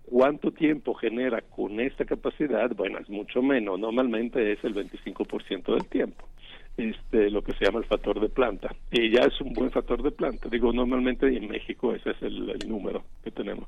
¿Cuánto 0.05 0.51
tiempo 0.51 0.93
genera 0.93 1.41
con 1.41 1.79
esta 1.79 2.05
capacidad? 2.05 2.69
Bueno, 2.75 2.99
es 2.99 3.09
mucho 3.09 3.41
menos, 3.41 3.79
normalmente 3.79 4.51
es 4.51 4.63
el 4.63 4.75
25% 4.75 5.73
del 5.73 5.87
tiempo. 5.87 6.27
este, 6.75 7.29
lo 7.29 7.43
que 7.43 7.53
se 7.53 7.65
llama 7.65 7.79
el 7.79 7.85
factor 7.85 8.19
de 8.19 8.29
planta. 8.29 8.75
Y 8.91 9.11
ya 9.11 9.21
es 9.21 9.39
un 9.41 9.53
buen 9.53 9.71
factor 9.71 10.01
de 10.01 10.11
planta. 10.11 10.49
Digo, 10.49 10.73
normalmente 10.73 11.27
en 11.27 11.47
México 11.47 11.93
ese 11.93 12.11
es 12.11 12.21
el, 12.21 12.57
número 12.67 13.03
que 13.23 13.31
tenemos. 13.31 13.67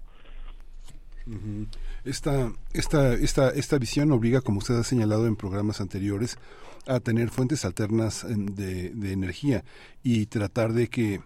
Esta, 2.03 2.51
esta, 2.73 3.13
esta, 3.13 3.49
esta 3.49 3.77
visión 3.79 4.11
obliga, 4.11 4.41
como 4.41 4.59
usted 4.59 4.75
ha 4.75 4.83
señalado 4.83 5.27
en 5.27 5.35
programas 5.35 5.81
anteriores, 5.81 6.37
a 6.87 6.99
tener 6.99 7.29
fuentes 7.29 7.65
alternas 7.65 8.25
de 8.27 9.11
energía 9.11 9.63
y 10.03 10.27
tratar 10.27 10.73
de 10.73 10.87
que 10.87 11.21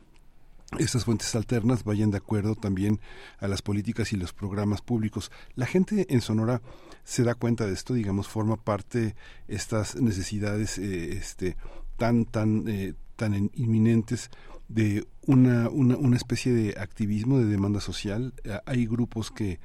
estas 0.78 1.06
fuentes 1.06 1.34
alternas 1.36 1.84
vayan 1.84 2.12
de 2.12 2.18
acuerdo 2.18 2.56
también 2.56 3.00
a 3.40 3.48
las 3.48 3.62
políticas 3.62 4.14
y 4.14 4.18
los 4.18 4.34
programas 4.34 4.82
públicos. 4.82 5.32
La 5.56 5.66
gente 5.66 6.06
en 6.14 6.22
Sonora 6.22 6.62
se 7.04 7.24
da 7.24 7.34
cuenta 7.34 7.66
de 7.66 7.74
esto, 7.74 7.94
digamos, 7.96 8.28
forma 8.28 8.56
parte 8.58 9.16
estas 9.48 9.96
necesidades 9.96 10.78
eh, 10.78 11.14
este, 11.14 11.58
tan, 11.98 12.26
tan, 12.26 12.68
eh, 12.68 12.94
tan 13.16 13.34
en- 13.34 13.52
inminentes 13.56 14.30
de 14.68 15.08
una, 15.26 15.68
una, 15.70 15.98
una 15.98 16.16
especie 16.16 16.54
de 16.54 16.80
activismo 16.80 17.40
de 17.40 17.46
demanda 17.46 17.82
social. 17.82 18.36
Hay 18.68 18.86
grupos 18.86 19.32
que, 19.32 19.60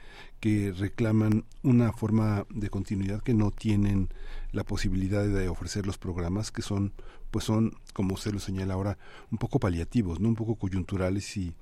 que 0.44 0.74
reclaman 0.78 1.44
una 1.62 1.90
forma 1.94 2.44
de 2.50 2.68
continuidad 2.68 3.22
que 3.22 3.32
no 3.32 3.50
tienen 3.50 4.08
la 4.52 4.62
posibilidad 4.62 5.26
de 5.26 5.48
ofrecer 5.48 5.86
los 5.86 5.96
programas 5.96 6.52
que 6.52 6.60
son 6.60 6.92
pues 7.30 7.46
son 7.46 7.72
como 7.94 8.12
usted 8.12 8.32
lo 8.32 8.40
señala 8.40 8.74
ahora 8.74 8.98
un 9.32 9.38
poco 9.38 9.58
paliativos 9.58 10.20
no 10.20 10.28
un 10.28 10.34
poco 10.34 10.56
coyunturales 10.56 11.34
y, 11.38 11.54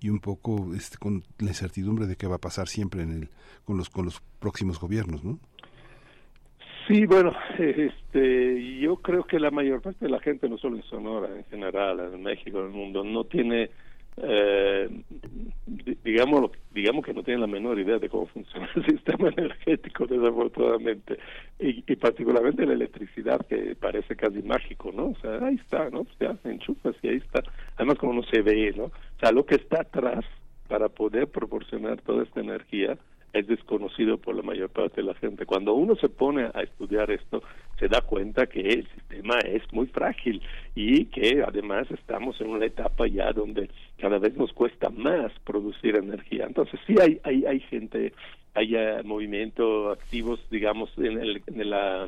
y 0.00 0.08
un 0.08 0.20
poco 0.20 0.72
este, 0.74 0.96
con 0.96 1.22
la 1.38 1.48
incertidumbre 1.48 2.06
de 2.06 2.16
qué 2.16 2.26
va 2.28 2.36
a 2.36 2.38
pasar 2.38 2.66
siempre 2.66 3.02
en 3.02 3.10
el 3.12 3.28
con 3.66 3.76
los 3.76 3.90
con 3.90 4.06
los 4.06 4.22
próximos 4.38 4.80
gobiernos 4.80 5.22
no 5.22 5.38
Sí, 6.88 7.04
bueno, 7.04 7.32
este, 7.58 8.80
yo 8.80 8.96
creo 8.96 9.24
que 9.24 9.38
la 9.38 9.50
mayor 9.50 9.82
parte 9.82 10.06
de 10.06 10.10
la 10.10 10.18
gente, 10.18 10.48
no 10.48 10.56
solo 10.56 10.76
en 10.76 10.82
Sonora, 10.84 11.28
en 11.36 11.44
general, 11.44 12.00
en 12.00 12.22
México, 12.22 12.58
en 12.58 12.66
el 12.66 12.72
mundo, 12.72 13.04
no 13.04 13.22
tiene, 13.24 13.70
eh, 14.22 14.88
di- 15.66 15.98
digamos, 16.04 16.50
digamos 16.70 17.04
que 17.04 17.12
no 17.14 17.22
tiene 17.22 17.40
la 17.40 17.46
menor 17.46 17.78
idea 17.78 17.98
de 17.98 18.08
cómo 18.08 18.26
funciona 18.34 18.68
el 18.74 18.84
sistema 18.86 19.28
energético, 19.28 20.06
desafortunadamente, 20.06 21.18
y, 21.58 21.82
particularmente 21.96 22.66
la 22.66 22.74
electricidad, 22.74 23.46
que 23.46 23.74
parece 23.76 24.16
casi 24.16 24.42
mágico, 24.42 24.92
¿no? 24.92 25.08
O 25.08 25.16
sea, 25.20 25.44
ahí 25.46 25.56
está, 25.56 25.90
¿no? 25.90 26.04
Pues 26.04 26.16
ya, 26.20 26.36
enchufas 26.50 26.96
y 27.02 27.08
ahí 27.08 27.16
está. 27.16 27.42
Además, 27.76 27.98
como 27.98 28.14
no 28.14 28.22
se 28.24 28.42
ve, 28.42 28.72
¿no? 28.76 28.84
O 28.84 28.92
sea, 29.20 29.32
lo 29.32 29.44
que 29.44 29.56
está 29.56 29.82
atrás 29.82 30.24
para 30.68 30.88
poder 30.88 31.28
proporcionar 31.28 32.00
toda 32.02 32.22
esta 32.22 32.40
energía 32.40 32.96
es 33.32 33.46
desconocido 33.46 34.18
por 34.18 34.34
la 34.34 34.42
mayor 34.42 34.70
parte 34.70 35.00
de 35.00 35.06
la 35.06 35.14
gente. 35.14 35.46
Cuando 35.46 35.74
uno 35.74 35.94
se 35.96 36.08
pone 36.08 36.50
a 36.52 36.62
estudiar 36.62 37.10
esto, 37.10 37.42
se 37.80 37.88
da 37.88 38.02
cuenta 38.02 38.46
que 38.46 38.60
el 38.60 38.86
sistema 38.88 39.38
es 39.40 39.62
muy 39.72 39.86
frágil 39.86 40.40
y 40.74 41.06
que 41.06 41.42
además 41.42 41.90
estamos 41.90 42.40
en 42.40 42.50
una 42.50 42.66
etapa 42.66 43.08
ya 43.08 43.32
donde 43.32 43.70
cada 43.98 44.18
vez 44.18 44.36
nos 44.36 44.52
cuesta 44.52 44.90
más 44.90 45.32
producir 45.44 45.96
energía. 45.96 46.44
Entonces 46.46 46.78
sí 46.86 46.94
hay 47.00 47.18
hay, 47.24 47.46
hay 47.46 47.60
gente, 47.60 48.12
hay 48.54 48.76
eh, 48.76 49.02
movimientos 49.02 49.98
activos, 49.98 50.38
digamos, 50.50 50.90
en, 50.98 51.18
el, 51.18 51.42
en 51.46 51.70
la 51.70 52.06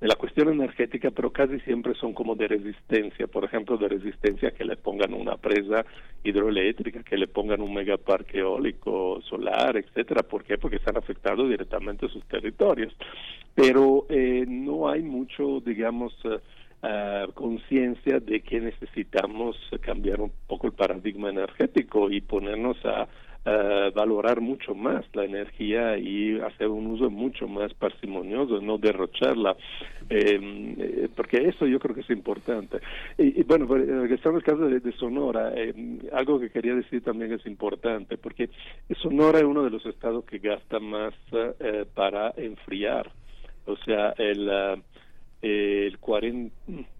de 0.00 0.08
la 0.08 0.16
cuestión 0.16 0.50
energética, 0.50 1.10
pero 1.10 1.32
casi 1.32 1.58
siempre 1.60 1.94
son 1.94 2.12
como 2.12 2.34
de 2.34 2.48
resistencia, 2.48 3.26
por 3.26 3.44
ejemplo, 3.44 3.78
de 3.78 3.88
resistencia 3.88 4.50
que 4.50 4.64
le 4.64 4.76
pongan 4.76 5.14
una 5.14 5.36
presa 5.36 5.86
hidroeléctrica, 6.22 7.02
que 7.02 7.16
le 7.16 7.28
pongan 7.28 7.62
un 7.62 7.72
megaparque 7.72 8.40
eólico, 8.40 9.22
solar, 9.22 9.76
etcétera. 9.78 10.22
¿Por 10.22 10.44
qué? 10.44 10.58
Porque 10.58 10.76
están 10.76 10.98
afectando 10.98 11.48
directamente 11.48 12.08
sus 12.08 12.24
territorios. 12.26 12.94
Pero 13.54 14.04
eh, 14.10 14.44
no 14.46 14.90
hay 14.90 15.02
mucho, 15.02 15.60
digamos, 15.60 16.14
ah, 16.82 17.26
conciencia 17.32 18.20
de 18.20 18.40
que 18.42 18.60
necesitamos 18.60 19.56
cambiar 19.80 20.20
un 20.20 20.32
poco 20.46 20.66
el 20.66 20.74
paradigma 20.74 21.30
energético 21.30 22.10
y 22.10 22.20
ponernos 22.20 22.76
a 22.84 23.08
eh, 23.46 23.92
valorar 23.94 24.40
mucho 24.40 24.74
más 24.74 25.04
la 25.14 25.24
energía 25.24 25.96
y 25.96 26.38
hacer 26.40 26.68
un 26.68 26.88
uso 26.88 27.08
mucho 27.10 27.46
más 27.46 27.72
parsimonioso, 27.74 28.60
no 28.60 28.76
derrocharla, 28.76 29.56
eh, 30.10 30.74
eh, 30.78 31.08
porque 31.14 31.48
eso 31.48 31.66
yo 31.66 31.78
creo 31.78 31.94
que 31.94 32.00
es 32.00 32.10
importante. 32.10 32.78
Y, 33.16 33.40
y 33.40 33.42
bueno, 33.44 33.64
eh, 33.76 33.86
regresando 33.86 34.38
al 34.38 34.44
caso 34.44 34.66
de, 34.66 34.80
de 34.80 34.92
Sonora, 34.92 35.52
eh, 35.54 35.72
algo 36.12 36.40
que 36.40 36.50
quería 36.50 36.74
decir 36.74 37.02
también 37.02 37.32
es 37.32 37.46
importante, 37.46 38.18
porque 38.18 38.50
Sonora 39.00 39.38
es 39.38 39.44
uno 39.44 39.62
de 39.62 39.70
los 39.70 39.86
estados 39.86 40.24
que 40.24 40.38
gasta 40.38 40.80
más 40.80 41.14
eh, 41.32 41.84
para 41.94 42.34
enfriar, 42.36 43.10
o 43.66 43.76
sea, 43.76 44.12
el... 44.18 44.50
ah, 44.50 44.76
el 45.42 45.98
40, 45.98 46.54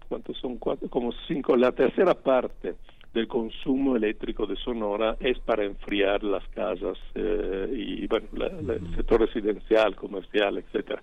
¿cuántos 0.07 0.37
son? 0.37 0.57
Cuatro, 0.57 0.87
como 0.89 1.11
cinco, 1.27 1.57
la 1.57 1.71
tercera 1.71 2.13
parte 2.13 2.75
del 3.17 3.27
consumo 3.27 3.95
eléctrico 3.95 4.45
de 4.45 4.55
Sonora 4.57 5.17
es 5.19 5.39
para 5.39 5.63
enfriar 5.65 6.23
las 6.23 6.47
casas 6.49 6.97
eh, 7.15 7.67
y 7.75 8.07
bueno 8.07 8.27
la- 8.33 8.47
el 8.75 8.95
sector 8.95 9.21
residencial, 9.21 9.95
comercial, 9.95 10.57
etcétera. 10.59 11.01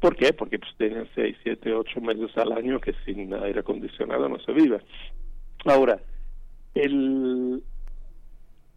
¿Por 0.00 0.16
qué? 0.16 0.32
Porque 0.32 0.58
pues 0.58 0.72
tienen 0.78 1.06
seis, 1.14 1.36
siete, 1.42 1.74
ocho 1.74 2.00
meses 2.00 2.34
al 2.38 2.52
año 2.52 2.80
que 2.80 2.94
sin 3.04 3.34
aire 3.34 3.60
acondicionado 3.60 4.26
no 4.30 4.38
se 4.38 4.52
vive. 4.52 4.80
Ahora, 5.66 6.00
el 6.74 7.62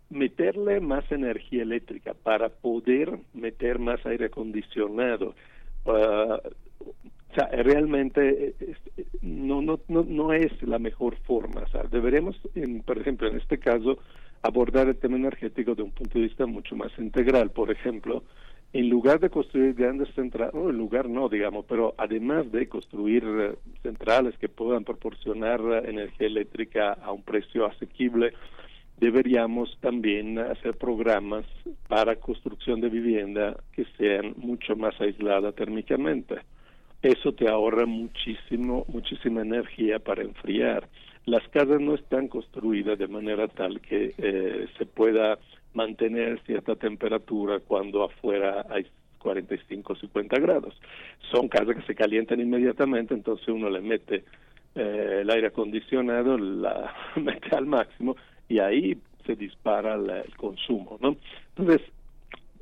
meterle 0.10 0.80
más 0.82 1.10
energía 1.12 1.64
eléctrica 1.64 2.14
para 2.14 2.50
poder 2.50 3.18
meter 3.34 3.80
más 3.80 4.06
aire 4.06 4.26
acondicionado 4.26 5.34
ah, 5.86 6.40
o 7.34 7.36
sea, 7.36 7.48
realmente 7.64 8.48
eh, 8.48 8.56
es- 8.60 9.06
no, 9.22 9.62
no, 9.62 9.80
no, 9.88 10.04
no 10.08 10.34
es 10.34 10.52
la 10.64 10.78
mejor 10.80 11.16
forma. 11.26 11.62
O 11.62 11.68
sea, 11.68 11.84
deberemos, 11.84 12.40
en, 12.56 12.82
por 12.84 12.98
ejemplo, 13.00 13.28
en 13.28 13.38
este 13.38 13.58
caso, 13.58 13.98
abordar 14.44 14.88
el 14.88 14.98
tema 14.98 15.18
energético 15.18 15.74
de 15.76 15.82
un 15.84 15.92
punto 15.92 16.20
de 16.20 16.26
vista 16.26 16.46
mucho 16.46 16.76
más 16.76 16.92
integral. 17.00 17.50
Por 17.52 17.72
ejemplo, 17.72 18.24
en 18.74 18.90
lugar 18.90 19.20
de 19.20 19.30
construir 19.30 19.74
grandes 19.74 20.10
centrales, 20.14 20.54
no, 20.54 20.70
en 20.70 20.78
lugar 20.78 21.10
no, 21.10 21.30
digamos, 21.30 21.66
pero 21.68 21.96
además 21.98 22.52
de 22.52 22.68
construir 22.68 23.24
eh, 23.26 23.56
centrales 23.82 24.38
que 24.38 24.50
puedan 24.50 24.84
proporcionar 24.84 25.60
eh, 25.62 25.90
energía 25.90 26.28
eléctrica 26.28 26.94
a 26.94 27.12
un 27.12 27.24
precio 27.24 27.66
asequible, 27.66 28.34
deberíamos 29.00 29.78
también 29.82 30.38
hacer 30.40 30.76
programas 30.78 31.46
para 31.88 32.16
construcción 32.18 32.80
de 32.82 32.90
vivienda 32.90 33.58
que 33.72 33.86
sean 33.98 34.34
mucho 34.38 34.76
más 34.76 35.00
aisladas 35.02 35.56
térmicamente. 35.56 36.36
Eso 37.04 37.34
te 37.34 37.50
ahorra 37.50 37.86
muchísimo, 37.86 38.86
muchísima 38.88 39.42
energía 39.42 40.00
para 40.00 40.24
enfriar. 40.24 40.88
Las 41.26 41.46
casas 41.50 41.80
no 41.82 41.96
están 41.96 42.30
construidas 42.30 42.98
de 42.98 43.08
manera 43.08 43.48
tal 43.50 43.82
que 43.82 44.14
eh, 44.18 44.68
se 44.78 44.86
pueda 44.86 45.38
mantener 45.74 46.40
cierta 46.46 46.76
temperatura 46.76 47.60
cuando 47.60 48.04
afuera 48.04 48.66
hay 48.70 48.88
45 49.20 49.96
50 49.96 50.40
grados. 50.40 50.80
Son 51.32 51.50
casas 51.50 51.76
que 51.76 51.82
se 51.84 51.96
calientan 51.96 52.40
inmediatamente, 52.40 53.14
entonces 53.14 53.48
uno 53.50 53.70
le 53.70 53.82
mete 53.82 54.24
eh, 54.76 55.20
el 55.22 55.30
aire 55.30 55.48
acondicionado, 55.48 56.38
la 56.38 56.94
mete 57.18 57.54
al 57.56 57.66
máximo 57.66 58.16
y 58.48 58.60
ahí 58.60 58.98
se 59.26 59.36
dispara 59.36 59.98
la- 59.98 60.22
el 60.22 60.36
consumo, 60.38 60.98
¿no? 61.02 61.18
Entonces, 61.56 61.82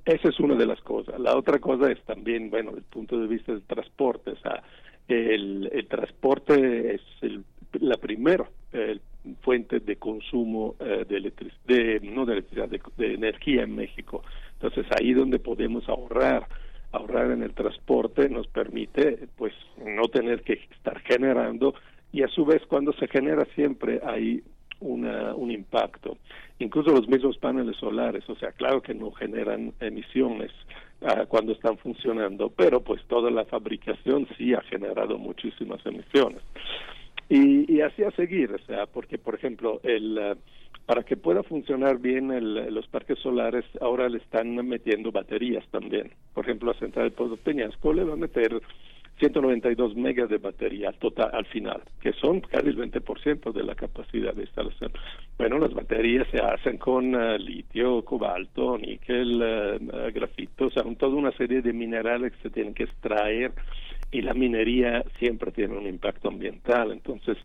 esa 0.05 0.29
es 0.29 0.39
una 0.39 0.55
de 0.55 0.65
las 0.65 0.81
cosas. 0.81 1.19
La 1.19 1.35
otra 1.37 1.59
cosa 1.59 1.91
es 1.91 2.01
también, 2.03 2.49
bueno, 2.49 2.71
desde 2.71 2.85
el 2.85 2.91
punto 2.91 3.19
de 3.19 3.27
vista 3.27 3.51
del 3.51 3.63
transporte. 3.63 4.31
O 4.31 4.37
sea, 4.37 4.63
el, 5.07 5.69
el 5.71 5.87
transporte 5.87 6.95
es 6.95 7.01
el, 7.21 7.43
la 7.73 7.97
primera 7.97 8.49
eh, 8.73 8.99
fuente 9.41 9.79
de 9.79 9.95
consumo 9.97 10.75
eh, 10.79 11.05
de 11.07 11.17
electricidad, 11.17 11.59
de, 11.65 11.99
no 12.01 12.25
de 12.25 12.33
electricidad, 12.33 12.69
de, 12.69 12.81
de 12.97 13.13
energía 13.13 13.63
en 13.63 13.75
México. 13.75 14.23
Entonces, 14.53 14.85
ahí 14.99 15.13
donde 15.13 15.39
podemos 15.39 15.87
ahorrar 15.87 16.47
ahorrar 16.93 17.31
en 17.31 17.41
el 17.41 17.53
transporte 17.53 18.29
nos 18.29 18.47
permite 18.47 19.27
pues 19.37 19.53
no 19.77 20.09
tener 20.09 20.41
que 20.41 20.59
estar 20.75 20.99
generando 20.99 21.73
y 22.11 22.23
a 22.23 22.27
su 22.27 22.45
vez 22.45 22.61
cuando 22.67 22.91
se 22.93 23.07
genera 23.07 23.45
siempre 23.55 24.01
hay 24.03 24.43
una, 24.81 25.33
un 25.35 25.49
impacto. 25.51 26.17
Incluso 26.59 26.91
los 26.91 27.07
mismos 27.07 27.37
paneles 27.37 27.77
solares, 27.77 28.29
o 28.29 28.35
sea, 28.35 28.51
claro 28.51 28.81
que 28.81 28.93
no 28.93 29.11
generan 29.11 29.73
emisiones 29.79 30.51
ah, 31.01 31.25
cuando 31.27 31.53
están 31.53 31.77
funcionando, 31.77 32.49
pero 32.49 32.81
pues 32.81 33.01
toda 33.07 33.31
la 33.31 33.45
fabricación 33.45 34.27
sí 34.37 34.53
ha 34.53 34.61
generado 34.61 35.17
muchísimas 35.17 35.83
emisiones. 35.85 36.41
Y, 37.29 37.73
y 37.73 37.81
así 37.81 38.03
a 38.03 38.11
seguir, 38.11 38.51
o 38.53 38.59
sea, 38.65 38.85
porque 38.87 39.17
por 39.17 39.35
ejemplo, 39.35 39.79
el, 39.83 40.17
ah, 40.17 40.35
para 40.85 41.03
que 41.03 41.15
pueda 41.15 41.43
funcionar 41.43 41.99
bien 41.99 42.31
el- 42.31 42.73
los 42.73 42.87
parques 42.87 43.17
solares, 43.19 43.63
ahora 43.79 44.09
le 44.09 44.17
están 44.17 44.53
metiendo 44.67 45.11
baterías 45.11 45.65
también. 45.71 46.11
Por 46.33 46.43
ejemplo, 46.45 46.73
la 46.73 46.79
central 46.79 47.13
de 47.17 47.37
Peñasco 47.37 47.93
le 47.93 48.03
va 48.03 48.13
a 48.13 48.17
meter 48.17 48.61
192 49.21 49.95
megas 49.95 50.29
de 50.29 50.37
batería 50.39 50.89
al 50.89 50.97
total 50.97 51.29
al 51.31 51.45
final, 51.45 51.81
que 52.01 52.11
son 52.13 52.41
casi 52.41 52.67
el 52.69 52.77
20% 52.77 53.51
de 53.53 53.63
la 53.63 53.75
capacidad 53.75 54.33
de 54.33 54.41
instalación. 54.41 54.91
Bueno, 55.37 55.59
las 55.59 55.73
baterías 55.73 56.27
se 56.31 56.39
hacen 56.39 56.77
con 56.77 57.13
eh, 57.15 57.37
litio, 57.37 58.03
cobalto, 58.03 58.77
níquel, 58.79 59.41
eh, 59.43 59.75
eh, 59.93 60.11
grafito, 60.13 60.65
o 60.65 60.71
sea, 60.71 60.83
un- 60.83 60.95
toda 60.95 61.15
una 61.15 61.31
serie 61.33 61.61
de 61.61 61.71
minerales 61.71 62.33
que 62.33 62.41
se 62.41 62.49
tienen 62.49 62.73
que 62.73 62.83
extraer 62.83 63.51
y 64.11 64.21
la 64.21 64.33
minería 64.33 65.03
siempre 65.19 65.51
tiene 65.51 65.77
un 65.77 65.87
impacto 65.87 66.27
ambiental. 66.27 66.91
Entonces, 66.91 67.37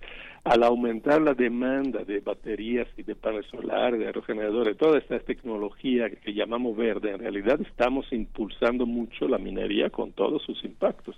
al 0.44 0.62
aumentar 0.62 1.20
la 1.22 1.34
demanda 1.34 2.04
de 2.04 2.20
baterías 2.20 2.86
y 2.96 3.02
de 3.02 3.14
paneles 3.14 3.46
solares, 3.50 3.98
de 4.00 4.06
aerogeneradores, 4.06 4.76
toda 4.76 4.98
esta 4.98 5.18
tecnología 5.20 6.10
que 6.10 6.34
llamamos 6.34 6.76
verde, 6.76 7.10
en 7.12 7.20
realidad 7.20 7.60
estamos 7.60 8.06
impulsando 8.12 8.84
mucho 8.86 9.28
la 9.28 9.38
minería 9.38 9.90
con 9.90 10.12
todos 10.12 10.42
sus 10.42 10.62
impactos. 10.64 11.16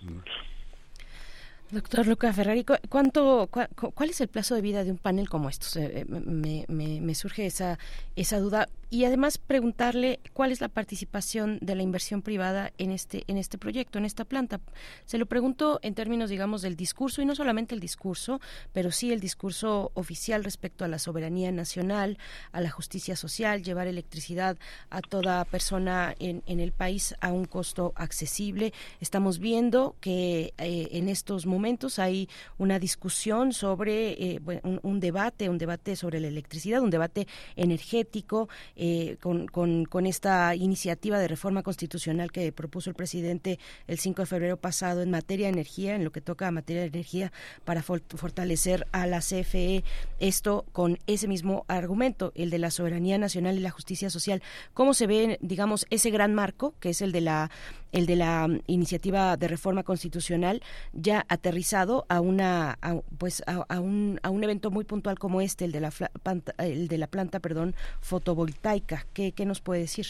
Doctor 1.70 2.06
Luca 2.06 2.32
Ferrari, 2.32 2.64
¿cu- 2.64 2.76
¿cuánto, 2.88 3.46
cua- 3.50 3.68
cu- 3.76 3.90
¿cuál 3.92 4.08
es 4.08 4.22
el 4.22 4.28
plazo 4.28 4.54
de 4.54 4.62
vida 4.62 4.84
de 4.84 4.90
un 4.90 4.96
panel 4.96 5.28
como 5.28 5.50
estos? 5.50 5.76
Eh, 5.76 6.00
eh, 6.00 6.04
me, 6.08 6.64
me- 6.68 6.98
me 7.02 7.14
surge 7.14 7.44
esa, 7.44 7.78
esa 8.16 8.38
duda. 8.40 8.68
Y 8.90 9.04
además 9.04 9.36
preguntarle 9.36 10.20
cuál 10.32 10.50
es 10.50 10.62
la 10.62 10.68
participación 10.68 11.58
de 11.60 11.74
la 11.74 11.82
inversión 11.82 12.22
privada 12.22 12.72
en 12.78 12.90
este, 12.90 13.24
en 13.26 13.36
este 13.36 13.58
proyecto, 13.58 13.98
en 13.98 14.06
esta 14.06 14.24
planta. 14.24 14.60
Se 15.04 15.18
lo 15.18 15.26
pregunto 15.26 15.78
en 15.82 15.94
términos, 15.94 16.30
digamos, 16.30 16.62
del 16.62 16.74
discurso, 16.74 17.20
y 17.20 17.26
no 17.26 17.34
solamente 17.34 17.74
el 17.74 17.80
discurso, 17.80 18.40
pero 18.72 18.90
sí 18.90 19.12
el 19.12 19.20
discurso 19.20 19.90
oficial 19.94 20.42
respecto 20.42 20.86
a 20.86 20.88
la 20.88 20.98
soberanía 20.98 21.52
nacional, 21.52 22.16
a 22.50 22.62
la 22.62 22.70
justicia 22.70 23.14
social, 23.14 23.62
llevar 23.62 23.88
electricidad 23.88 24.56
a 24.88 25.02
toda 25.02 25.44
persona 25.44 26.14
en, 26.18 26.42
en 26.46 26.58
el 26.58 26.72
país 26.72 27.14
a 27.20 27.30
un 27.30 27.44
costo 27.44 27.92
accesible. 27.94 28.72
Estamos 29.00 29.38
viendo 29.38 29.96
que 30.00 30.54
eh, 30.56 30.88
en 30.92 31.10
estos 31.10 31.44
momentos 31.44 31.98
hay 31.98 32.28
una 32.56 32.78
discusión 32.78 33.52
sobre 33.52 34.12
eh, 34.12 34.40
un, 34.62 34.80
un 34.82 35.00
debate, 35.00 35.50
un 35.50 35.58
debate 35.58 35.94
sobre 35.94 36.20
la 36.20 36.28
electricidad, 36.28 36.80
un 36.80 36.90
debate 36.90 37.26
energético 37.54 38.48
eh, 38.78 39.16
con, 39.20 39.46
con, 39.48 39.84
con 39.84 40.06
esta 40.06 40.54
iniciativa 40.54 41.18
de 41.18 41.28
reforma 41.28 41.62
constitucional 41.62 42.32
que 42.32 42.50
propuso 42.52 42.88
el 42.88 42.96
presidente 42.96 43.58
el 43.86 43.98
5 43.98 44.22
de 44.22 44.26
febrero 44.26 44.56
pasado 44.56 45.02
en 45.02 45.10
materia 45.10 45.46
de 45.48 45.52
energía, 45.52 45.96
en 45.96 46.04
lo 46.04 46.12
que 46.12 46.20
toca 46.20 46.46
a 46.46 46.50
materia 46.52 46.82
de 46.82 46.88
energía 46.88 47.32
para 47.64 47.82
for- 47.82 48.02
fortalecer 48.16 48.86
a 48.92 49.06
la 49.06 49.18
CFE, 49.18 49.84
esto 50.20 50.64
con 50.72 50.98
ese 51.06 51.28
mismo 51.28 51.64
argumento, 51.68 52.32
el 52.34 52.50
de 52.50 52.58
la 52.58 52.70
soberanía 52.70 53.18
nacional 53.18 53.56
y 53.56 53.60
la 53.60 53.70
justicia 53.70 54.08
social. 54.10 54.42
¿Cómo 54.74 54.94
se 54.94 55.06
ve, 55.06 55.38
digamos, 55.42 55.86
ese 55.90 56.10
gran 56.10 56.34
marco, 56.34 56.74
que 56.80 56.90
es 56.90 57.02
el 57.02 57.12
de 57.12 57.20
la 57.20 57.50
el 57.92 58.06
de 58.06 58.16
la 58.16 58.46
mm, 58.48 58.60
iniciativa 58.66 59.36
de 59.36 59.48
reforma 59.48 59.82
constitucional 59.82 60.60
ya 60.92 61.24
aterrizado 61.28 62.04
a 62.08 62.20
una 62.20 62.78
a, 62.82 62.96
pues 63.18 63.42
a, 63.46 63.64
a 63.68 63.80
un, 63.80 64.18
a 64.22 64.30
un 64.30 64.44
evento 64.44 64.70
muy 64.70 64.84
puntual 64.84 65.18
como 65.18 65.40
este 65.40 65.64
el 65.64 65.72
de 65.72 65.80
la 65.80 65.90
planta, 66.22 66.52
el 66.58 66.88
de 66.88 66.98
la 66.98 67.06
planta 67.06 67.40
perdón 67.40 67.74
fotovoltaica 68.00 69.04
qué, 69.14 69.32
qué 69.32 69.44
nos 69.46 69.60
puede 69.60 69.80
decir 69.82 70.06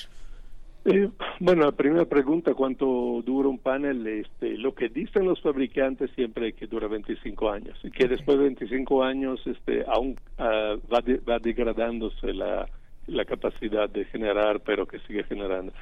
Eh, 0.85 1.11
bueno, 1.41 1.65
la 1.67 1.73
primera 1.73 2.07
pregunta, 2.07 2.55
¿cuánto 2.55 2.87
dura 3.25 3.49
un 3.49 3.59
panel? 3.59 4.07
Este, 4.07 4.57
lo 4.57 4.75
que 4.75 4.89
dicen 4.89 5.27
los 5.27 5.41
fabricantes 5.43 6.11
siempre 6.15 6.49
es 6.49 6.55
que 6.55 6.67
dura 6.67 6.89
25 6.89 7.51
años 7.51 7.79
y 7.83 7.91
que 7.91 8.09
después 8.09 8.39
de 8.39 8.45
25 8.45 9.03
años 9.05 9.41
este, 9.47 9.85
aún 9.87 10.17
ah, 10.39 10.77
va, 10.91 11.01
de- 11.03 11.19
va 11.19 11.39
degradándose 11.41 12.33
la, 12.33 12.67
la 13.07 13.25
capacidad 13.27 13.91
de 13.91 14.05
generar, 14.07 14.61
pero 14.61 14.87
que 14.87 14.99
sigue 15.01 15.25
generando. 15.25 15.73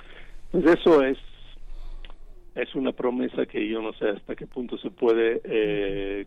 Entonces 0.53 0.81
eso 0.81 1.03
es 1.03 1.19
es 2.57 2.75
una 2.75 2.93
promesa 2.93 3.45
que 3.47 3.69
yo 3.69 3.83
no 3.83 3.93
sé 3.93 4.09
hasta 4.09 4.35
qué 4.35 4.47
punto 4.47 4.79
se 4.79 4.91
puede, 4.91 5.43
eh, 5.45 6.27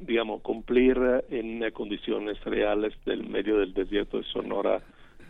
digamos, 0.00 0.42
cumplir 0.42 0.98
en 1.30 1.70
condiciones 1.70 2.42
reales 2.44 2.92
del 3.06 3.28
medio 3.28 3.58
del 3.58 3.72
desierto 3.72 4.18
de 4.18 4.24
Sonora 4.24 4.82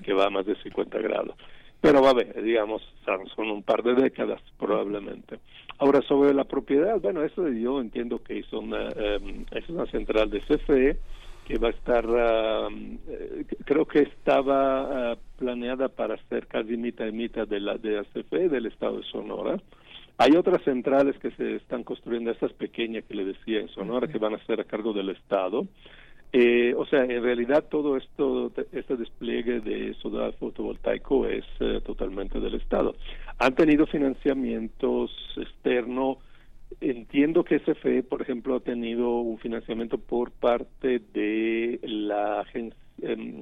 que 0.02 0.14
va 0.14 0.26
a 0.26 0.30
más 0.30 0.46
de 0.46 0.56
50 0.62 0.98
grados. 0.98 1.36
Pero 1.82 2.02
va 2.02 2.10
a 2.10 2.14
ver, 2.14 2.42
digamos, 2.42 2.82
son, 3.04 3.50
un 3.50 3.62
par 3.62 3.82
de 3.82 3.94
décadas 3.94 4.40
probablemente. 4.58 5.38
Ahora, 5.78 6.00
sobre 6.02 6.32
la 6.32 6.44
propiedad, 6.44 6.98
bueno, 7.00 7.22
eso 7.22 7.46
yo 7.48 7.80
entiendo 7.80 8.22
que 8.22 8.38
es 8.38 8.52
una, 8.52 8.88
em, 8.88 9.44
es 9.50 9.68
una 9.68 9.86
central 9.86 10.30
de 10.30 10.40
CFE 10.40 10.96
que 11.46 11.58
va 11.58 11.68
a 11.68 11.72
estar, 11.72 12.04
eh, 12.06 13.44
creo 13.64 13.86
que 13.86 14.00
estaba 14.00 15.12
ah, 15.12 15.18
planeada 15.38 15.88
para 15.88 16.16
ser 16.28 16.46
casi 16.46 16.76
mitad 16.76 17.06
y 17.06 17.12
mitad 17.12 17.46
de 17.48 17.60
la, 17.60 17.76
de 17.76 17.92
la 17.92 18.04
CFE 18.04 18.48
del 18.48 18.66
estado 18.66 18.98
de 18.98 19.04
Sonora. 19.04 19.60
Hay 20.22 20.36
otras 20.36 20.62
centrales 20.64 21.18
que 21.18 21.30
se 21.30 21.56
están 21.56 21.82
construyendo, 21.82 22.30
estas 22.30 22.52
pequeñas 22.52 23.04
que 23.04 23.14
le 23.14 23.24
decía 23.24 23.58
en 23.58 23.68
Sonora, 23.68 24.06
que 24.06 24.18
van 24.18 24.34
a 24.34 24.44
ser 24.44 24.60
a 24.60 24.64
cargo 24.64 24.92
del 24.92 25.08
Estado. 25.08 25.66
Eh, 26.30 26.74
o 26.76 26.84
sea, 26.84 27.04
en 27.04 27.22
realidad 27.22 27.64
todo 27.70 27.96
esto, 27.96 28.52
este 28.70 28.98
despliegue 28.98 29.60
de 29.60 29.94
solar 29.94 30.34
fotovoltaico 30.34 31.26
es 31.26 31.46
eh, 31.60 31.80
totalmente 31.86 32.38
del 32.38 32.56
Estado. 32.56 32.94
Han 33.38 33.54
tenido 33.54 33.86
financiamientos 33.86 35.10
externos. 35.38 36.18
Entiendo 36.82 37.42
que 37.42 37.58
SFE, 37.60 38.02
por 38.02 38.20
ejemplo, 38.20 38.56
ha 38.56 38.60
tenido 38.60 39.20
un 39.20 39.38
financiamiento 39.38 39.96
por 39.96 40.32
parte 40.32 40.98
de 41.14 41.80
la 41.82 42.44
em, 42.52 43.40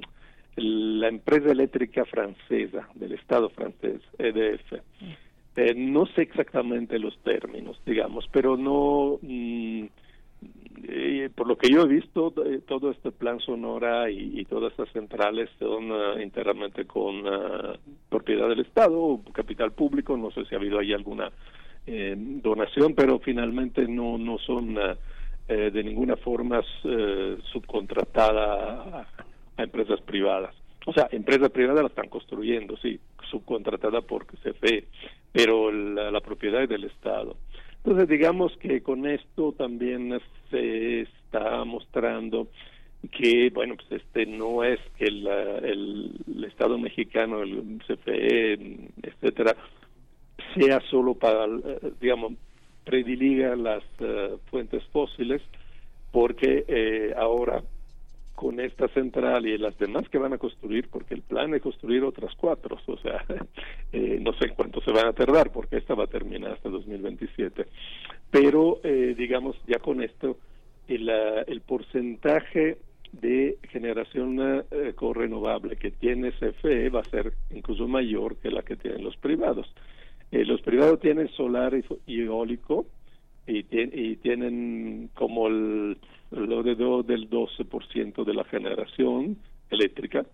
la 0.55 1.09
empresa 1.09 1.51
eléctrica 1.51 2.05
francesa, 2.05 2.87
del 2.95 3.11
Estado 3.11 3.49
francés, 3.49 3.99
EDF. 4.17 4.81
Eh, 5.59 5.73
no 5.75 6.05
sé 6.05 6.21
exactamente 6.21 6.97
los 6.97 7.17
términos, 7.19 7.77
digamos, 7.85 8.25
pero 8.31 8.55
no, 8.55 9.19
mm, 9.21 9.83
eh, 10.87 11.29
por 11.35 11.47
lo 11.47 11.57
que 11.57 11.69
yo 11.69 11.81
he 11.81 11.87
visto, 11.87 12.33
eh, 12.45 12.61
todo 12.65 12.91
este 12.91 13.11
plan 13.11 13.41
Sonora 13.41 14.09
y, 14.09 14.45
todas 14.45 14.71
estas 14.71 14.89
centrales 14.93 15.49
son 15.59 15.91
ah, 15.91 16.13
enteramente 16.17 16.85
con 16.85 17.23
propiedad 18.07 18.47
del 18.47 18.61
Estado 18.61 19.19
capital 19.33 19.73
público. 19.73 20.15
No 20.15 20.31
sé 20.31 20.45
si 20.45 20.55
ha 20.55 20.59
habido 20.59 20.79
ahí 20.79 20.93
alguna 20.93 21.29
donación, 21.85 22.93
pero 22.95 23.19
finalmente 23.19 23.85
no, 23.85 24.17
no 24.17 24.37
son 24.37 24.77
eh, 24.77 25.71
de 25.73 25.83
ninguna 25.83 26.15
forma 26.15 26.61
subcontratadas 27.51 28.87
a, 28.93 29.07
a 29.57 29.63
empresas 29.63 29.99
privadas. 30.01 30.58
O 30.85 30.93
sea, 30.93 31.07
empresas 31.11 31.49
privadas 31.51 31.81
la 31.81 31.89
están 31.89 32.09
construyendo, 32.09 32.77
sí, 32.77 32.99
subcontratada 33.29 34.01
por 34.01 34.25
CFE, 34.25 34.85
pero 35.31 35.71
la, 35.71 36.21
propiedad 36.21 36.63
es 36.63 36.69
del 36.69 36.85
Estado. 36.85 37.35
Entonces, 37.83 38.07
digamos 38.07 38.55
que 38.57 38.81
con 38.81 39.05
esto 39.05 39.53
también 39.53 40.19
se 40.49 41.01
está 41.01 41.63
mostrando 41.65 42.47
que, 43.11 43.49
bueno, 43.53 43.75
pues 43.75 44.01
este 44.03 44.25
no 44.25 44.63
es 44.63 44.79
que 44.97 45.05
el, 45.05 45.27
el, 45.27 46.43
Estado 46.45 46.77
mexicano, 46.77 47.41
el 47.41 47.79
CFE, 47.87 48.53
etcétera, 49.03 49.55
sea 50.55 50.81
solo 50.89 51.13
para, 51.13 51.45
digamos, 52.01 52.33
prediliga 52.83 53.55
las 53.55 53.83
eh, 53.99 54.35
fuentes 54.49 54.83
fósiles, 54.91 55.41
porque 56.11 56.65
eh, 56.67 57.13
ahora 57.15 57.63
con 58.39 58.61
esta 58.61 58.87
central 58.87 59.45
y 59.45 59.57
las 59.57 59.77
demás 59.77 60.07
que 60.07 60.17
van 60.17 60.31
a 60.31 60.37
construir, 60.37 60.87
porque 60.87 61.13
el 61.13 61.23
plan 61.23 61.53
es 61.53 61.61
construir 61.61 62.05
otras 62.05 62.33
cuatro, 62.35 62.77
o 62.85 62.97
sea, 62.99 63.25
eh, 63.91 64.17
no 64.21 64.31
sé 64.31 64.51
cuánto 64.55 64.79
se 64.79 64.93
van 64.93 65.07
a 65.07 65.11
tardar, 65.11 65.51
porque 65.51 65.75
esta 65.75 65.93
va 65.93 66.05
a 66.05 66.07
terminar 66.07 66.53
hasta 66.53 66.69
2027. 66.69 67.65
Pero, 68.31 68.79
eh, 68.85 69.13
digamos, 69.17 69.57
ya 69.67 69.79
con 69.79 70.01
esto, 70.01 70.37
el, 70.87 71.09
el 71.09 71.59
porcentaje 71.59 72.77
de 73.11 73.57
generación 73.71 74.39
eh, 74.71 74.93
renovable 75.13 75.75
que 75.75 75.91
tiene 75.91 76.31
CFE 76.31 76.89
va 76.91 77.01
a 77.01 77.09
ser 77.09 77.33
incluso 77.51 77.89
mayor 77.89 78.37
que 78.37 78.51
la 78.51 78.61
que 78.61 78.77
tienen 78.77 79.03
los 79.03 79.17
privados. 79.17 79.67
Eh, 80.31 80.45
los 80.45 80.61
privados 80.61 81.01
tienen 81.01 81.27
solar 81.33 81.73
y, 82.07 82.21
eólico, 82.21 82.85
y, 83.45 83.65
y, 83.69 84.15
tienen 84.15 85.09
como 85.13 85.47
el 85.47 85.97
alrededor 86.31 87.05
del 87.05 87.29
12% 87.29 88.23
de 88.23 88.33
la 88.33 88.43
generación 88.45 89.37
eléctrica 89.69 90.25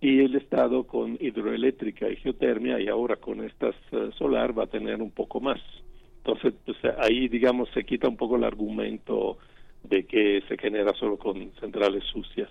y 0.00 0.20
el 0.20 0.34
Estado 0.34 0.84
con 0.84 1.16
hidroeléctrica 1.20 2.08
y 2.08 2.16
geotermia 2.16 2.80
y 2.80 2.88
ahora 2.88 3.16
con 3.16 3.42
estas 3.44 3.74
uh, 3.92 4.10
solar 4.12 4.56
va 4.56 4.64
a 4.64 4.66
tener 4.66 5.00
un 5.00 5.12
poco 5.12 5.40
más. 5.40 5.60
Entonces, 6.18 6.54
pues, 6.64 6.76
ahí, 6.98 7.28
digamos, 7.28 7.68
se 7.72 7.84
quita 7.84 8.08
un 8.08 8.16
poco 8.16 8.36
el 8.36 8.44
argumento 8.44 9.38
de 9.84 10.04
que 10.04 10.42
se 10.48 10.56
genera 10.58 10.92
solo 10.94 11.16
con 11.16 11.52
centrales 11.60 12.04
sucias. 12.04 12.50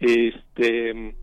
Este, 0.00 1.14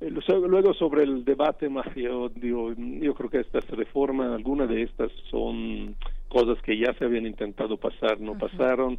luego 0.00 0.74
sobre 0.74 1.02
el 1.02 1.24
debate, 1.24 1.68
yo, 1.96 2.28
digo, 2.28 2.72
yo 2.76 3.14
creo 3.14 3.30
que 3.30 3.40
estas 3.40 3.68
reformas, 3.70 4.32
algunas 4.32 4.68
de 4.68 4.82
estas 4.82 5.10
son 5.30 5.96
cosas 6.28 6.62
que 6.62 6.78
ya 6.78 6.92
se 6.94 7.04
habían 7.04 7.26
intentado 7.26 7.76
pasar, 7.76 8.20
no 8.20 8.32
uh 8.32 8.34
-huh. 8.34 8.38
pasaron, 8.38 8.98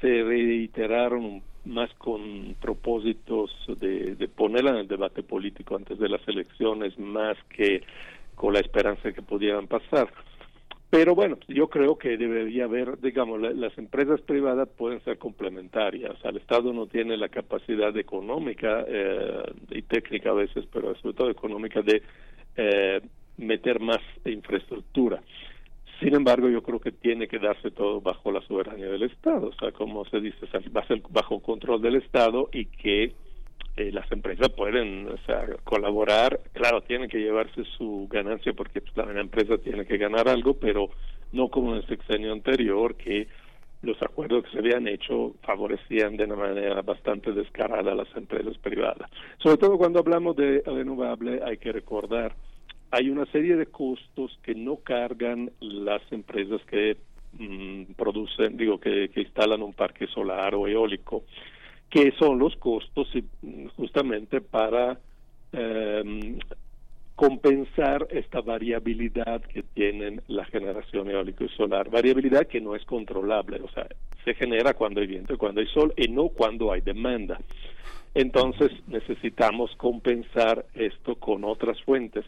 se 0.00 0.22
reiteraron 0.22 1.42
más 1.64 1.92
con 1.94 2.56
propósitos 2.60 3.50
de, 3.78 4.16
de 4.16 4.28
ponerla 4.28 4.70
en 4.70 4.76
el 4.76 4.88
debate 4.88 5.22
político 5.22 5.76
antes 5.76 5.98
de 5.98 6.08
las 6.08 6.26
elecciones, 6.26 6.98
más 6.98 7.36
que 7.50 7.82
con 8.34 8.54
la 8.54 8.60
esperanza 8.60 9.02
de 9.08 9.14
que 9.14 9.22
pudieran 9.22 9.66
pasar. 9.66 10.10
Pero 10.90 11.14
bueno, 11.14 11.38
yo 11.46 11.68
creo 11.68 11.96
que 11.96 12.16
debería 12.16 12.64
haber, 12.64 12.98
digamos, 13.00 13.40
la, 13.40 13.50
las 13.50 13.76
empresas 13.78 14.20
privadas 14.22 14.68
pueden 14.76 15.00
ser 15.04 15.18
complementarias. 15.18 16.16
El 16.24 16.38
Estado 16.38 16.72
no 16.72 16.86
tiene 16.86 17.16
la 17.16 17.28
capacidad 17.28 17.96
económica 17.96 18.84
eh, 18.88 19.52
y 19.70 19.82
técnica 19.82 20.30
a 20.30 20.34
veces, 20.34 20.64
pero 20.72 20.96
sobre 20.96 21.14
todo 21.14 21.30
económica 21.30 21.80
de 21.82 22.02
eh, 22.56 23.00
meter 23.36 23.78
más 23.78 24.00
infraestructura. 24.24 25.22
Sin 26.00 26.14
embargo, 26.14 26.48
yo 26.48 26.62
creo 26.62 26.80
que 26.80 26.92
tiene 26.92 27.28
que 27.28 27.38
darse 27.38 27.70
todo 27.70 28.00
bajo 28.00 28.32
la 28.32 28.40
soberanía 28.42 28.86
del 28.86 29.02
Estado, 29.02 29.48
o 29.48 29.52
sea, 29.52 29.70
como 29.72 30.04
se 30.06 30.20
dice, 30.20 30.46
va 30.74 30.80
a 30.80 30.86
ser 30.86 31.02
bajo 31.10 31.40
control 31.40 31.82
del 31.82 31.96
Estado 31.96 32.48
y 32.52 32.64
que 32.66 33.12
eh, 33.76 33.92
las 33.92 34.10
empresas 34.10 34.48
pueden 34.48 35.08
o 35.08 35.18
sea, 35.26 35.46
colaborar, 35.62 36.40
claro, 36.54 36.80
tienen 36.80 37.10
que 37.10 37.18
llevarse 37.18 37.64
su 37.76 38.08
ganancia 38.10 38.54
porque 38.54 38.80
pues, 38.80 38.96
la 38.96 39.20
empresa 39.20 39.58
tiene 39.58 39.84
que 39.84 39.98
ganar 39.98 40.26
algo, 40.28 40.54
pero 40.54 40.88
no 41.32 41.48
como 41.48 41.72
en 41.72 41.78
el 41.78 41.86
sexenio 41.86 42.32
anterior 42.32 42.94
que 42.96 43.28
los 43.82 44.00
acuerdos 44.02 44.44
que 44.44 44.50
se 44.50 44.58
habían 44.58 44.88
hecho 44.88 45.34
favorecían 45.42 46.16
de 46.16 46.24
una 46.24 46.36
manera 46.36 46.82
bastante 46.82 47.32
descarada 47.32 47.92
a 47.92 47.94
las 47.94 48.14
empresas 48.16 48.56
privadas. 48.58 49.10
Sobre 49.38 49.56
todo 49.56 49.78
cuando 49.78 50.00
hablamos 50.00 50.36
de 50.36 50.62
renovable 50.64 51.40
hay 51.44 51.58
que 51.58 51.72
recordar 51.72 52.34
hay 52.90 53.10
una 53.10 53.26
serie 53.26 53.56
de 53.56 53.66
costos 53.66 54.38
que 54.42 54.54
no 54.54 54.76
cargan 54.76 55.50
las 55.60 56.02
empresas 56.10 56.60
que 56.66 56.96
mm, 57.38 57.92
producen, 57.96 58.56
digo, 58.56 58.80
que, 58.80 59.10
que 59.10 59.22
instalan 59.22 59.62
un 59.62 59.72
parque 59.72 60.06
solar 60.08 60.54
o 60.54 60.66
eólico, 60.66 61.24
que 61.88 62.12
son 62.18 62.38
los 62.38 62.56
costos 62.56 63.08
y, 63.14 63.24
justamente 63.76 64.40
para 64.40 64.98
eh, 65.52 66.38
compensar 67.20 68.06
esta 68.10 68.40
variabilidad 68.40 69.42
que 69.42 69.62
tienen 69.62 70.22
la 70.28 70.44
generación 70.46 71.10
eólica 71.10 71.44
y 71.44 71.48
solar, 71.50 71.90
variabilidad 71.90 72.46
que 72.46 72.62
no 72.62 72.74
es 72.74 72.84
controlable, 72.86 73.60
o 73.62 73.68
sea, 73.68 73.86
se 74.24 74.34
genera 74.34 74.72
cuando 74.72 75.00
hay 75.00 75.06
viento 75.06 75.34
y 75.34 75.36
cuando 75.36 75.60
hay 75.60 75.66
sol 75.66 75.92
y 75.96 76.08
no 76.08 76.28
cuando 76.28 76.72
hay 76.72 76.80
demanda. 76.80 77.38
Entonces 78.14 78.70
necesitamos 78.88 79.74
compensar 79.76 80.66
esto 80.74 81.14
con 81.14 81.44
otras 81.44 81.80
fuentes. 81.82 82.24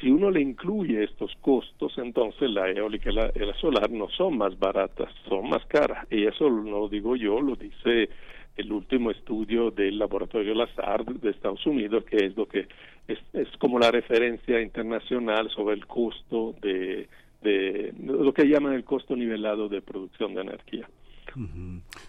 Si 0.00 0.10
uno 0.10 0.30
le 0.30 0.40
incluye 0.40 1.02
estos 1.02 1.34
costos, 1.40 1.92
entonces 1.98 2.50
la 2.50 2.70
eólica 2.70 3.10
y 3.10 3.14
la, 3.14 3.32
la 3.34 3.54
solar 3.54 3.90
no 3.90 4.08
son 4.10 4.38
más 4.38 4.58
baratas, 4.58 5.12
son 5.28 5.48
más 5.48 5.64
caras. 5.66 6.06
Y 6.10 6.24
eso 6.24 6.48
no 6.48 6.80
lo 6.80 6.88
digo 6.88 7.16
yo, 7.16 7.40
lo 7.40 7.56
dice 7.56 8.08
el 8.56 8.72
último 8.72 9.10
estudio 9.10 9.72
del 9.72 9.98
laboratorio 9.98 10.54
Lazard 10.54 11.06
de 11.06 11.30
Estados 11.30 11.66
Unidos, 11.66 12.04
que 12.04 12.26
es 12.26 12.36
lo 12.36 12.46
que 12.46 12.68
es, 13.08 13.18
es 13.32 13.48
como 13.58 13.80
la 13.80 13.90
referencia 13.90 14.60
internacional 14.60 15.50
sobre 15.50 15.74
el 15.74 15.86
costo 15.86 16.54
de, 16.62 17.08
de 17.42 17.92
lo 17.98 18.32
que 18.32 18.44
llaman 18.44 18.74
el 18.74 18.84
costo 18.84 19.16
nivelado 19.16 19.68
de 19.68 19.82
producción 19.82 20.34
de 20.34 20.42
energía. 20.42 20.88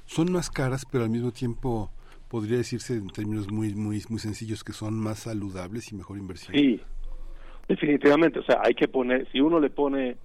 Son 0.05 0.31
más 0.31 0.51
caras, 0.51 0.85
pero 0.91 1.03
al 1.03 1.09
mismo 1.09 1.31
tiempo 1.31 1.89
podría 2.35 2.57
decirse 2.57 2.95
en 2.95 3.07
términos 3.07 3.49
muy 3.49 3.73
muy 3.75 4.03
muy 4.09 4.19
sencillos 4.19 4.61
que 4.65 4.73
son 4.73 4.93
más 4.99 5.19
saludables 5.19 5.93
y 5.93 5.95
mejor 5.95 6.17
inversión. 6.17 6.53
Sí, 6.53 6.81
definitivamente. 7.65 8.39
O 8.39 8.43
sea, 8.43 8.59
hay 8.61 8.73
que 8.73 8.89
poner, 8.89 9.25
si 9.31 9.39
uno 9.39 9.57
le 9.57 9.69
pone, 9.69 10.17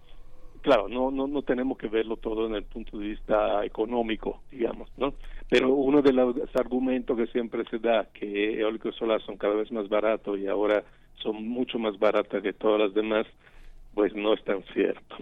claro, 0.60 0.88
no, 0.88 1.12
no, 1.12 1.28
no 1.28 1.42
tenemos 1.42 1.78
que 1.78 1.86
verlo 1.86 2.16
todo 2.16 2.48
en 2.48 2.56
el 2.56 2.64
punto 2.64 2.98
de 2.98 3.10
vista 3.10 3.64
económico, 3.64 4.42
digamos, 4.50 4.90
¿no? 4.96 5.14
Pero 5.48 5.72
uno 5.72 6.02
de 6.02 6.12
los 6.12 6.34
argumentos 6.56 7.16
que 7.16 7.28
siempre 7.28 7.62
se 7.70 7.78
da, 7.78 8.08
que 8.12 8.58
eólico 8.58 8.88
y 8.88 8.92
solar 8.94 9.22
son 9.22 9.36
cada 9.36 9.54
vez 9.54 9.70
más 9.70 9.88
baratos 9.88 10.36
y 10.36 10.48
ahora 10.48 10.82
son 11.22 11.46
mucho 11.48 11.78
más 11.78 11.96
baratas 11.96 12.42
que 12.42 12.54
todas 12.54 12.80
las 12.80 12.92
demás, 12.92 13.24
pues 13.94 14.16
no 14.16 14.34
es 14.34 14.42
tan 14.42 14.64
cierto. 14.74 15.16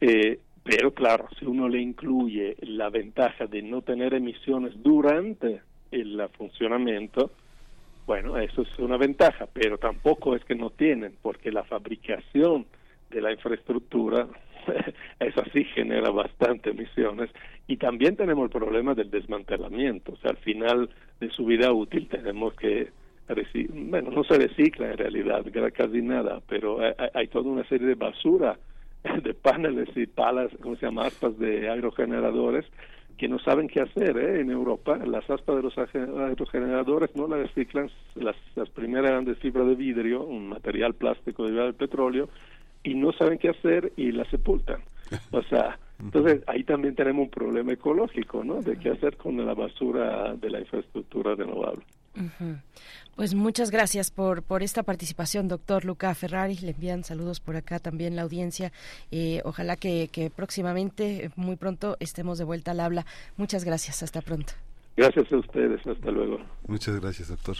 Eh, 0.00 0.40
pero 0.64 0.94
claro, 0.94 1.28
si 1.38 1.44
uno 1.44 1.68
le 1.68 1.82
incluye 1.82 2.56
la 2.62 2.88
ventaja 2.88 3.46
de 3.46 3.60
no 3.60 3.82
tener 3.82 4.14
emisiones 4.14 4.72
durante 4.82 5.60
el 6.18 6.28
funcionamiento, 6.30 7.30
bueno, 8.06 8.38
eso 8.38 8.62
es 8.62 8.78
una 8.78 8.96
ventaja, 8.96 9.46
pero 9.52 9.78
tampoco 9.78 10.34
es 10.34 10.44
que 10.44 10.54
no 10.54 10.70
tienen, 10.70 11.14
porque 11.22 11.52
la 11.52 11.64
fabricación 11.64 12.66
de 13.10 13.20
la 13.20 13.32
infraestructura, 13.32 14.26
eso 15.20 15.42
sí 15.52 15.64
genera 15.64 16.10
bastante 16.10 16.70
emisiones, 16.70 17.30
y 17.66 17.76
también 17.76 18.16
tenemos 18.16 18.44
el 18.44 18.50
problema 18.50 18.94
del 18.94 19.10
desmantelamiento, 19.10 20.12
o 20.12 20.16
sea, 20.16 20.30
al 20.30 20.38
final 20.38 20.90
de 21.20 21.30
su 21.30 21.44
vida 21.44 21.72
útil 21.72 22.08
tenemos 22.08 22.54
que 22.54 22.88
bueno, 23.68 24.10
no 24.10 24.24
se 24.24 24.38
recicla 24.38 24.90
en 24.90 24.98
realidad, 24.98 25.44
casi 25.72 26.02
nada, 26.02 26.40
pero 26.48 26.80
hay, 26.80 26.92
hay 27.14 27.28
toda 27.28 27.48
una 27.48 27.64
serie 27.68 27.86
de 27.86 27.94
basura 27.94 28.58
de 29.22 29.34
paneles 29.34 29.88
y 29.96 30.06
palas, 30.06 30.50
¿cómo 30.60 30.76
se 30.76 30.86
llama? 30.86 31.06
Aspas 31.06 31.38
de 31.38 31.68
aerogeneradores 31.70 32.66
que 33.20 33.28
no 33.28 33.38
saben 33.38 33.68
qué 33.68 33.82
hacer 33.82 34.16
¿eh? 34.16 34.40
en 34.40 34.50
Europa. 34.50 34.96
Las 34.96 35.28
aspas 35.28 35.56
de 35.56 35.62
los 35.62 35.76
aerogeneradores 35.76 37.14
no 37.14 37.28
las 37.28 37.40
reciclan, 37.40 37.90
las, 38.14 38.34
las 38.54 38.70
primeras 38.70 39.10
eran 39.10 39.26
de 39.26 39.34
fibra 39.34 39.62
de 39.62 39.74
vidrio, 39.74 40.24
un 40.24 40.48
material 40.48 40.94
plástico 40.94 41.44
derivado 41.44 41.66
del 41.66 41.74
petróleo, 41.74 42.30
y 42.82 42.94
no 42.94 43.12
saben 43.12 43.36
qué 43.36 43.50
hacer 43.50 43.92
y 43.96 44.12
las 44.12 44.26
sepultan. 44.28 44.80
O 45.32 45.42
sea, 45.42 45.78
entonces 45.98 46.42
ahí 46.46 46.64
también 46.64 46.94
tenemos 46.94 47.24
un 47.24 47.30
problema 47.30 47.72
ecológico, 47.72 48.42
¿no? 48.42 48.62
De 48.62 48.78
qué 48.78 48.90
hacer 48.90 49.18
con 49.18 49.36
la 49.44 49.52
basura 49.52 50.34
de 50.34 50.48
la 50.48 50.60
infraestructura 50.60 51.34
renovable. 51.34 51.82
Pues 53.16 53.34
muchas 53.34 53.70
gracias 53.70 54.10
por, 54.10 54.42
por 54.42 54.62
esta 54.62 54.82
participación, 54.82 55.48
doctor 55.48 55.84
Luca 55.84 56.14
Ferrari. 56.14 56.56
Le 56.56 56.72
envían 56.72 57.04
saludos 57.04 57.40
por 57.40 57.56
acá 57.56 57.78
también 57.78 58.16
la 58.16 58.22
audiencia. 58.22 58.72
Eh, 59.10 59.42
ojalá 59.44 59.76
que, 59.76 60.08
que 60.10 60.30
próximamente, 60.30 61.26
eh, 61.26 61.30
muy 61.36 61.56
pronto, 61.56 61.96
estemos 62.00 62.38
de 62.38 62.44
vuelta 62.44 62.72
al 62.72 62.80
habla. 62.80 63.06
Muchas 63.36 63.64
gracias. 63.64 64.02
Hasta 64.02 64.20
pronto. 64.22 64.52
Gracias 64.96 65.32
a 65.32 65.36
ustedes. 65.36 65.86
Hasta 65.86 66.10
luego. 66.10 66.38
Muchas 66.66 66.98
gracias, 67.00 67.28
doctor. 67.28 67.56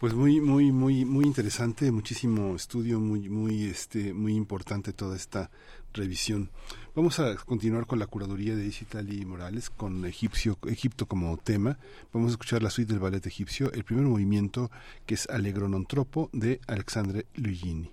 Pues 0.00 0.14
muy, 0.14 0.40
muy, 0.40 0.72
muy, 0.72 1.04
muy 1.04 1.24
interesante, 1.24 1.92
muchísimo 1.92 2.56
estudio, 2.56 2.98
muy, 2.98 3.28
muy, 3.28 3.66
este, 3.66 4.12
muy 4.12 4.34
importante 4.34 4.92
toda 4.92 5.14
esta 5.14 5.48
revisión. 5.94 6.50
Vamos 6.94 7.18
a 7.20 7.34
continuar 7.36 7.86
con 7.86 7.98
la 7.98 8.06
curaduría 8.06 8.54
de 8.54 8.66
Isitali 8.66 9.24
Morales, 9.24 9.70
con 9.70 10.04
Egipcio, 10.04 10.58
Egipto 10.66 11.06
como 11.06 11.38
tema. 11.38 11.78
Vamos 12.12 12.28
a 12.28 12.32
escuchar 12.32 12.62
la 12.62 12.68
suite 12.68 12.92
del 12.92 13.00
ballet 13.00 13.26
egipcio, 13.26 13.72
el 13.72 13.82
primer 13.82 14.04
movimiento 14.04 14.70
que 15.06 15.14
es 15.14 15.26
Allegro 15.30 15.72
non 15.72 15.88
troppo 15.88 16.28
de 16.36 16.60
Alexandre 16.68 17.24
Luigini. 17.32 17.88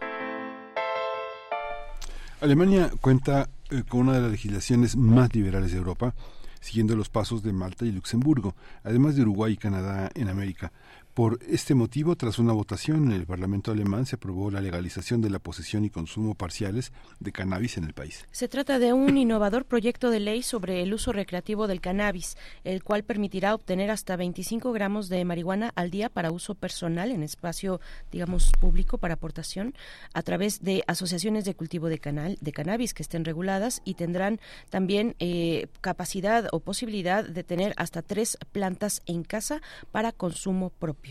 Alemania 2.40 2.92
cuenta 3.02 3.50
eh, 3.72 3.82
con 3.88 4.02
una 4.02 4.14
de 4.14 4.22
las 4.22 4.30
legislaciones 4.30 4.96
más 4.96 5.34
liberales 5.34 5.72
de 5.72 5.80
Europa, 5.80 6.14
siguiendo 6.60 6.96
los 6.96 7.10
pasos 7.10 7.42
de 7.42 7.52
Malta 7.52 7.84
y 7.86 7.92
Luxemburgo, 7.92 8.54
además 8.84 9.16
de 9.16 9.24
Uruguay 9.24 9.54
y 9.54 9.58
Canadá 9.58 10.12
en 10.14 10.30
América. 10.30 10.72
Por 11.16 11.40
este 11.48 11.76
motivo, 11.76 12.18
tras 12.18 12.40
una 12.40 12.52
votación 12.52 13.06
en 13.06 13.14
el 13.14 13.26
Parlamento 13.26 13.72
alemán, 13.72 14.06
se 14.06 14.18
aprobó 14.18 14.52
la 14.52 14.60
legalización 14.60 15.22
de 15.22 15.30
la 15.30 15.40
posesión 15.40 15.86
y 15.86 15.90
consumo 15.90 16.36
parciales 16.36 16.92
de 17.22 17.32
cannabis 17.32 17.78
en 17.78 17.86
el 17.86 17.94
país. 17.94 18.26
Se 18.34 18.50
trata 18.50 18.80
de 18.80 18.92
un 18.92 19.18
innovador 19.18 19.64
proyecto 19.64 20.10
de 20.10 20.20
ley 20.20 20.44
sobre 20.44 20.84
el 20.84 20.94
uso 20.94 21.14
recreativo 21.14 21.68
del 21.68 21.80
cannabis, 21.80 22.36
el 22.66 22.84
cual 22.84 23.06
permitirá 23.06 23.56
obtener 23.56 23.92
hasta 23.92 24.18
25 24.18 24.74
gramos 24.74 25.08
de 25.08 25.24
marihuana 25.24 25.72
al 25.76 25.90
día 25.90 26.10
para 26.10 26.34
uso 26.34 26.54
personal 26.54 27.14
en 27.14 27.24
espacio, 27.24 27.80
digamos, 28.12 28.52
público 28.60 28.98
para 28.98 29.14
aportación, 29.14 29.74
a 30.14 30.22
través 30.22 30.64
de 30.64 30.84
asociaciones 30.86 31.46
de 31.46 31.56
cultivo 31.56 31.88
de, 31.88 32.00
canal, 32.00 32.38
de 32.42 32.52
cannabis 32.52 32.94
que 32.94 33.04
estén 33.04 33.24
reguladas 33.24 33.82
y 33.86 33.94
tendrán 33.94 34.42
también 34.70 35.16
eh, 35.20 35.68
capacidad 35.80 36.50
o 36.52 36.60
posibilidad 36.60 37.24
de 37.24 37.46
tener 37.46 37.74
hasta 37.78 38.02
tres 38.02 38.38
plantas 38.52 39.02
en 39.06 39.24
casa 39.24 39.62
para 39.94 40.12
consumo 40.12 40.72
propio. 40.72 41.05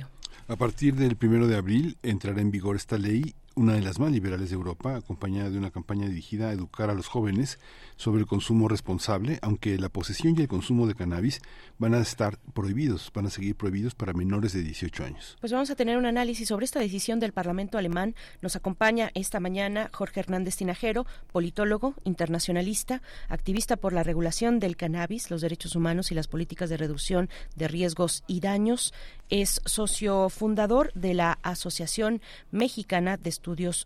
A 0.49 0.57
partir 0.57 0.95
del 0.95 1.17
primero 1.17 1.47
de 1.47 1.57
abril 1.57 1.97
entrará 2.03 2.41
en 2.41 2.51
vigor 2.51 2.77
esta 2.77 2.99
ley, 2.99 3.35
una 3.57 3.75
de 3.75 3.83
las 3.83 3.99
más 3.99 4.11
liberales 4.11 4.51
de 4.51 4.57
Europa, 4.57 4.97
acompañada 4.97 5.51
de 5.51 5.59
una 5.59 5.71
campaña 5.71 6.09
dirigida 6.09 6.49
a 6.49 6.53
educar 6.53 6.91
a 6.91 6.95
los 6.95 7.07
jóvenes 7.07 7.59
sobre 7.97 8.21
el 8.21 8.27
consumo 8.27 8.69
responsable, 8.69 9.39
aunque 9.43 9.79
la 9.79 9.89
posesión 9.89 10.35
y 10.37 10.43
el 10.43 10.49
consumo 10.49 10.87
de 10.87 10.95
cannabis 10.95 11.41
van 11.79 11.95
a 11.95 12.01
estar 12.01 12.39
prohibidos, 12.53 13.11
van 13.15 13.27
a 13.27 13.31
seguir 13.31 13.55
prohibidos 13.55 13.95
para 13.95 14.13
menores 14.13 14.53
de 14.53 14.63
18 14.63 15.05
años. 15.05 15.37
Pues 15.41 15.53
vamos 15.53 15.71
a 15.71 15.77
tener 15.77 15.97
un 15.99 16.07
análisis 16.07 16.49
sobre 16.49 16.65
esta 16.65 16.81
decisión 16.81 17.21
del 17.21 17.33
Parlamento 17.33 17.79
alemán. 17.79 18.15
Nos 18.43 18.57
acompaña 18.57 19.11
esta 19.15 19.41
mañana 19.41 19.91
Jorge 19.93 20.21
Hernández 20.21 20.57
Tinajero, 20.57 21.07
politólogo, 21.33 21.95
internacionalista, 22.05 23.03
activista 23.29 23.77
por 23.77 23.93
la 23.93 24.03
regulación 24.03 24.59
del 24.59 24.77
cannabis, 24.77 25.31
los 25.31 25.41
derechos 25.41 25.77
humanos 25.77 26.11
y 26.11 26.15
las 26.15 26.29
políticas 26.29 26.71
de 26.71 26.77
reducción 26.77 27.31
de 27.55 27.69
riesgos 27.69 28.25
y 28.27 28.41
daños. 28.41 28.93
Es 29.31 29.61
socio 29.65 30.29
fundador 30.29 30.93
de 30.95 31.15
la 31.15 31.39
Asociación 31.43 32.21
Mexicana 32.51 33.17
de 33.17 33.31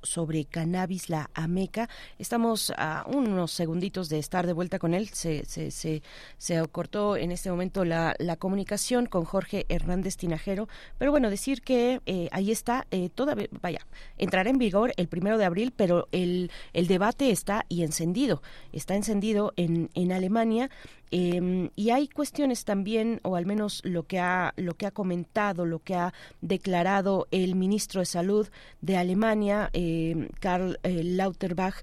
sobre 0.02 0.44
Cannabis, 0.44 1.10
la 1.10 1.30
AMECA. 1.35 1.89
Estamos 2.18 2.72
a 2.76 3.05
unos 3.09 3.51
segunditos 3.51 4.09
de 4.09 4.20
estar 4.20 4.47
de 4.47 4.52
vuelta 4.52 4.78
con 4.78 4.94
él. 4.94 5.09
Se, 5.09 5.44
se, 5.47 5.72
se, 5.72 6.02
se 6.36 6.64
cortó 6.68 7.16
en 7.16 7.32
este 7.32 7.51
momento 7.51 7.85
la, 7.85 8.14
la, 8.20 8.36
comunicación 8.36 9.06
con 9.06 9.24
Jorge 9.24 9.66
Hernández 9.68 10.16
Tinajero. 10.16 10.68
Pero 10.97 11.10
bueno, 11.10 11.28
decir 11.28 11.62
que 11.62 12.01
eh, 12.06 12.28
ahí 12.30 12.52
está, 12.52 12.86
eh, 12.93 13.10
todavía, 13.12 13.48
vaya, 13.60 13.80
entrará 14.16 14.48
en 14.48 14.59
vigor 14.59 14.93
el 14.97 15.09
primero 15.09 15.39
de 15.39 15.44
abril, 15.44 15.72
pero 15.76 16.06
el, 16.12 16.52
el 16.72 16.86
debate 16.86 17.30
está 17.30 17.66
y 17.68 17.82
encendido. 17.82 18.43
Está 18.72 18.94
encendido 18.94 19.52
en, 19.56 19.90
en 19.94 20.12
Alemania. 20.12 20.70
Eh, 21.10 21.70
y 21.76 21.90
hay 21.90 22.09
cuestiones 22.09 22.64
también, 22.64 23.20
o 23.22 23.36
al 23.36 23.47
menos 23.47 23.80
lo 23.85 24.05
que 24.05 24.18
ha 24.18 24.52
lo 24.56 24.74
que 24.74 24.86
ha 24.86 24.90
comentado, 24.90 25.64
lo 25.64 25.80
que 25.80 25.94
ha 25.94 26.12
declarado 26.40 27.28
el 27.30 27.55
ministro 27.55 28.01
de 28.01 28.06
Salud 28.06 28.48
de 28.80 28.97
Alemania, 28.97 29.70
eh, 29.72 30.28
Karl 30.40 30.78
eh, 30.82 31.02
Lauterbach, 31.05 31.76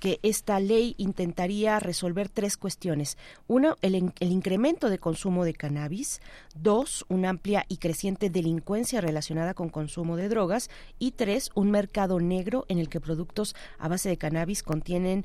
que 0.00 0.18
esta 0.24 0.58
ley 0.58 0.96
intentaría 0.98 1.78
resolver 1.78 2.28
tres 2.28 2.56
cuestiones: 2.56 3.16
uno, 3.46 3.76
el, 3.80 4.12
el 4.18 4.32
incremento 4.32 4.90
de 4.90 4.98
consumo 4.98 5.44
de 5.44 5.54
cannabis; 5.54 6.20
dos, 6.54 7.04
una 7.08 7.30
amplia 7.30 7.64
y 7.68 7.76
creciente 7.76 8.28
delincuencia 8.28 9.00
relacionada 9.00 9.54
con 9.54 9.68
consumo 9.68 10.16
de 10.16 10.28
drogas; 10.28 10.68
y 10.98 11.12
tres, 11.12 11.50
un 11.54 11.70
mercado 11.70 12.18
negro 12.18 12.64
en 12.68 12.78
el 12.78 12.88
que 12.88 13.00
productos 13.00 13.54
a 13.78 13.88
base 13.88 14.08
de 14.08 14.16
cannabis 14.16 14.62
contienen, 14.62 15.24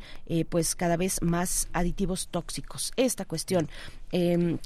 pues, 0.50 0.76
cada 0.76 0.98
vez 0.98 1.22
más 1.22 1.68
aditivos 1.74 2.28
tóxicos 2.30 2.92
esta 3.18 3.26
cuestión. 3.26 3.68
Eh, 4.12 4.58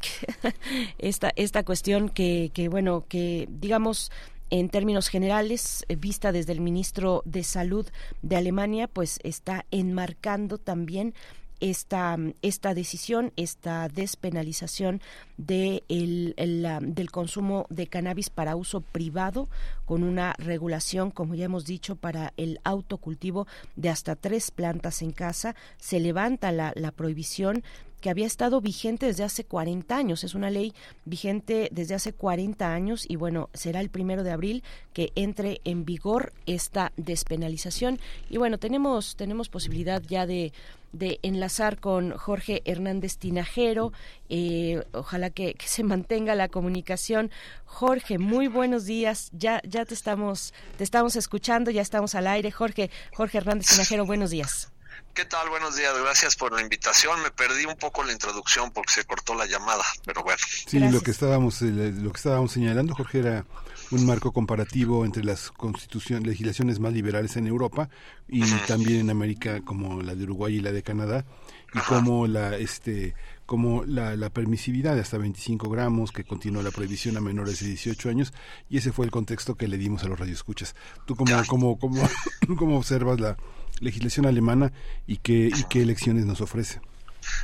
esta, 0.98 1.32
esta 1.38 1.64
cuestión 1.64 2.10
que, 2.10 2.52
que, 2.54 2.68
bueno, 2.68 3.06
que 3.08 3.48
digamos 3.50 4.12
en 4.50 4.68
términos 4.68 5.08
generales, 5.08 5.86
vista 5.98 6.34
desde 6.34 6.52
el 6.52 6.60
ministro 6.60 7.22
de 7.24 7.44
Salud 7.44 7.88
de 8.22 8.36
Alemania, 8.36 8.90
pues 8.90 9.20
está 9.24 9.66
enmarcando 9.72 10.58
también 10.58 11.14
esta, 11.62 12.18
esta 12.42 12.74
decisión, 12.74 13.32
esta 13.38 13.88
despenalización 13.88 15.00
de 15.38 15.84
el, 15.88 16.34
el, 16.36 16.68
del 16.94 17.12
consumo 17.12 17.68
de 17.70 17.88
cannabis 17.88 18.30
para 18.30 18.58
uso 18.58 18.82
privado, 18.82 19.48
con 19.86 20.04
una 20.04 20.34
regulación, 20.38 21.12
como 21.12 21.36
ya 21.36 21.46
hemos 21.46 21.66
dicho, 21.66 21.96
para 21.96 22.34
el 22.36 22.60
autocultivo 22.66 23.48
de 23.78 23.90
hasta 23.90 24.16
tres 24.16 24.52
plantas 24.52 25.02
en 25.02 25.12
casa. 25.12 25.56
Se 25.78 26.00
levanta 26.00 26.52
la, 26.52 26.74
la 26.76 26.92
prohibición 26.92 27.64
que 28.02 28.10
había 28.10 28.26
estado 28.26 28.60
vigente 28.60 29.06
desde 29.06 29.24
hace 29.24 29.46
40 29.46 29.96
años. 29.96 30.24
Es 30.24 30.36
una 30.36 30.50
ley 30.50 30.74
vigente 31.06 31.70
desde 31.72 31.96
hace 31.96 32.14
40 32.14 32.74
años 32.74 33.06
y 33.08 33.16
bueno, 33.16 33.50
será 33.54 33.80
el 33.80 33.90
primero 33.90 34.24
de 34.24 34.32
abril 34.32 34.64
que 34.94 35.12
entre 35.16 35.62
en 35.64 35.86
vigor 35.86 36.34
esta 36.46 36.92
despenalización. 36.98 38.00
Y 38.30 38.38
bueno, 38.38 38.58
tenemos, 38.58 39.16
tenemos 39.16 39.50
posibilidad 39.50 40.02
ya 40.02 40.26
de 40.26 40.52
de 40.92 41.20
enlazar 41.24 41.80
con 41.80 42.12
Jorge 42.12 42.62
Hernández 42.66 43.18
Tinajero. 43.18 43.94
Eh, 44.30 44.84
ojalá 44.94 45.30
que, 45.30 45.54
que, 45.54 45.68
se 45.68 45.84
mantenga 45.84 46.36
la 46.36 46.50
comunicación. 46.50 47.32
Jorge, 47.66 48.18
muy 48.18 48.48
buenos 48.48 48.86
días. 48.86 49.30
Ya, 49.32 49.62
ya 49.64 49.86
te 49.86 49.94
estamos, 49.94 50.54
te 50.78 50.84
estamos 50.84 51.16
escuchando, 51.16 51.72
ya 51.72 51.82
estamos 51.82 52.16
al 52.16 52.28
aire. 52.28 52.52
Jorge, 52.52 52.90
Jorge 53.14 53.38
Hernández 53.38 53.68
Tinajero, 53.68 54.06
buenos 54.06 54.32
días. 54.32 54.72
¿Qué 55.14 55.26
tal? 55.26 55.50
Buenos 55.50 55.76
días, 55.76 55.94
gracias 56.02 56.36
por 56.36 56.54
la 56.54 56.62
invitación. 56.62 57.22
Me 57.22 57.32
perdí 57.32 57.66
un 57.66 57.76
poco 57.76 58.04
la 58.04 58.14
introducción 58.14 58.72
porque 58.72 58.94
se 58.94 59.04
cortó 59.04 59.36
la 59.36 59.46
llamada, 59.46 59.84
pero 60.06 60.24
bueno. 60.24 60.40
Sí, 60.48 60.78
gracias. 60.78 60.94
lo 60.94 61.02
que 61.02 61.12
estábamos 61.12 61.62
lo 61.62 62.12
que 62.12 62.18
estábamos 62.18 62.52
señalando, 62.52 62.96
Jorge, 62.96 63.20
era 63.20 63.46
un 63.92 64.06
marco 64.06 64.32
comparativo 64.32 65.04
entre 65.06 65.24
las 65.24 65.52
constituciones, 65.52 66.26
legislaciones 66.26 66.80
más 66.80 66.94
liberales 66.94 67.36
en 67.36 67.48
Europa 67.48 67.90
y 68.28 68.42
uh 68.44 68.46
-huh. 68.46 68.66
también 68.66 69.02
en 69.02 69.10
América 69.10 69.62
como 69.66 70.02
la 70.02 70.16
de 70.16 70.24
Uruguay 70.24 70.56
y 70.56 70.62
la 70.62 70.72
de 70.72 70.82
Canadá 70.82 71.26
y 71.74 71.78
Ajá. 71.78 71.96
como 71.96 72.28
la 72.28 72.56
este 72.58 73.14
como 73.46 73.84
la, 73.84 74.16
la, 74.16 74.30
permisividad 74.30 74.96
de 74.96 75.02
hasta 75.02 75.18
25 75.18 75.70
gramos, 75.70 76.14
que 76.14 76.24
continúa 76.24 76.64
la 76.64 76.72
prohibición 76.72 77.18
a 77.18 77.20
menores 77.20 77.60
de 77.60 77.68
18 77.68 78.08
años, 78.08 78.34
y 78.70 78.78
ese 78.78 78.94
fue 78.94 79.04
el 79.04 79.12
contexto 79.12 79.56
que 79.56 79.68
le 79.68 79.78
dimos 79.78 80.04
a 80.04 80.08
los 80.08 80.18
radioescuchas. 80.18 80.74
¿Tú 81.06 81.18
cómo, 81.18 81.36
cómo, 81.48 81.78
cómo, 81.78 82.10
cómo 82.58 82.78
observas 82.78 83.20
la 83.20 83.36
legislación 83.82 84.26
alemana 84.26 84.72
y 85.08 85.18
qué, 85.18 85.52
y 85.54 85.64
qué 85.66 85.82
elecciones 85.82 86.26
nos 86.26 86.40
ofrece? 86.40 86.80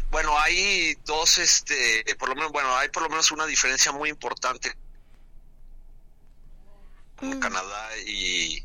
Bueno, 0.10 0.38
hay 0.40 0.96
dos, 1.06 1.38
este, 1.38 2.04
por 2.18 2.30
lo 2.30 2.36
menos, 2.36 2.52
bueno, 2.52 2.76
hay 2.78 2.90
por 2.90 3.04
lo 3.04 3.10
menos 3.10 3.32
una 3.32 3.46
diferencia 3.46 3.92
muy 3.92 4.10
importante 4.10 4.74
mm. 7.22 7.40
Canadá 7.40 7.90
y 8.06 8.64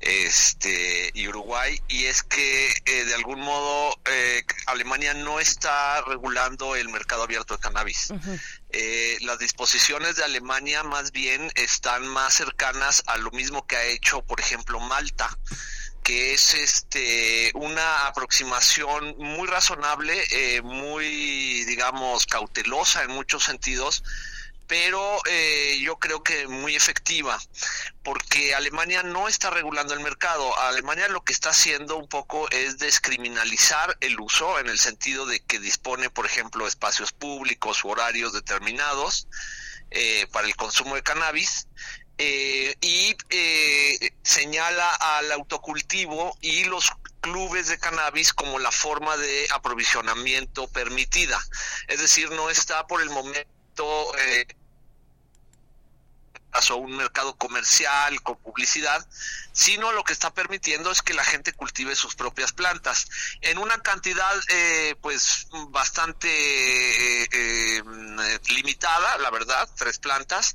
este 0.00 1.12
y 1.14 1.28
Uruguay 1.28 1.80
y 1.86 2.04
es 2.04 2.24
que 2.24 2.74
eh, 2.84 3.04
de 3.04 3.14
algún 3.14 3.40
modo 3.40 3.96
eh, 4.04 4.42
Alemania 4.66 5.14
no 5.14 5.38
está 5.38 6.02
regulando 6.02 6.74
el 6.74 6.88
mercado 6.88 7.22
abierto 7.22 7.54
de 7.54 7.60
cannabis. 7.60 8.10
Uh 8.10 8.14
-huh. 8.14 8.40
eh, 8.70 9.16
las 9.20 9.38
disposiciones 9.38 10.16
de 10.16 10.24
Alemania 10.24 10.82
más 10.82 11.12
bien 11.12 11.52
están 11.54 12.06
más 12.08 12.34
cercanas 12.34 13.04
a 13.06 13.16
lo 13.16 13.30
mismo 13.30 13.64
que 13.66 13.76
ha 13.76 13.84
hecho, 13.84 14.22
por 14.22 14.40
ejemplo, 14.40 14.80
Malta 14.80 15.38
que 16.02 16.34
es 16.34 16.54
este 16.54 17.50
una 17.54 18.06
aproximación 18.06 19.14
muy 19.18 19.46
razonable, 19.46 20.14
eh, 20.30 20.62
muy 20.62 21.64
digamos 21.64 22.26
cautelosa 22.26 23.02
en 23.04 23.10
muchos 23.12 23.44
sentidos, 23.44 24.02
pero 24.66 25.20
eh, 25.26 25.78
yo 25.82 25.98
creo 25.98 26.22
que 26.22 26.48
muy 26.48 26.74
efectiva, 26.74 27.38
porque 28.02 28.54
Alemania 28.54 29.02
no 29.02 29.28
está 29.28 29.50
regulando 29.50 29.92
el 29.92 30.00
mercado. 30.00 30.58
Alemania 30.58 31.08
lo 31.08 31.22
que 31.22 31.34
está 31.34 31.50
haciendo 31.50 31.96
un 31.96 32.08
poco 32.08 32.50
es 32.50 32.78
descriminalizar 32.78 33.96
el 34.00 34.18
uso 34.18 34.58
en 34.58 34.68
el 34.68 34.78
sentido 34.78 35.26
de 35.26 35.40
que 35.40 35.58
dispone, 35.58 36.08
por 36.08 36.24
ejemplo, 36.24 36.66
espacios 36.66 37.12
públicos 37.12 37.84
horarios 37.84 38.32
determinados 38.32 39.28
eh, 39.90 40.26
para 40.32 40.46
el 40.46 40.56
consumo 40.56 40.94
de 40.94 41.02
cannabis. 41.02 41.66
Eh, 42.24 42.76
y 42.80 43.16
eh, 43.30 44.12
señala 44.22 44.94
al 44.94 45.32
autocultivo 45.32 46.36
y 46.40 46.62
los 46.64 46.92
clubes 47.20 47.66
de 47.66 47.78
cannabis 47.78 48.32
como 48.32 48.60
la 48.60 48.70
forma 48.70 49.16
de 49.16 49.48
aprovisionamiento 49.50 50.68
permitida. 50.68 51.40
Es 51.88 51.98
decir, 51.98 52.30
no 52.30 52.48
está 52.48 52.86
por 52.86 53.02
el 53.02 53.10
momento 53.10 54.16
eh, 54.18 54.46
o 56.70 56.76
un 56.76 56.96
mercado 56.96 57.34
comercial 57.36 58.22
con 58.22 58.36
publicidad, 58.38 59.06
sino 59.52 59.92
lo 59.92 60.04
que 60.04 60.12
está 60.12 60.32
permitiendo 60.32 60.90
es 60.90 61.02
que 61.02 61.14
la 61.14 61.24
gente 61.24 61.52
cultive 61.52 61.96
sus 61.96 62.14
propias 62.14 62.52
plantas. 62.52 63.06
En 63.40 63.58
una 63.58 63.80
cantidad 63.82 64.34
eh, 64.48 64.94
pues 65.00 65.48
bastante 65.70 66.28
eh, 66.28 67.28
eh, 67.32 67.82
limitada, 68.50 69.18
la 69.18 69.30
verdad, 69.30 69.68
tres 69.76 69.98
plantas, 69.98 70.54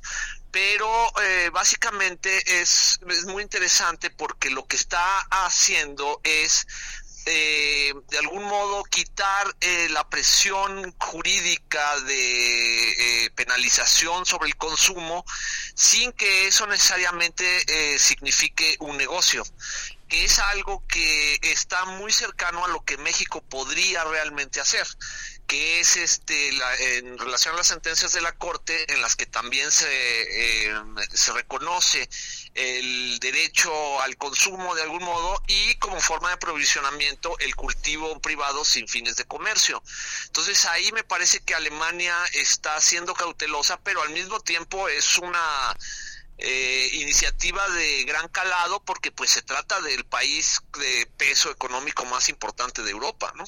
pero 0.50 0.88
eh, 1.22 1.50
básicamente 1.52 2.60
es, 2.60 3.00
es 3.08 3.24
muy 3.24 3.42
interesante 3.42 4.10
porque 4.10 4.50
lo 4.50 4.66
que 4.66 4.76
está 4.76 5.18
haciendo 5.30 6.20
es 6.24 6.66
eh, 7.30 7.92
de 8.08 8.18
algún 8.18 8.44
modo 8.44 8.82
quitar 8.84 9.54
eh, 9.60 9.88
la 9.90 10.08
presión 10.08 10.94
jurídica 10.98 12.00
de 12.00 13.24
eh, 13.24 13.30
penalización 13.34 14.24
sobre 14.24 14.48
el 14.48 14.56
consumo 14.56 15.26
sin 15.78 16.10
que 16.12 16.48
eso 16.48 16.66
necesariamente 16.66 17.44
eh, 17.68 18.00
signifique 18.00 18.74
un 18.80 18.96
negocio 18.96 19.44
que 20.08 20.24
es 20.24 20.40
algo 20.40 20.82
que 20.88 21.38
está 21.40 21.84
muy 21.84 22.10
cercano 22.10 22.64
a 22.64 22.68
lo 22.68 22.84
que 22.84 22.96
México 22.96 23.42
podría 23.42 24.02
realmente 24.02 24.58
hacer 24.60 24.84
que 25.46 25.78
es 25.78 25.96
este 25.96 26.50
la, 26.50 26.74
en 26.74 27.16
relación 27.16 27.54
a 27.54 27.58
las 27.58 27.68
sentencias 27.68 28.12
de 28.12 28.20
la 28.20 28.32
corte 28.32 28.92
en 28.92 29.00
las 29.00 29.14
que 29.14 29.26
también 29.26 29.70
se 29.70 29.86
eh, 29.88 30.74
se 31.14 31.32
reconoce 31.32 32.10
el 32.58 33.20
derecho 33.20 34.02
al 34.02 34.16
consumo 34.16 34.74
de 34.74 34.82
algún 34.82 35.04
modo 35.04 35.40
y 35.46 35.76
como 35.76 36.00
forma 36.00 36.28
de 36.28 36.34
aprovisionamiento 36.34 37.38
el 37.38 37.54
cultivo 37.54 38.18
privado 38.20 38.64
sin 38.64 38.88
fines 38.88 39.14
de 39.16 39.24
comercio. 39.24 39.80
Entonces 40.26 40.64
ahí 40.66 40.90
me 40.90 41.04
parece 41.04 41.40
que 41.40 41.54
Alemania 41.54 42.16
está 42.32 42.80
siendo 42.80 43.14
cautelosa, 43.14 43.78
pero 43.84 44.02
al 44.02 44.10
mismo 44.10 44.40
tiempo 44.40 44.88
es 44.88 45.18
una 45.18 45.76
eh, 46.38 46.90
iniciativa 46.92 47.68
de 47.70 48.04
gran 48.04 48.28
calado 48.28 48.80
porque 48.84 49.10
pues 49.10 49.30
se 49.30 49.42
trata 49.42 49.80
del 49.80 50.04
país 50.04 50.60
de 50.78 51.08
peso 51.16 51.50
económico 51.50 52.04
más 52.04 52.28
importante 52.28 52.82
de 52.82 52.90
Europa, 52.90 53.32
¿no? 53.36 53.44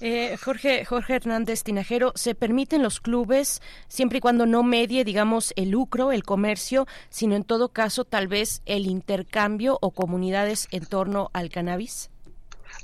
Eh, 0.00 0.36
Jorge, 0.42 0.84
Jorge 0.84 1.16
Hernández 1.16 1.62
Tinajero, 1.62 2.12
¿se 2.16 2.34
permiten 2.34 2.82
los 2.82 3.00
clubes 3.00 3.60
siempre 3.88 4.18
y 4.18 4.20
cuando 4.20 4.46
no 4.46 4.62
medie, 4.62 5.04
digamos, 5.04 5.52
el 5.56 5.70
lucro, 5.70 6.12
el 6.12 6.24
comercio, 6.24 6.86
sino 7.10 7.36
en 7.36 7.44
todo 7.44 7.72
caso 7.72 8.04
tal 8.04 8.26
vez 8.26 8.62
el 8.64 8.86
intercambio 8.86 9.78
o 9.80 9.90
comunidades 9.90 10.68
en 10.70 10.86
torno 10.86 11.30
al 11.34 11.50
cannabis? 11.50 12.11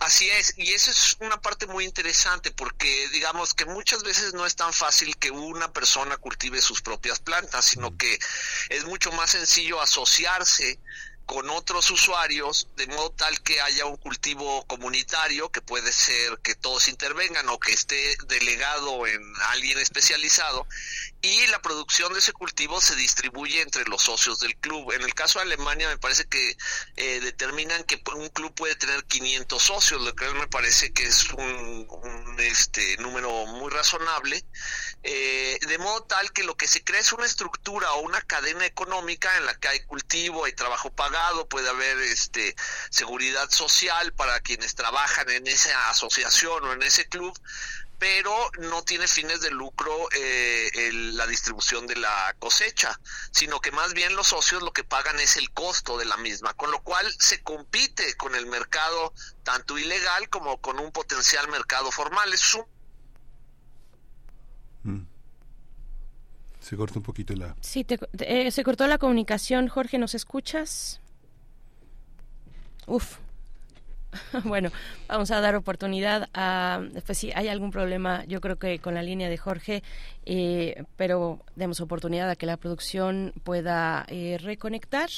Así 0.00 0.30
es, 0.30 0.54
y 0.56 0.72
eso 0.72 0.92
es 0.92 1.16
una 1.20 1.40
parte 1.40 1.66
muy 1.66 1.84
interesante 1.84 2.52
porque 2.52 3.08
digamos 3.08 3.52
que 3.52 3.64
muchas 3.64 4.04
veces 4.04 4.32
no 4.32 4.46
es 4.46 4.54
tan 4.54 4.72
fácil 4.72 5.16
que 5.16 5.30
una 5.30 5.72
persona 5.72 6.16
cultive 6.16 6.62
sus 6.62 6.82
propias 6.82 7.18
plantas, 7.18 7.64
sino 7.64 7.96
que 7.96 8.18
es 8.68 8.84
mucho 8.84 9.10
más 9.12 9.30
sencillo 9.30 9.80
asociarse 9.80 10.78
con 11.28 11.50
otros 11.50 11.90
usuarios 11.90 12.68
de 12.76 12.86
modo 12.86 13.10
tal 13.10 13.42
que 13.42 13.60
haya 13.60 13.84
un 13.84 13.98
cultivo 13.98 14.64
comunitario 14.66 15.50
que 15.50 15.60
puede 15.60 15.92
ser 15.92 16.38
que 16.38 16.55
todos 16.55 16.88
intervengan 16.88 17.46
o 17.50 17.60
que 17.60 17.74
esté 17.74 18.16
delegado 18.28 19.06
en 19.06 19.20
alguien 19.50 19.78
especializado 19.78 20.66
y 21.20 21.46
la 21.48 21.60
producción 21.60 22.14
de 22.14 22.20
ese 22.20 22.32
cultivo 22.32 22.80
se 22.80 22.96
distribuye 22.96 23.60
entre 23.60 23.84
los 23.84 24.05
socios 24.05 24.40
del 24.40 24.56
club. 24.56 24.90
En 24.92 25.02
el 25.02 25.12
caso 25.12 25.38
de 25.38 25.44
Alemania 25.44 25.88
me 25.88 25.98
parece 25.98 26.24
que 26.24 26.56
eh, 26.96 27.20
determinan 27.20 27.84
que 27.84 28.00
un 28.16 28.30
club 28.30 28.55
puede 28.55 28.76
tener 28.76 29.05
500 29.05 29.62
socios, 29.62 30.00
lo 30.00 30.14
que 30.14 30.32
me 30.32 30.46
parece 30.46 30.92
que 30.94 31.05
es 31.05 31.28
un, 31.32 31.86
un, 31.90 32.40
este 32.40 32.96
número 32.98 33.30
muy 33.46 33.70
razonable, 33.70 34.42
eh, 35.02 35.58
de 35.66 35.78
modo 35.78 36.02
tal 36.04 36.32
que 36.32 36.42
lo 36.42 36.56
que 36.56 36.66
se 36.66 36.82
crea 36.82 37.00
es 37.00 37.12
una 37.12 37.26
estructura 37.26 37.92
o 37.94 38.00
una 38.00 38.20
cadena 38.22 38.66
económica 38.66 39.36
en 39.36 39.46
la 39.46 39.54
que 39.58 39.68
hay 39.68 39.80
cultivo, 39.84 40.44
hay 40.44 40.52
trabajo 40.52 40.90
pagado, 40.90 41.48
puede 41.48 41.68
haber 41.68 41.98
este 41.98 42.56
seguridad 42.90 43.48
social 43.50 44.12
para 44.14 44.40
quienes 44.40 44.74
trabajan 44.74 45.30
en 45.30 45.46
esa 45.46 45.90
asociación 45.90 46.64
o 46.64 46.72
en 46.72 46.82
ese 46.82 47.08
club, 47.08 47.38
pero 47.98 48.32
no 48.58 48.82
tiene 48.84 49.08
fines 49.08 49.40
de 49.40 49.50
lucro 49.50 50.08
eh, 50.12 50.70
el- 50.74 51.16
la 51.16 51.26
distribución 51.26 51.86
de 51.86 51.96
la 51.96 52.34
cosecha, 52.38 52.98
sino 53.32 53.60
que 53.60 53.72
más 53.72 53.92
bien 53.94 54.14
los 54.14 54.28
socios 54.28 54.62
lo 54.62 54.72
que 54.72 54.84
pagan 54.84 55.18
es 55.20 55.36
el 55.36 55.50
costo 55.52 55.96
de 55.98 56.04
la 56.04 56.16
misma, 56.16 56.54
con 56.54 56.70
lo 56.70 56.80
cual 56.82 57.12
se 57.18 57.42
compite 57.42 58.16
con 58.16 58.34
el 58.34 58.46
mercado 58.46 59.12
tanto 59.42 59.78
ilegal 59.78 60.28
como 60.28 60.60
con 60.60 60.78
un 60.78 60.92
potencial 60.92 61.48
mercado 61.48 61.90
formal. 61.90 62.32
Es 62.32 62.54
un 62.54 62.66
Mm. 64.82 65.00
Se 66.60 66.76
corta 66.76 66.98
un 66.98 67.05
poquito 67.05 67.34
la... 67.34 67.55
Sí, 67.60 67.84
te- 67.84 67.98
eh, 68.20 68.50
se 68.50 68.64
cortó 68.64 68.86
la 68.86 68.98
comunicación. 68.98 69.68
Jorge, 69.68 69.98
¿nos 69.98 70.14
escuchas? 70.14 71.00
Uf. 72.86 73.18
Bueno, 74.44 74.70
vamos 75.06 75.30
a 75.30 75.40
dar 75.42 75.55
oportunidad 75.55 76.30
a, 76.32 76.80
pues 77.05 77.18
si 77.18 77.30
hay 77.32 77.48
algún 77.48 77.70
problema, 77.70 78.24
yo 78.24 78.40
creo 78.40 78.56
que 78.56 78.78
con 78.78 78.94
la 78.94 79.02
línea 79.02 79.28
de 79.28 79.36
Jorge, 79.36 79.82
eh, 80.24 80.82
pero 80.96 81.40
demos 81.56 81.82
oportunidad 81.82 82.30
a 82.30 82.34
que 82.34 82.46
la 82.46 82.56
producción 82.56 83.34
pueda 83.44 84.06
eh, 84.09 84.38
reconectar 84.40 85.10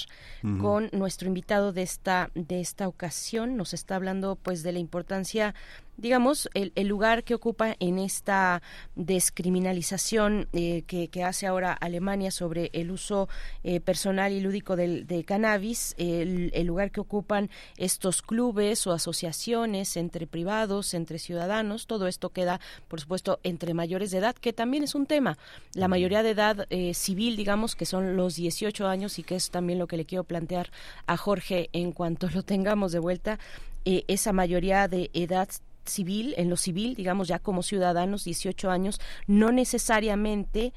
con 0.61 0.89
nuestro 0.93 1.28
invitado 1.28 1.73
de 1.73 1.82
esta 1.82 2.31
de 2.35 2.61
esta 2.61 2.89
ocasión. 2.89 3.57
Nos 3.57 3.74
está 3.74 3.95
hablando, 3.95 4.35
pues, 4.35 4.65
de 4.65 4.73
la 4.73 4.81
importancia, 4.81 5.55
digamos, 6.01 6.49
el, 6.55 6.73
el 6.75 6.89
lugar 6.89 7.25
que 7.25 7.35
ocupa 7.35 7.77
en 7.79 7.99
esta 7.99 8.63
descriminalización 8.97 10.49
eh, 10.53 10.83
que, 10.87 11.09
que 11.09 11.25
hace 11.25 11.47
ahora 11.47 11.73
Alemania 11.73 12.31
sobre 12.31 12.71
el 12.73 12.91
uso 12.91 13.29
eh, 13.63 13.81
personal 13.81 14.33
y 14.33 14.41
lúdico 14.41 14.77
del, 14.77 15.07
de 15.07 15.25
cannabis, 15.25 15.95
el, 15.99 16.51
el 16.55 16.67
lugar 16.67 16.91
que 16.91 17.01
ocupan 17.01 17.51
estos 17.77 18.23
clubes 18.23 18.87
o 18.87 18.93
asociaciones 18.93 19.97
entre 19.97 20.27
privados, 20.27 20.95
entre 20.95 21.19
ciudadanos, 21.19 21.87
todo 21.87 22.07
esto 22.07 22.31
queda, 22.31 22.61
por 22.89 23.01
supuesto, 23.01 23.39
entre 23.43 23.75
mayores 23.75 24.11
de 24.11 24.19
edad, 24.19 24.35
que 24.35 24.53
también 24.53 24.85
es 24.85 24.95
un 24.95 25.07
tema. 25.07 25.39
La 25.75 25.89
mayoría 25.89 26.23
de 26.23 26.31
edad 26.31 26.67
eh, 26.71 26.95
civil, 26.95 27.37
digamos, 27.37 27.77
que 27.77 27.87
son 27.87 28.17
los 28.17 28.37
18 28.37 28.87
años 28.87 29.19
y 29.19 29.23
que 29.23 29.37
es 29.37 29.51
también 29.51 29.79
lo 29.79 29.87
que 29.87 29.97
le 29.97 30.05
quiero 30.05 30.25
plantear 30.25 30.71
a 31.07 31.17
Jorge 31.17 31.69
en 31.73 31.93
cuanto 31.93 32.29
lo 32.35 32.43
tengamos 32.43 32.93
de 32.93 32.99
vuelta, 32.99 33.39
eh, 33.85 34.05
esa 34.09 34.33
mayoría 34.33 34.89
de 34.89 35.11
edad 35.15 35.49
civil, 35.91 36.35
en 36.39 36.49
lo 36.49 36.57
civil, 36.57 36.95
digamos 36.95 37.29
ya 37.29 37.39
como 37.39 37.62
ciudadanos, 37.62 38.25
18 38.25 38.71
años, 38.71 39.01
no 39.27 39.53
necesariamente 39.53 40.73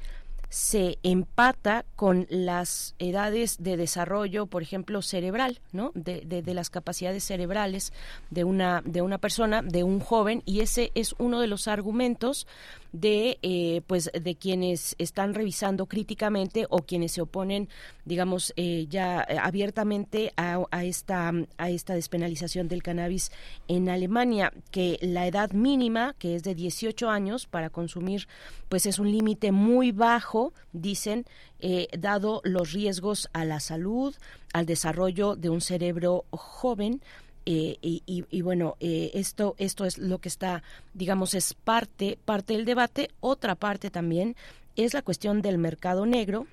se 0.54 0.98
empata 1.02 1.84
con 1.96 2.28
las 2.30 2.94
edades 3.00 3.56
de 3.58 3.76
desarrollo, 3.76 4.46
por 4.46 4.62
ejemplo, 4.62 5.02
cerebral, 5.02 5.58
¿no? 5.72 5.90
De, 5.96 6.20
de, 6.20 6.42
de 6.42 6.54
las 6.54 6.70
capacidades 6.70 7.24
cerebrales 7.24 7.92
de 8.30 8.44
una, 8.44 8.80
de 8.84 9.02
una 9.02 9.18
persona, 9.18 9.62
de 9.62 9.82
un 9.82 9.98
joven, 9.98 10.44
y 10.46 10.60
ese 10.60 10.92
es 10.94 11.16
uno 11.18 11.40
de 11.40 11.48
los 11.48 11.66
argumentos 11.66 12.46
de 12.94 13.38
eh, 13.42 13.82
pues 13.88 14.08
de 14.14 14.36
quienes 14.36 14.94
están 14.98 15.34
revisando 15.34 15.86
críticamente 15.86 16.66
o 16.70 16.78
quienes 16.78 17.10
se 17.10 17.22
oponen 17.22 17.68
digamos 18.04 18.52
eh, 18.56 18.86
ya 18.88 19.26
abiertamente 19.42 20.32
a, 20.36 20.60
a 20.70 20.84
esta 20.84 21.32
a 21.58 21.70
esta 21.70 21.94
despenalización 21.94 22.68
del 22.68 22.84
cannabis 22.84 23.32
en 23.66 23.88
Alemania 23.88 24.52
que 24.70 24.98
la 25.02 25.26
edad 25.26 25.50
mínima 25.50 26.14
que 26.20 26.36
es 26.36 26.44
de 26.44 26.54
18 26.54 27.10
años 27.10 27.46
para 27.46 27.68
consumir 27.68 28.28
pues 28.74 28.86
es 28.86 28.98
un 28.98 29.08
límite 29.08 29.52
muy 29.52 29.92
bajo 29.92 30.52
dicen 30.72 31.26
eh, 31.60 31.86
dado 31.96 32.40
los 32.42 32.72
riesgos 32.72 33.28
a 33.32 33.44
la 33.44 33.60
salud 33.60 34.16
al 34.52 34.66
desarrollo 34.66 35.36
de 35.36 35.48
un 35.48 35.60
cerebro 35.60 36.24
joven 36.32 37.00
eh, 37.46 37.76
y, 37.80 38.42
bueno, 38.42 38.74
eh, 38.80 39.12
esto, 39.14 39.54
esto 39.58 39.84
es 39.84 39.98
lo 39.98 40.18
que 40.18 40.28
está, 40.28 40.64
digamos, 40.92 41.34
es 41.34 41.54
parte, 41.54 42.18
parte 42.24 42.54
del 42.54 42.64
debate. 42.64 43.10
Otra 43.20 43.54
parte 43.54 43.90
también 43.90 44.34
es 44.74 44.92
la 44.92 45.02
cuestión 45.02 45.40
del 45.40 45.58
mercado 45.58 46.04
negro, 46.04 46.48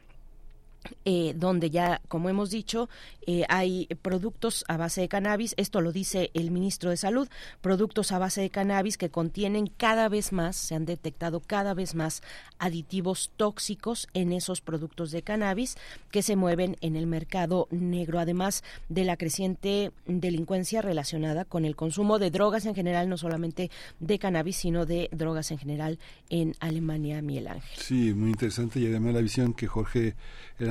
eh, 1.05 1.33
donde 1.35 1.69
ya, 1.69 2.01
como 2.07 2.29
hemos 2.29 2.49
dicho, 2.49 2.89
eh, 3.27 3.43
hay 3.49 3.87
productos 4.01 4.65
a 4.67 4.77
base 4.77 5.01
de 5.01 5.07
cannabis, 5.07 5.53
esto 5.57 5.81
lo 5.81 5.91
dice 5.91 6.31
el 6.33 6.51
ministro 6.51 6.89
de 6.89 6.97
Salud, 6.97 7.27
productos 7.61 8.11
a 8.11 8.19
base 8.19 8.41
de 8.41 8.49
cannabis 8.49 8.97
que 8.97 9.09
contienen 9.09 9.67
cada 9.67 10.09
vez 10.09 10.31
más, 10.31 10.55
se 10.55 10.75
han 10.75 10.85
detectado 10.85 11.39
cada 11.39 11.73
vez 11.73 11.93
más 11.93 12.21
aditivos 12.57 13.31
tóxicos 13.37 14.07
en 14.13 14.31
esos 14.31 14.61
productos 14.61 15.11
de 15.11 15.21
cannabis 15.21 15.75
que 16.09 16.23
se 16.23 16.35
mueven 16.35 16.77
en 16.81 16.95
el 16.95 17.07
mercado 17.07 17.67
negro, 17.69 18.19
además 18.19 18.63
de 18.89 19.05
la 19.05 19.17
creciente 19.17 19.91
delincuencia 20.05 20.81
relacionada 20.81 21.45
con 21.45 21.65
el 21.65 21.75
consumo 21.75 22.19
de 22.19 22.31
drogas 22.31 22.65
en 22.65 22.75
general, 22.75 23.07
no 23.07 23.17
solamente 23.17 23.69
de 23.99 24.19
cannabis, 24.19 24.57
sino 24.57 24.85
de 24.85 25.09
drogas 25.11 25.51
en 25.51 25.57
general 25.57 25.99
en 26.29 26.55
Alemania, 26.59 27.21
Miguel 27.21 27.47
Ángel. 27.47 27.77
Sí, 27.77 28.13
muy 28.13 28.31
interesante 28.31 28.79
y 28.79 28.87
además 28.87 29.13
la 29.13 29.21
visión 29.21 29.53
que 29.53 29.67
Jorge 29.67 30.15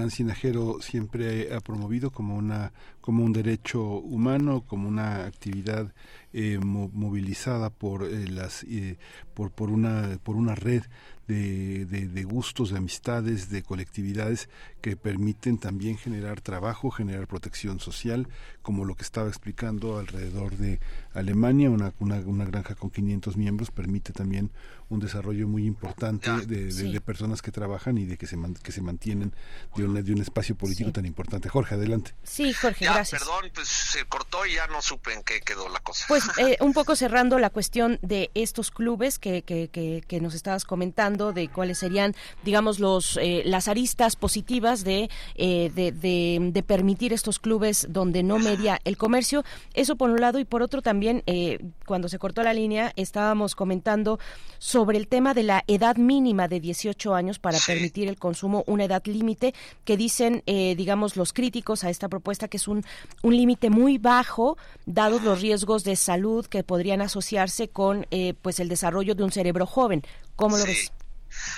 Sinajero 0.08 0.78
siempre 0.80 1.52
ha 1.54 1.60
promovido 1.60 2.10
como 2.10 2.36
una 2.36 2.72
como 3.02 3.24
un 3.24 3.32
derecho 3.32 3.82
humano, 3.82 4.62
como 4.66 4.88
una 4.88 5.24
actividad 5.26 5.92
eh, 6.32 6.58
mo- 6.58 6.90
movilizada 6.92 7.70
por 7.70 8.04
eh, 8.04 8.28
las 8.28 8.62
eh, 8.64 8.98
por 9.34 9.70
una 9.70 10.18
por 10.22 10.36
una 10.36 10.54
red 10.54 10.82
de 11.28 12.24
gustos, 12.24 12.70
de 12.70 12.78
amistades, 12.78 13.50
de 13.50 13.62
colectividades 13.62 14.48
que 14.80 14.96
permiten 14.96 15.58
también 15.58 15.96
generar 15.96 16.40
trabajo, 16.40 16.90
generar 16.90 17.28
protección 17.28 17.78
social, 17.78 18.26
como 18.62 18.84
lo 18.84 18.96
que 18.96 19.04
estaba 19.04 19.28
explicando 19.28 19.98
alrededor 19.98 20.56
de 20.56 20.80
Alemania, 21.14 21.70
una, 21.70 21.92
una, 21.98 22.16
una 22.20 22.44
granja 22.44 22.74
con 22.74 22.90
500 22.90 23.36
miembros 23.36 23.70
permite 23.70 24.12
también 24.12 24.50
un 24.88 24.98
desarrollo 24.98 25.46
muy 25.46 25.66
importante 25.66 26.30
de, 26.46 26.64
de- 26.66 26.70
Sí. 26.72 26.92
de 26.92 27.00
personas 27.00 27.42
que 27.42 27.52
trabajan 27.52 27.96
y 27.98 28.06
de 28.06 28.16
que 28.16 28.26
se, 28.26 28.36
man- 28.36 28.54
que 28.54 28.72
se 28.72 28.82
mantienen 28.82 29.32
de, 29.76 29.84
una- 29.84 30.02
de 30.02 30.12
un 30.12 30.20
espacio 30.20 30.56
político 30.56 30.90
tan 30.92 31.06
importante. 31.06 31.48
Jorge, 31.48 31.76
adelante. 31.76 32.12
Sí, 32.24 32.52
Jorge, 32.52 32.84
Ya, 32.86 32.94
gracias. 32.94 33.22
perdón, 33.22 33.50
pues 33.54 33.68
se 33.68 34.04
cortó 34.06 34.44
y 34.46 34.54
ya 34.54 34.66
no 34.66 34.82
supe 34.82 35.12
en 35.14 35.22
qué 35.22 35.40
quedó 35.40 35.68
la 35.68 35.78
cosa. 35.80 36.04
Pues 36.08 36.24
eh, 36.38 36.56
un 36.60 36.72
poco 36.72 36.96
cerrando 36.96 37.38
la 37.38 37.50
cuestión 37.50 37.98
de 38.02 38.30
estos 38.34 38.70
clubes 38.72 39.18
que, 39.20 39.42
que, 39.42 39.68
que, 39.68 40.02
que 40.06 40.20
nos 40.20 40.34
estabas 40.34 40.64
comentando, 40.64 41.32
de 41.32 41.48
cuáles 41.48 41.78
serían, 41.78 42.14
digamos, 42.44 42.80
los 42.80 43.16
eh, 43.22 43.42
las 43.46 43.68
aristas 43.68 44.16
positivas 44.16 44.82
de, 44.82 45.08
eh, 45.36 45.70
de, 45.74 45.92
de, 45.92 46.50
de 46.52 46.62
permitir 46.64 47.12
estos 47.12 47.38
clubes 47.38 47.86
donde 47.90 48.22
no 48.24 48.38
media 48.40 48.80
el 48.84 48.96
comercio. 48.96 49.44
Eso 49.74 49.94
por 49.96 50.10
un 50.10 50.20
lado 50.20 50.38
y 50.40 50.44
por 50.44 50.62
otro 50.62 50.82
también, 50.82 50.99
eh, 51.02 51.58
cuando 51.86 52.08
se 52.08 52.18
cortó 52.18 52.42
la 52.42 52.54
línea, 52.54 52.92
estábamos 52.96 53.54
comentando 53.54 54.18
sobre 54.58 54.98
el 54.98 55.08
tema 55.08 55.34
de 55.34 55.42
la 55.42 55.64
edad 55.66 55.96
mínima 55.96 56.48
de 56.48 56.60
18 56.60 57.14
años 57.14 57.38
para 57.38 57.58
permitir 57.66 58.08
el 58.08 58.18
consumo, 58.18 58.64
una 58.66 58.84
edad 58.84 59.02
límite 59.04 59.54
que 59.84 59.96
dicen, 59.96 60.42
eh, 60.46 60.74
digamos, 60.76 61.16
los 61.16 61.32
críticos 61.32 61.84
a 61.84 61.90
esta 61.90 62.08
propuesta 62.08 62.48
que 62.48 62.56
es 62.56 62.68
un, 62.68 62.84
un 63.22 63.36
límite 63.36 63.70
muy 63.70 63.98
bajo, 63.98 64.56
dados 64.86 65.22
los 65.22 65.40
riesgos 65.40 65.84
de 65.84 65.96
salud 65.96 66.46
que 66.46 66.62
podrían 66.62 67.00
asociarse 67.00 67.68
con 67.68 68.06
eh, 68.10 68.34
pues 68.40 68.60
el 68.60 68.68
desarrollo 68.68 69.14
de 69.14 69.24
un 69.24 69.32
cerebro 69.32 69.66
joven. 69.66 70.02
¿Cómo 70.36 70.56
lo 70.56 70.64
ves? 70.64 70.92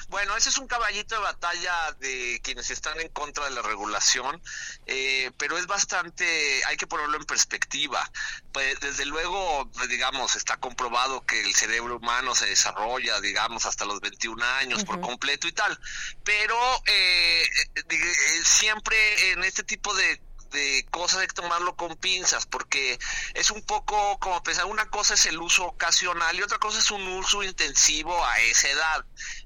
Bueno, 0.08 0.36
ese 0.36 0.50
es 0.50 0.58
un 0.58 0.66
caballito 0.66 1.14
de 1.14 1.20
batalla 1.20 1.92
de 2.00 2.40
quienes 2.42 2.70
están 2.70 3.00
en 3.00 3.08
contra 3.08 3.44
de 3.44 3.50
la 3.50 3.62
regulación, 3.62 4.42
eh, 4.86 5.30
pero 5.38 5.58
es 5.58 5.66
bastante, 5.66 6.64
hay 6.66 6.76
que 6.76 6.86
ponerlo 6.86 7.16
en 7.16 7.24
perspectiva. 7.24 8.10
Pues, 8.52 8.78
desde 8.80 9.06
luego, 9.06 9.70
pues, 9.72 9.88
digamos, 9.88 10.36
está 10.36 10.56
comprobado 10.58 11.24
que 11.24 11.40
el 11.40 11.54
cerebro 11.54 11.96
humano 11.96 12.34
se 12.34 12.46
desarrolla, 12.46 13.20
digamos, 13.20 13.66
hasta 13.66 13.84
los 13.84 14.00
21 14.00 14.44
años 14.44 14.84
por 14.84 15.00
completo 15.00 15.48
y 15.48 15.52
tal, 15.52 15.78
pero 16.24 16.56
eh, 16.86 17.44
eh, 17.74 18.42
siempre 18.44 19.32
en 19.32 19.44
este 19.44 19.62
tipo 19.64 19.94
de 19.94 20.20
de 20.52 20.86
cosas 20.90 21.20
hay 21.20 21.26
que 21.26 21.34
tomarlo 21.34 21.74
con 21.76 21.96
pinzas 21.96 22.46
porque 22.46 22.98
es 23.34 23.50
un 23.50 23.62
poco 23.62 24.18
como 24.18 24.42
pensar 24.42 24.66
una 24.66 24.88
cosa 24.90 25.14
es 25.14 25.26
el 25.26 25.40
uso 25.40 25.64
ocasional 25.64 26.36
y 26.36 26.42
otra 26.42 26.58
cosa 26.58 26.78
es 26.78 26.90
un 26.90 27.06
uso 27.08 27.42
intensivo 27.42 28.24
a 28.24 28.40
esa 28.40 28.68
edad 28.68 29.04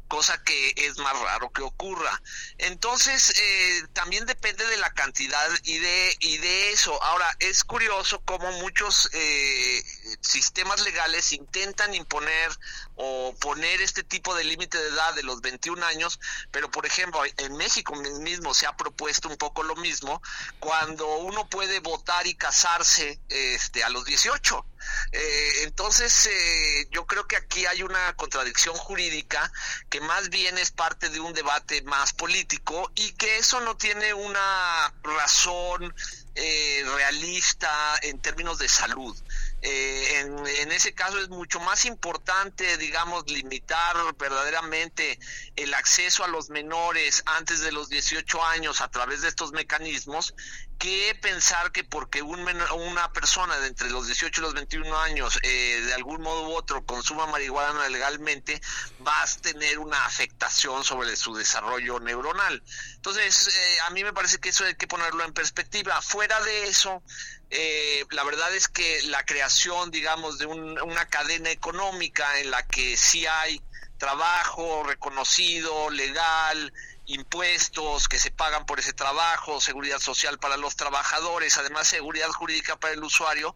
cosa 0.08 0.42
que 0.42 0.72
es 0.76 0.98
más 0.98 1.18
raro 1.20 1.50
que 1.50 1.62
ocurra. 1.62 2.22
Entonces 2.58 3.32
eh, 3.38 3.86
también 3.92 4.26
depende 4.26 4.66
de 4.66 4.76
la 4.76 4.90
cantidad 4.92 5.48
y 5.64 5.78
de 5.78 6.16
y 6.20 6.38
de 6.38 6.72
eso. 6.72 7.02
Ahora 7.02 7.34
es 7.40 7.64
curioso 7.64 8.22
cómo 8.24 8.50
muchos 8.52 9.10
eh, 9.12 9.84
sistemas 10.20 10.82
legales 10.84 11.32
intentan 11.32 11.94
imponer 11.94 12.50
o 12.96 13.34
poner 13.40 13.80
este 13.80 14.02
tipo 14.02 14.34
de 14.34 14.44
límite 14.44 14.78
de 14.78 14.88
edad 14.88 15.14
de 15.14 15.22
los 15.22 15.40
21 15.40 15.84
años 15.84 16.18
pero 16.50 16.70
por 16.70 16.86
ejemplo 16.86 17.20
en 17.36 17.56
México 17.56 17.94
mismo 17.94 18.54
se 18.54 18.66
ha 18.66 18.76
propuesto 18.76 19.28
un 19.28 19.36
poco 19.36 19.62
lo 19.62 19.76
mismo 19.76 20.22
cuando 20.58 21.06
uno 21.18 21.48
puede 21.48 21.80
votar 21.80 22.26
y 22.26 22.34
casarse 22.34 23.20
este 23.28 23.84
a 23.84 23.88
los 23.90 24.04
18 24.04 24.66
eh, 25.12 25.62
entonces 25.62 26.26
eh, 26.26 26.88
yo 26.90 27.06
creo 27.06 27.26
que 27.26 27.36
aquí 27.36 27.66
hay 27.66 27.82
una 27.82 28.14
contradicción 28.16 28.74
jurídica 28.76 29.50
que 29.88 30.00
más 30.00 30.28
bien 30.30 30.58
es 30.58 30.70
parte 30.70 31.08
de 31.08 31.20
un 31.20 31.32
debate 31.32 31.82
más 31.82 32.12
político 32.12 32.90
y 32.94 33.12
que 33.12 33.38
eso 33.38 33.60
no 33.60 33.76
tiene 33.76 34.14
una 34.14 34.94
razón 35.02 35.94
eh, 36.34 36.84
realista 36.96 37.70
en 38.02 38.20
términos 38.20 38.58
de 38.58 38.68
salud. 38.68 39.16
Eh, 39.62 40.20
en, 40.20 40.70
ese 40.72 40.94
caso 40.94 41.18
es 41.18 41.28
mucho 41.28 41.58
más 41.60 41.86
importante, 41.86 42.76
digamos, 42.76 43.24
limitar 43.30 43.96
verdaderamente 44.16 45.18
el 45.56 45.72
acceso 45.74 46.24
a 46.24 46.28
los 46.28 46.50
menores 46.50 47.22
antes 47.26 47.60
de 47.60 47.72
los 47.72 47.88
18 47.88 48.44
años 48.44 48.80
a 48.80 48.90
través 48.90 49.22
de 49.22 49.28
estos 49.28 49.52
mecanismos 49.52 50.34
que 50.78 51.18
pensar 51.22 51.72
que 51.72 51.84
porque 51.84 52.20
un 52.20 52.44
menor- 52.44 52.70
una 52.72 53.10
persona 53.12 53.58
de 53.58 53.68
entre 53.68 53.88
los 53.88 54.06
18 54.06 54.40
y 54.40 54.44
los 54.44 54.52
21 54.52 54.94
años 54.98 55.38
eh, 55.42 55.80
de 55.86 55.94
algún 55.94 56.20
modo 56.20 56.48
u 56.48 56.52
otro 56.54 56.84
consuma 56.84 57.26
marihuana 57.26 57.88
legalmente 57.88 58.60
va 59.06 59.22
a 59.22 59.26
tener 59.40 59.78
una 59.78 60.04
afectación 60.04 60.84
sobre 60.84 61.16
su 61.16 61.34
desarrollo 61.34 61.98
neuronal. 62.00 62.62
Entonces, 62.96 63.48
eh, 63.48 63.78
a 63.86 63.90
mí 63.90 64.04
me 64.04 64.12
parece 64.12 64.38
que 64.38 64.50
eso 64.50 64.64
hay 64.66 64.74
que 64.74 64.86
ponerlo 64.86 65.24
en 65.24 65.32
perspectiva. 65.32 66.02
Fuera 66.02 66.38
de 66.42 66.64
eso, 66.68 67.02
eh, 67.50 68.04
la 68.10 68.24
verdad 68.24 68.54
es 68.54 68.68
que 68.68 69.02
la 69.04 69.24
creación, 69.24 69.90
digamos, 69.90 70.38
de 70.38 70.46
un- 70.46 70.80
una 70.82 71.06
cadena 71.08 71.50
económica 71.50 72.38
en 72.40 72.50
la 72.50 72.66
que 72.66 72.96
sí 72.96 73.26
hay 73.26 73.60
trabajo 73.98 74.82
reconocido, 74.84 75.88
legal, 75.90 76.72
impuestos 77.06 78.08
que 78.08 78.18
se 78.18 78.30
pagan 78.30 78.66
por 78.66 78.80
ese 78.80 78.92
trabajo, 78.92 79.60
seguridad 79.60 80.00
social 80.00 80.38
para 80.38 80.56
los 80.56 80.76
trabajadores, 80.76 81.56
además 81.56 81.86
seguridad 81.86 82.28
jurídica 82.30 82.76
para 82.76 82.94
el 82.94 83.02
usuario, 83.04 83.54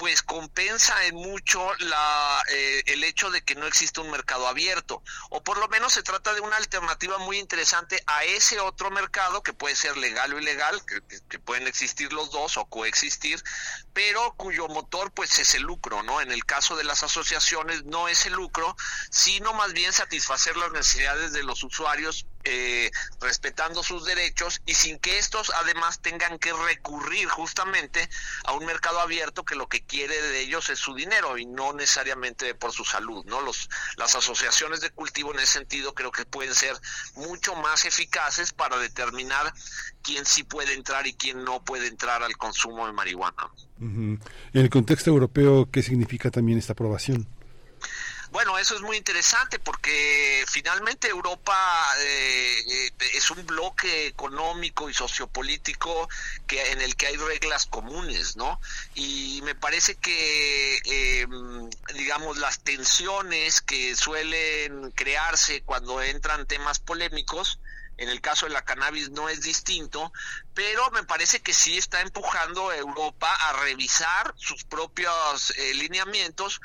pues 0.00 0.22
compensa 0.22 1.04
en 1.04 1.14
mucho 1.14 1.60
eh, 1.74 2.82
el 2.86 3.04
hecho 3.04 3.30
de 3.30 3.42
que 3.42 3.54
no 3.54 3.66
existe 3.66 4.00
un 4.00 4.10
mercado 4.10 4.48
abierto, 4.48 5.02
o 5.28 5.42
por 5.42 5.58
lo 5.58 5.68
menos 5.68 5.92
se 5.92 6.02
trata 6.02 6.32
de 6.32 6.40
una 6.40 6.56
alternativa 6.56 7.18
muy 7.18 7.38
interesante 7.38 8.02
a 8.06 8.24
ese 8.24 8.60
otro 8.60 8.90
mercado 8.90 9.42
que 9.42 9.52
puede 9.52 9.76
ser 9.76 9.98
legal 9.98 10.32
o 10.32 10.38
ilegal, 10.38 10.80
que 11.28 11.38
pueden 11.38 11.66
existir 11.66 12.14
los 12.14 12.30
dos 12.30 12.56
o 12.56 12.64
coexistir, 12.64 13.44
pero 13.92 14.34
cuyo 14.36 14.68
motor 14.68 15.12
pues 15.12 15.38
es 15.38 15.54
el 15.54 15.62
lucro, 15.62 16.02
¿no? 16.02 16.20
En 16.20 16.30
el 16.32 16.44
caso 16.44 16.76
de 16.76 16.84
las 16.84 17.02
asociaciones 17.02 17.84
no 17.84 18.08
es 18.08 18.26
el 18.26 18.34
lucro, 18.34 18.76
sino 19.10 19.52
más 19.54 19.72
bien 19.72 19.92
satisfacer 19.92 20.56
las 20.56 20.72
necesidades 20.72 21.32
de 21.32 21.42
los 21.42 21.62
usuarios 21.64 22.26
eh, 22.44 22.90
respetando 23.20 23.82
sus 23.82 24.06
derechos 24.06 24.62
y 24.64 24.72
sin 24.72 24.98
que 24.98 25.18
estos 25.18 25.52
además 25.56 26.00
tengan 26.00 26.38
que 26.38 26.54
recurrir 26.54 27.28
justamente 27.28 28.08
a 28.44 28.52
un 28.52 28.64
mercado 28.64 29.00
abierto 29.00 29.44
que 29.44 29.56
lo 29.56 29.68
que 29.68 29.84
quiere 29.84 30.22
de 30.22 30.40
ellos 30.40 30.70
es 30.70 30.78
su 30.78 30.94
dinero 30.94 31.36
y 31.36 31.44
no 31.44 31.74
necesariamente 31.74 32.54
por 32.54 32.72
su 32.72 32.84
salud, 32.84 33.24
¿no? 33.26 33.42
Los 33.42 33.68
las 33.96 34.14
asociaciones 34.14 34.80
de 34.80 34.90
cultivo 34.90 35.34
en 35.34 35.40
ese 35.40 35.58
sentido 35.58 35.94
creo 35.94 36.12
que 36.12 36.24
pueden 36.24 36.54
ser 36.54 36.74
mucho 37.14 37.54
más 37.56 37.84
eficaces 37.84 38.52
para 38.52 38.78
determinar 38.78 39.52
quién 40.02 40.24
sí 40.24 40.42
puede 40.42 40.72
entrar 40.72 41.06
y 41.06 41.14
quién 41.14 41.44
no 41.44 41.62
puede 41.62 41.88
entrar 41.88 42.22
al 42.22 42.36
consumo 42.38 42.86
de 42.86 42.92
marihuana. 42.92 43.50
Ujú. 43.80 44.18
En 44.52 44.60
el 44.62 44.70
contexto 44.70 45.10
europeo, 45.10 45.68
¿qué 45.70 45.82
significa 45.82 46.30
también 46.30 46.58
esta 46.58 46.74
aprobación? 46.74 47.26
Bueno, 48.32 48.56
eso 48.58 48.76
es 48.76 48.80
muy 48.80 48.96
interesante 48.96 49.58
porque 49.58 50.44
finalmente 50.46 51.08
Europa 51.08 51.52
eh, 51.98 52.54
eh, 52.70 52.90
es 53.14 53.28
un 53.32 53.44
bloque 53.44 54.06
económico 54.06 54.88
y 54.88 54.94
sociopolítico 54.94 56.08
que 56.46 56.70
en 56.70 56.80
el 56.80 56.94
que 56.94 57.08
hay 57.08 57.16
reglas 57.16 57.66
comunes, 57.66 58.36
¿no? 58.36 58.60
Y 58.94 59.40
me 59.42 59.56
parece 59.56 59.96
que, 59.96 60.76
eh, 60.76 61.26
digamos, 61.94 62.38
las 62.38 62.60
tensiones 62.60 63.60
que 63.62 63.96
suelen 63.96 64.92
crearse 64.92 65.62
cuando 65.62 66.00
entran 66.00 66.46
temas 66.46 66.78
polémicos, 66.78 67.58
en 68.00 68.08
el 68.08 68.22
caso 68.22 68.46
de 68.46 68.52
la 68.52 68.64
cannabis 68.64 69.10
no 69.10 69.28
es 69.28 69.42
distinto, 69.42 70.10
pero 70.54 70.90
me 70.90 71.04
parece 71.04 71.42
que 71.42 71.52
sí 71.52 71.76
está 71.76 72.00
empujando 72.00 72.70
a 72.70 72.76
Europa 72.76 73.32
a 73.32 73.52
revisar 73.64 74.34
sus 74.36 74.64
propios 74.64 75.50
eh, 75.50 75.74
lineamientos 75.74 76.60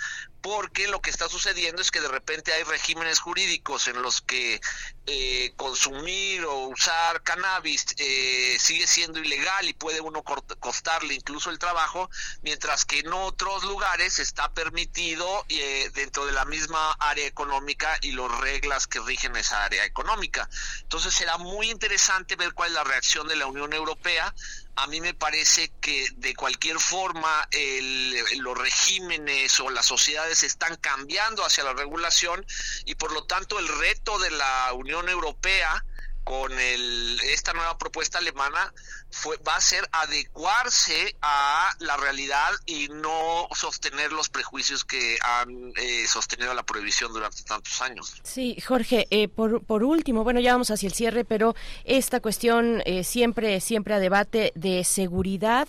porque 0.45 0.87
lo 0.87 1.01
que 1.01 1.09
está 1.09 1.27
sucediendo 1.27 1.81
es 1.81 1.89
que 1.89 2.01
de 2.01 2.07
repente 2.07 2.53
hay 2.53 2.61
regímenes 2.61 3.17
jurídicos 3.17 3.87
en 3.87 3.99
los 4.03 4.21
que 4.21 4.61
eh, 5.07 5.53
consumir 5.55 6.45
o 6.45 6.67
usar 6.67 7.23
cannabis 7.23 7.83
eh, 7.97 8.55
sigue 8.59 8.85
siendo 8.85 9.17
ilegal 9.17 9.67
y 9.67 9.73
puede 9.73 10.01
uno 10.01 10.23
costarle 10.59 11.15
incluso 11.15 11.49
el 11.49 11.57
trabajo, 11.57 12.11
mientras 12.43 12.85
que 12.85 12.99
en 12.99 13.11
otros 13.11 13.63
lugares 13.63 14.19
está 14.19 14.53
permitido 14.53 15.45
eh, 15.49 15.89
dentro 15.95 16.27
de 16.27 16.33
la 16.33 16.45
misma 16.45 16.91
área 16.99 17.25
económica 17.25 17.97
y 18.03 18.11
las 18.11 18.29
reglas 18.39 18.85
que 18.85 18.99
rigen 18.99 19.35
esa 19.37 19.63
área 19.63 19.83
económica. 19.83 20.47
Entonces 20.81 21.15
será 21.15 21.39
muy 21.39 21.71
interesante 21.71 22.35
ver 22.35 22.53
cuál 22.53 22.69
es 22.69 22.75
la 22.75 22.83
reacción 22.83 23.27
de 23.27 23.35
la 23.35 23.47
Unión 23.47 23.73
Europea 23.73 24.31
a 24.77 24.87
mí 24.87 24.99
me 24.99 25.13
parece 25.13 25.71
que 25.79 26.05
de 26.17 26.35
cualquier 26.35 26.79
forma 26.79 27.47
el- 27.51 28.15
los 28.39 28.57
regímenes 28.57 29.59
o 29.59 29.69
las 29.69 29.85
sociedades 29.85 30.43
están 30.43 30.75
cambiando 30.77 31.45
hacia 31.45 31.63
la 31.63 31.73
regulación 31.73 32.45
y 32.85 32.95
por 32.95 33.11
lo 33.13 33.23
tanto 33.25 33.57
el 33.57 33.67
reto 33.67 34.19
de 34.19 34.31
la 34.31 34.73
Unión 34.73 35.07
Europea 35.07 35.85
con 36.25 36.51
el, 36.51 37.21
esta 37.21 37.53
nueva 37.53 37.77
propuesta 37.77 38.17
alemana 38.17 38.73
fue, 39.11 39.37
va 39.47 39.55
a 39.55 39.61
ser 39.61 39.87
adecuarse 39.91 41.15
a 41.21 41.69
la 41.79 41.95
realidad 41.97 42.49
y 42.65 42.87
no 42.89 43.47
sostener 43.53 44.11
los 44.11 44.29
prejuicios 44.29 44.83
que 44.83 45.17
han 45.21 45.71
eh, 45.77 46.07
sostenido 46.07 46.53
la 46.55 46.63
prohibición 46.63 47.13
durante 47.13 47.43
tantos 47.43 47.79
años. 47.81 48.15
Sí, 48.23 48.59
Jorge, 48.59 49.07
eh, 49.11 49.27
por, 49.27 49.63
por 49.63 49.83
último, 49.83 50.23
bueno, 50.23 50.39
ya 50.39 50.53
vamos 50.53 50.71
hacia 50.71 50.87
el 50.87 50.93
cierre, 50.93 51.25
pero 51.25 51.55
esta 51.83 52.19
cuestión 52.19 52.81
eh, 52.85 53.03
siempre, 53.03 53.61
siempre 53.61 53.93
a 53.93 53.99
debate 53.99 54.51
de 54.55 54.83
seguridad 54.83 55.67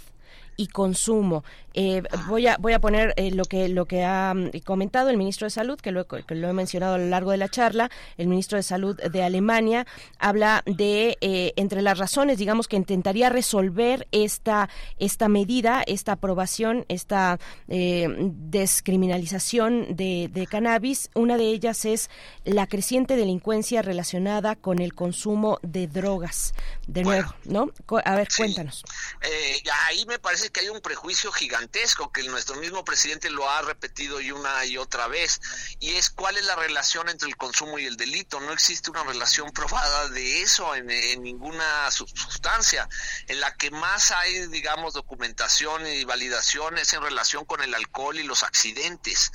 y 0.57 0.69
consumo. 0.69 1.45
Eh, 1.79 2.03
voy 2.27 2.47
a 2.47 2.57
voy 2.57 2.73
a 2.73 2.79
poner 2.79 3.13
eh, 3.17 3.31
lo 3.31 3.45
que 3.45 3.69
lo 3.69 3.85
que 3.85 4.03
ha 4.03 4.33
mm, 4.35 4.61
comentado 4.65 5.11
el 5.11 5.19
ministro 5.19 5.45
de 5.45 5.51
Salud, 5.51 5.79
que 5.79 5.93
lo, 5.93 6.07
que 6.07 6.35
lo 6.35 6.49
he 6.49 6.53
mencionado 6.55 6.95
a 6.95 6.99
lo 6.99 7.07
largo 7.07 7.33
de 7.33 7.37
la 7.37 7.51
charla. 7.51 7.91
El 8.17 8.29
ministro 8.29 8.57
de 8.57 8.63
Salud 8.63 8.97
de 8.97 9.23
Alemania 9.23 9.87
habla 10.19 10.63
de 10.65 11.19
eh, 11.21 11.53
entre 11.57 11.83
las 11.83 11.99
razones, 11.99 12.39
digamos, 12.39 12.67
que 12.67 12.77
intentaría 12.77 13.29
resolver 13.29 14.09
esta 14.11 14.71
esta 14.99 15.29
medida, 15.29 15.85
esta 15.87 16.13
aprobación, 16.13 16.87
esta 16.89 17.39
eh, 17.69 18.09
descriminalización 18.09 19.95
de, 19.95 20.31
de 20.33 20.47
cannabis. 20.47 21.11
Una 21.15 21.37
de 21.37 21.45
ellas 21.45 21.85
es 21.85 22.09
la 22.45 22.67
creciente 22.67 23.17
delincuencia 23.17 23.83
relacionada 23.83 24.57
con 24.57 24.79
el 24.79 24.95
consumo 24.95 25.59
de 25.63 25.89
drogas. 25.89 26.55
De 26.87 27.03
nuevo, 27.03 27.35
¿no? 27.45 27.71
A 28.05 28.15
ver, 28.15 28.29
cuéntanos. 28.35 28.83
Ahí 29.89 30.07
me 30.07 30.19
parece 30.19 30.49
que 30.49 30.61
hay 30.61 30.69
un 30.71 30.81
prejuicio 30.81 31.31
que 32.13 32.23
nuestro 32.25 32.57
mismo 32.57 32.85
presidente 32.85 33.31
lo 33.31 33.49
ha 33.51 33.63
repetido 33.63 34.21
y 34.21 34.31
una 34.33 34.65
y 34.65 34.79
otra 34.79 35.07
vez, 35.09 35.41
y 35.81 35.97
es 35.97 36.11
cuál 36.11 36.37
es 36.37 36.45
la 36.45 36.57
relación 36.57 37.09
entre 37.09 37.29
el 37.29 37.37
consumo 37.37 37.79
y 37.79 37.87
el 37.87 37.97
delito. 37.97 38.41
No 38.41 38.53
existe 38.53 38.91
una 38.91 39.05
relación 39.05 39.51
probada 39.53 40.09
de 40.09 40.43
eso 40.43 40.75
en, 40.75 40.91
en 40.91 41.23
ninguna 41.23 41.91
su- 41.91 42.07
sustancia. 42.07 42.89
En 43.29 43.41
la 43.41 43.55
que 43.57 43.71
más 43.71 44.11
hay, 44.13 44.47
digamos, 44.49 44.95
documentación 44.95 45.87
y 45.87 46.05
validación 46.05 46.79
es 46.79 46.93
en 46.93 47.03
relación 47.03 47.45
con 47.45 47.63
el 47.63 47.75
alcohol 47.75 48.19
y 48.19 48.23
los 48.23 48.43
accidentes. 48.43 49.31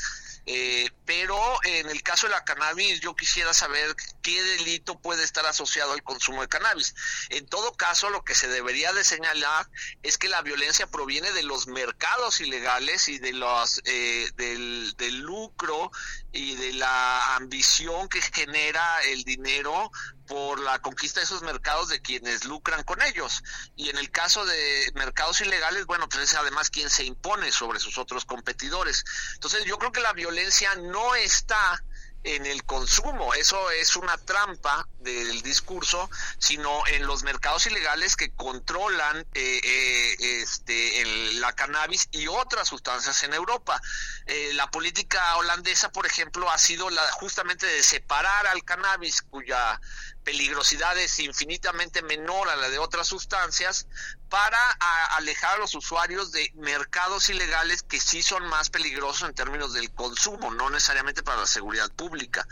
Eh, 0.45 0.89
pero 1.05 1.37
en 1.63 1.89
el 1.89 2.01
caso 2.01 2.27
de 2.27 2.33
la 2.33 2.43
cannabis, 2.43 2.99
yo 2.99 3.15
quisiera 3.15 3.53
saber 3.53 3.95
qué 4.21 4.41
delito 4.41 4.99
puede 4.99 5.23
estar 5.23 5.45
asociado 5.45 5.93
al 5.93 6.03
consumo 6.03 6.41
de 6.41 6.47
cannabis. 6.47 6.95
En 7.29 7.45
todo 7.47 7.73
caso, 7.73 8.09
lo 8.09 8.23
que 8.23 8.35
se 8.35 8.47
debería 8.47 8.93
de 8.93 9.03
señalar 9.03 9.69
es 10.03 10.17
que 10.17 10.29
la 10.29 10.41
violencia 10.41 10.87
proviene 10.87 11.31
de 11.31 11.43
los 11.43 11.67
mercados 11.67 12.41
ilegales 12.41 13.07
y 13.07 13.19
de 13.19 13.33
los 13.33 13.81
eh, 13.85 14.31
del, 14.35 14.93
del 14.97 15.19
lucro 15.19 15.91
y 16.31 16.55
de 16.55 16.73
la 16.73 17.35
ambición 17.35 18.07
que 18.07 18.21
genera 18.21 19.01
el 19.03 19.23
dinero 19.23 19.91
por 20.27 20.59
la 20.59 20.79
conquista 20.79 21.19
de 21.19 21.25
esos 21.25 21.41
mercados 21.41 21.89
de 21.89 22.01
quienes 22.01 22.45
lucran 22.45 22.83
con 22.83 23.01
ellos. 23.01 23.43
Y 23.75 23.89
en 23.89 23.97
el 23.97 24.11
caso 24.11 24.45
de 24.45 24.91
mercados 24.95 25.41
ilegales, 25.41 25.85
bueno, 25.85 26.07
pues 26.07 26.23
es 26.23 26.35
además 26.35 26.69
quien 26.69 26.89
se 26.89 27.03
impone 27.03 27.51
sobre 27.51 27.79
sus 27.79 27.97
otros 27.97 28.23
competidores. 28.23 29.03
Entonces 29.33 29.65
yo 29.65 29.77
creo 29.77 29.91
que 29.91 29.99
la 29.99 30.13
violencia 30.13 30.73
no 30.75 31.15
está 31.15 31.83
en 32.23 32.45
el 32.45 32.63
consumo, 32.63 33.33
eso 33.33 33.71
es 33.71 33.95
una 33.95 34.17
trampa 34.17 34.87
del 34.99 35.41
discurso, 35.41 36.09
sino 36.37 36.85
en 36.87 37.07
los 37.07 37.23
mercados 37.23 37.65
ilegales 37.65 38.15
que 38.15 38.31
controlan 38.35 39.25
eh, 39.33 39.59
eh, 39.63 40.15
este, 40.41 41.01
el- 41.01 41.41
la 41.41 41.53
cannabis 41.53 42.07
y 42.11 42.27
otras 42.27 42.67
sustancias 42.67 43.23
en 43.23 43.33
Europa. 43.33 43.81
Eh, 44.27 44.51
la 44.53 44.69
política 44.69 45.35
holandesa, 45.37 45.91
por 45.91 46.05
ejemplo, 46.05 46.49
ha 46.51 46.57
sido 46.57 46.89
la 46.89 47.01
justamente 47.13 47.65
de 47.65 47.81
separar 47.83 48.47
al 48.47 48.63
cannabis, 48.63 49.21
cuya 49.23 49.79
peligrosidad 50.23 50.97
es 50.97 51.19
infinitamente 51.19 52.01
menor 52.01 52.49
a 52.49 52.55
la 52.55 52.69
de 52.69 52.79
otras 52.79 53.07
sustancias, 53.07 53.87
para 54.29 54.57
a- 54.79 55.17
alejar 55.17 55.55
a 55.55 55.57
los 55.57 55.75
usuarios 55.75 56.31
de 56.31 56.49
mercados 56.55 57.29
ilegales 57.29 57.83
que 57.83 57.99
sí 57.99 58.21
son 58.23 58.47
más 58.47 58.69
peligrosos 58.69 59.27
en 59.27 59.35
términos 59.35 59.73
del 59.73 59.91
consumo, 59.93 60.51
no 60.51 60.69
necesariamente 60.69 61.21
para 61.21 61.41
la 61.41 61.47
seguridad 61.47 61.91
pública. 61.91 62.47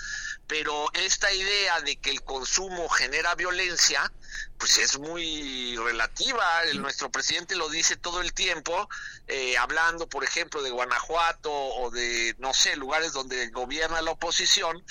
Pero 0.46 0.88
esta 0.94 1.32
idea 1.32 1.80
de 1.82 1.96
que 1.96 2.10
el 2.10 2.22
consumo 2.24 2.90
genera 2.90 3.36
violencia, 3.36 4.12
pues 4.58 4.78
es 4.78 5.00
muy 5.00 5.78
relativa. 5.78 6.64
El- 6.64 6.82
nuestro 6.82 7.10
presidente 7.10 7.56
lo 7.56 7.70
dice 7.70 7.96
todo 7.96 8.20
el 8.20 8.34
tiempo, 8.34 8.90
eh, 9.28 9.58
hablando, 9.58 10.08
por 10.10 10.24
ejemplo, 10.26 10.62
de 10.62 10.72
Guanajuato 10.72 11.52
o 11.52 11.92
de, 11.92 12.36
no 12.40 12.54
sé, 12.54 12.76
lugares 12.76 13.14
donde 13.14 13.48
gobierna 13.52 14.02
la 14.02 14.12
oposición, 14.12 14.84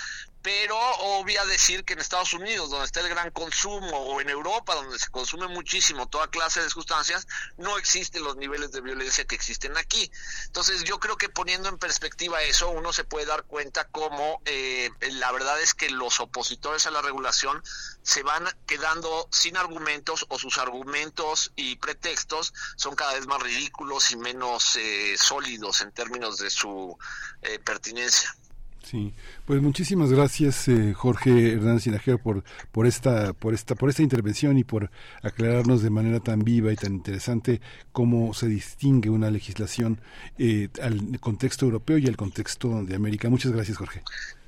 pero 0.42 0.78
obvia 1.18 1.44
decir 1.46 1.84
que 1.84 1.94
en 1.94 2.00
Estados 2.00 2.32
Unidos, 2.32 2.70
donde 2.70 2.86
está 2.86 3.00
el 3.00 3.08
gran 3.08 3.30
consumo, 3.30 3.96
o 3.96 4.20
en 4.20 4.28
Europa, 4.28 4.74
donde 4.74 4.98
se 4.98 5.10
consume 5.10 5.48
muchísimo 5.48 6.08
toda 6.08 6.28
clase 6.28 6.62
de 6.62 6.70
sustancias, 6.70 7.26
no 7.56 7.76
existen 7.78 8.22
los 8.22 8.36
niveles 8.36 8.72
de 8.72 8.80
violencia 8.80 9.24
que 9.24 9.34
existen 9.34 9.76
aquí. 9.76 10.10
Entonces, 10.46 10.84
yo 10.84 11.00
creo 11.00 11.16
que 11.16 11.28
poniendo 11.28 11.68
en 11.68 11.78
perspectiva 11.78 12.42
eso, 12.42 12.70
uno 12.70 12.92
se 12.92 13.04
puede 13.04 13.26
dar 13.26 13.44
cuenta 13.44 13.88
cómo 13.88 14.40
eh, 14.44 14.90
la 15.12 15.32
verdad 15.32 15.60
es 15.60 15.74
que 15.74 15.90
los 15.90 16.20
opositores 16.20 16.86
a 16.86 16.90
la 16.90 17.02
regulación 17.02 17.62
se 18.02 18.22
van 18.22 18.48
quedando 18.66 19.28
sin 19.30 19.56
argumentos 19.56 20.26
o 20.28 20.38
sus 20.38 20.58
argumentos 20.58 21.52
y 21.56 21.76
pretextos 21.76 22.54
son 22.76 22.94
cada 22.94 23.14
vez 23.14 23.26
más 23.26 23.42
ridículos 23.42 24.12
y 24.12 24.16
menos 24.16 24.76
eh, 24.76 25.16
sólidos 25.18 25.80
en 25.80 25.92
términos 25.92 26.38
de 26.38 26.50
su 26.50 26.96
eh, 27.42 27.58
pertinencia. 27.58 28.34
Sí, 28.90 29.12
pues 29.44 29.60
muchísimas 29.60 30.10
gracias 30.10 30.66
eh, 30.68 30.94
Jorge 30.94 31.52
Hernández 31.52 31.82
Sinajero 31.82 32.16
por 32.16 32.42
por 32.72 32.86
esta 32.86 33.34
por 33.34 33.52
esta 33.52 33.74
por 33.74 33.90
esta 33.90 34.00
intervención 34.02 34.56
y 34.56 34.64
por 34.64 34.90
aclararnos 35.22 35.82
de 35.82 35.90
manera 35.90 36.20
tan 36.20 36.38
viva 36.38 36.72
y 36.72 36.76
tan 36.76 36.94
interesante 36.94 37.60
cómo 37.92 38.32
se 38.32 38.46
distingue 38.46 39.10
una 39.10 39.30
legislación 39.30 40.00
eh, 40.38 40.70
al 40.80 41.20
contexto 41.20 41.66
europeo 41.66 41.98
y 41.98 42.06
al 42.06 42.16
contexto 42.16 42.82
de 42.82 42.94
América. 42.94 43.28
Muchas 43.28 43.52
gracias 43.52 43.76
Jorge. 43.76 44.02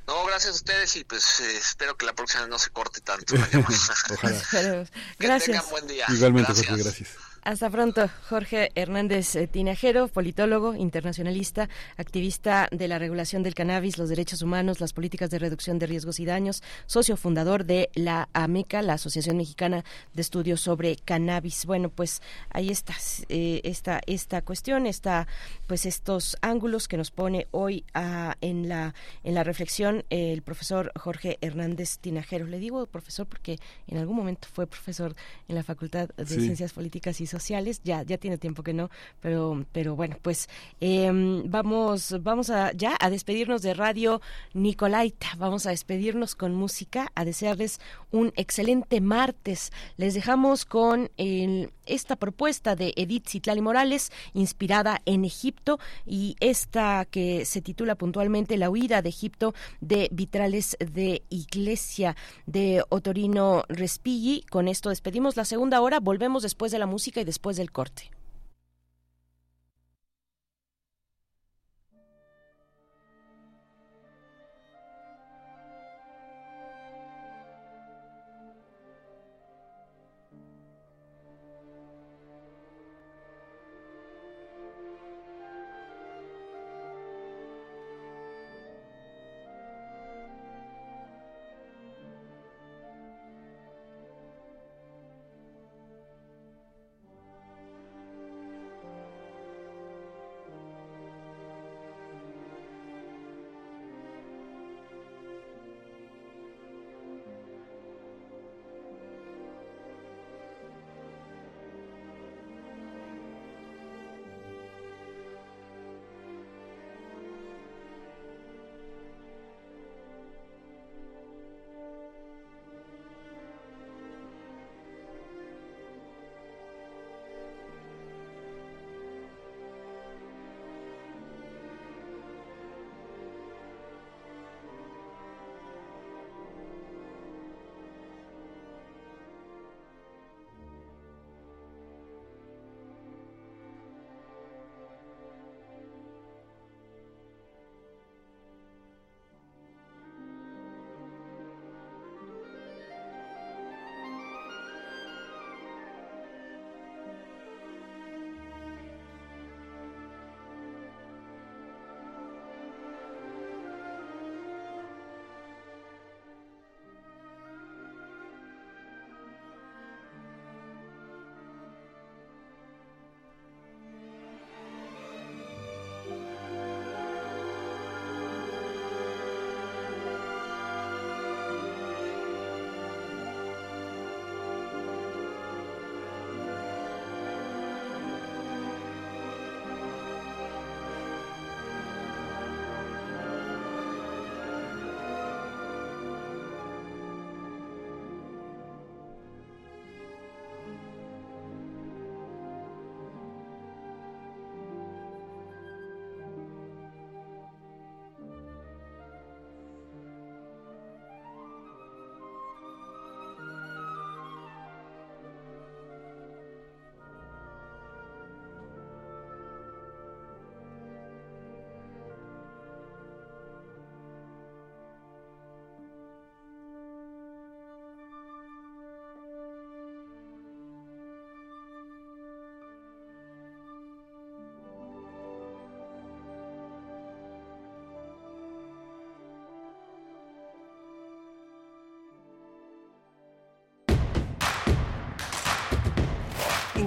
No, 0.06 0.24
gracias 0.24 0.52
a 0.52 0.56
ustedes 0.56 0.96
y 0.96 1.04
pues 1.04 1.40
eh, 1.40 1.58
espero 1.58 1.98
que 1.98 2.06
la 2.06 2.14
próxima 2.14 2.46
no 2.46 2.58
se 2.58 2.70
corte 2.70 3.02
tanto. 3.02 3.34
Ojalá. 4.10 4.36
Esperemos. 4.36 4.90
Que 5.18 5.26
Gracias. 5.26 5.56
tengan 5.58 5.70
buen 5.70 5.86
día. 5.86 6.06
Igualmente 6.08 6.52
Gracias. 6.52 6.66
Jorge, 6.66 6.82
gracias. 6.82 7.29
Hasta 7.42 7.70
pronto, 7.70 8.10
Jorge 8.28 8.70
Hernández 8.74 9.34
eh, 9.34 9.46
Tinajero, 9.46 10.08
politólogo, 10.08 10.74
internacionalista, 10.74 11.70
activista 11.96 12.68
de 12.70 12.86
la 12.86 12.98
regulación 12.98 13.42
del 13.42 13.54
cannabis, 13.54 13.96
los 13.96 14.10
derechos 14.10 14.42
humanos, 14.42 14.78
las 14.78 14.92
políticas 14.92 15.30
de 15.30 15.38
reducción 15.38 15.78
de 15.78 15.86
riesgos 15.86 16.20
y 16.20 16.26
daños, 16.26 16.62
socio 16.84 17.16
fundador 17.16 17.64
de 17.64 17.88
la 17.94 18.28
AMECA, 18.34 18.82
la 18.82 18.94
Asociación 18.94 19.38
Mexicana 19.38 19.84
de 20.12 20.20
Estudios 20.20 20.60
sobre 20.60 20.96
Cannabis. 20.96 21.64
Bueno, 21.64 21.88
pues 21.88 22.20
ahí 22.50 22.68
está 22.68 22.94
eh, 23.30 23.62
esta 23.64 24.00
esta 24.06 24.42
cuestión, 24.42 24.86
está 24.86 25.26
pues 25.66 25.86
estos 25.86 26.36
ángulos 26.42 26.88
que 26.88 26.98
nos 26.98 27.10
pone 27.10 27.46
hoy 27.52 27.84
ah, 27.94 28.36
en 28.42 28.68
la 28.68 28.94
en 29.24 29.34
la 29.34 29.44
reflexión 29.44 30.04
eh, 30.10 30.34
el 30.34 30.42
profesor 30.42 30.92
Jorge 30.94 31.38
Hernández 31.40 31.98
Tinajero. 32.00 32.46
Le 32.46 32.58
digo 32.58 32.84
profesor 32.86 33.26
porque 33.26 33.58
en 33.86 33.96
algún 33.96 34.16
momento 34.16 34.46
fue 34.52 34.66
profesor 34.66 35.14
en 35.48 35.54
la 35.54 35.62
Facultad 35.62 36.10
de 36.16 36.26
Sí. 36.26 36.40
Ciencias 36.42 36.72
Políticas 36.72 37.20
y 37.20 37.29
Sociales. 37.30 37.80
Ya 37.84 38.02
ya 38.02 38.18
tiene 38.18 38.38
tiempo 38.38 38.62
que 38.62 38.72
no, 38.74 38.90
pero 39.20 39.64
pero 39.72 39.96
bueno, 39.96 40.16
pues 40.22 40.48
em, 40.80 41.50
vamos 41.50 42.16
vamos 42.22 42.50
a 42.50 42.72
ya 42.72 42.96
a 43.00 43.10
despedirnos 43.10 43.62
de 43.62 43.74
Radio 43.74 44.20
Nicolaita. 44.54 45.28
Vamos 45.38 45.66
a 45.66 45.70
despedirnos 45.70 46.34
con 46.34 46.54
música, 46.54 47.10
a 47.14 47.24
desearles 47.24 47.80
un 48.10 48.32
excelente 48.36 49.00
martes. 49.00 49.70
Les 49.96 50.14
dejamos 50.14 50.64
con 50.64 51.10
el- 51.16 51.70
esta 51.86 52.14
propuesta 52.16 52.76
de 52.76 52.92
Edith 52.96 53.28
Citlali 53.28 53.60
Morales, 53.60 54.12
inspirada 54.32 55.00
en 55.06 55.24
Egipto, 55.24 55.80
y 56.06 56.36
esta 56.38 57.04
que 57.04 57.44
se 57.44 57.60
titula 57.62 57.96
puntualmente 57.96 58.56
La 58.56 58.70
huida 58.70 59.02
de 59.02 59.08
Egipto 59.08 59.54
de 59.80 60.08
Vitrales 60.12 60.76
de 60.78 61.22
Iglesia 61.30 62.16
de 62.46 62.84
Otorino 62.90 63.64
Respighi. 63.68 64.44
Con 64.50 64.68
esto 64.68 64.88
despedimos 64.90 65.36
la 65.36 65.44
segunda 65.44 65.80
hora, 65.80 65.98
volvemos 66.00 66.42
después 66.44 66.70
de 66.70 66.78
la 66.78 66.86
música 66.86 67.19
y 67.20 67.24
después 67.24 67.56
del 67.56 67.70
corte. 67.70 68.10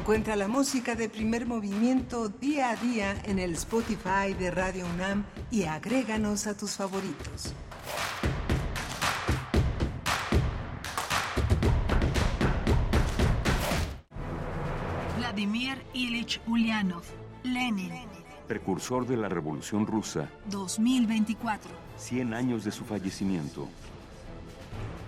Encuentra 0.03 0.35
la 0.35 0.49
música 0.49 0.95
de 0.95 1.07
primer 1.07 1.45
movimiento 1.45 2.27
día 2.27 2.71
a 2.71 2.75
día 2.75 3.15
en 3.23 3.39
el 3.39 3.53
Spotify 3.53 4.33
de 4.37 4.51
Radio 4.51 4.85
UNAM 4.95 5.23
y 5.49 5.63
agréganos 5.63 6.45
a 6.45 6.57
tus 6.57 6.71
favoritos. 6.71 7.53
Vladimir 15.17 15.81
Ilich 15.93 16.41
Ulyanov, 16.47 17.03
Lenin, 17.45 17.93
Precursor 18.49 19.07
de 19.07 19.15
la 19.15 19.29
Revolución 19.29 19.87
Rusa, 19.87 20.29
2024. 20.49 21.71
100 21.95 22.33
años 22.33 22.65
de 22.65 22.73
su 22.73 22.83
fallecimiento. 22.83 23.69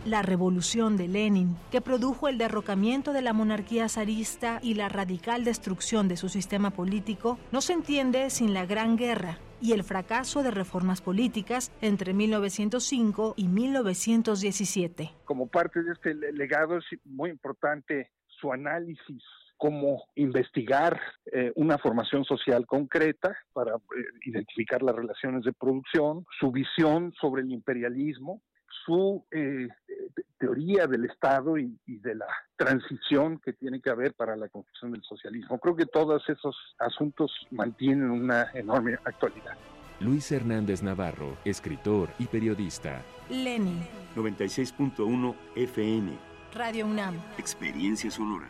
La 0.05 0.21
revolución 0.21 0.97
de 0.97 1.07
Lenin, 1.07 1.55
que 1.71 1.81
produjo 1.81 2.27
el 2.27 2.37
derrocamiento 2.37 3.11
de 3.11 3.23
la 3.23 3.33
monarquía 3.33 3.89
zarista 3.89 4.59
y 4.61 4.75
la 4.75 4.87
radical 4.87 5.43
destrucción 5.43 6.07
de 6.07 6.15
su 6.15 6.29
sistema 6.29 6.69
político, 6.69 7.39
no 7.51 7.59
se 7.59 7.73
entiende 7.73 8.29
sin 8.29 8.53
la 8.53 8.67
Gran 8.67 8.97
Guerra 8.97 9.39
y 9.59 9.71
el 9.71 9.83
fracaso 9.83 10.43
de 10.43 10.51
reformas 10.51 11.01
políticas 11.01 11.71
entre 11.81 12.13
1905 12.13 13.33
y 13.35 13.47
1917. 13.47 15.11
Como 15.25 15.47
parte 15.47 15.81
de 15.81 15.93
este 15.93 16.13
le- 16.13 16.31
legado 16.33 16.77
es 16.77 16.85
muy 17.03 17.31
importante 17.31 18.11
su 18.27 18.53
análisis 18.53 19.23
cómo 19.57 20.03
investigar 20.15 20.99
eh, 21.31 21.51
una 21.55 21.77
formación 21.79 22.25
social 22.25 22.67
concreta 22.67 23.35
para 23.53 23.71
eh, 23.75 23.79
identificar 24.25 24.83
las 24.83 24.95
relaciones 24.95 25.43
de 25.45 25.53
producción, 25.53 26.25
su 26.39 26.51
visión 26.51 27.13
sobre 27.19 27.41
el 27.41 27.51
imperialismo, 27.51 28.41
su 28.85 29.25
eh, 29.31 29.67
te- 30.15 30.23
teoría 30.37 30.85
del 30.87 31.05
Estado 31.05 31.57
y, 31.57 31.77
y 31.85 31.97
de 31.99 32.15
la 32.15 32.27
transición 32.55 33.39
que 33.39 33.53
tiene 33.53 33.81
que 33.81 33.89
haber 33.89 34.13
para 34.13 34.35
la 34.35 34.47
construcción 34.49 34.91
del 34.91 35.01
socialismo. 35.03 35.57
Creo 35.59 35.75
que 35.75 35.85
todos 35.85 36.27
esos 36.29 36.55
asuntos 36.79 37.31
mantienen 37.51 38.09
una 38.11 38.51
enorme 38.53 38.93
actualidad. 39.05 39.55
Luis 39.99 40.31
Hernández 40.31 40.83
Navarro, 40.83 41.37
escritor 41.45 42.09
y 42.19 42.25
periodista. 42.25 43.01
Lenin, 43.29 43.81
96.1 44.15 45.35
FM. 45.55 46.11
Radio 46.53 46.85
UNAM. 46.85 47.15
Experiencia 47.37 48.11
sonora. 48.11 48.49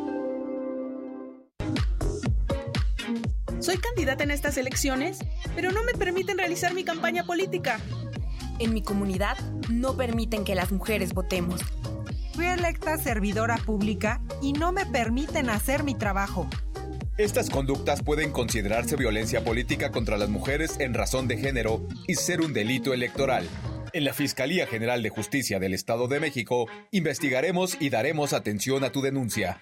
Soy 3.61 3.77
candidata 3.77 4.23
en 4.23 4.31
estas 4.31 4.57
elecciones, 4.57 5.19
pero 5.55 5.71
no 5.71 5.83
me 5.83 5.93
permiten 5.93 6.39
realizar 6.39 6.73
mi 6.73 6.83
campaña 6.83 7.25
política. 7.25 7.79
En 8.57 8.73
mi 8.73 8.81
comunidad 8.81 9.37
no 9.69 9.95
permiten 9.95 10.43
que 10.43 10.55
las 10.55 10.71
mujeres 10.71 11.13
votemos. 11.13 11.61
Fui 12.33 12.47
electa 12.47 12.97
servidora 12.97 13.57
pública 13.57 14.19
y 14.41 14.53
no 14.53 14.71
me 14.71 14.87
permiten 14.87 15.51
hacer 15.51 15.83
mi 15.83 15.93
trabajo. 15.93 16.49
Estas 17.17 17.51
conductas 17.51 18.01
pueden 18.01 18.31
considerarse 18.31 18.95
violencia 18.95 19.43
política 19.43 19.91
contra 19.91 20.17
las 20.17 20.29
mujeres 20.29 20.79
en 20.79 20.95
razón 20.95 21.27
de 21.27 21.37
género 21.37 21.87
y 22.07 22.15
ser 22.15 22.41
un 22.41 22.53
delito 22.53 22.95
electoral. 22.95 23.47
En 23.93 24.05
la 24.05 24.13
Fiscalía 24.13 24.65
General 24.65 25.03
de 25.03 25.09
Justicia 25.09 25.59
del 25.59 25.75
Estado 25.75 26.07
de 26.07 26.19
México 26.19 26.65
investigaremos 26.89 27.77
y 27.79 27.91
daremos 27.91 28.33
atención 28.33 28.83
a 28.83 28.91
tu 28.91 29.01
denuncia. 29.01 29.61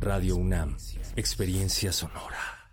Radio 0.00 0.36
UNAM. 0.36 0.78
Experiencia 1.14 1.92
sonora. 1.92 2.72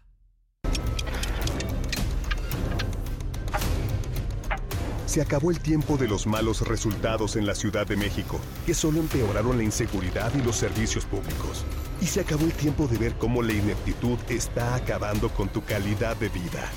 Se 5.06 5.22
acabó 5.22 5.52
el 5.52 5.60
tiempo 5.60 5.98
de 5.98 6.08
los 6.08 6.26
malos 6.26 6.66
resultados 6.66 7.36
en 7.36 7.46
la 7.46 7.54
Ciudad 7.54 7.86
de 7.86 7.98
México, 7.98 8.40
que 8.66 8.74
solo 8.74 9.02
empeoraron 9.02 9.58
la 9.58 9.64
inseguridad 9.64 10.34
y 10.36 10.42
los 10.42 10.56
servicios 10.56 11.04
públicos. 11.04 11.66
Y 12.00 12.06
se 12.06 12.22
acabó 12.22 12.46
el 12.46 12.54
tiempo 12.54 12.88
de 12.88 12.98
ver 12.98 13.16
cómo 13.18 13.44
la 13.44 13.52
ineptitud 13.52 14.18
está 14.30 14.76
acabando 14.76 15.28
con 15.28 15.50
tu 15.50 15.62
calidad 15.66 16.16
de 16.16 16.30
vida. 16.30 16.72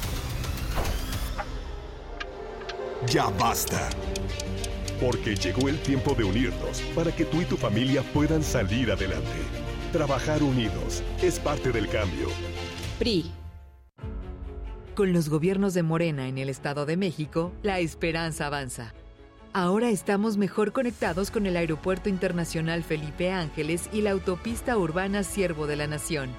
Ya 3.07 3.29
basta. 3.31 3.89
Porque 5.01 5.37
llegó 5.37 5.69
el 5.69 5.81
tiempo 5.81 6.15
de 6.15 6.25
unirnos 6.25 6.81
para 6.97 7.15
que 7.15 7.25
tú 7.25 7.41
y 7.41 7.45
tu 7.45 7.57
familia 7.57 8.03
puedan 8.13 8.43
salir 8.43 8.91
adelante. 8.91 9.70
Trabajar 9.93 10.45
unidos 10.45 11.03
es 11.21 11.41
parte 11.41 11.73
del 11.73 11.89
cambio. 11.89 12.29
PRI. 13.01 13.33
Con 14.95 15.13
los 15.13 15.29
gobiernos 15.29 15.75
de 15.75 15.83
Morena 15.83 16.29
en 16.29 16.39
el 16.39 16.49
Estado 16.49 16.87
de 16.87 16.97
México, 16.97 17.51
la 17.65 17.81
esperanza 17.81 18.47
avanza. 18.47 18.95
Ahora 19.53 19.91
estamos 19.91 20.37
mejor 20.37 20.71
conectados 20.71 21.33
con 21.33 21.45
el 21.45 21.57
Aeropuerto 21.57 22.09
Internacional 22.09 22.85
Felipe 22.85 23.33
Ángeles 23.33 23.91
y 23.93 24.03
la 24.03 24.13
autopista 24.13 24.79
urbana 24.79 25.25
Siervo 25.25 25.67
de 25.67 25.75
la 25.75 25.89
Nación. 25.89 26.31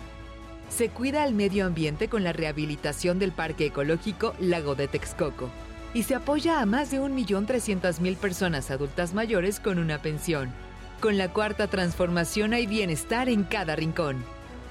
Se 0.70 0.88
cuida 0.88 1.24
al 1.24 1.34
medio 1.34 1.66
ambiente 1.66 2.08
con 2.08 2.24
la 2.24 2.32
rehabilitación 2.32 3.20
del 3.20 3.34
Parque 3.34 3.66
Ecológico 3.66 4.34
Lago 4.40 4.76
de 4.76 4.88
Texcoco. 4.88 5.50
Y 5.94 6.04
se 6.04 6.16
apoya 6.16 6.62
a 6.62 6.66
más 6.66 6.90
de 6.90 7.02
1.300.000 7.02 8.16
personas 8.16 8.72
adultas 8.72 9.14
mayores 9.14 9.60
con 9.60 9.78
una 9.78 10.02
pensión. 10.02 10.54
Con 11.02 11.18
la 11.18 11.34
cuarta 11.34 11.66
transformación 11.66 12.54
hay 12.54 12.68
bienestar 12.68 13.28
en 13.28 13.44
cada 13.44 13.76
rincón. 13.76 14.24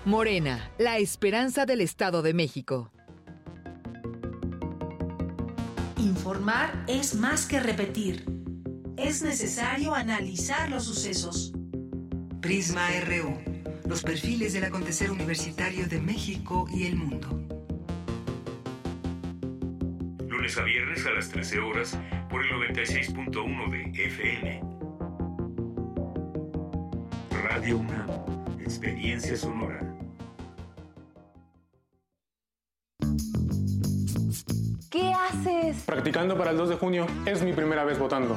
Morena, 0.05 0.71
la 0.79 0.99
esperanza 0.99 1.67
del 1.67 1.81
Estado 1.81 2.23
de 2.23 2.35
México. 2.35 2.93
Informar 5.99 6.85
es 6.87 7.17
más 7.17 7.47
que 7.47 7.59
repetir. 7.59 8.27
Es 8.97 9.23
necesario 9.23 9.93
analizar 9.93 10.71
los 10.71 10.85
sucesos. 10.85 11.53
Prisma 12.41 12.87
RU. 13.09 13.37
Los 13.89 14.05
perfiles 14.05 14.53
del 14.53 14.63
acontecer 14.63 15.11
universitario 15.11 15.89
de 15.89 16.01
México 16.01 16.69
y 16.73 16.87
el 16.87 16.95
mundo. 16.95 17.29
Lunes 20.29 20.57
a 20.57 20.63
viernes 20.63 21.05
a 21.07 21.11
las 21.11 21.29
13 21.29 21.59
horas 21.59 21.99
por 22.31 22.47
el 22.47 22.53
96.1 22.53 23.71
de 23.73 24.05
FM. 24.05 24.90
Radio 27.41 27.79
UNAM. 27.79 28.09
Experiencia 28.61 29.37
sonora. 29.37 29.81
¿Qué 34.91 35.13
haces? 35.13 35.85
Practicando 35.87 36.37
para 36.37 36.51
el 36.51 36.57
2 36.57 36.69
de 36.71 36.77
junio. 36.77 37.07
Es 37.25 37.43
mi 37.43 37.53
primera 37.53 37.85
vez 37.85 37.99
votando. 37.99 38.37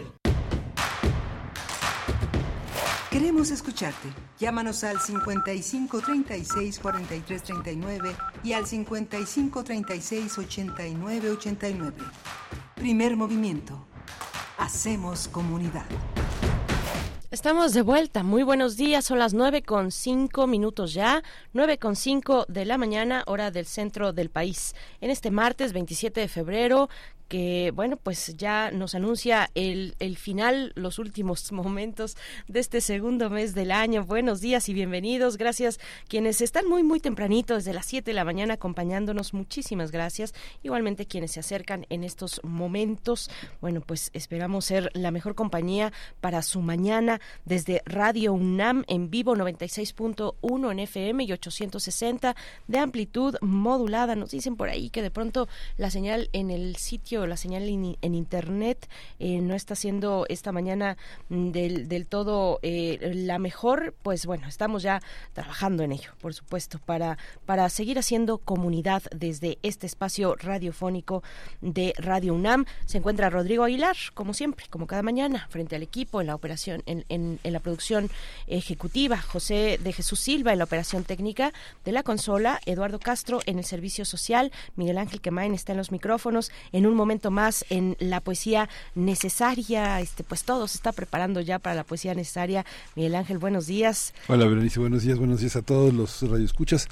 Queremos 3.11 3.51
escucharte. 3.51 4.07
Llámanos 4.39 4.85
al 4.85 4.97
55 5.01 5.99
36 5.99 6.79
43 6.79 7.43
39 7.43 8.15
y 8.41 8.53
al 8.53 8.65
55 8.65 9.63
36 9.65 10.37
89 10.37 11.31
89. 11.31 11.93
Primer 12.73 13.17
movimiento. 13.17 13.85
Hacemos 14.57 15.27
comunidad. 15.27 15.83
Estamos 17.31 17.73
de 17.73 17.81
vuelta. 17.81 18.23
Muy 18.23 18.43
buenos 18.43 18.77
días. 18.77 19.03
Son 19.03 19.19
las 19.19 19.33
nueve 19.33 19.61
con 19.61 19.91
cinco 19.91 20.47
minutos 20.47 20.93
ya. 20.93 21.21
Nueve 21.51 21.77
con 21.79 21.97
cinco 21.97 22.45
de 22.47 22.63
la 22.63 22.77
mañana, 22.77 23.23
hora 23.27 23.51
del 23.51 23.65
centro 23.65 24.13
del 24.13 24.29
país. 24.29 24.73
En 25.01 25.09
este 25.09 25.31
martes 25.31 25.73
27 25.73 26.21
de 26.21 26.27
febrero, 26.29 26.87
que, 27.31 27.71
bueno, 27.73 27.95
pues 27.95 28.35
ya 28.35 28.71
nos 28.71 28.93
anuncia 28.93 29.49
el, 29.55 29.95
el 29.99 30.17
final, 30.17 30.73
los 30.75 30.99
últimos 30.99 31.49
momentos 31.53 32.17
de 32.49 32.59
este 32.59 32.81
segundo 32.81 33.29
mes 33.29 33.55
del 33.55 33.71
año. 33.71 34.03
Buenos 34.03 34.41
días 34.41 34.67
y 34.67 34.73
bienvenidos. 34.73 35.37
Gracias 35.37 35.79
quienes 36.09 36.41
están 36.41 36.67
muy, 36.67 36.83
muy 36.83 36.99
tempranito, 36.99 37.55
desde 37.55 37.71
las 37.71 37.85
7 37.85 38.11
de 38.11 38.15
la 38.15 38.25
mañana 38.25 38.55
acompañándonos. 38.55 39.33
Muchísimas 39.33 39.91
gracias. 39.91 40.33
Igualmente 40.61 41.05
quienes 41.05 41.31
se 41.31 41.39
acercan 41.39 41.85
en 41.87 42.03
estos 42.03 42.41
momentos. 42.43 43.31
Bueno, 43.61 43.79
pues 43.79 44.09
esperamos 44.11 44.65
ser 44.65 44.91
la 44.93 45.11
mejor 45.11 45.33
compañía 45.33 45.93
para 46.19 46.41
su 46.41 46.59
mañana 46.59 47.21
desde 47.45 47.81
Radio 47.85 48.33
UNAM 48.33 48.83
en 48.89 49.09
vivo 49.09 49.37
96.1 49.37 50.69
en 50.69 50.79
FM 50.79 51.23
y 51.23 51.31
860 51.31 52.35
de 52.67 52.77
amplitud 52.77 53.35
modulada. 53.39 54.17
Nos 54.17 54.31
dicen 54.31 54.57
por 54.57 54.67
ahí 54.67 54.89
que 54.89 55.01
de 55.01 55.11
pronto 55.11 55.47
la 55.77 55.89
señal 55.89 56.29
en 56.33 56.51
el 56.51 56.75
sitio 56.75 57.20
la 57.27 57.37
señal 57.37 57.67
en, 57.67 58.15
internet 58.15 58.89
eh, 59.19 59.41
no 59.41 59.55
está 59.55 59.75
siendo 59.75 60.25
esta 60.29 60.51
mañana 60.51 60.97
mm, 61.29 61.51
del, 61.51 62.07
todo 62.07 62.59
eh, 62.61 63.11
la 63.15 63.39
mejor, 63.39 63.93
pues 64.01 64.25
bueno, 64.25 64.47
estamos 64.47 64.83
ya 64.83 65.01
trabajando 65.33 65.83
en 65.83 65.91
ello, 65.91 66.11
por 66.21 66.33
supuesto, 66.33 66.79
para, 66.79 67.17
para 67.45 67.67
seguir 67.69 67.99
haciendo 67.99 68.37
comunidad 68.37 69.03
desde 69.15 69.57
este 69.63 69.87
espacio 69.87 70.35
radiofónico 70.35 71.23
de 71.61 71.93
Radio 71.97 72.33
UNAM. 72.33 72.65
Se 72.85 72.97
encuentra 72.97 73.29
Rodrigo 73.29 73.63
Aguilar, 73.63 73.95
como 74.13 74.33
siempre, 74.33 74.65
como 74.69 74.87
cada 74.87 75.03
mañana, 75.03 75.47
frente 75.49 75.75
al 75.75 75.83
equipo 75.83 76.21
en 76.21 76.27
la 76.27 76.35
operación, 76.35 76.83
en 76.85 77.39
la 77.43 77.59
producción 77.59 78.09
ejecutiva, 78.47 79.17
José 79.17 79.79
de 79.81 79.93
Jesús 79.93 80.19
Silva 80.19 80.53
en 80.53 80.59
la 80.59 80.65
operación 80.65 81.03
técnica 81.03 81.53
de 81.85 81.91
la 81.91 82.03
consola, 82.03 82.59
Eduardo 82.65 82.99
Castro 82.99 83.41
en 83.45 83.59
el 83.59 83.65
servicio 83.65 84.05
social, 84.05 84.51
Miguel 84.75 84.97
Ángel 84.97 85.21
Quemain 85.21 85.53
está 85.53 85.73
en 85.73 85.77
los 85.77 85.91
micrófonos, 85.91 86.51
en 86.71 86.85
un 86.85 86.95
momento 86.95 87.10
más 87.31 87.65
en 87.69 87.97
la 87.99 88.21
poesía 88.21 88.69
necesaria. 88.95 89.99
Este, 89.99 90.23
pues 90.23 90.43
todo 90.43 90.67
se 90.67 90.77
está 90.77 90.91
preparando 90.91 91.41
ya 91.41 91.59
para 91.59 91.75
la 91.75 91.83
poesía 91.83 92.13
necesaria. 92.13 92.65
Miguel 92.95 93.15
Ángel, 93.15 93.37
buenos 93.37 93.67
días. 93.67 94.13
Hola, 94.27 94.45
Berenice, 94.45 94.79
buenos 94.79 95.03
días, 95.03 95.17
buenos 95.17 95.41
días 95.41 95.55
a 95.55 95.61
todos 95.61 95.93
los 95.93 96.21
radioescuchas. 96.21 96.87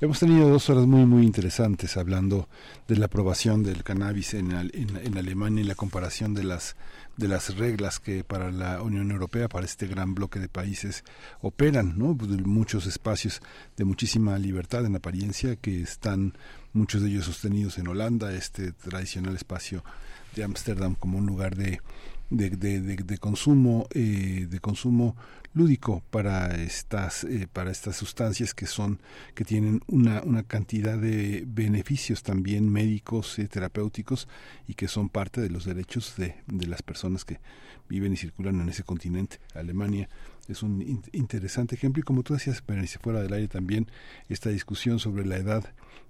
Hemos 0.00 0.18
tenido 0.18 0.48
dos 0.48 0.68
horas 0.68 0.84
muy, 0.86 1.06
muy 1.06 1.24
interesantes 1.24 1.96
hablando 1.96 2.48
de 2.88 2.96
la 2.96 3.06
aprobación 3.06 3.62
del 3.62 3.84
cannabis 3.84 4.34
en, 4.34 4.50
en, 4.50 4.96
en 5.00 5.16
Alemania 5.16 5.62
y 5.62 5.66
la 5.66 5.76
comparación 5.76 6.34
de 6.34 6.42
las 6.42 6.74
de 7.16 7.28
las 7.28 7.56
reglas 7.56 8.00
que 8.00 8.24
para 8.24 8.50
la 8.50 8.82
Unión 8.82 9.10
Europea, 9.10 9.48
para 9.48 9.66
este 9.66 9.86
gran 9.86 10.14
bloque 10.14 10.38
de 10.38 10.48
países 10.48 11.04
operan, 11.40 11.98
¿no? 11.98 12.16
Pues, 12.16 12.30
muchos 12.30 12.86
espacios 12.86 13.40
de 13.76 13.84
muchísima 13.84 14.38
libertad 14.38 14.84
en 14.86 14.96
apariencia 14.96 15.56
que 15.56 15.82
están 15.82 16.34
muchos 16.72 17.02
de 17.02 17.08
ellos 17.08 17.26
sostenidos 17.26 17.78
en 17.78 17.88
Holanda, 17.88 18.32
este 18.32 18.72
tradicional 18.72 19.36
espacio 19.36 19.84
de 20.34 20.44
Ámsterdam 20.44 20.94
como 20.94 21.18
un 21.18 21.26
lugar 21.26 21.56
de, 21.56 21.80
de, 22.32 22.50
de, 22.50 22.80
de 22.96 23.18
consumo 23.18 23.86
eh, 23.94 24.46
de 24.48 24.60
consumo 24.60 25.16
lúdico 25.54 26.02
para 26.10 26.62
estas 26.62 27.24
eh, 27.24 27.46
para 27.52 27.70
estas 27.70 27.96
sustancias 27.96 28.54
que 28.54 28.66
son 28.66 29.00
que 29.34 29.44
tienen 29.44 29.80
una, 29.86 30.22
una 30.22 30.42
cantidad 30.42 30.96
de 30.96 31.44
beneficios 31.46 32.22
también 32.22 32.70
médicos 32.70 33.38
y 33.38 33.46
terapéuticos 33.46 34.28
y 34.66 34.74
que 34.74 34.88
son 34.88 35.10
parte 35.10 35.40
de 35.40 35.50
los 35.50 35.64
derechos 35.64 36.14
de, 36.16 36.36
de 36.46 36.66
las 36.66 36.82
personas 36.82 37.24
que 37.24 37.38
viven 37.88 38.14
y 38.14 38.16
circulan 38.16 38.60
en 38.60 38.68
ese 38.70 38.84
continente. 38.84 39.38
Alemania 39.54 40.08
es 40.48 40.62
un 40.62 40.80
in 40.80 41.02
interesante 41.12 41.74
ejemplo 41.74 42.00
y 42.00 42.04
como 42.04 42.22
tú 42.22 42.32
decías 42.32 42.62
si 42.86 42.98
fuera 42.98 43.20
del 43.20 43.32
aire 43.34 43.48
también 43.48 43.88
esta 44.28 44.48
discusión 44.48 44.98
sobre 44.98 45.26
la 45.26 45.36
edad 45.36 45.64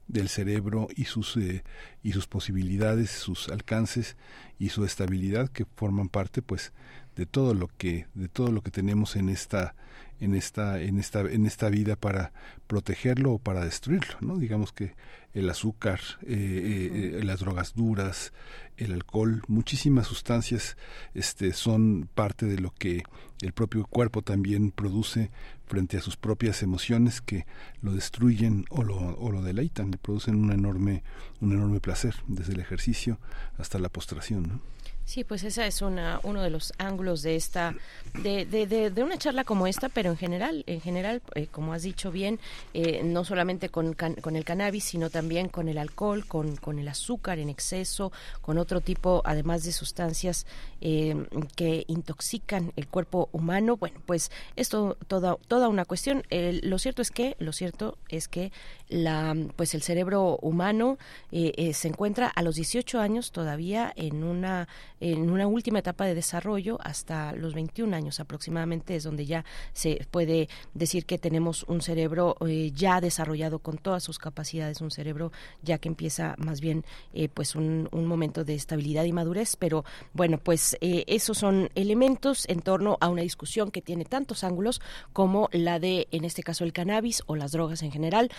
del 0.08 0.28
cerebro 0.28 0.88
y 0.94 1.04
sus 1.04 1.36
eh, 1.36 1.64
y 2.02 2.12
sus 2.12 2.26
posibilidades, 2.26 3.10
sus 3.10 3.48
alcances 3.48 4.16
y 4.58 4.68
su 4.68 4.84
estabilidad 4.84 5.48
que 5.48 5.64
forman 5.64 6.08
parte 6.08 6.42
pues 6.42 6.72
de 7.16 7.26
todo 7.26 7.54
lo 7.54 7.68
que 7.68 8.06
de 8.14 8.28
todo 8.28 8.50
lo 8.52 8.62
que 8.62 8.70
tenemos 8.70 9.16
en 9.16 9.28
esta 9.28 9.74
en 10.20 10.34
esta 10.34 10.80
en 10.80 10.98
esta 10.98 11.20
en 11.20 11.46
esta 11.46 11.68
vida 11.68 11.96
para 11.96 12.32
protegerlo 12.66 13.32
o 13.32 13.38
para 13.38 13.64
destruirlo 13.64 14.16
no 14.20 14.38
digamos 14.38 14.72
que 14.72 14.94
el 15.34 15.50
azúcar 15.50 16.00
eh, 16.22 16.28
eh, 16.28 17.18
eh, 17.18 17.24
las 17.24 17.40
drogas 17.40 17.74
duras 17.74 18.32
el 18.76 18.92
alcohol 18.92 19.42
muchísimas 19.48 20.06
sustancias 20.06 20.76
este 21.14 21.52
son 21.52 22.08
parte 22.14 22.46
de 22.46 22.58
lo 22.58 22.70
que 22.70 23.02
el 23.40 23.52
propio 23.52 23.84
cuerpo 23.84 24.22
también 24.22 24.70
produce 24.70 25.30
frente 25.72 25.96
a 25.96 26.02
sus 26.02 26.18
propias 26.18 26.62
emociones 26.62 27.22
que 27.22 27.46
lo 27.80 27.94
destruyen 27.94 28.66
o 28.68 28.82
lo, 28.82 28.98
o 28.98 29.32
lo 29.32 29.40
deleitan 29.40 29.90
le 29.90 29.96
producen 29.96 30.34
un 30.34 30.52
enorme 30.52 31.02
un 31.40 31.52
enorme 31.52 31.80
placer 31.80 32.14
desde 32.26 32.52
el 32.52 32.60
ejercicio 32.60 33.18
hasta 33.56 33.78
la 33.78 33.88
postración 33.88 34.42
¿no? 34.42 34.60
Sí, 35.04 35.24
pues 35.24 35.42
esa 35.42 35.66
es 35.66 35.82
una, 35.82 36.20
uno 36.22 36.42
de 36.42 36.48
los 36.48 36.72
ángulos 36.78 37.22
de 37.22 37.36
esta, 37.36 37.74
de, 38.22 38.46
de, 38.46 38.66
de, 38.66 38.90
de 38.90 39.02
una 39.02 39.18
charla 39.18 39.44
como 39.44 39.66
esta, 39.66 39.88
pero 39.88 40.10
en 40.10 40.16
general, 40.16 40.62
en 40.66 40.80
general, 40.80 41.20
eh, 41.34 41.48
como 41.48 41.74
has 41.74 41.82
dicho 41.82 42.10
bien, 42.12 42.38
eh, 42.72 43.02
no 43.04 43.24
solamente 43.24 43.68
con, 43.68 43.94
can, 43.94 44.14
con 44.14 44.36
el 44.36 44.44
cannabis, 44.44 44.84
sino 44.84 45.10
también 45.10 45.48
con 45.48 45.68
el 45.68 45.76
alcohol, 45.76 46.24
con, 46.26 46.56
con 46.56 46.78
el 46.78 46.88
azúcar 46.88 47.40
en 47.40 47.50
exceso, 47.50 48.12
con 48.40 48.58
otro 48.58 48.80
tipo, 48.80 49.22
además 49.24 49.64
de 49.64 49.72
sustancias 49.72 50.46
eh, 50.80 51.14
que 51.56 51.84
intoxican 51.88 52.72
el 52.76 52.86
cuerpo 52.88 53.28
humano. 53.32 53.76
Bueno, 53.76 54.00
pues 54.06 54.30
esto 54.56 54.96
toda, 55.08 55.36
toda 55.48 55.68
una 55.68 55.84
cuestión. 55.84 56.22
Eh, 56.30 56.60
lo 56.62 56.78
cierto 56.78 57.02
es 57.02 57.10
que, 57.10 57.36
lo 57.38 57.52
cierto 57.52 57.98
es 58.08 58.28
que 58.28 58.50
la, 58.88 59.36
pues 59.56 59.74
el 59.74 59.82
cerebro 59.82 60.38
humano 60.42 60.98
eh, 61.30 61.72
se 61.74 61.88
encuentra 61.88 62.28
a 62.28 62.42
los 62.42 62.56
18 62.56 63.00
años 63.00 63.32
todavía 63.32 63.92
en 63.96 64.24
una 64.24 64.68
en 65.02 65.30
una 65.30 65.48
última 65.48 65.80
etapa 65.80 66.04
de 66.04 66.14
desarrollo 66.14 66.78
hasta 66.80 67.32
los 67.32 67.54
21 67.54 67.94
años 67.94 68.20
aproximadamente 68.20 68.94
es 68.94 69.02
donde 69.02 69.26
ya 69.26 69.44
se 69.72 70.06
puede 70.12 70.48
decir 70.74 71.06
que 71.06 71.18
tenemos 71.18 71.64
un 71.64 71.82
cerebro 71.82 72.36
eh, 72.46 72.70
ya 72.72 73.00
desarrollado 73.00 73.58
con 73.58 73.78
todas 73.78 74.04
sus 74.04 74.20
capacidades, 74.20 74.80
un 74.80 74.92
cerebro 74.92 75.32
ya 75.60 75.78
que 75.78 75.88
empieza 75.88 76.36
más 76.38 76.60
bien 76.60 76.84
eh, 77.14 77.28
pues 77.28 77.56
un, 77.56 77.88
un, 77.90 78.06
momento 78.06 78.44
de 78.44 78.54
estabilidad 78.54 79.04
y 79.04 79.12
madurez, 79.12 79.56
pero 79.56 79.84
bueno, 80.12 80.38
pues 80.38 80.76
eh, 80.80 81.04
esos 81.08 81.38
son 81.38 81.68
elementos 81.74 82.48
en 82.48 82.60
torno 82.60 82.96
a 83.00 83.08
una 83.08 83.22
discusión 83.22 83.72
que 83.72 83.82
tiene 83.82 84.04
tantos 84.04 84.44
ángulos 84.44 84.80
como 85.12 85.48
la 85.52 85.80
de, 85.80 86.06
en 86.12 86.24
este 86.24 86.44
caso, 86.44 86.62
el 86.62 86.72
cannabis 86.72 87.22
o 87.26 87.34
las 87.34 87.50
drogas 87.50 87.82
en 87.82 87.90
general. 87.90 88.30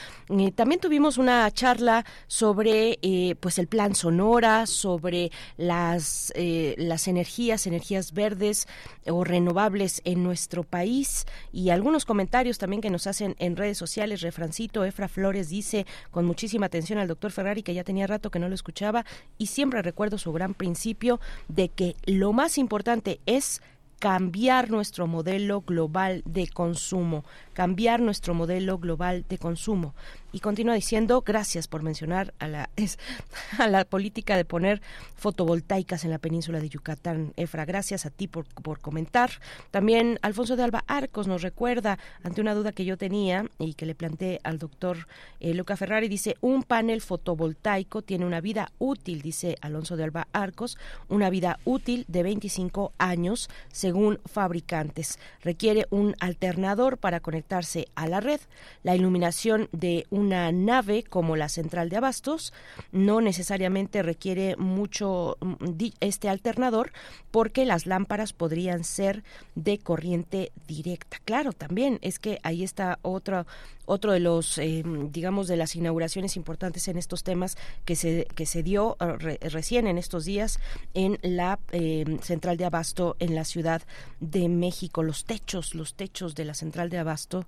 también 0.55 0.79
tuvimos 0.79 1.17
una 1.17 1.51
charla 1.51 2.05
sobre 2.27 2.99
pues 3.39 3.57
el 3.57 3.67
plan 3.67 3.95
Sonora, 3.95 4.65
sobre 4.65 5.31
las 5.57 6.31
las 6.77 7.07
energías, 7.07 7.67
energías 7.67 8.13
verdes 8.13 8.67
o 9.07 9.23
renovables 9.23 10.01
en 10.05 10.23
nuestro 10.23 10.63
país 10.63 11.25
y 11.51 11.69
algunos 11.69 12.05
comentarios 12.05 12.57
también 12.57 12.81
que 12.81 12.89
nos 12.89 13.07
hacen 13.07 13.35
en 13.39 13.55
redes 13.55 13.77
sociales. 13.77 14.21
Refrancito 14.21 14.83
Efra 14.85 15.07
Flores 15.07 15.49
dice 15.49 15.85
con 16.11 16.25
muchísima 16.25 16.67
atención 16.67 16.99
al 16.99 17.07
doctor 17.07 17.31
Ferrari 17.31 17.63
que 17.63 17.73
ya 17.73 17.83
tenía 17.83 18.07
rato 18.07 18.31
que 18.31 18.39
no 18.39 18.49
lo 18.49 18.55
escuchaba 18.55 19.05
y 19.37 19.47
siempre 19.47 19.81
recuerdo 19.81 20.17
su 20.17 20.31
gran 20.33 20.53
principio 20.53 21.19
de 21.47 21.69
que 21.69 21.95
lo 22.05 22.33
más 22.33 22.57
importante 22.57 23.19
es 23.25 23.61
cambiar 24.03 24.69
nuestro 24.69 25.07
modelo 25.07 25.61
global 25.61 26.23
de 26.25 26.47
consumo, 26.49 27.23
cambiar 27.53 28.01
nuestro 28.01 28.33
modelo 28.33 28.77
global 28.77 29.23
de 29.29 29.37
consumo. 29.37 29.95
Y 30.33 30.39
continúa 30.39 30.73
diciendo 30.73 31.21
gracias 31.21 31.69
por 31.69 31.83
mencionar 31.83 32.33
a 32.39 32.47
la, 32.47 32.69
a 33.59 33.67
la 33.67 33.85
política 33.85 34.35
de 34.35 34.43
poner 34.43 34.81
fotovoltaicas 35.15 36.03
en 36.03 36.11
la 36.11 36.17
península 36.17 36.59
de 36.59 36.67
Yucatán. 36.67 37.31
Efra, 37.37 37.63
gracias 37.63 38.05
a 38.05 38.09
ti 38.09 38.27
por, 38.27 38.45
por 38.45 38.79
comentar. 38.79 39.29
También 39.71 40.19
Alfonso 40.21 40.57
de 40.57 40.63
Alba 40.63 40.83
Arcos 40.87 41.27
nos 41.27 41.43
recuerda 41.43 41.99
ante 42.23 42.41
una 42.41 42.55
duda 42.55 42.73
que 42.73 42.83
yo 42.83 42.97
tenía 42.97 43.45
y 43.59 43.75
que 43.75 43.85
le 43.85 43.95
planteé 43.95 44.41
al 44.43 44.57
doctor 44.57 45.07
eh, 45.39 45.53
Luca 45.53 45.77
Ferrari, 45.77 46.09
dice, 46.09 46.35
un 46.41 46.63
panel 46.63 47.01
fotovoltaico 47.01 48.01
tiene 48.01 48.25
una 48.25 48.41
vida 48.41 48.71
útil, 48.79 49.21
dice 49.21 49.55
Alonso 49.61 49.95
de 49.95 50.03
Alba 50.03 50.27
Arcos, 50.33 50.77
una 51.09 51.29
vida 51.29 51.59
útil 51.63 52.05
de 52.07 52.23
25 52.23 52.93
años 52.97 53.49
según 53.71 54.19
fabricantes. 54.25 55.19
Requiere 55.41 55.85
un 55.91 56.15
alternador 56.19 56.97
para 56.97 57.19
conectarse 57.19 57.87
a 57.95 58.07
la 58.07 58.19
red. 58.19 58.41
La 58.81 58.95
iluminación 58.95 59.69
de 59.71 60.05
una 60.23 60.51
nave 60.51 61.03
como 61.03 61.35
la 61.35 61.49
central 61.49 61.89
de 61.89 61.97
abastos 61.97 62.53
no 62.91 63.19
necesariamente 63.21 64.01
requiere 64.01 64.55
mucho 64.57 65.37
mm, 65.41 65.69
este 65.99 66.29
alternador 66.29 66.91
porque 67.31 67.65
las 67.65 67.85
lámparas 67.85 68.33
podrían 68.33 68.83
ser 68.83 69.23
de 69.55 69.79
corriente 69.79 70.51
directa. 70.67 71.17
Claro, 71.25 71.51
también 71.51 71.99
es 72.01 72.19
que 72.19 72.39
ahí 72.43 72.63
está 72.63 72.99
otro 73.01 73.45
otro 73.85 74.13
de 74.13 74.19
los 74.19 74.57
eh, 74.57 74.83
digamos 75.11 75.47
de 75.47 75.57
las 75.57 75.75
inauguraciones 75.75 76.37
importantes 76.37 76.87
en 76.87 76.97
estos 76.97 77.23
temas 77.23 77.57
que 77.85 77.95
se 77.95 78.27
que 78.35 78.45
se 78.45 78.63
dio 78.63 78.97
eh, 78.99 79.49
recién 79.49 79.87
en 79.87 79.97
estos 79.97 80.25
días 80.25 80.59
en 80.93 81.19
la 81.21 81.59
eh, 81.71 82.05
central 82.21 82.57
de 82.57 82.65
abasto 82.65 83.15
en 83.19 83.35
la 83.35 83.43
ciudad 83.43 83.81
de 84.19 84.47
México 84.47 85.03
los 85.03 85.25
techos 85.25 85.75
los 85.75 85.95
techos 85.95 86.35
de 86.35 86.45
la 86.45 86.53
central 86.53 86.89
de 86.89 86.99
abasto 86.99 87.45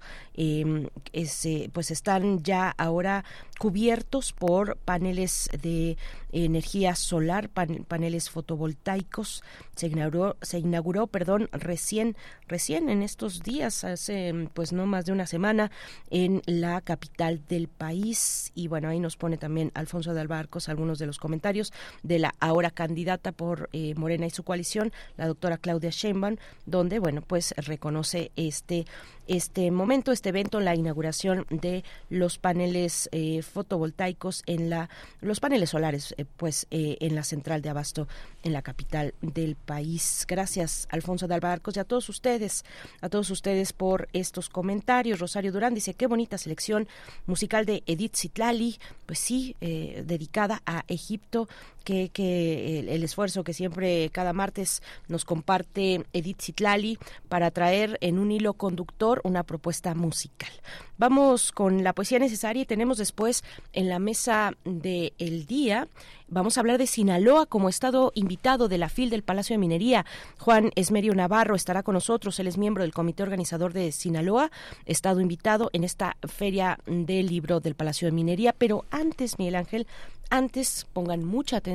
pues 1.73 1.91
están 1.91 2.43
ya 2.43 2.64
ahora 2.77 3.23
cubiertos 3.57 4.33
por 4.33 4.77
paneles 4.77 5.49
de 5.61 5.97
energía 6.31 6.95
solar, 6.95 7.49
paneles 7.49 8.29
fotovoltaicos. 8.29 9.43
Se 9.75 9.87
inauguró, 9.87 10.35
se 10.41 10.59
inauguró, 10.59 11.07
perdón, 11.07 11.49
recién, 11.51 12.15
recién 12.47 12.89
en 12.89 13.01
estos 13.01 13.41
días, 13.41 13.83
hace 13.83 14.49
pues 14.53 14.73
no 14.73 14.85
más 14.85 15.05
de 15.05 15.11
una 15.11 15.27
semana, 15.27 15.71
en 16.09 16.41
la 16.45 16.81
capital 16.81 17.41
del 17.47 17.67
país. 17.67 18.51
Y 18.55 18.67
bueno, 18.67 18.89
ahí 18.89 18.99
nos 18.99 19.17
pone 19.17 19.37
también 19.37 19.71
Alfonso 19.73 20.13
de 20.13 20.21
Albarcos 20.21 20.69
algunos 20.69 20.99
de 20.99 21.05
los 21.05 21.17
comentarios 21.17 21.71
de 22.03 22.19
la 22.19 22.35
ahora 22.39 22.71
candidata 22.71 23.31
por 23.31 23.69
eh, 23.71 23.93
Morena 23.95 24.25
y 24.25 24.29
su 24.29 24.43
coalición, 24.43 24.91
la 25.17 25.27
doctora 25.27 25.57
Claudia 25.57 25.89
Sheinbaum, 25.89 26.35
donde 26.65 26.99
bueno, 26.99 27.21
pues 27.21 27.53
reconoce 27.57 28.31
este 28.35 28.85
este 29.27 29.71
momento, 29.71 30.11
este 30.11 30.29
evento, 30.29 30.59
la 30.59 30.75
inauguración 30.75 31.47
de 31.49 31.83
los 32.09 32.37
paneles 32.37 33.09
eh, 33.11 33.41
fotovoltaicos 33.45 34.43
en 34.45 34.69
la, 34.69 34.89
los 35.21 35.39
paneles 35.39 35.69
solares, 35.69 36.13
eh, 36.17 36.25
pues 36.25 36.67
eh, 36.71 36.97
en 36.99 37.15
la 37.15 37.23
central 37.23 37.61
de 37.61 37.69
Abasto, 37.69 38.07
en 38.43 38.53
la 38.53 38.61
capital 38.61 39.13
del 39.21 39.55
país. 39.55 40.25
Gracias, 40.27 40.87
Alfonso 40.91 41.27
de 41.27 41.35
Albarcos, 41.35 41.77
y 41.77 41.79
a 41.79 41.83
todos 41.83 42.09
ustedes, 42.09 42.63
a 43.01 43.09
todos 43.09 43.29
ustedes 43.29 43.73
por 43.73 44.07
estos 44.13 44.49
comentarios. 44.49 45.19
Rosario 45.19 45.51
Durán 45.51 45.73
dice, 45.73 45.93
qué 45.93 46.07
bonita 46.07 46.37
selección 46.37 46.87
musical 47.25 47.65
de 47.65 47.83
Edith 47.85 48.15
Zitlali, 48.15 48.79
pues 49.05 49.19
sí, 49.19 49.55
dedicada 49.59 50.61
a 50.65 50.83
Egipto, 50.87 51.47
que, 51.85 52.79
el, 52.79 53.03
esfuerzo 53.03 53.45
que 53.45 53.53
siempre 53.53 54.09
cada 54.09 54.33
martes 54.33 54.81
nos 55.07 55.23
comparte 55.23 56.05
Edith 56.11 56.41
Zitlali 56.41 56.97
para 57.29 57.51
traer 57.51 57.97
en 58.01 58.19
un 58.19 58.31
hilo 58.31 58.55
conductor 58.55 59.21
una 59.23 59.43
propuesta 59.43 59.95
musical. 59.95 60.49
Vamos 60.97 61.51
con 61.51 61.83
la 61.83 61.93
poesía 61.93 62.19
necesaria 62.19 62.63
y 62.63 62.65
tenemos 62.65 62.97
después 62.97 63.43
en 63.73 63.87
la 63.87 63.99
mesa 63.99 64.53
del 64.65 65.13
el 65.17 65.45
día 65.45 65.87
Vamos 66.27 66.57
a 66.57 66.61
hablar 66.61 66.79
de 66.79 66.87
Sinaloa 66.87 67.45
como 67.45 67.69
estado 67.69 68.11
invitado 68.15 68.67
de 68.67 68.79
la 68.79 68.89
FIL 68.89 69.11
del 69.11 69.21
Palacio 69.21 69.53
de 69.53 69.59
Minería. 69.59 70.07
Juan 70.39 70.71
Esmerio 70.75 71.13
Navarro 71.13 71.55
estará 71.55 71.83
con 71.83 71.93
nosotros. 71.93 72.39
Él 72.39 72.47
es 72.47 72.57
miembro 72.57 72.81
del 72.81 72.93
comité 72.93 73.21
organizador 73.21 73.73
de 73.73 73.91
Sinaloa, 73.91 74.49
estado 74.87 75.21
invitado 75.21 75.69
en 75.71 75.83
esta 75.83 76.17
feria 76.27 76.79
del 76.87 77.27
libro 77.27 77.59
del 77.59 77.75
Palacio 77.75 78.07
de 78.07 78.11
Minería. 78.11 78.55
Pero 78.57 78.85
antes, 78.89 79.37
Miguel 79.37 79.55
Ángel, 79.55 79.87
antes 80.31 80.87
pongan 80.93 81.23
mucha 81.23 81.57
atención 81.57 81.74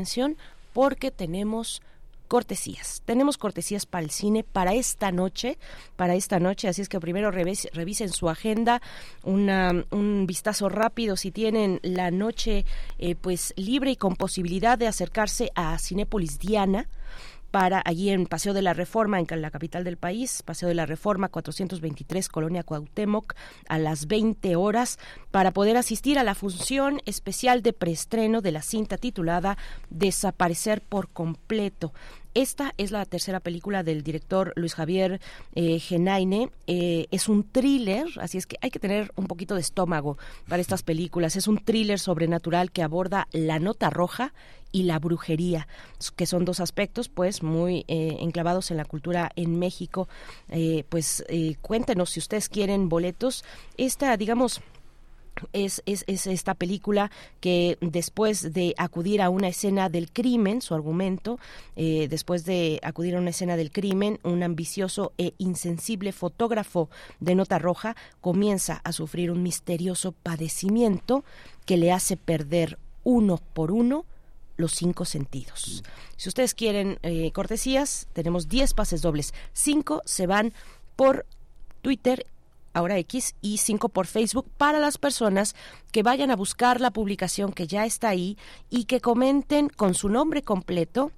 porque 0.73 1.11
tenemos 1.11 1.83
cortesías. 2.31 3.03
Tenemos 3.05 3.39
cortesías 3.39 3.87
para 3.87 4.05
el 4.05 4.13
cine 4.13 4.45
para 4.45 4.73
esta 4.75 5.11
noche, 5.11 5.59
para 5.97 6.15
esta 6.15 6.39
noche, 6.39 6.69
así 6.69 6.81
es 6.81 6.89
que 6.89 7.01
primero 7.01 7.33
revisen 7.33 8.13
su 8.13 8.29
agenda, 8.29 8.81
un 9.25 10.25
vistazo 10.29 10.69
rápido 10.69 11.17
si 11.17 11.33
tienen 11.33 11.81
la 11.83 12.13
noche 12.13 12.65
eh, 12.99 13.17
pues 13.17 13.53
libre 13.57 13.91
y 13.91 13.97
con 13.97 14.15
posibilidad 14.15 14.79
de 14.79 14.87
acercarse 14.87 15.51
a 15.57 15.77
Cinépolis 15.81 16.39
Diana 16.39 16.87
para 17.51 17.83
allí 17.85 18.11
en 18.11 18.27
Paseo 18.27 18.55
de 18.55 18.63
la 18.63 18.75
Reforma, 18.75 19.19
en 19.19 19.27
la 19.43 19.51
capital 19.51 19.85
del 19.85 19.97
país, 19.97 20.43
Paseo 20.43 20.69
de 20.69 20.75
la 20.75 20.87
Reforma 20.87 21.29
423, 21.29 22.29
Colonia 22.29 22.63
Cuauhtémoc, 22.63 23.35
a 23.69 23.79
las 23.79 24.07
20 24.07 24.57
horas, 24.57 24.99
para 25.31 25.53
poder 25.53 25.77
asistir 25.77 26.19
a 26.19 26.25
la 26.25 26.35
función 26.35 27.01
especial 27.07 27.63
de 27.63 27.73
preestreno 27.73 28.41
de 28.41 28.53
la 28.53 28.63
cinta 28.63 28.99
titulada 28.99 29.59
Desaparecer 29.91 30.83
por 30.83 31.09
completo. 31.09 31.93
Esta 32.35 32.75
es 32.79 32.91
la 32.91 33.05
tercera 33.05 33.41
película 33.41 33.83
del 33.83 34.03
director 34.03 34.53
Luis 34.57 34.75
Javier 34.75 35.21
eh, 35.55 35.79
Genaine. 35.79 36.51
Eh, 36.67 37.07
es 37.11 37.29
un 37.29 37.45
thriller, 37.45 38.07
así 38.21 38.39
es 38.39 38.47
que 38.47 38.57
hay 38.61 38.71
que 38.71 38.79
tener 38.79 39.11
un 39.17 39.27
poquito 39.27 39.55
de 39.55 39.61
estómago 39.61 40.17
para 40.49 40.63
estas 40.63 40.83
películas. 40.83 41.37
Es 41.37 41.49
un 41.49 41.59
thriller 41.59 41.99
sobrenatural 41.99 42.71
que 42.71 42.83
aborda 42.83 43.27
la 43.33 43.59
nota 43.59 43.91
roja 43.91 44.33
y 44.73 44.85
la 44.85 44.99
brujería, 44.99 45.67
que 46.17 46.27
son 46.27 46.45
dos 46.45 46.61
aspectos 46.61 47.09
pues 47.09 47.43
muy 47.43 47.85
eh, 47.89 48.19
enclavados 48.21 48.71
en 48.71 48.77
la 48.77 48.85
cultura 48.85 49.31
en 49.37 49.59
México. 49.59 50.09
Eh, 50.49 50.85
pues 50.89 51.25
eh, 51.29 51.57
cuéntenos 51.61 52.11
si 52.11 52.21
ustedes 52.21 52.49
quieren 52.49 52.89
boletos. 52.89 53.45
Esta, 53.77 54.17
digamos, 54.17 54.61
es, 55.53 55.83
es, 55.87 56.05
es, 56.07 56.27
esta 56.27 56.55
película 56.55 57.11
que 57.41 57.79
después 57.81 58.53
de 58.53 58.75
acudir 58.79 59.23
a 59.23 59.31
una 59.31 59.49
escena 59.49 59.89
del 59.89 60.11
crimen, 60.11 60.63
su 60.63 60.75
argumento, 60.75 61.39
eh, 61.77 62.07
después 62.09 62.45
de 62.45 62.81
acudir 62.83 63.17
a 63.17 63.19
una 63.19 63.31
escena 63.31 63.57
del 63.57 63.73
crimen, 63.73 64.19
un 64.23 64.43
ambicioso 64.43 65.13
e 65.19 65.35
insensible 65.39 66.13
fotógrafo 66.13 66.89
de 67.21 67.35
nota 67.35 67.59
roja 67.59 67.97
comienza 68.21 68.81
a 68.85 68.93
sufrir 68.93 69.31
un 69.31 69.43
misterioso 69.43 70.13
padecimiento 70.13 71.25
que 71.67 71.77
le 71.77 71.93
hace 71.93 72.17
perder 72.17 72.79
uno 73.05 73.41
por 73.55 73.73
uno 73.73 74.05
los 74.57 74.73
cinco 74.73 75.05
sentidos. 75.05 75.83
Si 76.17 76.29
ustedes 76.29 76.55
quieren 76.55 76.99
eh, 77.03 77.33
cortesías, 77.33 78.09
tenemos 78.13 78.49
10 78.49 78.75
pases 78.75 79.03
dobles. 79.03 79.35
Cinco 79.53 80.03
se 80.05 80.27
van 80.27 80.53
por 80.97 81.27
Twitter 81.83 82.27
ahora 82.73 82.99
X 82.99 83.35
y 83.41 83.59
5 83.59 83.89
por 83.89 84.07
Facebook 84.07 84.47
para 84.57 84.79
las 84.79 84.99
personas 84.99 85.55
que 85.93 86.03
vayan 86.03 86.31
a 86.31 86.37
buscar 86.37 86.81
la 86.81 86.91
publicación 86.91 87.53
que 87.53 87.67
ya 87.67 87.87
está 87.87 88.09
ahí 88.09 88.37
y 88.69 88.85
que 88.85 89.01
comenten 89.01 89.69
con 89.69 89.95
su 89.95 90.09
nombre 90.09 90.43
completo, 90.43 91.13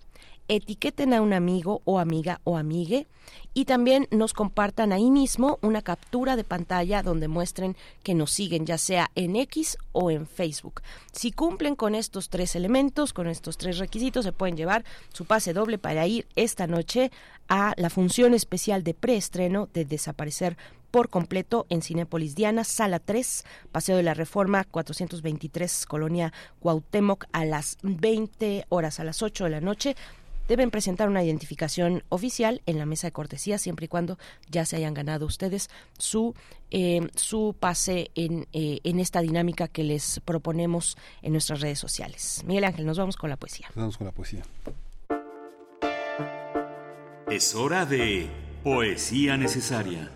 etiqueten 0.49 1.15
a 1.15 1.23
un 1.23 1.33
amigo 1.33 1.83
o 1.85 1.99
amiga 1.99 2.41
o 2.45 2.57
amigue 2.57 3.07
y 3.55 3.65
también 3.65 4.09
nos 4.11 4.33
compartan 4.33 4.93
ahí 4.93 5.11
mismo 5.11 5.59
una 5.63 5.83
captura 5.83 6.37
de 6.37 6.45
pantalla 6.45 7.03
donde 7.03 7.29
muestren 7.29 7.77
que 8.03 8.15
nos 8.15 8.33
siguen 8.33 8.67
ya 8.67 8.79
sea 8.79 9.11
en 9.15 9.37
X 9.37 9.79
o 9.93 10.11
en 10.11 10.27
Facebook. 10.27 10.83
Si 11.13 11.33
cumplen 11.33 11.77
con 11.77 11.95
estos 11.95 12.29
tres 12.29 12.57
elementos, 12.57 13.13
con 13.13 13.29
estos 13.29 13.57
tres 13.57 13.79
requisitos, 13.79 14.25
se 14.25 14.33
pueden 14.33 14.57
llevar 14.57 14.85
su 15.13 15.25
pase 15.25 15.53
doble 15.53 15.79
para 15.79 16.07
ir 16.07 16.27
esta 16.35 16.67
noche 16.67 17.11
a 17.49 17.75
la 17.77 17.91
función 17.91 18.35
especial 18.35 18.83
de 18.83 18.95
preestreno 18.95 19.69
de 19.73 19.85
Desaparecer 19.85 20.57
por 20.93 21.09
completo 21.09 21.67
en 21.71 21.83
Cinépolis 21.83 22.37
Diana, 22.37 22.63
sala 22.63 23.01
3, 23.01 23.45
Paseo 23.73 23.97
de 23.97 24.03
la 24.05 24.15
Reforma 24.15 24.63
423, 24.63 25.87
Colonia 25.87 26.33
Cuauhtémoc, 26.61 27.25
a 27.33 27.45
las 27.45 27.79
20 27.83 28.67
horas, 28.69 29.01
a 29.01 29.05
las 29.05 29.23
8 29.23 29.45
de 29.45 29.51
la 29.51 29.61
noche. 29.61 29.97
Deben 30.49 30.71
presentar 30.71 31.09
una 31.09 31.25
identificación 31.25 32.05
oficial 32.11 32.61
en 32.67 32.79
la 32.79 32.85
mesa 32.85 33.07
de 33.07 33.13
cortesía, 33.13 33.57
siempre 33.57 33.87
y 33.87 33.89
cuando 33.89 34.19
ya 34.51 34.67
se 34.67 34.77
hayan 34.77 34.93
ganado 34.93 35.25
ustedes 35.25 35.71
su, 35.97 36.35
eh, 36.71 37.01
su 37.15 37.57
pase 37.59 38.11
en, 38.15 38.47
eh, 38.53 38.81
en 38.85 39.01
esta 39.01 39.23
dinámica 39.23 39.69
que 39.69 39.85
les 39.85 40.21
proponemos 40.21 40.99
en 41.23 41.33
nuestras 41.33 41.61
redes 41.61 41.79
sociales. 41.79 42.43
Miguel 42.45 42.65
Ángel, 42.65 42.85
nos 42.85 42.99
vamos 42.99 43.17
con 43.17 43.31
la 43.31 43.37
poesía. 43.37 43.71
Vamos 43.75 43.97
con 43.97 44.07
la 44.07 44.13
poesía. 44.13 44.43
Es 47.31 47.55
hora 47.55 47.87
de 47.87 48.29
poesía 48.63 49.39
necesaria. 49.39 50.13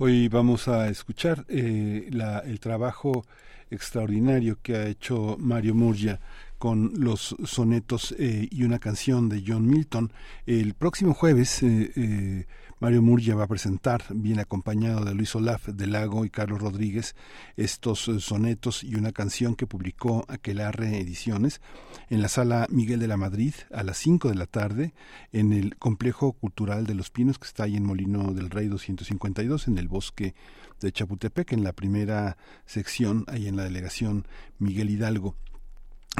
Hoy 0.00 0.28
vamos 0.28 0.68
a 0.68 0.88
escuchar 0.90 1.44
eh, 1.48 2.08
el 2.44 2.60
trabajo 2.60 3.24
extraordinario 3.68 4.58
que 4.62 4.76
ha 4.76 4.86
hecho 4.86 5.36
Mario 5.40 5.74
Murgia 5.74 6.20
con 6.58 6.92
los 6.94 7.34
sonetos 7.44 8.14
eh, 8.16 8.48
y 8.48 8.62
una 8.62 8.78
canción 8.78 9.28
de 9.28 9.42
John 9.44 9.66
Milton. 9.66 10.12
El 10.46 10.74
próximo 10.74 11.14
jueves 11.14 11.64
eh, 11.64 11.90
eh, 11.96 12.46
Mario 12.80 13.02
Murgia 13.02 13.34
va 13.34 13.42
a 13.42 13.48
presentar, 13.48 14.04
bien 14.10 14.38
acompañado 14.38 15.04
de 15.04 15.12
Luis 15.12 15.34
Olaf 15.34 15.66
de 15.66 15.88
Lago 15.88 16.24
y 16.24 16.30
Carlos 16.30 16.60
Rodríguez, 16.60 17.16
estos 17.56 18.06
eh, 18.06 18.20
sonetos 18.20 18.84
y 18.84 18.94
una 18.94 19.10
canción 19.10 19.56
que 19.56 19.66
publicó 19.66 20.24
Aquelarre 20.28 21.00
Ediciones 21.00 21.60
en 22.08 22.22
la 22.22 22.28
sala 22.28 22.68
Miguel 22.70 23.00
de 23.00 23.08
la 23.08 23.16
Madrid 23.16 23.52
a 23.72 23.82
las 23.82 23.98
5 23.98 24.28
de 24.28 24.36
la 24.36 24.46
tarde 24.46 24.94
en 25.32 25.52
el 25.52 25.76
Complejo 25.76 26.34
Cultural 26.34 26.86
de 26.86 26.94
los 26.94 27.10
Pinos 27.10 27.40
que 27.40 27.48
está 27.48 27.64
ahí 27.64 27.76
en 27.76 27.84
Molino 27.84 28.32
del 28.32 28.48
Rey 28.48 28.68
252 28.68 29.66
en 29.66 29.78
el 29.78 29.88
bosque 29.88 30.36
de 30.80 30.92
Chapultepec 30.92 31.54
en 31.54 31.64
la 31.64 31.72
primera 31.72 32.36
sección 32.64 33.24
ahí 33.26 33.48
en 33.48 33.56
la 33.56 33.64
delegación 33.64 34.28
Miguel 34.60 34.90
Hidalgo. 34.90 35.34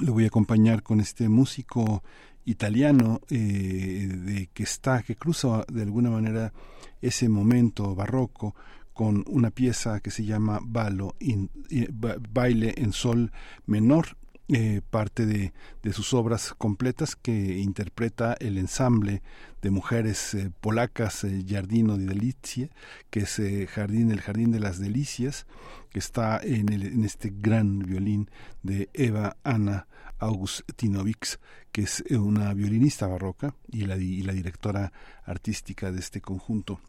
Lo 0.02 0.12
voy 0.12 0.24
a 0.24 0.28
acompañar 0.28 0.82
con 0.82 1.00
este 1.00 1.28
músico 1.28 2.02
italiano 2.48 3.20
eh, 3.30 4.08
de 4.08 4.48
que 4.54 4.62
está 4.62 5.02
que 5.02 5.16
cruza 5.16 5.64
de 5.68 5.82
alguna 5.82 6.10
manera 6.10 6.52
ese 7.02 7.28
momento 7.28 7.94
barroco 7.94 8.54
con 8.94 9.24
una 9.28 9.50
pieza 9.50 10.00
que 10.00 10.10
se 10.10 10.24
llama 10.24 10.58
eh, 11.20 11.88
baile 12.32 12.74
en 12.78 12.92
sol 12.92 13.30
menor 13.66 14.16
eh, 14.48 14.80
parte 14.88 15.26
de, 15.26 15.52
de, 15.82 15.92
sus 15.92 16.14
obras 16.14 16.54
completas 16.56 17.16
que 17.16 17.58
interpreta 17.58 18.34
el 18.40 18.56
ensamble 18.56 19.22
de 19.60 19.70
mujeres 19.70 20.34
polacas 20.62 21.22
eh, 21.24 21.44
Giardino 21.46 21.98
di 21.98 22.06
Delizie, 22.06 22.70
que 23.10 23.20
es 23.20 23.42
jardín, 23.68 24.10
el 24.10 24.22
Jardín 24.22 24.50
de 24.52 24.60
las 24.60 24.78
Delicias, 24.80 25.46
que 25.90 25.98
está 25.98 26.40
en, 26.42 26.72
el, 26.72 26.82
en 26.82 27.04
este 27.04 27.30
gran 27.30 27.80
violín 27.80 28.30
de 28.62 28.88
Eva 28.94 29.36
Anna 29.44 29.86
Augustinovics, 30.18 31.38
que 31.72 31.82
es 31.82 32.04
eh, 32.08 32.16
una 32.16 32.54
violinista 32.54 33.06
barroca 33.06 33.54
y 33.70 33.82
la, 33.82 33.96
directora 33.96 34.92
artística 35.24 35.92
de 35.92 36.00
este 36.00 36.20
conjunto. 36.20 36.80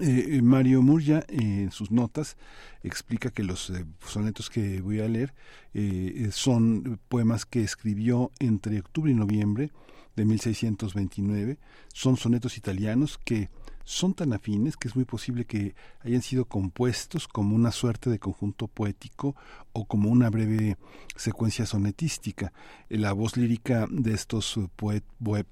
Eh, 0.00 0.40
Mario 0.42 0.80
Murgia 0.80 1.24
en 1.28 1.70
sus 1.70 1.90
notas 1.90 2.38
explica 2.82 3.30
que 3.30 3.42
los 3.42 3.68
eh, 3.68 3.84
sonetos 4.06 4.48
que 4.48 4.80
voy 4.80 5.00
a 5.00 5.08
leer 5.08 5.34
eh, 5.74 6.30
son 6.32 6.98
poemas 7.10 7.44
que 7.44 7.62
escribió 7.62 8.30
entre 8.38 8.78
octubre 8.80 9.10
y 9.10 9.14
noviembre 9.14 9.70
de 10.16 10.24
1629. 10.24 11.58
Son 11.92 12.16
sonetos 12.16 12.56
italianos 12.56 13.18
que 13.22 13.50
son 13.84 14.14
tan 14.14 14.32
afines 14.32 14.76
que 14.76 14.88
es 14.88 14.96
muy 14.96 15.04
posible 15.04 15.44
que 15.44 15.74
hayan 16.00 16.22
sido 16.22 16.44
compuestos 16.44 17.28
como 17.28 17.54
una 17.54 17.72
suerte 17.72 18.10
de 18.10 18.18
conjunto 18.18 18.68
poético 18.68 19.36
o 19.72 19.86
como 19.86 20.10
una 20.10 20.30
breve 20.30 20.76
secuencia 21.16 21.66
sonetística. 21.66 22.52
La 22.88 23.12
voz 23.12 23.36
lírica 23.36 23.86
de 23.90 24.14
estos 24.14 24.58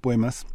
poemas 0.00 0.46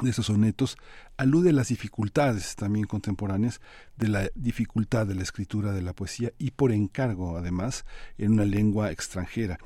de 0.00 0.10
esos 0.10 0.26
sonetos 0.26 0.78
alude 1.16 1.50
a 1.50 1.52
las 1.52 1.68
dificultades 1.68 2.56
también 2.56 2.86
contemporáneas 2.86 3.60
de 3.96 4.08
la 4.08 4.30
dificultad 4.34 5.06
de 5.06 5.14
la 5.14 5.22
escritura 5.22 5.72
de 5.72 5.82
la 5.82 5.92
poesía 5.92 6.32
y 6.38 6.52
por 6.52 6.72
encargo 6.72 7.36
además 7.36 7.84
en 8.16 8.32
una 8.32 8.44
lengua 8.44 8.90
extranjera. 8.90 9.58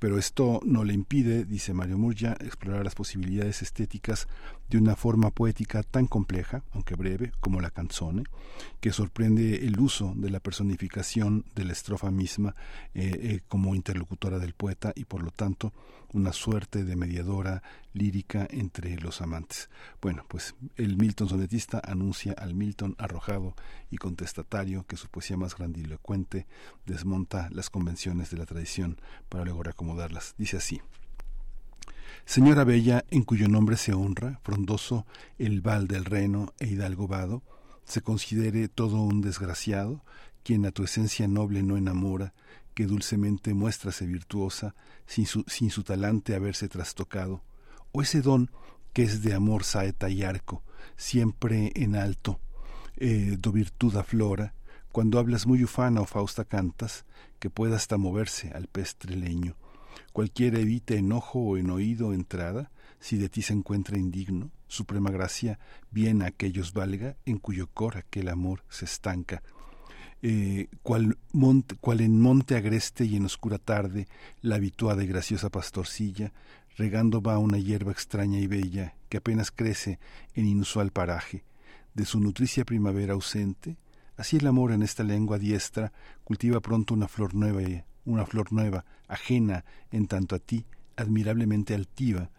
Pero 0.00 0.18
esto 0.18 0.60
no 0.64 0.82
le 0.82 0.94
impide, 0.94 1.44
dice 1.44 1.74
Mario 1.74 1.98
Murgia, 1.98 2.36
explorar 2.40 2.82
las 2.82 2.96
posibilidades 2.96 3.62
estéticas 3.62 4.26
de 4.70 4.78
una 4.78 4.96
forma 4.96 5.30
poética 5.30 5.82
tan 5.82 6.06
compleja, 6.06 6.62
aunque 6.72 6.94
breve, 6.94 7.32
como 7.40 7.60
la 7.60 7.70
canzone, 7.70 8.24
que 8.80 8.92
sorprende 8.92 9.66
el 9.66 9.78
uso 9.78 10.14
de 10.16 10.30
la 10.30 10.40
personificación 10.40 11.44
de 11.54 11.64
la 11.64 11.72
estrofa 11.72 12.10
misma 12.10 12.56
eh, 12.94 13.10
eh, 13.14 13.40
como 13.46 13.74
interlocutora 13.74 14.38
del 14.38 14.54
poeta 14.54 14.92
y 14.96 15.04
por 15.04 15.22
lo 15.22 15.30
tanto 15.30 15.72
una 16.12 16.32
suerte 16.32 16.84
de 16.84 16.96
mediadora 16.96 17.62
lírica 17.92 18.46
entre 18.50 18.96
los 18.96 19.20
amantes. 19.20 19.68
Bueno, 20.00 20.24
pues 20.28 20.54
el 20.76 20.96
Milton 20.96 21.28
sonetista 21.28 21.80
anuncia 21.84 22.32
al 22.32 22.54
Milton 22.54 22.94
arrojado 22.98 23.54
y 23.90 23.96
contestatario 23.96 24.84
que 24.86 24.96
su 24.96 25.08
poesía 25.08 25.36
más 25.36 25.56
grandilocuente 25.56 26.46
desmonta 26.86 27.48
las 27.50 27.70
convenciones 27.70 28.30
de 28.30 28.38
la 28.38 28.46
tradición 28.46 29.00
para 29.28 29.44
luego 29.44 29.62
reacomodarlas. 29.90 30.34
Dice 30.38 30.56
así. 30.56 30.80
Señora 32.24 32.64
bella, 32.64 33.04
en 33.10 33.22
cuyo 33.22 33.48
nombre 33.48 33.76
se 33.76 33.92
honra, 33.92 34.40
frondoso, 34.42 35.04
el 35.38 35.60
val 35.60 35.88
del 35.88 36.04
reno 36.04 36.52
e 36.60 36.68
hidalgo 36.68 37.08
vado, 37.08 37.42
se 37.84 38.02
considere 38.02 38.68
todo 38.68 39.00
un 39.00 39.20
desgraciado, 39.20 40.04
quien 40.44 40.64
a 40.64 40.70
tu 40.70 40.84
esencia 40.84 41.26
noble 41.26 41.62
no 41.62 41.76
enamora, 41.76 42.32
que 42.74 42.86
dulcemente 42.86 43.52
muéstrase 43.52 44.06
virtuosa, 44.06 44.74
sin 45.06 45.26
su, 45.26 45.44
sin 45.48 45.70
su 45.70 45.82
talante 45.82 46.36
haberse 46.36 46.68
trastocado, 46.68 47.42
o 47.90 48.00
ese 48.00 48.22
don 48.22 48.50
que 48.92 49.02
es 49.02 49.22
de 49.22 49.34
amor 49.34 49.64
saeta 49.64 50.08
y 50.08 50.22
arco, 50.22 50.62
siempre 50.96 51.72
en 51.74 51.96
alto, 51.96 52.38
eh, 52.96 53.36
do 53.40 53.50
virtud 53.50 53.96
aflora, 53.96 54.54
cuando 54.92 55.18
hablas 55.18 55.46
muy 55.46 55.64
ufana 55.64 56.00
o 56.00 56.06
fausta 56.06 56.44
cantas, 56.44 57.04
que 57.40 57.50
pueda 57.50 57.74
hasta 57.74 57.96
moverse 57.96 58.52
al 58.54 58.68
pestre 58.68 59.16
leño. 59.16 59.56
Cualquiera 60.12 60.58
evite 60.58 60.96
enojo 60.96 61.40
o 61.40 61.56
en 61.56 61.70
oído 61.70 62.12
entrada, 62.12 62.70
si 63.00 63.16
de 63.16 63.28
ti 63.28 63.42
se 63.42 63.52
encuentra 63.52 63.98
indigno, 63.98 64.50
suprema 64.68 65.10
gracia, 65.10 65.58
bien 65.90 66.22
a 66.22 66.26
aquellos 66.26 66.72
valga, 66.72 67.16
en 67.26 67.38
cuyo 67.38 67.66
cor 67.68 67.96
aquel 67.96 68.28
amor 68.28 68.62
se 68.68 68.84
estanca. 68.84 69.42
Eh, 70.22 70.68
cual, 70.82 71.16
monte, 71.32 71.76
cual 71.76 72.02
en 72.02 72.20
monte 72.20 72.54
agreste 72.54 73.06
y 73.06 73.16
en 73.16 73.24
oscura 73.24 73.58
tarde, 73.58 74.06
la 74.42 74.56
habituada 74.56 75.02
y 75.02 75.06
graciosa 75.06 75.48
pastorcilla, 75.48 76.32
regando 76.76 77.22
va 77.22 77.38
una 77.38 77.58
hierba 77.58 77.92
extraña 77.92 78.38
y 78.38 78.46
bella, 78.46 78.94
que 79.08 79.16
apenas 79.16 79.50
crece 79.50 79.98
en 80.34 80.46
inusual 80.46 80.92
paraje, 80.92 81.44
de 81.94 82.04
su 82.04 82.20
nutricia 82.20 82.64
primavera 82.64 83.14
ausente, 83.14 83.78
así 84.16 84.36
el 84.36 84.46
amor 84.46 84.72
en 84.72 84.82
esta 84.82 85.02
lengua 85.02 85.38
diestra 85.38 85.92
cultiva 86.22 86.60
pronto 86.60 86.92
una 86.92 87.08
flor 87.08 87.34
nueva, 87.34 87.62
una 88.04 88.26
flor 88.26 88.52
nueva, 88.52 88.84
ajena 89.08 89.64
en 89.90 90.06
tanto 90.06 90.34
a 90.34 90.38
ti, 90.38 90.66
admirablemente 90.96 91.74
altiva, 91.74 92.30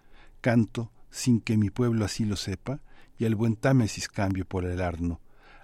canto 0.42 0.92
sin 1.10 1.42
que 1.42 1.58
mi 1.58 1.70
pueblo 1.70 2.06
así 2.06 2.26
lo 2.26 2.36
sepa, 2.36 2.82
y 3.18 3.26
al 3.26 3.36
buen 3.36 3.56
Támesis 3.56 4.08
cambio 4.08 4.46
por 4.46 4.66
el 4.66 4.82
arno. 4.82 5.20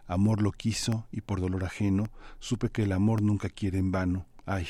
Amor 0.06 0.42
lo 0.42 0.52
quiso, 0.52 1.08
y 1.12 1.22
por 1.22 1.42
dolor 1.42 1.66
ajeno, 1.66 2.10
supe 2.40 2.70
que 2.70 2.84
el 2.84 2.92
amor 2.92 3.22
nunca 3.22 3.50
quiere 3.50 3.80
en 3.80 3.92
vano. 3.92 4.28
Ay, 4.46 4.68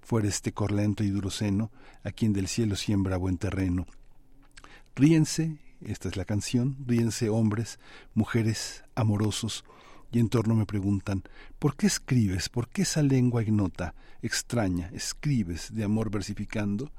fuera 0.00 0.28
este 0.28 0.52
corlento 0.52 1.04
y 1.04 1.10
duro 1.10 1.30
seno, 1.30 1.70
a 2.02 2.10
quien 2.10 2.32
del 2.32 2.48
cielo 2.48 2.76
siembra 2.76 3.16
buen 3.16 3.38
terreno. 3.38 3.86
Ríense, 4.96 5.58
esta 5.80 6.08
es 6.08 6.16
la 6.16 6.24
canción, 6.24 6.76
ríense 6.86 7.28
hombres, 7.28 7.78
mujeres, 8.14 8.84
amorosos, 8.94 9.64
y 10.14 10.20
en 10.20 10.28
torno 10.28 10.54
me 10.54 10.64
preguntan, 10.64 11.24
¿por 11.58 11.76
qué 11.76 11.88
escribes? 11.88 12.48
¿Por 12.48 12.68
qué 12.68 12.82
esa 12.82 13.02
lengua 13.02 13.42
ignota, 13.42 13.96
extraña, 14.22 14.88
escribes 14.92 15.74
de 15.74 15.82
amor 15.82 16.08
versificando? 16.08 16.92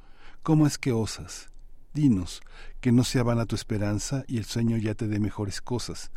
¿Cómo 0.44 0.68
es 0.68 0.78
que 0.78 0.92
osas? 0.92 1.50
Dinos, 1.94 2.42
que 2.82 2.92
no 2.92 3.06
sea 3.06 3.24
vana 3.24 3.46
tu 3.46 3.56
esperanza 3.56 4.26
y 4.28 4.38
el 4.38 4.44
sueño 4.44 4.76
ya 4.76 4.96
te 4.96 5.08
dé 5.08 5.22
mejores 5.22 5.62
cosas. 5.62 6.12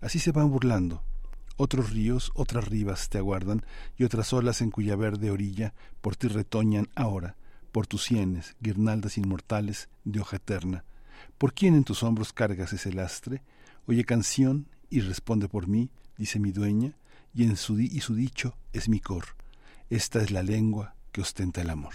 Así 0.00 0.18
se 0.18 0.32
van 0.32 0.50
burlando. 0.50 1.04
Otros 1.56 1.90
ríos, 1.90 2.32
otras 2.34 2.66
ribas 2.66 3.08
te 3.08 3.18
aguardan 3.18 3.64
y 3.96 4.02
otras 4.02 4.32
olas 4.32 4.62
en 4.62 4.72
cuya 4.72 4.96
verde 4.96 5.30
orilla 5.30 5.74
por 6.00 6.16
ti 6.16 6.26
retoñan 6.26 6.88
ahora, 6.96 7.36
por 7.70 7.86
tus 7.86 8.02
sienes, 8.02 8.56
guirnaldas 8.60 9.16
inmortales 9.16 9.88
de 10.02 10.18
hoja 10.18 10.38
eterna. 10.38 10.84
¿Por 11.38 11.54
quién 11.54 11.76
en 11.76 11.84
tus 11.84 12.02
hombros 12.02 12.32
cargas 12.32 12.72
ese 12.72 12.92
lastre? 12.92 13.44
Oye 13.86 14.04
canción 14.04 14.66
y 14.90 15.02
responde 15.02 15.48
por 15.48 15.68
mí, 15.68 15.88
dice 16.22 16.38
mi 16.38 16.52
dueña, 16.52 16.92
y 17.34 17.42
en 17.42 17.56
su, 17.56 17.80
y 17.80 18.00
su 18.00 18.14
dicho 18.14 18.56
es 18.72 18.88
mi 18.88 19.00
cor. 19.00 19.24
Esta 19.90 20.22
es 20.22 20.30
la 20.30 20.44
lengua 20.44 20.94
que 21.10 21.20
ostenta 21.20 21.62
el 21.62 21.70
amor. 21.70 21.94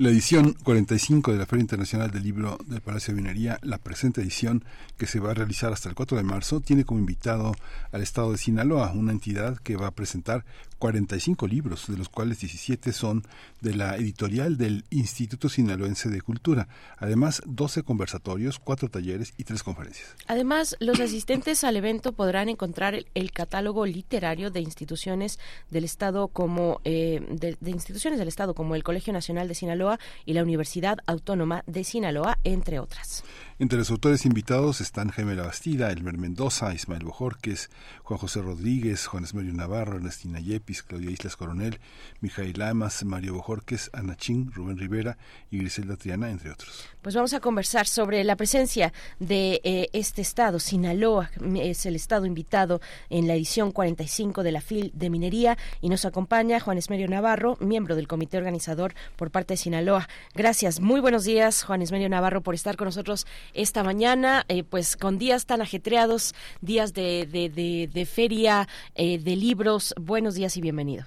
La 0.00 0.10
edición 0.10 0.52
45 0.52 1.32
de 1.32 1.38
la 1.38 1.46
Feria 1.46 1.62
Internacional 1.62 2.12
del 2.12 2.22
Libro 2.22 2.56
del 2.66 2.80
Palacio 2.80 3.12
de 3.12 3.20
Minería, 3.20 3.58
la 3.62 3.78
presente 3.78 4.20
edición 4.20 4.64
que 4.96 5.08
se 5.08 5.18
va 5.18 5.32
a 5.32 5.34
realizar 5.34 5.72
hasta 5.72 5.88
el 5.88 5.96
4 5.96 6.18
de 6.18 6.22
marzo, 6.22 6.60
tiene 6.60 6.84
como 6.84 7.00
invitado 7.00 7.52
al 7.90 8.02
Estado 8.02 8.30
de 8.30 8.38
Sinaloa, 8.38 8.92
una 8.92 9.10
entidad 9.10 9.58
que 9.58 9.74
va 9.74 9.88
a 9.88 9.90
presentar 9.90 10.44
45 10.78 11.48
libros, 11.48 11.88
de 11.88 11.96
los 11.96 12.08
cuales 12.08 12.38
17 12.38 12.92
son 12.92 13.24
de 13.60 13.74
la 13.74 13.96
editorial 13.96 14.56
del 14.56 14.84
Instituto 14.90 15.48
Sinaloense 15.48 16.08
de 16.10 16.20
Cultura. 16.20 16.68
Además, 16.98 17.42
12 17.46 17.82
conversatorios, 17.82 18.60
4 18.60 18.88
talleres 18.90 19.34
y 19.36 19.42
3 19.42 19.64
conferencias. 19.64 20.14
Además, 20.28 20.76
los 20.78 21.00
asistentes 21.00 21.64
al 21.64 21.76
evento 21.76 22.12
podrán 22.12 22.48
encontrar 22.48 22.94
el, 23.14 23.32
catálogo 23.32 23.84
literario 23.84 24.52
de 24.52 24.60
instituciones 24.60 25.40
del 25.70 25.82
Estado 25.82 26.28
como 26.28 26.80
eh, 26.84 27.20
de 27.60 27.70
instituciones 27.70 28.20
del 28.20 28.28
Estado 28.28 28.54
como 28.54 28.76
el 28.76 28.84
Colegio 28.84 29.12
Nacional 29.12 29.48
de 29.48 29.54
Sinaloa 29.54 29.87
y 30.26 30.34
la 30.34 30.42
Universidad 30.42 30.98
Autónoma 31.06 31.62
de 31.66 31.84
Sinaloa, 31.84 32.38
entre 32.44 32.80
otras. 32.80 33.24
Entre 33.60 33.76
los 33.76 33.90
autores 33.90 34.24
invitados 34.24 34.80
están 34.80 35.08
Jaime 35.08 35.34
Labastida, 35.34 35.90
Elmer 35.90 36.16
Mendoza, 36.16 36.72
Ismael 36.72 37.04
Bojorques, 37.04 37.70
Juan 38.04 38.20
José 38.20 38.40
Rodríguez, 38.40 39.08
Juan 39.08 39.24
Esmerio 39.24 39.52
Navarro, 39.52 39.96
Ernestina 39.96 40.38
Yepis, 40.38 40.84
Claudia 40.84 41.10
Islas 41.10 41.34
Coronel, 41.34 41.80
Mijail 42.20 42.56
Lamas, 42.56 43.02
Mario 43.02 43.34
Bojorques, 43.34 43.90
Ana 43.92 44.14
Ching, 44.16 44.52
Rubén 44.52 44.78
Rivera 44.78 45.18
y 45.50 45.58
Griselda 45.58 45.96
Triana, 45.96 46.30
entre 46.30 46.52
otros. 46.52 46.88
Pues 47.02 47.16
vamos 47.16 47.34
a 47.34 47.40
conversar 47.40 47.88
sobre 47.88 48.22
la 48.22 48.36
presencia 48.36 48.92
de 49.18 49.60
eh, 49.64 49.88
este 49.92 50.22
estado. 50.22 50.60
Sinaloa 50.60 51.32
es 51.56 51.84
el 51.84 51.96
estado 51.96 52.26
invitado 52.26 52.80
en 53.10 53.26
la 53.26 53.34
edición 53.34 53.72
45 53.72 54.44
de 54.44 54.52
la 54.52 54.60
FIL 54.60 54.92
de 54.94 55.10
Minería 55.10 55.58
y 55.80 55.88
nos 55.88 56.04
acompaña 56.04 56.60
Juan 56.60 56.78
Esmerio 56.78 57.08
Navarro, 57.08 57.56
miembro 57.58 57.96
del 57.96 58.06
comité 58.06 58.38
organizador 58.38 58.94
por 59.16 59.32
parte 59.32 59.54
de 59.54 59.58
Sinaloa. 59.58 60.08
Gracias. 60.32 60.78
Muy 60.78 61.00
buenos 61.00 61.24
días, 61.24 61.64
Juan 61.64 61.82
Esmerio 61.82 62.08
Navarro, 62.08 62.40
por 62.40 62.54
estar 62.54 62.76
con 62.76 62.84
nosotros 62.84 63.26
esta 63.54 63.82
mañana, 63.84 64.44
eh, 64.48 64.64
pues 64.64 64.96
con 64.96 65.18
días 65.18 65.46
tan 65.46 65.60
ajetreados, 65.60 66.34
días 66.60 66.94
de, 66.94 67.26
de, 67.26 67.48
de, 67.48 67.88
de 67.92 68.06
feria, 68.06 68.68
eh, 68.94 69.18
de 69.18 69.36
libros. 69.36 69.94
Buenos 70.00 70.34
días 70.34 70.56
y 70.56 70.60
bienvenido. 70.60 71.04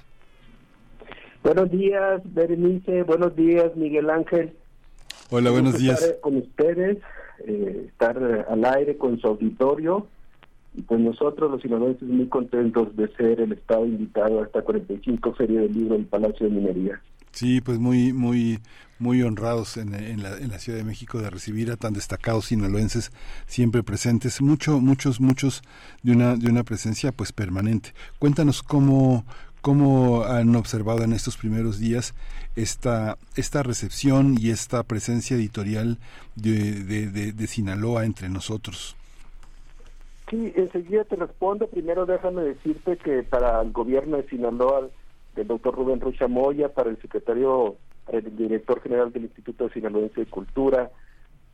Buenos 1.43 1.71
días, 1.71 2.21
Berenice. 2.25 3.03
Buenos 3.03 3.35
días, 3.35 3.75
Miguel 3.75 4.09
Ángel. 4.09 4.53
Hola, 5.31 5.49
buenos 5.51 5.77
días. 5.77 6.01
Estar 6.01 6.19
con 6.19 6.37
ustedes, 6.37 6.97
eh, 7.47 7.85
estar 7.87 8.17
al 8.49 8.65
aire 8.65 8.97
con 8.97 9.19
su 9.19 9.27
auditorio. 9.27 10.07
Y 10.75 10.83
pues 10.83 10.99
nosotros, 11.01 11.51
los 11.51 11.61
sinaloenses, 11.61 12.07
muy 12.07 12.27
contentos 12.27 12.95
de 12.95 13.07
ser 13.15 13.41
el 13.41 13.53
Estado 13.53 13.85
invitado 13.85 14.39
a 14.41 14.45
esta 14.45 14.61
45 14.61 15.33
Feria 15.33 15.61
del 15.61 15.73
Libro 15.73 15.95
en 15.95 16.05
Palacio 16.05 16.47
de 16.47 16.55
Minería. 16.55 17.01
Sí, 17.31 17.61
pues 17.61 17.79
muy, 17.79 18.13
muy, 18.13 18.59
muy 18.99 19.23
honrados 19.23 19.77
en, 19.77 19.95
en, 19.95 20.21
la, 20.21 20.37
en, 20.37 20.49
la, 20.49 20.59
Ciudad 20.59 20.77
de 20.77 20.83
México 20.83 21.19
de 21.19 21.29
recibir 21.29 21.71
a 21.71 21.77
tan 21.77 21.93
destacados 21.93 22.45
sinaloenses 22.45 23.11
siempre 23.47 23.83
presentes, 23.83 24.41
mucho, 24.41 24.79
muchos, 24.79 25.19
muchos 25.19 25.63
de 26.03 26.11
una, 26.11 26.35
de 26.35 26.49
una 26.49 26.63
presencia 26.63 27.11
pues 27.11 27.31
permanente. 27.31 27.93
Cuéntanos 28.19 28.61
cómo, 28.63 29.25
cómo 29.61 30.23
han 30.23 30.55
observado 30.55 31.03
en 31.03 31.13
estos 31.13 31.37
primeros 31.37 31.79
días 31.79 32.13
esta, 32.55 33.17
esta 33.35 33.63
recepción 33.63 34.35
y 34.39 34.49
esta 34.49 34.83
presencia 34.83 35.35
editorial 35.37 35.97
de, 36.35 36.83
de 36.83 37.47
Sinaloa 37.47 38.05
entre 38.05 38.29
nosotros. 38.29 38.95
Sí, 40.31 40.53
enseguida 40.55 41.03
te 41.03 41.17
respondo. 41.17 41.67
Primero 41.67 42.05
déjame 42.05 42.41
decirte 42.43 42.95
que 42.97 43.21
para 43.23 43.61
el 43.61 43.73
gobierno 43.73 44.15
de 44.15 44.29
Sinaloa 44.29 44.87
del 45.35 45.47
doctor 45.47 45.75
Rubén 45.75 46.01
Rocha 46.01 46.27
Moya, 46.27 46.69
para 46.69 46.89
el 46.89 47.01
secretario, 47.01 47.77
el 48.11 48.35
director 48.35 48.81
general 48.81 49.11
del 49.11 49.23
Instituto 49.23 49.69
Sinaloense 49.69 50.21
de 50.21 50.25
Cultura, 50.25 50.91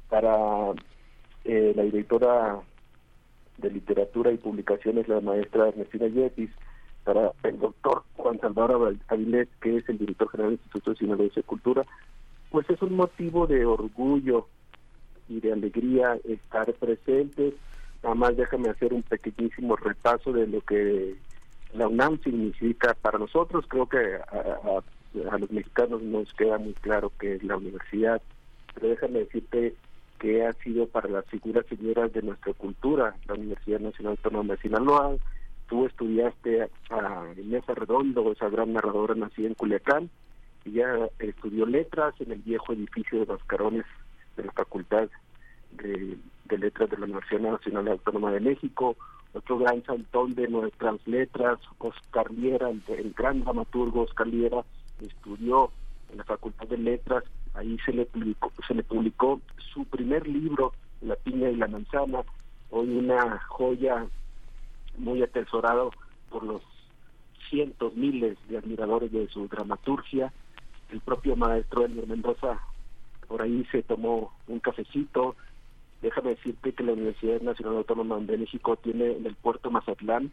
para 0.09 0.71
eh, 1.43 1.73
la 1.75 1.83
directora 1.83 2.59
de 3.57 3.71
Literatura 3.71 4.31
y 4.31 4.37
Publicaciones, 4.37 5.07
la 5.07 5.21
maestra 5.21 5.69
Ernestina 5.69 6.07
Yepis, 6.07 6.51
para 7.03 7.31
el 7.43 7.59
doctor 7.59 8.03
Juan 8.15 8.39
Salvador 8.39 8.95
Avilés, 9.07 9.47
que 9.61 9.77
es 9.77 9.87
el 9.89 9.97
director 9.97 10.29
general 10.29 10.51
del 10.51 10.59
Instituto 10.59 10.95
Sinaloense 10.95 11.39
de 11.39 11.43
Cultura, 11.43 11.85
pues 12.51 12.69
es 12.69 12.81
un 12.81 12.95
motivo 12.95 13.47
de 13.47 13.65
orgullo 13.65 14.47
y 15.29 15.39
de 15.39 15.53
alegría 15.53 16.17
estar 16.25 16.71
presentes. 16.73 17.53
Nada 18.03 18.15
más 18.15 18.37
déjame 18.37 18.69
hacer 18.69 18.93
un 18.93 19.03
pequeñísimo 19.03 19.75
repaso 19.75 20.31
de 20.31 20.47
lo 20.47 20.61
que 20.61 21.15
la 21.73 21.87
UNAM 21.87 22.19
significa 22.21 22.93
para 23.01 23.19
nosotros. 23.19 23.65
Creo 23.67 23.87
que 23.87 23.97
a, 23.97 25.37
los 25.37 25.51
mexicanos 25.51 26.01
nos 26.01 26.33
queda 26.33 26.57
muy 26.57 26.73
claro 26.73 27.11
que 27.19 27.35
es 27.35 27.43
la 27.43 27.57
universidad, 27.57 28.21
pero 28.73 28.89
déjame 28.89 29.19
decirte 29.19 29.75
que 30.19 30.45
ha 30.45 30.53
sido 30.53 30.87
para 30.87 31.09
las 31.09 31.25
figuras 31.25 31.65
señoras 31.67 32.11
de 32.13 32.21
nuestra 32.21 32.53
cultura, 32.53 33.15
la 33.27 33.35
Universidad 33.35 33.79
Nacional 33.79 34.11
Autónoma 34.17 34.55
de 34.55 34.61
Sinaloa. 34.61 35.15
Tú 35.67 35.85
estudiaste 35.85 36.69
a 36.89 37.25
Inés 37.37 37.67
Arredondo, 37.67 38.31
esa 38.31 38.49
gran 38.49 38.73
narradora 38.73 39.15
nacida 39.15 39.47
en 39.47 39.53
Culiacán, 39.53 40.09
ya 40.65 41.09
estudió 41.19 41.65
letras 41.65 42.13
en 42.19 42.31
el 42.31 42.39
viejo 42.39 42.73
edificio 42.73 43.19
de 43.19 43.25
Mascarones 43.25 43.85
de 44.35 44.43
la 44.43 44.51
Facultad 44.53 45.09
de, 45.71 46.17
de 46.45 46.57
Letras 46.57 46.89
de 46.89 46.97
la 46.97 47.05
Universidad 47.05 47.41
Nacional 47.41 47.87
Autónoma 47.89 48.31
de 48.31 48.39
México 48.39 48.95
otro 49.33 49.57
gran 49.57 49.83
saltón 49.83 50.33
de 50.35 50.47
nuestras 50.47 50.95
letras, 51.07 51.59
Oscar 51.77 52.31
Liera, 52.31 52.69
el, 52.69 52.81
el, 52.87 53.13
gran 53.13 53.43
dramaturgo 53.43 54.03
Oscar 54.03 54.27
Liera, 54.27 54.63
estudió 55.01 55.71
en 56.11 56.17
la 56.17 56.23
Facultad 56.23 56.67
de 56.67 56.77
Letras, 56.77 57.23
ahí 57.53 57.77
se 57.85 57.93
le 57.93 58.05
publicó, 58.05 58.51
se 58.67 58.73
le 58.73 58.83
publicó 58.83 59.41
su 59.73 59.85
primer 59.85 60.27
libro, 60.27 60.73
La 61.01 61.15
piña 61.15 61.49
y 61.49 61.55
la 61.55 61.67
manzana, 61.67 62.23
hoy 62.69 62.97
una 62.97 63.39
joya 63.49 64.07
muy 64.97 65.21
atesorado 65.21 65.91
por 66.29 66.43
los 66.43 66.61
cientos, 67.49 67.95
miles 67.95 68.37
de 68.49 68.57
admiradores 68.57 69.11
de 69.11 69.27
su 69.29 69.47
dramaturgia. 69.47 70.33
El 70.91 71.01
propio 71.01 71.35
maestro 71.35 71.85
Elmer 71.85 72.07
Mendoza 72.07 72.59
por 73.27 73.41
ahí 73.41 73.65
se 73.71 73.83
tomó 73.83 74.33
un 74.47 74.59
cafecito, 74.59 75.35
déjame 76.01 76.31
decirte 76.31 76.73
que 76.73 76.83
la 76.83 76.93
Universidad 76.93 77.41
Nacional 77.41 77.77
Autónoma 77.77 78.17
de 78.19 78.37
México 78.37 78.75
tiene 78.77 79.17
en 79.17 79.25
el 79.25 79.35
puerto 79.35 79.71
Mazatlán 79.71 80.31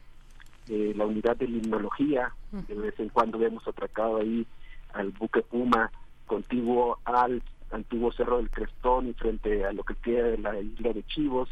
eh, 0.69 0.95
la 0.97 1.07
unidad 1.07 1.37
de 1.37 1.47
limnología, 1.47 2.33
de 2.51 2.75
vez 2.75 2.99
en 2.99 3.11
cuando 3.11 3.43
hemos 3.45 3.67
atracado 3.69 4.19
ahí 4.19 4.47
al 4.93 5.11
buque 5.11 5.43
Puma 5.43 5.91
contiguo 6.27 6.99
al 7.05 7.43
antiguo 7.71 8.13
Cerro 8.13 8.39
del 8.39 8.51
Crestón 8.51 9.09
y 9.09 9.13
frente 9.13 9.65
a 9.65 9.73
lo 9.73 9.83
que 9.83 9.95
queda 9.97 10.29
de 10.29 10.39
la 10.39 10.59
isla 10.61 10.93
de 10.93 11.03
Chivos. 11.05 11.51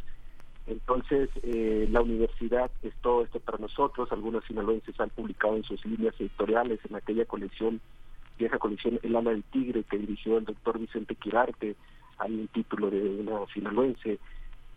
Entonces, 0.66 1.28
eh, 1.42 1.88
la 1.90 2.00
universidad 2.00 2.70
es 2.82 2.94
todo 3.02 3.22
esto 3.22 3.40
para 3.40 3.58
nosotros. 3.58 4.12
Algunos 4.12 4.44
sinaloenses 4.44 4.98
han 5.00 5.10
publicado 5.10 5.56
en 5.56 5.64
sus 5.64 5.84
líneas 5.84 6.14
editoriales 6.18 6.78
en 6.88 6.94
aquella 6.96 7.24
colección, 7.24 7.80
vieja 8.38 8.58
colección 8.58 9.00
El 9.02 9.16
ala 9.16 9.30
del 9.30 9.42
tigre 9.42 9.82
que 9.82 9.98
dirigió 9.98 10.38
el 10.38 10.44
doctor 10.44 10.78
Vicente 10.78 11.16
Quirarte, 11.16 11.74
hay 12.22 12.32
un 12.32 12.48
título 12.48 12.90
de 12.90 13.00
una 13.00 13.46
sinaloense, 13.52 14.18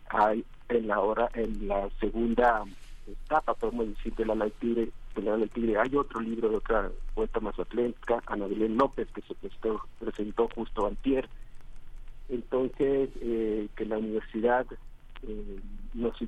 hay 0.08 0.44
en 0.68 0.88
la 0.88 1.00
hora, 1.00 1.28
en 1.34 1.68
la 1.68 1.88
segunda 2.00 2.64
etapa, 3.06 3.54
podemos 3.54 3.88
decir, 3.88 4.14
de 4.14 4.26
la 4.26 4.34
del 4.34 4.52
tigre, 4.52 4.90
de 5.14 5.22
la 5.22 5.82
hay 5.82 5.96
otro 5.96 6.20
libro 6.20 6.48
de 6.48 6.56
otra 6.56 6.90
poeta 7.14 7.40
mazatlenca, 7.40 8.22
Ana 8.26 8.46
Belén 8.46 8.76
López, 8.76 9.08
que 9.14 9.22
se 9.22 9.34
presentó, 9.34 9.80
presentó 9.98 10.48
justo 10.54 10.86
antier. 10.86 11.28
Entonces, 12.28 13.10
eh, 13.20 13.68
que 13.76 13.84
la 13.84 13.98
universidad 13.98 14.66
eh, 15.22 15.60
nos, 15.94 16.20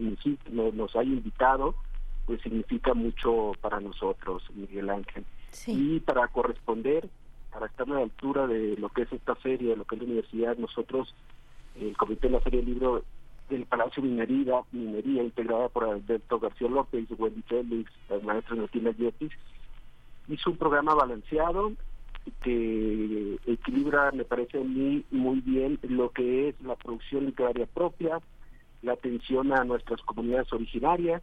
nos, 0.51 0.75
nos 0.75 0.97
haya 0.97 1.11
invitado, 1.11 1.75
pues 2.27 2.41
significa 2.43 2.95
mucho 2.95 3.53
para 3.61 3.81
nosotros, 3.81 4.45
Miguel 4.55 4.91
Ángel. 4.91 5.25
Sí. 5.51 5.97
Y 5.97 6.01
para 6.01 6.29
corresponder, 6.29 7.09
para 7.59 7.73
estar 7.73 7.91
a 7.91 7.95
la 7.95 8.03
altura 8.03 8.47
de 8.47 8.77
lo 8.77 8.89
que 8.89 9.03
es 9.03 9.13
esta 9.13 9.35
feria, 9.35 9.71
de 9.71 9.77
lo 9.79 9.85
que 9.85 9.97
es 9.97 10.01
la 10.01 10.07
universidad, 10.07 10.57
nosotros, 10.59 11.13
el 11.75 11.97
Comité 11.97 12.29
de 12.29 12.35
la 12.35 12.41
Feria 12.41 12.61
del 12.61 12.69
Libro 12.69 13.03
del 13.51 13.67
Palacio 13.67 14.01
Minería, 14.01 14.61
Minería 14.71 15.25
integrada 15.25 15.69
por 15.69 15.83
Alberto 15.83 16.39
García 16.39 16.69
López, 16.69 17.09
Wendy 17.19 17.43
Félix, 17.43 17.91
la 18.11 18.21
maestra 18.21 18.55
Martina 18.55 18.93
Yepis, 18.93 19.33
hizo 20.29 20.51
un 20.51 20.57
programa 20.57 20.95
balanceado 20.95 21.73
que 22.45 23.39
equilibra, 23.45 24.13
me 24.13 24.25
parece 24.25 24.61
a 24.61 24.65
mí, 24.65 25.05
muy 25.11 25.41
bien 25.41 25.81
lo 25.83 26.13
que 26.13 26.51
es 26.51 26.61
la 26.61 26.77
producción 26.77 27.27
literaria 27.27 27.67
propia, 27.67 28.21
la 28.83 28.93
atención 28.93 29.53
a 29.53 29.65
nuestras 29.65 30.01
comunidades 30.03 30.53
originarias, 30.53 31.23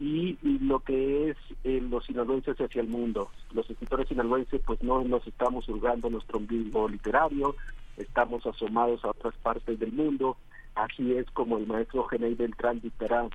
y, 0.00 0.38
lo 0.60 0.80
que 0.80 1.30
es 1.30 1.36
eh, 1.64 1.80
los 1.80 2.04
sinaloenses 2.04 2.56
hacia 2.60 2.80
el 2.80 2.88
mundo. 2.88 3.30
Los 3.52 3.68
escritores 3.68 4.08
sinaloenses 4.08 4.60
pues 4.64 4.82
no 4.82 5.02
nos 5.02 5.26
estamos 5.26 5.68
hurgando 5.68 6.08
nuestro 6.08 6.38
ombligo 6.38 6.88
literario, 6.88 7.56
estamos 7.96 8.46
asomados 8.46 9.04
a 9.04 9.10
otras 9.10 9.34
partes 9.36 9.78
del 9.78 9.92
mundo. 9.92 10.36
Así 10.74 11.14
es 11.14 11.28
como 11.32 11.58
el 11.58 11.66
maestro 11.66 12.04
Genei 12.04 12.34
Beltrán 12.34 12.80
dictará 12.80 13.28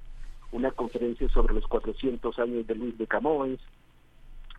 una 0.53 0.71
conferencia 0.71 1.27
sobre 1.29 1.53
los 1.53 1.67
400 1.67 2.39
años 2.39 2.65
de 2.65 2.75
Luis 2.75 2.97
de 2.97 3.07
Camões. 3.07 3.59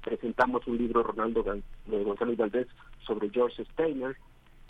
Presentamos 0.02 0.66
un 0.66 0.76
libro 0.76 1.02
Ronaldo 1.02 1.42
de 1.86 2.05
González 2.05 2.36
Valdés 2.36 2.66
sobre 3.07 3.31
George 3.31 3.65
Steiner. 3.73 4.15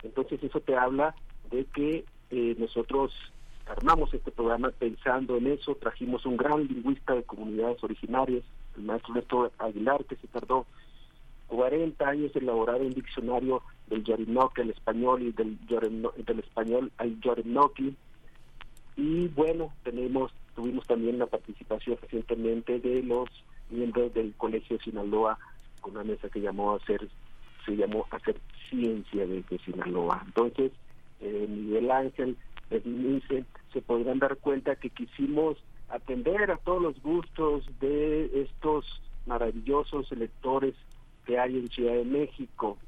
Entonces 0.05 0.41
eso 0.45 0.61
te 0.61 0.77
habla 0.77 1.15
de 1.51 1.65
que 1.65 2.05
eh, 2.31 2.55
nosotros 2.59 3.13
armamos 3.67 4.13
este 4.13 4.31
programa 4.31 4.71
pensando 4.71 5.37
en 5.37 5.47
eso, 5.49 5.75
trajimos 5.75 6.27
un 6.27 6.37
gran 6.37 6.67
lingüista 6.67 7.15
de 7.15 7.23
comunidades 7.23 7.83
originarias, 7.83 8.43
el 8.77 8.83
maestro 8.85 9.15
Néstor 9.15 9.53
Aguilar, 9.59 10.05
que 10.05 10.17
se 10.17 10.29
tardó 10.29 10.67
40 11.49 12.07
años 12.07 12.35
en 12.35 12.43
elaborar 12.43 12.81
un 12.81 12.93
diccionario 12.93 13.63
del 13.87 14.05
Yorinoque 14.05 14.63
al 14.63 14.71
español 14.71 15.23
y 15.23 15.33
del, 15.33 15.59
del 15.67 16.39
español 16.39 16.91
al 16.99 17.21
Yorinoque. 17.21 17.95
Y 18.97 19.29
bueno, 19.29 19.73
tenemos 19.83 20.33
tuvimos 20.55 20.87
también 20.87 21.19
la 21.19 21.27
participación 21.27 21.99
recientemente 22.01 22.79
de 22.79 23.03
los 23.03 23.29
miembros 23.71 24.15
del 24.15 24.35
Colegio 24.35 24.79
de 24.79 24.85
Sinaloa 24.85 25.39
con 25.81 25.93
una 25.93 26.05
mesa 26.05 26.29
que 26.29 26.41
llamó 26.41 26.73
a 26.73 26.77
hacer 26.77 27.09
se 27.67 27.77
llamó 27.77 28.07
hacer 28.11 28.37
ciencia 28.69 29.27
de, 29.27 29.43
Sinaloa. 29.65 30.23
Entonces, 30.27 30.71
eh, 31.21 31.47
Miguel 31.49 31.91
Ángel 31.91 32.37
se 33.73 33.83
podrán 33.83 34.19
dar 34.19 34.37
cuenta 34.37 34.77
que 34.77 34.91
quisimos 34.91 35.57
atender 35.89 36.51
a 36.51 36.57
todos 36.59 36.83
los 36.83 37.03
gustos 37.03 37.65
de 37.81 38.43
estos 38.43 38.85
maravillosos 39.27 40.11
electores 40.13 40.75
que 41.27 41.39
hay 41.39 41.59
en 41.59 41.69
Ciudad 41.69 41.95
de 41.95 42.05
México. 42.05 42.79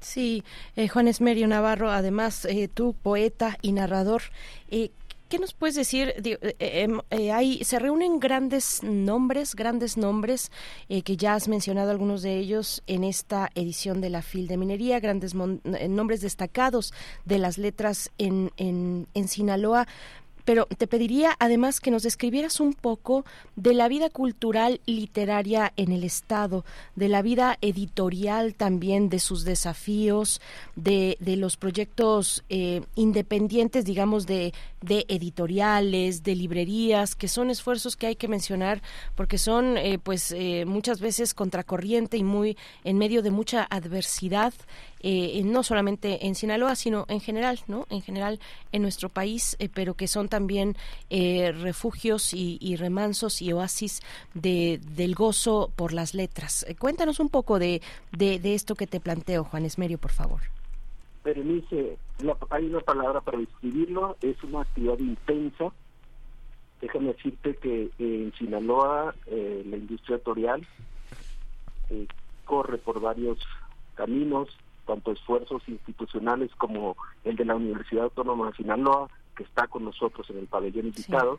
Sí, 0.00 0.42
eh, 0.76 0.88
Juan 0.88 1.08
Esmerio 1.08 1.46
Navarro, 1.46 1.90
además 1.90 2.46
eh, 2.46 2.68
tú, 2.72 2.94
poeta 3.02 3.58
y 3.60 3.72
narrador, 3.72 4.22
eh, 4.70 4.90
¿Qué 5.30 5.38
nos 5.38 5.54
puedes 5.54 5.76
decir? 5.76 6.12
Eh, 6.24 6.58
em, 6.58 7.00
hay, 7.32 7.62
se 7.62 7.78
reúnen 7.78 8.18
grandes 8.18 8.82
nombres, 8.82 9.54
grandes 9.54 9.96
nombres, 9.96 10.50
que 10.88 11.16
ya 11.16 11.34
has 11.34 11.46
mencionado 11.46 11.92
algunos 11.92 12.22
de 12.22 12.36
ellos 12.36 12.82
en 12.88 13.04
esta 13.04 13.48
edición 13.54 14.00
de 14.00 14.10
la 14.10 14.22
FIL 14.22 14.48
de 14.48 14.56
Minería, 14.56 14.98
grandes 14.98 15.34
nombres 15.34 16.20
destacados 16.20 16.92
de 17.24 17.38
las 17.38 17.58
letras 17.58 18.10
en, 18.18 18.50
en, 18.56 19.06
en 19.14 19.28
Sinaloa 19.28 19.86
pero 20.50 20.66
te 20.66 20.88
pediría 20.88 21.36
además 21.38 21.78
que 21.78 21.92
nos 21.92 22.02
describieras 22.02 22.58
un 22.58 22.72
poco 22.74 23.24
de 23.54 23.72
la 23.72 23.86
vida 23.86 24.10
cultural 24.10 24.80
literaria 24.84 25.72
en 25.76 25.92
el 25.92 26.02
Estado, 26.02 26.64
de 26.96 27.06
la 27.06 27.22
vida 27.22 27.56
editorial 27.60 28.56
también, 28.56 29.10
de 29.10 29.20
sus 29.20 29.44
desafíos, 29.44 30.40
de, 30.74 31.16
de 31.20 31.36
los 31.36 31.56
proyectos 31.56 32.42
eh, 32.48 32.80
independientes, 32.96 33.84
digamos, 33.84 34.26
de, 34.26 34.52
de 34.80 35.06
editoriales, 35.08 36.24
de 36.24 36.34
librerías, 36.34 37.14
que 37.14 37.28
son 37.28 37.50
esfuerzos 37.50 37.94
que 37.94 38.08
hay 38.08 38.16
que 38.16 38.26
mencionar 38.26 38.82
porque 39.14 39.38
son 39.38 39.78
eh, 39.78 40.00
pues 40.02 40.32
eh, 40.32 40.64
muchas 40.66 41.00
veces 41.00 41.32
contracorriente 41.32 42.16
y 42.16 42.24
muy 42.24 42.56
en 42.82 42.98
medio 42.98 43.22
de 43.22 43.30
mucha 43.30 43.68
adversidad 43.70 44.52
eh, 45.02 45.42
no 45.44 45.62
solamente 45.62 46.26
en 46.26 46.34
Sinaloa, 46.34 46.74
sino 46.74 47.06
en 47.08 47.20
general, 47.20 47.60
¿no? 47.66 47.86
En 47.90 48.02
general 48.02 48.38
en 48.72 48.82
nuestro 48.82 49.08
país, 49.08 49.56
eh, 49.58 49.68
pero 49.72 49.94
que 49.94 50.06
son 50.06 50.28
también 50.28 50.76
eh, 51.08 51.52
refugios 51.52 52.34
y, 52.34 52.76
remansos 52.76 53.42
y 53.42 53.52
oasis 53.52 54.00
de, 54.34 54.80
del 54.94 55.14
gozo 55.14 55.70
por 55.74 55.92
las 55.92 56.14
letras. 56.14 56.66
cuéntanos 56.78 57.18
un 57.20 57.28
poco 57.28 57.58
de, 57.58 57.82
de, 58.12 58.54
esto 58.54 58.74
que 58.74 58.86
te 58.86 59.00
planteo, 59.00 59.44
Juan 59.44 59.64
Esmerio, 59.64 59.98
por 59.98 60.12
favor. 60.12 60.40
Berenice, 61.24 61.98
hay 62.50 62.66
una 62.66 62.80
palabra 62.80 63.20
para 63.20 63.38
describirlo, 63.38 64.16
es 64.22 64.42
una 64.44 64.62
actividad 64.62 64.98
intensa. 64.98 65.72
Déjame 66.80 67.12
decirte 67.12 67.56
que 67.56 67.90
en 67.98 68.32
Sinaloa 68.38 69.14
la 69.26 69.76
industria 69.76 70.16
editorial 70.16 70.66
corre 72.44 72.78
por 72.78 73.00
varios 73.00 73.38
caminos, 73.94 74.48
tanto 74.90 75.12
esfuerzos 75.12 75.62
institucionales 75.68 76.50
como 76.56 76.96
el 77.22 77.36
de 77.36 77.44
la 77.44 77.54
Universidad 77.54 78.06
Autónoma 78.06 78.48
de 78.48 78.56
Sinaloa, 78.56 79.08
que 79.36 79.44
está 79.44 79.68
con 79.68 79.84
nosotros 79.84 80.28
en 80.30 80.38
el 80.38 80.48
pabellón 80.48 80.86
invitado, 80.86 81.38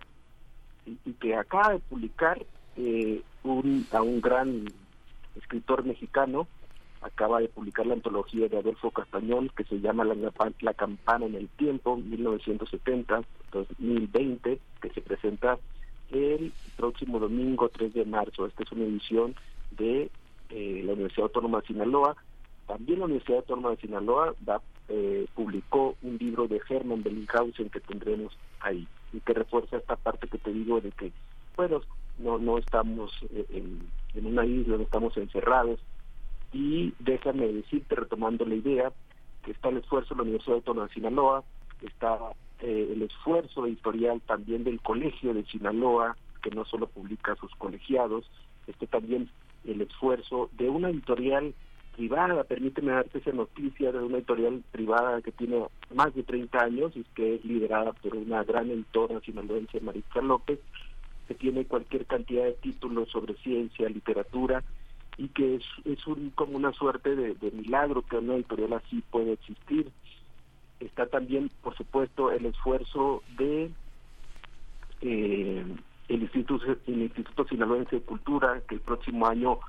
y, 0.85 0.95
que 1.13 1.35
acaba 1.35 1.73
de 1.73 1.79
publicar 1.79 2.45
eh, 2.77 3.21
un, 3.43 3.85
a 3.91 4.01
un 4.01 4.21
gran 4.21 4.67
escritor 5.35 5.83
mexicano, 5.83 6.47
acaba 7.01 7.41
de 7.41 7.49
publicar 7.49 7.85
la 7.85 7.95
antología 7.95 8.47
de 8.47 8.57
Adolfo 8.57 8.91
Castañón, 8.91 9.49
que 9.49 9.65
se 9.65 9.81
llama 9.81 10.05
La, 10.05 10.15
la 10.61 10.73
Campana 10.73 11.25
en 11.25 11.35
el 11.35 11.49
Tiempo, 11.49 11.97
1970-2020, 11.97 14.59
que 14.81 14.89
se 14.91 15.01
presenta 15.01 15.59
el 16.11 16.53
próximo 16.77 17.19
domingo 17.19 17.67
3 17.67 17.95
de 17.95 18.05
marzo. 18.05 18.45
Esta 18.45 18.63
es 18.63 18.71
una 18.71 18.85
edición 18.85 19.35
de 19.71 20.09
eh, 20.51 20.83
la 20.85 20.93
Universidad 20.93 21.25
Autónoma 21.25 21.59
de 21.59 21.67
Sinaloa, 21.67 22.15
también 22.67 22.99
la 22.99 23.05
Universidad 23.05 23.39
Autónoma 23.39 23.71
de 23.71 23.77
Sinaloa 23.77 24.35
eh, 24.87 25.25
publicó 25.35 25.95
un 26.01 26.17
libro 26.17 26.47
de 26.47 26.61
Hermann 26.69 27.03
Bellinghausen 27.03 27.69
que 27.69 27.79
tendremos 27.79 28.37
ahí 28.59 28.87
y 29.13 29.19
que 29.19 29.33
refuerza 29.33 29.77
esta 29.77 29.95
parte 29.95 30.27
que 30.27 30.37
te 30.37 30.51
digo 30.51 30.81
de 30.81 30.91
que, 30.91 31.11
bueno, 31.55 31.81
no, 32.19 32.37
no 32.37 32.57
estamos 32.57 33.11
eh, 33.33 33.45
en, 33.49 34.25
una 34.25 34.45
isla, 34.45 34.77
no 34.77 34.83
estamos 34.83 35.15
encerrados. 35.17 35.79
Y 36.53 36.93
déjame 36.99 37.47
decirte, 37.47 37.95
retomando 37.95 38.45
la 38.45 38.55
idea, 38.55 38.91
que 39.43 39.51
está 39.51 39.69
el 39.69 39.77
esfuerzo 39.77 40.13
de 40.13 40.17
la 40.17 40.23
Universidad 40.23 40.55
Autónoma 40.55 40.87
de 40.87 40.93
Sinaloa, 40.93 41.43
está 41.81 42.17
eh, 42.59 42.89
el 42.93 43.01
esfuerzo 43.01 43.65
editorial 43.65 44.21
también 44.21 44.63
del 44.63 44.81
Colegio 44.81 45.33
de 45.33 45.45
Sinaloa, 45.45 46.15
que 46.41 46.51
no 46.51 46.65
solo 46.65 46.87
publica 46.87 47.33
a 47.33 47.37
sus 47.37 47.53
colegiados, 47.55 48.29
este 48.67 48.87
también 48.87 49.29
el 49.65 49.81
esfuerzo 49.81 50.49
de 50.53 50.69
una 50.69 50.89
editorial 50.89 51.53
privada, 52.01 52.43
permíteme 52.45 52.93
darte 52.93 53.19
esa 53.19 53.31
noticia 53.31 53.91
de 53.91 53.99
una 53.99 54.17
editorial 54.17 54.63
privada 54.71 55.21
que 55.21 55.31
tiene 55.31 55.63
más 55.93 56.15
de 56.15 56.23
30 56.23 56.59
años 56.59 56.91
y 56.95 57.03
que 57.13 57.35
es 57.35 57.45
liderada 57.45 57.93
por 57.93 58.15
una 58.15 58.43
gran 58.43 58.71
editora 58.71 59.19
sinaloense, 59.19 59.79
Marisca 59.81 60.19
López, 60.19 60.59
que 61.27 61.35
tiene 61.35 61.65
cualquier 61.65 62.07
cantidad 62.07 62.45
de 62.45 62.53
títulos 62.53 63.09
sobre 63.09 63.35
ciencia, 63.35 63.87
literatura, 63.87 64.63
y 65.17 65.27
que 65.27 65.57
es, 65.57 65.63
es 65.85 66.07
un, 66.07 66.31
como 66.31 66.57
una 66.57 66.71
suerte 66.73 67.15
de, 67.15 67.51
milagro 67.51 68.01
que 68.01 68.17
una 68.17 68.33
editorial 68.33 68.73
así 68.73 69.03
puede 69.11 69.33
existir. 69.33 69.91
Está 70.79 71.05
también, 71.05 71.51
por 71.61 71.77
supuesto, 71.77 72.31
el 72.31 72.47
esfuerzo 72.47 73.21
de 73.37 73.69
eh, 75.01 75.65
el 76.07 76.21
Instituto, 76.23 76.65
el 76.87 77.01
Instituto 77.03 77.45
Sinaloense 77.45 77.97
de 77.97 78.01
Cultura, 78.01 78.59
que 78.67 78.73
el 78.73 78.81
próximo 78.81 79.27
año 79.27 79.59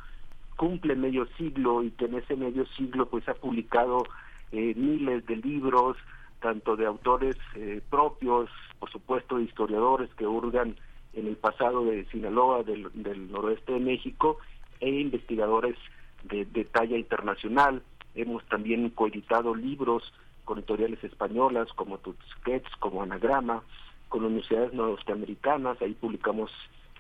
cumple 0.57 0.95
medio 0.97 1.27
siglo 1.39 1.83
y 1.83 1.91
que 1.93 2.07
en 2.07 2.15
ese 2.15 2.37
medio 2.37 2.67
siglo 2.67 3.07
pues 3.07 3.29
ha 3.29 3.35
publicado 3.35 4.05
eh, 4.53 4.75
miles 4.77 5.25
de 5.27 5.37
libros, 5.37 5.97
tanto 6.41 6.77
de 6.77 6.87
autores 6.87 7.37
eh, 7.55 7.81
propios, 7.89 8.51
por 8.79 8.91
supuesto 8.91 9.39
de 9.39 9.45
historiadores 9.45 10.11
que 10.15 10.27
hurgan 10.27 10.77
en 11.15 11.27
el 11.27 11.37
pasado 11.37 11.85
de 11.85 12.05
Sinaloa, 12.07 12.63
del, 12.63 12.91
noroeste 13.31 13.73
de 13.73 13.81
México, 13.81 14.39
e 14.81 14.91
investigadores 14.91 15.77
de, 16.25 16.45
talla 16.65 16.97
internacional. 16.97 17.83
Hemos 18.15 18.45
también 18.47 18.89
coeditado 18.91 19.55
libros 19.55 20.13
con 20.45 20.59
editoriales 20.59 21.03
españolas 21.05 21.73
como 21.75 21.99
Tusquets, 21.99 22.69
como 22.79 23.03
Anagrama, 23.03 23.63
con 24.09 24.25
universidades 24.25 24.73
norteamericanas, 24.73 25.81
ahí 25.81 25.95
publicamos 25.95 26.51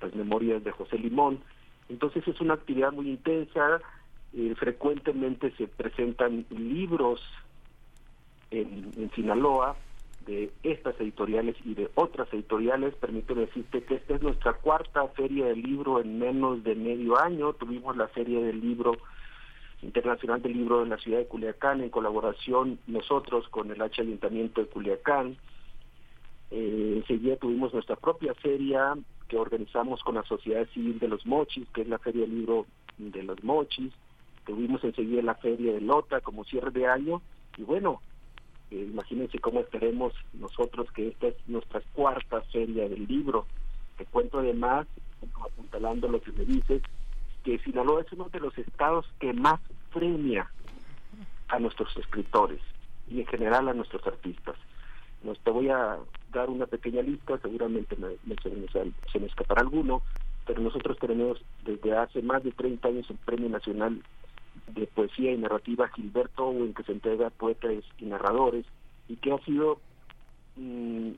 las 0.00 0.14
memorias 0.14 0.64
de 0.64 0.70
José 0.70 0.98
Limón, 0.98 1.40
entonces 1.92 2.26
es 2.26 2.40
una 2.40 2.54
actividad 2.54 2.90
muy 2.90 3.10
intensa, 3.10 3.80
eh, 4.32 4.54
frecuentemente 4.56 5.50
se 5.58 5.68
presentan 5.68 6.46
libros 6.50 7.20
en, 8.50 9.10
Sinaloa 9.14 9.76
de 10.24 10.50
estas 10.62 10.98
editoriales 11.00 11.54
y 11.64 11.74
de 11.74 11.90
otras 11.94 12.32
editoriales. 12.32 12.94
Permíteme 12.94 13.42
decirte 13.42 13.84
que 13.84 13.96
esta 13.96 14.14
es 14.14 14.22
nuestra 14.22 14.54
cuarta 14.54 15.06
feria 15.08 15.46
de 15.46 15.56
libro 15.56 16.00
en 16.00 16.18
menos 16.18 16.64
de 16.64 16.74
medio 16.74 17.18
año. 17.18 17.52
Tuvimos 17.52 17.94
la 17.96 18.08
feria 18.08 18.40
del 18.40 18.60
libro 18.60 18.92
internacional 19.82 20.40
del 20.40 20.54
libro 20.54 20.82
en 20.82 20.90
la 20.90 20.98
ciudad 20.98 21.18
de 21.18 21.26
Culiacán 21.26 21.82
en 21.82 21.90
colaboración 21.90 22.78
nosotros 22.86 23.48
con 23.48 23.70
el 23.70 23.82
H 23.82 24.00
Ayuntamiento 24.00 24.62
de 24.62 24.68
Culiacán. 24.68 25.36
Eh, 26.50 26.94
enseguida 26.96 27.36
tuvimos 27.36 27.74
nuestra 27.74 27.96
propia 27.96 28.32
feria 28.34 28.94
que 29.32 29.38
organizamos 29.38 30.02
con 30.02 30.16
la 30.16 30.24
Sociedad 30.24 30.68
Civil 30.74 30.98
de 30.98 31.08
los 31.08 31.24
Mochis, 31.24 31.66
que 31.70 31.80
es 31.80 31.88
la 31.88 31.98
Feria 31.98 32.20
del 32.20 32.38
Libro 32.38 32.66
de 32.98 33.22
los 33.22 33.42
Mochis. 33.42 33.90
Tuvimos 34.44 34.84
enseguida 34.84 35.22
la 35.22 35.36
Feria 35.36 35.72
de 35.72 35.80
Lota 35.80 36.20
como 36.20 36.44
cierre 36.44 36.70
de 36.70 36.86
año. 36.86 37.22
Y 37.56 37.62
bueno, 37.62 38.02
imagínense 38.70 39.38
cómo 39.38 39.60
estaremos 39.60 40.12
nosotros, 40.34 40.92
que 40.92 41.08
esta 41.08 41.28
es 41.28 41.36
nuestra 41.46 41.80
cuarta 41.94 42.42
Feria 42.52 42.86
del 42.90 43.06
Libro, 43.06 43.46
Te 43.96 44.04
cuento 44.04 44.40
además, 44.40 44.86
apuntalando 45.42 46.08
lo 46.08 46.20
que 46.20 46.32
me 46.32 46.44
dices, 46.44 46.82
que 47.42 47.58
Sinaloa 47.60 48.02
es 48.02 48.12
uno 48.12 48.28
de 48.28 48.38
los 48.38 48.58
estados 48.58 49.06
que 49.18 49.32
más 49.32 49.62
premia 49.94 50.50
a 51.48 51.58
nuestros 51.58 51.96
escritores 51.96 52.60
y 53.08 53.20
en 53.20 53.26
general 53.28 53.66
a 53.66 53.72
nuestros 53.72 54.06
artistas. 54.06 54.56
Nos, 55.22 55.38
te 55.38 55.50
voy 55.50 55.70
a 55.70 55.96
dar 56.32 56.50
una 56.50 56.66
pequeña 56.66 57.02
lista, 57.02 57.38
seguramente 57.38 57.96
me, 57.96 58.16
se, 58.42 59.18
me 59.18 59.26
escapará 59.26 59.60
alguno, 59.60 60.02
pero 60.46 60.60
nosotros 60.62 60.98
tenemos 60.98 61.40
desde 61.64 61.96
hace 61.96 62.22
más 62.22 62.42
de 62.42 62.52
30 62.52 62.88
años 62.88 63.10
el 63.10 63.16
Premio 63.18 63.48
Nacional 63.48 64.02
de 64.68 64.86
Poesía 64.86 65.32
y 65.32 65.38
Narrativa 65.38 65.88
Gilberto 65.88 66.46
Owen, 66.46 66.74
que 66.74 66.82
se 66.82 66.92
entrega 66.92 67.28
a 67.28 67.30
poetas 67.30 67.84
y 67.98 68.04
narradores, 68.06 68.66
y 69.08 69.16
que 69.16 69.32
ha 69.32 69.38
sido 69.44 69.78
mm, 70.56 71.10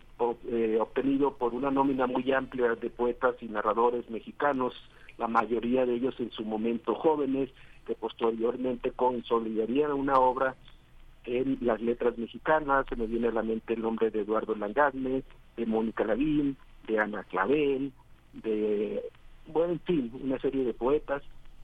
eh, 0.49 0.78
obtenido 0.81 1.34
por 1.34 1.55
una 1.55 1.70
nómina 1.70 2.07
muy 2.07 2.31
amplia 2.33 2.75
de 2.75 2.91
poetas 2.91 3.36
y 3.41 3.47
narradores 3.47 4.09
mexicanos, 4.10 4.75
la 5.18 5.28
mayoría 5.28 5.86
de 5.86 5.94
ellos 5.94 6.15
en 6.18 6.31
su 6.33 6.44
momento 6.44 6.94
jóvenes, 6.94 7.51
que 7.86 7.94
posteriormente 7.94 8.91
consolidarían 8.93 9.93
una 9.93 10.15
obra 10.15 10.57
en 11.26 11.58
las 11.60 11.80
letras 11.80 12.18
mexicanas, 12.18 12.86
se 12.88 12.96
me 12.96 13.06
viene 13.06 13.28
a 13.28 13.32
la 13.32 13.42
mente 13.42 13.74
el 13.74 13.82
nombre 13.82 14.10
de 14.10 14.20
Eduardo 14.20 14.54
Langadme, 14.54 15.22
de 15.56 15.66
Mónica 15.66 16.04
Lavín, 16.04 16.56
de 16.86 16.98
Ana 16.98 17.24
Clavel, 17.24 17.92
de, 18.32 19.02
bueno, 19.46 19.74
en 19.74 19.80
fin, 19.80 20.12
una 20.22 20.38
serie 20.38 20.64
de 20.64 20.74
poetas. 20.74 21.22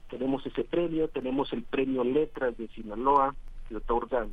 Tenemos 0.09 0.45
ese 0.45 0.63
premio, 0.63 1.07
tenemos 1.07 1.53
el 1.53 1.63
premio 1.63 2.03
Letras 2.03 2.57
de 2.57 2.67
Sinaloa, 2.69 3.35
que 3.69 3.75
otorga 3.77 4.27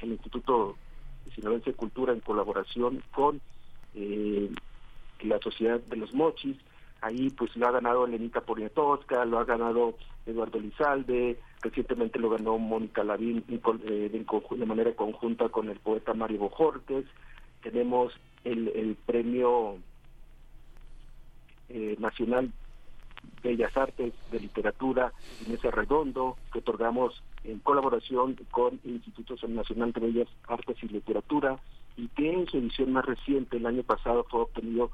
el 0.00 0.12
Instituto 0.12 0.76
de 1.24 1.32
Sinaloense 1.32 1.70
de 1.70 1.76
Cultura 1.76 2.12
en 2.12 2.20
colaboración 2.20 3.02
con 3.14 3.40
eh, 3.94 4.50
la 5.22 5.38
Sociedad 5.38 5.80
de 5.80 5.96
los 5.96 6.12
Mochis, 6.14 6.56
ahí 7.02 7.30
pues 7.30 7.54
lo 7.56 7.68
ha 7.68 7.72
ganado 7.72 8.06
Lenita 8.06 8.40
Poniatowska, 8.40 9.24
lo 9.24 9.38
ha 9.38 9.44
ganado 9.44 9.94
Eduardo 10.24 10.58
Lizalde, 10.58 11.38
recientemente 11.60 12.18
lo 12.18 12.30
ganó 12.30 12.58
Mónica 12.58 13.04
Lavín 13.04 13.44
eh, 13.48 14.08
de, 14.10 14.66
manera 14.66 14.94
conjunta 14.94 15.48
con 15.48 15.68
el 15.68 15.78
poeta 15.80 16.14
Mario 16.14 16.38
Bojortes, 16.40 17.04
tenemos 17.62 18.12
el, 18.44 18.68
el 18.68 18.96
premio 19.04 19.76
eh, 21.68 21.96
nacional 21.98 22.52
Bellas 23.42 23.76
Artes 23.76 24.14
de 24.30 24.40
Literatura 24.40 25.12
Inés 25.46 25.62
Redondo, 25.62 26.36
que 26.52 26.60
otorgamos 26.60 27.22
en 27.44 27.58
colaboración 27.58 28.36
con 28.50 28.78
el 28.84 28.92
Instituto 28.92 29.34
Nacional 29.48 29.92
de 29.92 30.00
Bellas 30.00 30.28
Artes 30.46 30.76
y 30.82 30.88
Literatura, 30.88 31.58
y 31.96 32.08
que 32.08 32.32
en 32.32 32.46
su 32.46 32.58
edición 32.58 32.92
más 32.92 33.04
reciente, 33.04 33.56
el 33.56 33.66
año 33.66 33.82
pasado, 33.82 34.24
fue 34.30 34.42
obtenido 34.42 34.90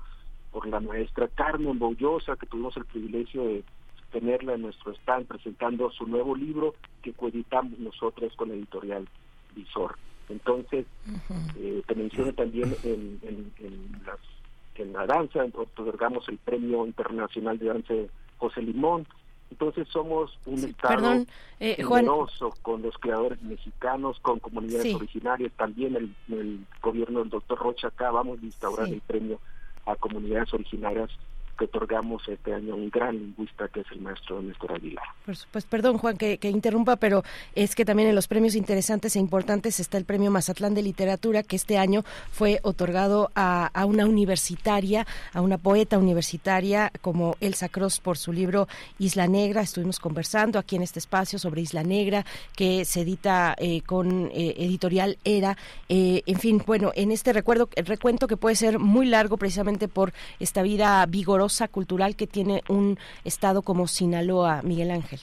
por 0.52 0.66
la 0.66 0.80
maestra 0.80 1.28
Carmen 1.28 1.78
Boullosa, 1.78 2.36
que 2.36 2.46
tuvimos 2.46 2.76
el 2.76 2.84
privilegio 2.84 3.44
de 3.44 3.64
tenerla 4.10 4.54
en 4.54 4.62
nuestro 4.62 4.92
stand 4.94 5.26
presentando 5.26 5.90
su 5.90 6.06
nuevo 6.06 6.34
libro 6.34 6.74
que 7.02 7.12
coeditamos 7.12 7.78
nosotros 7.78 8.32
con 8.36 8.48
la 8.48 8.54
editorial 8.54 9.08
Visor. 9.54 9.96
Entonces, 10.28 10.86
eh, 11.58 11.82
te 11.86 11.94
menciono 11.94 12.32
también 12.32 12.74
en, 12.84 13.18
en, 13.22 14.92
la 14.92 15.06
danza, 15.06 15.44
otorgamos 15.54 16.28
el 16.28 16.38
Premio 16.38 16.86
Internacional 16.86 17.58
de 17.58 17.66
Danza 17.66 17.94
José 18.36 18.62
Limón. 18.62 19.06
Entonces 19.50 19.88
somos 19.88 20.38
un 20.46 20.62
estado 20.62 21.24
eh, 21.58 21.76
generoso 21.76 22.54
con 22.62 22.82
los 22.82 22.96
creadores 22.98 23.42
mexicanos, 23.42 24.20
con 24.20 24.38
comunidades 24.38 24.94
originarias, 24.94 25.50
también 25.56 25.96
el, 25.96 26.14
el, 26.28 26.64
gobierno 26.80 27.20
del 27.20 27.30
doctor 27.30 27.58
Rocha 27.58 27.88
acá 27.88 28.10
vamos 28.10 28.40
a 28.40 28.44
instaurar 28.44 28.88
el 28.88 29.00
premio 29.00 29.40
a 29.88 29.96
comunidades 29.96 30.52
originarias 30.52 31.10
que 31.58 31.64
otorgamos 31.64 32.22
este 32.28 32.54
año 32.54 32.76
un 32.76 32.88
gran 32.88 33.18
lingüista 33.18 33.68
que 33.68 33.80
es 33.80 33.86
el 33.90 34.00
maestro 34.00 34.40
Néstor 34.40 34.74
Aguilar. 34.74 35.04
Pues, 35.24 35.66
perdón, 35.66 35.98
Juan, 35.98 36.16
que, 36.16 36.38
interrumpa, 36.42 36.96
pero 36.96 37.24
es 37.54 37.74
que 37.74 37.84
también 37.84 38.08
en 38.08 38.14
los 38.14 38.28
premios 38.28 38.54
interesantes 38.54 39.16
e 39.16 39.18
importantes 39.18 39.80
está 39.80 39.98
el 39.98 40.04
premio 40.04 40.30
Mazatlán 40.30 40.74
de 40.74 40.82
Literatura, 40.82 41.42
que 41.42 41.56
este 41.56 41.76
año 41.76 42.04
fue 42.30 42.60
otorgado 42.62 43.30
a, 43.34 43.70
una 43.86 44.06
universitaria, 44.06 45.06
a 45.32 45.40
una 45.40 45.58
poeta 45.58 45.98
universitaria 45.98 46.92
como 47.00 47.36
Elsa 47.40 47.68
Cross 47.68 48.00
por 48.00 48.16
su 48.16 48.32
libro 48.32 48.68
Isla 48.98 49.26
Negra. 49.26 49.62
Estuvimos 49.62 49.98
conversando 49.98 50.58
aquí 50.58 50.76
en 50.76 50.82
este 50.82 51.00
espacio 51.00 51.38
sobre 51.38 51.62
Isla 51.62 51.82
Negra, 51.82 52.24
que 52.54 52.84
se 52.84 53.00
edita 53.00 53.56
eh, 53.58 53.82
con 53.82 54.30
eh, 54.32 54.54
editorial 54.58 55.18
Era. 55.24 55.56
Eh, 55.88 56.22
en 56.26 56.38
fin, 56.38 56.62
bueno, 56.64 56.92
en 56.94 57.10
este 57.10 57.32
recuerdo, 57.32 57.68
recuento 57.76 58.28
que 58.28 58.36
puede 58.36 58.54
ser 58.54 58.78
muy 58.78 59.06
largo 59.06 59.36
precisamente 59.36 59.88
por 59.88 60.12
esta 60.38 60.62
vida 60.62 61.04
vigorosa 61.06 61.47
cultural 61.68 62.16
que 62.16 62.26
tiene 62.26 62.62
un 62.68 62.98
estado 63.24 63.62
como 63.62 63.88
Sinaloa, 63.88 64.62
Miguel 64.62 64.90
Ángel. 64.90 65.20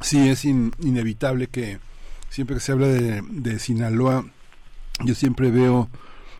Sí, 0.00 0.28
es 0.28 0.44
inevitable 0.44 1.48
que 1.48 1.78
siempre 2.30 2.56
que 2.56 2.60
se 2.60 2.72
habla 2.72 2.86
de, 2.86 3.58
Sinaloa, 3.58 4.24
yo 5.04 5.14
siempre 5.14 5.50
veo, 5.50 5.88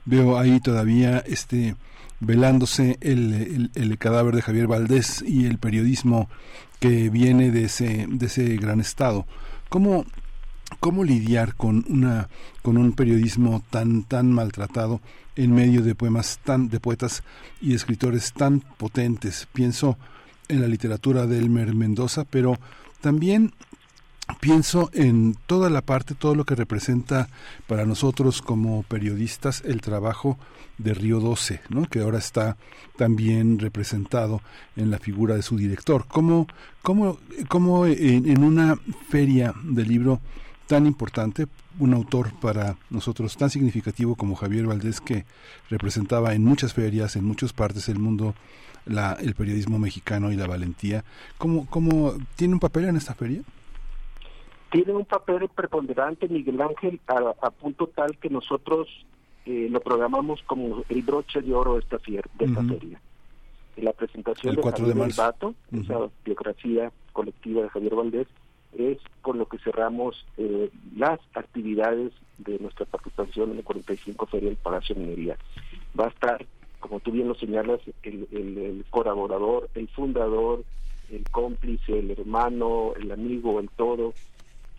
veo 0.05 0.39
ahí 0.39 0.60
todavía 0.60 1.18
este 1.18 1.74
velándose 2.20 2.98
el, 3.00 3.70
el, 3.74 3.98
cadáver 3.98 4.34
de 4.34 4.42
Javier 4.42 4.66
Valdés 4.66 5.23
y 5.23 5.47
el 5.47 5.58
periodismo 5.58 6.28
que 6.81 7.10
viene 7.10 7.50
de 7.50 7.65
ese, 7.65 8.07
de 8.08 8.26
ese 8.26 8.57
gran 8.57 8.81
estado. 8.81 9.26
¿Cómo, 9.68 10.05
cómo 10.81 11.05
lidiar 11.05 11.55
con 11.55 11.84
una 11.89 12.28
con 12.62 12.76
un 12.76 12.92
periodismo 12.92 13.62
tan 13.70 14.05
tan 14.05 14.32
maltratado 14.32 15.00
en 15.36 15.55
medio 15.55 15.82
de 15.82 15.94
poemas 15.94 16.39
tan 16.44 16.68
de 16.68 16.81
poetas 16.81 17.23
y 17.60 17.74
escritores 17.74 18.32
tan 18.32 18.60
potentes 18.60 19.48
pienso 19.52 19.98
en 20.48 20.60
la 20.60 20.68
literatura 20.68 21.26
de 21.26 21.39
Elmer 21.39 21.74
Mendoza 21.74 22.24
pero 22.24 22.58
también 23.00 23.52
pienso 24.40 24.90
en 24.92 25.36
toda 25.47 25.70
la 25.70 25.82
parte 25.82 26.15
todo 26.15 26.34
lo 26.34 26.44
que 26.44 26.55
representa 26.55 27.28
para 27.66 27.86
nosotros 27.86 28.42
como 28.42 28.82
periodistas 28.84 29.62
el 29.65 29.81
trabajo 29.81 30.39
de 30.76 30.94
Río 30.94 31.18
12, 31.18 31.60
¿no? 31.70 31.86
que 31.86 32.00
ahora 32.00 32.18
está 32.18 32.57
también 32.97 33.58
representado 33.58 34.40
en 34.76 34.90
la 34.90 34.98
figura 34.98 35.34
de 35.34 35.42
su 35.42 35.57
director. 35.57 36.07
¿Cómo, 36.07 36.47
cómo, 36.82 37.18
cómo 37.48 37.86
en, 37.86 38.28
en 38.28 38.44
una 38.44 38.78
feria 39.08 39.55
de 39.65 39.84
libro 39.84 40.20
tan 40.68 40.86
importante, 40.86 41.47
un 41.80 41.94
autor 41.94 42.30
para 42.40 42.76
nosotros 42.90 43.36
tan 43.36 43.48
significativo 43.50 44.14
como 44.14 44.36
Javier 44.36 44.66
Valdés, 44.66 45.00
que 45.00 45.24
representaba 45.70 46.34
en 46.34 46.44
muchas 46.44 46.74
ferias, 46.74 47.16
en 47.16 47.24
muchas 47.24 47.52
partes 47.55 47.86
del 47.86 47.98
mundo, 47.98 48.34
la, 48.84 49.14
el 49.14 49.34
periodismo 49.34 49.78
mexicano 49.78 50.30
y 50.30 50.36
la 50.36 50.47
valentía. 50.47 51.05
¿Cómo, 51.38 51.66
cómo 51.68 52.12
tiene 52.36 52.55
un 52.55 52.60
papel 52.60 52.84
en 52.84 52.97
esta 52.97 53.14
feria? 53.14 53.40
Tiene 54.70 54.92
un 54.92 55.06
papel 55.06 55.48
preponderante, 55.48 56.28
Miguel 56.28 56.60
Ángel, 56.60 57.00
a, 57.06 57.50
punto 57.50 57.86
tal 57.86 58.18
que 58.18 58.28
nosotros 58.28 58.88
eh, 59.47 59.68
lo 59.70 59.80
programamos 59.80 60.42
como 60.42 60.84
el 60.90 61.02
broche 61.02 61.40
de 61.40 61.55
oro 61.55 61.74
de 61.74 61.80
esta, 61.80 61.97
de 62.06 62.44
esta 62.44 62.62
feria. 62.62 63.00
En 63.78 63.84
la 63.84 63.92
presentación 63.94 64.55
de 64.55 64.62
Javier 64.62 64.94
de 64.94 65.12
Bato, 65.16 65.55
esa 65.72 66.10
biografía 66.24 66.92
colectiva 67.14 67.62
de 67.62 67.70
Javier 67.70 67.94
Valdés, 67.94 68.26
es 68.76 68.98
con 69.22 69.38
lo 69.38 69.47
que 69.47 69.58
cerramos 69.58 70.26
eh, 70.36 70.70
las 70.97 71.20
actividades 71.34 72.12
de 72.38 72.58
nuestra 72.58 72.86
participación 72.86 73.50
en 73.50 73.56
la 73.58 73.62
45 73.62 74.26
Feria 74.26 74.48
del 74.48 74.58
Palacio 74.58 74.94
de 74.94 75.00
Minería. 75.02 75.36
Va 75.98 76.06
a 76.06 76.08
estar, 76.08 76.47
como 76.80 77.00
tú 77.00 77.12
bien 77.12 77.28
lo 77.28 77.34
señalas, 77.34 77.80
el, 78.02 78.84
colaborador, 78.90 79.68
el 79.74 79.88
fundador, 79.88 80.64
el 81.10 81.24
cómplice, 81.30 81.98
el 81.98 82.10
hermano, 82.10 82.92
el 83.00 83.10
amigo, 83.10 83.60
el 83.60 83.70
todo, 83.70 84.12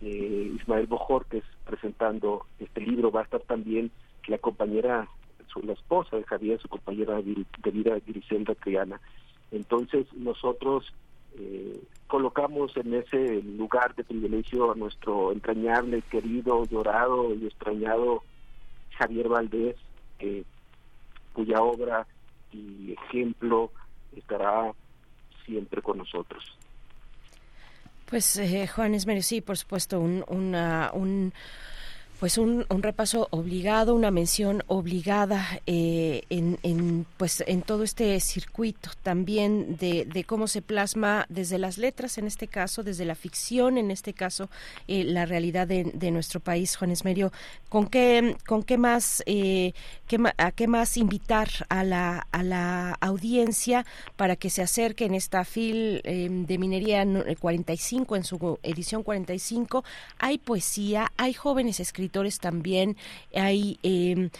eh, 0.00 0.52
Ismael 0.56 0.86
Bojortes 0.86 1.44
presentando 1.64 2.46
este 2.58 2.80
libro. 2.80 3.10
Va 3.10 3.20
a 3.20 3.24
estar 3.24 3.40
también 3.42 3.90
la 4.26 4.38
compañera, 4.38 5.08
su, 5.52 5.60
la 5.62 5.72
esposa 5.72 6.16
de 6.16 6.24
Javier, 6.24 6.60
su 6.60 6.68
compañera 6.68 7.20
de 7.20 7.70
vida, 7.70 7.98
Griselda 8.06 8.54
Triana. 8.54 9.00
Entonces 9.50 10.06
nosotros 10.14 10.92
eh, 11.38 11.80
colocamos 12.06 12.76
en 12.76 12.94
ese 12.94 13.42
lugar 13.42 13.94
de 13.94 14.04
privilegio 14.04 14.72
a 14.72 14.74
nuestro 14.74 15.32
entrañable, 15.32 16.02
querido, 16.02 16.64
llorado 16.66 17.34
y 17.34 17.46
extrañado 17.46 18.22
Javier 18.98 19.28
Valdés, 19.28 19.76
cuya 21.32 21.62
obra 21.62 22.06
y 22.52 22.92
ejemplo 22.92 23.70
estará 24.16 24.72
siempre 25.46 25.80
con 25.82 25.98
nosotros. 25.98 26.44
Pues 28.06 28.36
eh, 28.38 28.66
Juan 28.66 28.94
Esmerio, 28.94 29.22
sí, 29.22 29.40
por 29.40 29.56
supuesto, 29.56 30.00
un, 30.00 30.24
un 30.28 31.32
Pues 32.20 32.36
un, 32.36 32.66
repaso 32.68 33.28
obligado, 33.30 33.94
una 33.94 34.10
mención 34.10 34.62
obligada 34.66 35.42
eh, 35.66 36.24
en, 36.28 37.06
pues 37.16 37.42
en 37.46 37.62
todo 37.62 37.82
este 37.82 38.20
circuito 38.20 38.90
también 39.02 39.78
de, 39.78 40.24
cómo 40.26 40.46
se 40.46 40.60
plasma 40.60 41.24
desde 41.30 41.56
las 41.56 41.78
letras, 41.78 42.18
en 42.18 42.26
este 42.26 42.46
caso, 42.46 42.82
desde 42.82 43.06
la 43.06 43.14
ficción, 43.14 43.78
en 43.78 43.90
este 43.90 44.12
caso, 44.12 44.50
eh, 44.86 45.02
la 45.02 45.24
realidad 45.24 45.66
de, 45.66 46.10
nuestro 46.10 46.40
país. 46.40 46.76
Juan 46.76 46.90
Esmerio, 46.90 47.32
¿con 47.70 47.86
qué, 47.86 48.36
con 48.46 48.64
qué 48.64 48.76
más, 48.76 49.22
eh, 49.24 49.72
a 50.36 50.52
qué 50.52 50.66
más 50.66 50.98
invitar 50.98 51.48
a 51.70 51.84
la, 51.84 52.26
a 52.32 52.42
la 52.42 52.98
audiencia 53.00 53.86
para 54.16 54.36
que 54.36 54.50
se 54.50 54.60
acerque 54.60 55.06
en 55.06 55.14
esta 55.14 55.42
FIL 55.46 56.02
de 56.02 56.58
Minería 56.58 57.02
45, 57.40 58.16
en 58.16 58.24
su 58.24 58.58
edición 58.62 59.04
45? 59.04 59.84
Hay 60.18 60.36
poesía, 60.36 61.10
hay 61.16 61.32
jóvenes 61.32 61.80
escritores 61.80 62.09
también, 62.38 62.96
hay 63.34 63.78
eh, 63.82 64.30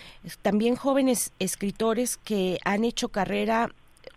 también 0.42 0.76
jóvenes 0.76 1.32
escritores 1.39 2.16
que 2.16 2.58
han 2.65 2.84
hecho 2.84 3.08
carrera 3.08 3.70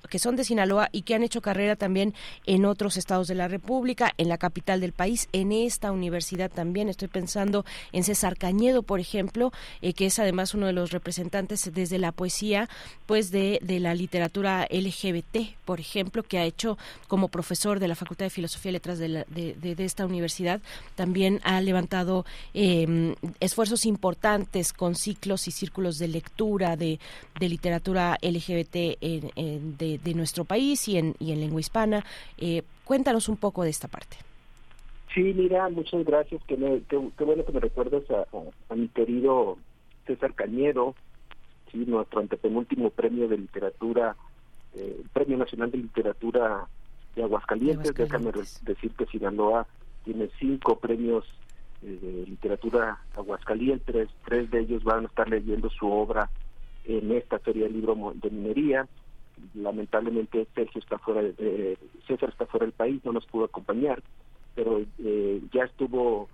que 0.09 0.19
son 0.19 0.35
de 0.35 0.43
Sinaloa 0.43 0.90
y 0.91 1.03
que 1.03 1.15
han 1.15 1.23
hecho 1.23 1.41
carrera 1.41 1.75
también 1.75 2.14
en 2.45 2.65
otros 2.65 2.98
estados 2.98 3.27
de 3.27 3.35
la 3.35 3.48
República, 3.48 4.14
en 4.17 4.30
la 4.30 4.38
capital 4.38 4.82
del 4.82 4.93
país, 4.93 5.27
en 5.32 5.51
esta 5.51 5.91
universidad 5.91 6.51
también. 6.51 6.90
Estoy 6.90 7.07
pensando 7.07 7.65
en 7.91 8.03
César 8.03 8.38
Cañedo, 8.38 8.83
por 8.83 8.99
ejemplo, 8.99 9.51
eh, 9.82 9.93
que 9.93 10.06
es 10.06 10.19
además 10.19 10.53
uno 10.53 10.67
de 10.67 10.73
los 10.73 10.91
representantes 10.91 11.72
desde 11.73 11.98
la 11.98 12.11
poesía, 12.11 12.69
pues 13.06 13.32
de, 13.32 13.59
de 13.61 13.80
la 13.80 13.95
literatura 13.95 14.67
LGBT, 14.69 15.56
por 15.65 15.80
ejemplo, 15.80 16.23
que 16.23 16.38
ha 16.38 16.45
hecho 16.45 16.77
como 17.07 17.30
profesor 17.30 17.80
de 17.80 17.88
la 17.88 17.95
Facultad 17.95 18.25
de 18.25 18.30
Filosofía 18.30 18.69
y 18.69 18.73
Letras 18.73 18.99
de, 18.99 19.25
de, 19.30 19.75
esta 19.83 20.06
universidad, 20.06 20.61
también 20.95 21.40
ha 21.43 21.59
levantado 21.61 22.25
em, 22.53 23.15
esfuerzos 23.40 23.85
importantes 23.85 24.73
con 24.73 24.95
ciclos 24.95 25.48
y 25.48 25.51
círculos 25.51 25.98
de 25.98 26.07
lectura 26.07 26.75
de, 26.75 26.99
literatura 27.40 28.17
LGBT 28.22 28.98
en, 29.01 29.77
de 29.77 29.92
de, 29.97 30.13
nuestro 30.13 30.45
país 30.45 30.88
y 30.88 30.97
en, 30.97 31.15
y 31.19 31.31
en 31.31 31.39
lengua 31.39 31.59
hispana. 31.59 32.05
Eh, 32.38 32.63
cuéntanos 32.85 33.30
un 33.30 33.38
poco 33.38 33.63
de 33.63 33.69
esta 33.69 33.88
parte. 33.88 34.17
Sí, 35.13 35.33
mira, 35.35 35.69
muchas 35.69 36.03
gracias. 36.05 36.41
Qué, 36.47 36.55
bueno 36.55 37.45
que 37.45 37.51
me 37.51 37.59
recuerdas 37.59 38.03
a, 38.09 38.75
mi 38.75 38.88
querido 38.88 39.57
César 40.07 40.33
Cañero, 40.33 40.95
sí, 41.72 41.85
nuestro 41.85 42.19
antepenúltimo 42.19 42.89
premio 42.89 43.27
de 43.27 43.38
literatura, 43.38 44.15
eh, 44.75 45.03
Premio 45.13 45.38
Nacional 45.38 45.69
de 45.69 45.77
Literatura 45.77 46.67
de 47.15 47.23
Aguascalientes. 47.23 47.93
Déjame 47.93 48.31
decir 48.63 48.91
que 48.97 49.05
Sinaloa 49.05 49.67
tiene 50.03 50.30
cinco 50.39 50.80
premios 50.80 51.25
eh, 51.83 51.99
de 52.01 52.25
literatura 52.25 52.97
Aguascalientes, 53.15 54.09
tres 54.25 54.49
de 54.49 54.61
ellos 54.61 54.83
van 54.83 55.03
a 55.03 55.07
estar 55.07 55.30
leyendo 55.30 55.69
su 55.69 55.91
obra 55.91 56.30
en 56.85 57.11
esta 57.11 57.38
Feria 57.39 57.65
del 57.65 57.73
Libro 57.73 58.13
de 58.15 58.30
Minería 58.31 58.88
lamentablemente 59.53 60.47
Sergio 60.55 60.80
está 60.80 60.97
fuera 60.97 61.22
de, 61.22 61.77
César 62.07 62.30
está 62.30 62.45
fuera 62.45 62.65
del 62.65 62.73
país, 62.73 63.03
no 63.03 63.13
nos 63.13 63.25
pudo 63.25 63.45
acompañar, 63.45 64.01
pero 64.55 64.81
eh, 64.99 65.41
ya 65.51 65.63
estuvo 65.63 66.30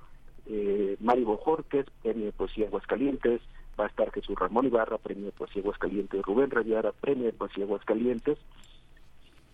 eh, 0.48 0.98
Mari 1.00 1.24
Bojorquez, 1.24 1.86
premio 2.02 2.26
de 2.26 2.32
poesía 2.32 2.68
Aguascalientes, 2.68 3.42
va 3.80 3.86
a 3.86 3.90
estar 3.90 4.12
Jesús 4.12 4.38
Ramón 4.38 4.66
Ibarra, 4.66 4.98
premio 4.98 5.26
de 5.26 5.32
poesía 5.32 5.62
Aguascalientes, 5.62 6.22
Rubén 6.24 6.50
Rayara, 6.50 6.92
premio 6.92 7.26
de 7.26 7.34
poesía 7.34 7.64
Aguascalientes, 7.64 8.38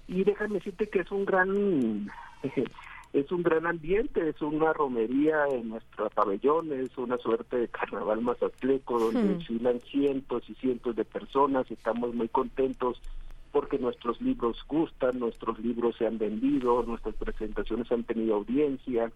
y 0.08 0.24
déjame 0.24 0.56
decirte 0.56 0.88
que 0.88 1.00
es 1.00 1.12
un 1.12 1.26
gran 1.26 2.12
es 3.16 3.32
un 3.32 3.44
gran 3.44 3.66
ambiente, 3.66 4.28
es 4.28 4.42
una 4.42 4.74
romería 4.74 5.46
en 5.50 5.70
nuestro 5.70 6.10
pabellón, 6.10 6.74
es 6.74 6.98
una 6.98 7.18
suerte 7.18 7.58
de 7.58 7.68
carnaval 7.70 8.22
mazatleco 8.22 9.00
donde 9.00 9.24
hmm. 9.24 9.38
desfilan 9.38 9.80
cientos 9.82 10.50
y 10.50 10.54
cientos 10.56 10.96
de 10.96 11.06
personas, 11.06 11.70
estamos 11.72 12.14
muy 12.14 12.28
contentos 12.28 13.02
porque 13.56 13.80
nuestros 13.80 14.20
libros 14.20 14.58
gustan, 14.68 15.18
nuestros 15.18 15.58
libros 15.60 15.96
se 15.98 16.06
han 16.06 16.18
vendido, 16.18 16.84
nuestras 16.84 17.16
presentaciones 17.16 17.90
han 17.90 18.04
tenido 18.04 18.36
audiencia. 18.36 19.10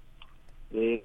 Eh. 0.72 1.03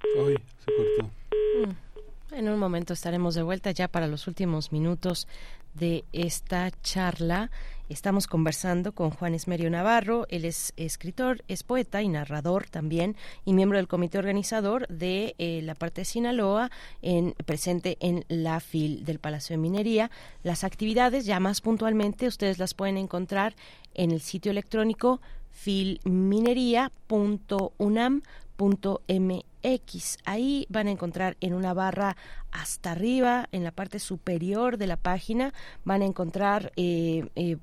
se 0.00 0.72
cortó. 0.76 1.10
Mm. 1.58 2.34
En 2.36 2.48
un 2.48 2.56
momento 2.60 2.92
estaremos 2.92 3.34
de 3.34 3.42
vuelta 3.42 3.72
ya 3.72 3.88
para 3.88 4.06
los 4.06 4.28
últimos 4.28 4.70
minutos 4.70 5.26
de 5.74 6.04
esta 6.12 6.70
charla. 6.82 7.50
Estamos 7.90 8.26
conversando 8.28 8.92
con 8.92 9.10
Juan 9.10 9.34
Esmerio 9.34 9.68
Navarro, 9.68 10.24
él 10.28 10.44
es 10.44 10.72
escritor, 10.76 11.42
es 11.48 11.64
poeta 11.64 12.02
y 12.02 12.08
narrador 12.08 12.70
también 12.70 13.16
y 13.44 13.52
miembro 13.52 13.78
del 13.78 13.88
comité 13.88 14.16
organizador 14.16 14.86
de 14.86 15.34
eh, 15.38 15.60
la 15.64 15.74
parte 15.74 16.02
de 16.02 16.04
Sinaloa, 16.04 16.70
en, 17.02 17.34
presente 17.46 17.96
en 17.98 18.24
la 18.28 18.60
FIL 18.60 19.04
del 19.04 19.18
Palacio 19.18 19.54
de 19.54 19.62
Minería. 19.62 20.12
Las 20.44 20.62
actividades, 20.62 21.26
ya 21.26 21.40
más 21.40 21.60
puntualmente, 21.60 22.28
ustedes 22.28 22.60
las 22.60 22.74
pueden 22.74 22.96
encontrar 22.96 23.56
en 23.94 24.12
el 24.12 24.20
sitio 24.20 24.52
electrónico 24.52 25.20
filminería.unam 25.50 28.22
X. 29.62 30.18
Ahí 30.24 30.66
van 30.68 30.86
a 30.86 30.90
encontrar 30.90 31.36
en 31.40 31.54
una 31.54 31.74
barra 31.74 32.16
hasta 32.52 32.92
arriba, 32.92 33.48
en 33.52 33.64
la 33.64 33.70
parte 33.70 33.98
superior 33.98 34.76
de 34.76 34.86
la 34.86 34.96
página, 34.96 35.54
van 35.84 36.02
a 36.02 36.06
encontrar 36.06 36.72
eh, 36.76 37.28
eh, 37.36 37.56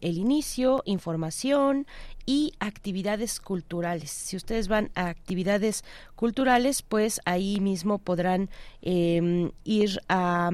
el 0.00 0.18
inicio, 0.18 0.82
información 0.86 1.86
y 2.26 2.52
actividades 2.58 3.40
culturales. 3.40 4.10
Si 4.10 4.36
ustedes 4.36 4.68
van 4.68 4.90
a 4.94 5.08
actividades 5.08 5.84
culturales, 6.16 6.82
pues 6.82 7.20
ahí 7.24 7.60
mismo 7.60 7.98
podrán 7.98 8.50
eh, 8.82 9.50
ir 9.64 10.00
a 10.08 10.50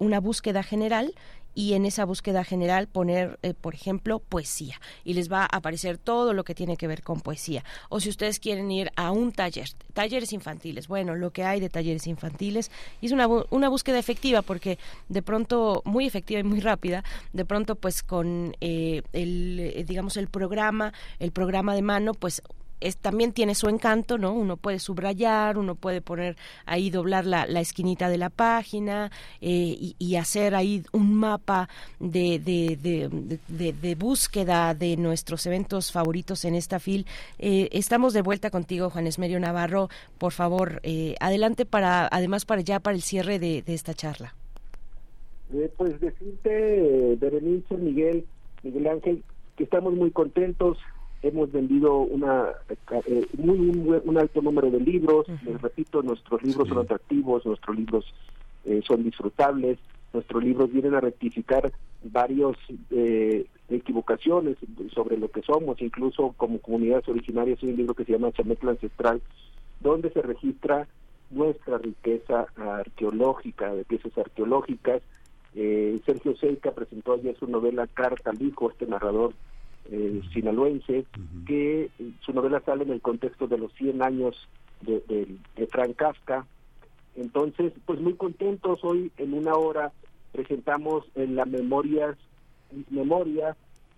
una 0.00 0.20
búsqueda 0.20 0.62
general 0.62 1.14
y 1.60 1.74
en 1.74 1.84
esa 1.84 2.06
búsqueda 2.06 2.42
general 2.42 2.86
poner, 2.86 3.38
eh, 3.42 3.52
por 3.52 3.74
ejemplo, 3.74 4.18
poesía. 4.18 4.80
Y 5.04 5.12
les 5.12 5.30
va 5.30 5.42
a 5.42 5.56
aparecer 5.58 5.98
todo 5.98 6.32
lo 6.32 6.42
que 6.42 6.54
tiene 6.54 6.78
que 6.78 6.86
ver 6.86 7.02
con 7.02 7.20
poesía. 7.20 7.64
O 7.90 8.00
si 8.00 8.08
ustedes 8.08 8.40
quieren 8.40 8.70
ir 8.70 8.90
a 8.96 9.10
un 9.10 9.30
taller, 9.30 9.68
talleres 9.92 10.32
infantiles, 10.32 10.88
bueno, 10.88 11.14
lo 11.16 11.32
que 11.32 11.44
hay 11.44 11.60
de 11.60 11.68
talleres 11.68 12.06
infantiles. 12.06 12.70
Y 13.02 13.06
es 13.06 13.12
una, 13.12 13.28
una 13.50 13.68
búsqueda 13.68 13.98
efectiva 13.98 14.40
porque 14.40 14.78
de 15.10 15.20
pronto, 15.20 15.82
muy 15.84 16.06
efectiva 16.06 16.40
y 16.40 16.44
muy 16.44 16.60
rápida, 16.60 17.04
de 17.34 17.44
pronto 17.44 17.74
pues 17.74 18.02
con 18.02 18.56
eh, 18.62 19.02
el, 19.12 19.60
eh, 19.60 19.84
digamos, 19.86 20.16
el 20.16 20.28
programa, 20.28 20.94
el 21.18 21.30
programa 21.30 21.74
de 21.74 21.82
mano, 21.82 22.14
pues 22.14 22.42
también 23.00 23.32
tiene 23.32 23.54
su 23.54 23.68
encanto, 23.68 24.18
¿no? 24.18 24.32
Uno 24.32 24.56
puede 24.56 24.78
subrayar, 24.78 25.58
uno 25.58 25.74
puede 25.74 26.00
poner 26.00 26.36
ahí, 26.64 26.90
doblar 26.90 27.26
la, 27.26 27.44
esquinita 27.60 28.08
de 28.08 28.18
la 28.18 28.30
página 28.30 29.10
eh, 29.40 29.94
y, 29.98 30.16
hacer 30.16 30.54
ahí 30.54 30.82
un 30.92 31.14
mapa 31.14 31.68
de, 31.98 32.38
de, 32.38 33.94
búsqueda 33.94 34.74
de 34.74 34.96
nuestros 34.96 35.46
eventos 35.46 35.92
favoritos 35.92 36.44
en 36.44 36.54
esta 36.54 36.78
fil. 36.78 37.06
Eh, 37.38 37.68
estamos 37.72 38.12
de 38.12 38.22
vuelta 38.22 38.50
contigo, 38.50 38.90
Juan 38.90 39.06
Esmerio 39.06 39.40
Navarro. 39.40 39.88
Por 40.18 40.32
favor, 40.32 40.80
eh, 40.82 41.14
adelante 41.20 41.66
para, 41.66 42.08
además 42.10 42.44
para 42.44 42.62
ya 42.62 42.80
para 42.80 42.96
el 42.96 43.02
cierre 43.02 43.38
de, 43.38 43.62
esta 43.66 43.94
charla. 43.94 44.34
pues 45.76 46.00
decirte, 46.00 47.16
Berenice, 47.20 47.76
Miguel, 47.76 48.26
Miguel 48.62 48.86
Ángel, 48.88 49.22
que 49.56 49.64
estamos 49.64 49.94
muy 49.94 50.10
contentos 50.10 50.78
hemos 51.22 51.52
vendido 51.52 51.98
una 51.98 52.48
eh, 53.06 53.26
muy 53.36 53.58
un, 54.04 54.18
alto 54.18 54.40
número 54.42 54.70
de 54.70 54.80
libros. 54.80 55.26
Les 55.44 55.60
repito 55.60 56.02
nuestros 56.02 56.42
libros 56.42 56.68
son 56.68 56.78
atractivos 56.78 57.44
nuestros 57.44 57.76
libros 57.76 58.04
eh, 58.64 58.80
son 58.86 59.04
disfrutables 59.04 59.78
nuestros 60.12 60.42
libros 60.42 60.72
vienen 60.72 60.94
a 60.94 61.00
rectificar 61.00 61.72
varios 62.02 62.56
eh, 62.90 63.46
equivocaciones 63.68 64.56
sobre 64.92 65.16
lo 65.16 65.28
que 65.28 65.42
somos. 65.42 65.80
Incluso 65.80 66.34
como 66.36 66.58
comunidades 66.58 67.08
originarias 67.08 67.62
hay 67.62 67.70
un 67.70 67.76
libro 67.76 67.94
que 67.94 68.04
se 68.04 68.12
llama 68.12 68.32
Chametla 68.32 68.72
Ancestral 68.72 69.22
donde 69.78 70.10
se 70.10 70.20
registra 70.20 70.88
nuestra 71.30 71.78
riqueza 71.78 72.46
arqueológica 72.56 73.72
de 73.72 73.84
piezas 73.84 74.16
arqueológicas. 74.18 75.00
Sergio 75.54 76.36
Seica 76.36 76.72
presentó 76.72 77.14
ayer 77.14 77.36
su 77.38 77.46
novela 77.46 77.86
Carta 77.86 78.30
al 78.30 78.42
Hijo, 78.42 78.70
este 78.70 78.86
narrador 78.86 79.32
eh, 79.90 80.20
sinaloense, 80.32 81.04
que 81.46 81.90
su 82.20 82.32
novela 82.32 82.60
sale 82.60 82.84
en 82.84 82.92
el 82.92 83.00
contexto 83.00 83.46
de 83.46 83.58
los 83.58 83.72
100 83.74 84.02
años 84.02 84.48
de, 84.82 85.00
de, 85.56 85.66
Frank 85.66 85.96
Kafka. 85.96 86.46
Entonces, 87.16 87.72
pues 87.86 88.00
muy 88.00 88.14
contentos, 88.14 88.80
hoy 88.82 89.10
en 89.18 89.34
una 89.34 89.54
hora 89.54 89.92
presentamos 90.32 91.04
en 91.16 91.34
la 91.34 91.44
memorias, 91.44 92.16
memoria 92.88 93.56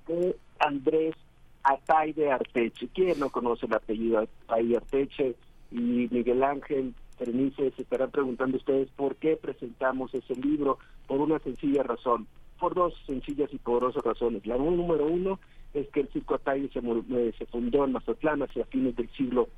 de 0.09 0.35
Andrés 0.59 1.15
Atay 1.62 2.12
de 2.15 2.31
Arteche. 2.31 2.89
¿Quién 2.95 3.21
no 3.21 3.31
conoce 3.31 3.67
el 3.67 3.75
apellido 3.75 4.19
Atay 4.19 4.69
de 4.69 4.77
Arteche? 4.79 5.35
Y 5.71 6.09
Miguel 6.11 6.43
Ángel 6.43 6.95
Bernice 7.19 7.71
se 7.73 7.83
estarán 7.83 8.11
preguntando 8.11 8.57
ustedes 8.57 8.89
por 8.97 9.17
qué 9.17 9.37
presentamos 9.37 10.15
ese 10.15 10.35
libro, 10.37 10.79
por 11.07 11.21
una 11.21 11.39
sencilla 11.39 11.83
razón, 11.83 12.27
por 12.59 12.75
dos 12.75 12.95
sencillas 13.07 13.53
y 13.53 13.59
poderosas 13.59 14.03
razones. 14.03 14.47
La 14.47 14.57
número 14.57 15.07
uno 15.07 15.39
es 15.75 15.89
que 15.89 16.01
el 16.01 16.09
circo 16.09 16.34
Atay 16.34 16.68
se, 16.68 16.81
eh, 16.81 17.34
se 17.39 17.47
fundó 17.47 17.84
en 17.84 17.92
Mazatlán 17.92 18.42
hacia 18.42 18.65
fines 18.67 18.97
del 18.97 19.09
siglo 19.10 19.49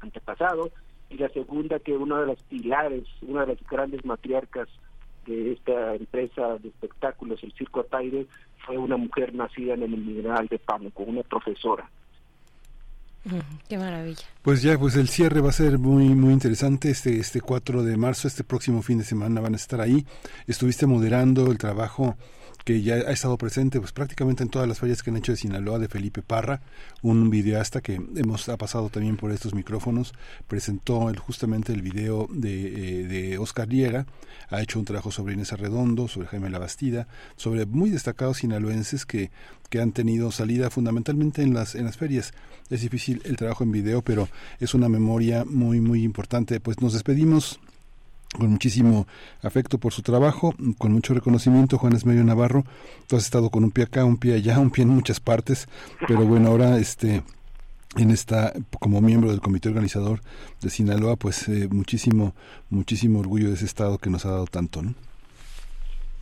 antepasado. 0.00 0.70
y 1.10 1.18
la 1.18 1.28
segunda 1.28 1.78
que 1.78 1.92
una 1.92 2.20
de 2.20 2.26
las 2.28 2.42
pilares, 2.44 3.04
una 3.20 3.42
de 3.42 3.54
las 3.54 3.68
grandes 3.68 4.02
matriarcas 4.04 4.66
de 5.26 5.52
esta 5.52 5.94
empresa 5.94 6.56
de 6.58 6.68
espectáculos, 6.68 7.42
el 7.42 7.52
Circo 7.52 7.80
Ataire, 7.80 8.26
fue 8.64 8.78
una 8.78 8.96
mujer 8.96 9.34
nacida 9.34 9.74
en 9.74 9.82
el 9.82 9.90
Mineral 9.90 10.48
de 10.48 10.58
Pánuco, 10.58 11.02
una 11.02 11.22
profesora. 11.22 11.88
Qué 13.68 13.78
maravilla. 13.78 14.24
Pues 14.42 14.62
ya, 14.62 14.78
pues 14.78 14.96
el 14.96 15.08
cierre 15.08 15.40
va 15.40 15.50
a 15.50 15.52
ser 15.52 15.78
muy 15.78 16.08
muy 16.08 16.32
interesante 16.32 16.90
este 16.90 17.20
este 17.20 17.40
4 17.40 17.84
de 17.84 17.96
marzo, 17.96 18.26
este 18.26 18.42
próximo 18.42 18.82
fin 18.82 18.98
de 18.98 19.04
semana 19.04 19.40
van 19.40 19.52
a 19.52 19.56
estar 19.56 19.80
ahí. 19.80 20.04
Estuviste 20.48 20.86
moderando 20.86 21.50
el 21.50 21.58
trabajo 21.58 22.16
que 22.64 22.82
ya 22.82 22.94
ha 22.94 23.12
estado 23.12 23.36
presente 23.38 23.80
pues 23.80 23.92
prácticamente 23.92 24.42
en 24.42 24.48
todas 24.48 24.68
las 24.68 24.78
ferias 24.78 25.02
que 25.02 25.10
han 25.10 25.16
hecho 25.16 25.32
de 25.32 25.38
Sinaloa 25.38 25.78
de 25.78 25.88
Felipe 25.88 26.22
Parra, 26.22 26.62
un 27.02 27.30
videasta 27.30 27.80
que 27.80 27.94
hemos 28.16 28.48
ha 28.48 28.56
pasado 28.56 28.88
también 28.88 29.16
por 29.16 29.32
estos 29.32 29.54
micrófonos, 29.54 30.14
presentó 30.48 31.10
el, 31.10 31.18
justamente 31.18 31.72
el 31.72 31.82
video 31.82 32.28
de, 32.30 33.00
eh, 33.00 33.06
de 33.06 33.38
Oscar 33.38 33.68
Liera, 33.68 34.06
ha 34.50 34.60
hecho 34.60 34.78
un 34.78 34.84
trabajo 34.84 35.10
sobre 35.10 35.34
Inés 35.34 35.52
Arredondo, 35.52 36.08
sobre 36.08 36.28
Jaime 36.28 36.50
Labastida, 36.50 37.08
sobre 37.36 37.66
muy 37.66 37.90
destacados 37.90 38.38
sinaloenses 38.38 39.06
que, 39.06 39.30
que 39.70 39.80
han 39.80 39.92
tenido 39.92 40.30
salida 40.30 40.70
fundamentalmente 40.70 41.42
en 41.42 41.54
las, 41.54 41.74
en 41.74 41.84
las 41.84 41.96
ferias. 41.96 42.34
Es 42.68 42.82
difícil 42.82 43.22
el 43.24 43.36
trabajo 43.36 43.64
en 43.64 43.72
video, 43.72 44.02
pero 44.02 44.28
es 44.60 44.74
una 44.74 44.88
memoria 44.88 45.44
muy, 45.44 45.80
muy 45.80 46.02
importante. 46.02 46.60
Pues 46.60 46.80
nos 46.80 46.92
despedimos 46.92 47.58
con 48.38 48.50
muchísimo 48.50 49.06
afecto 49.42 49.78
por 49.78 49.92
su 49.92 50.02
trabajo, 50.02 50.54
con 50.78 50.92
mucho 50.92 51.14
reconocimiento, 51.14 51.78
Juan 51.78 51.94
Esmerio 51.94 52.24
Navarro, 52.24 52.64
tú 53.06 53.16
has 53.16 53.24
estado 53.24 53.50
con 53.50 53.64
un 53.64 53.70
pie 53.70 53.84
acá, 53.84 54.04
un 54.04 54.16
pie 54.16 54.34
allá, 54.34 54.58
un 54.58 54.70
pie 54.70 54.84
en 54.84 54.90
muchas 54.90 55.20
partes, 55.20 55.68
pero 56.06 56.24
bueno, 56.24 56.48
ahora 56.48 56.78
este 56.78 57.22
en 57.96 58.10
esta 58.10 58.54
como 58.80 59.02
miembro 59.02 59.30
del 59.30 59.40
comité 59.40 59.68
organizador 59.68 60.20
de 60.62 60.70
Sinaloa, 60.70 61.16
pues 61.16 61.46
eh, 61.48 61.68
muchísimo 61.70 62.34
muchísimo 62.70 63.20
orgullo 63.20 63.48
de 63.48 63.54
ese 63.54 63.66
estado 63.66 63.98
que 63.98 64.08
nos 64.08 64.24
ha 64.24 64.30
dado 64.30 64.46
tanto, 64.46 64.82
¿no? 64.82 64.94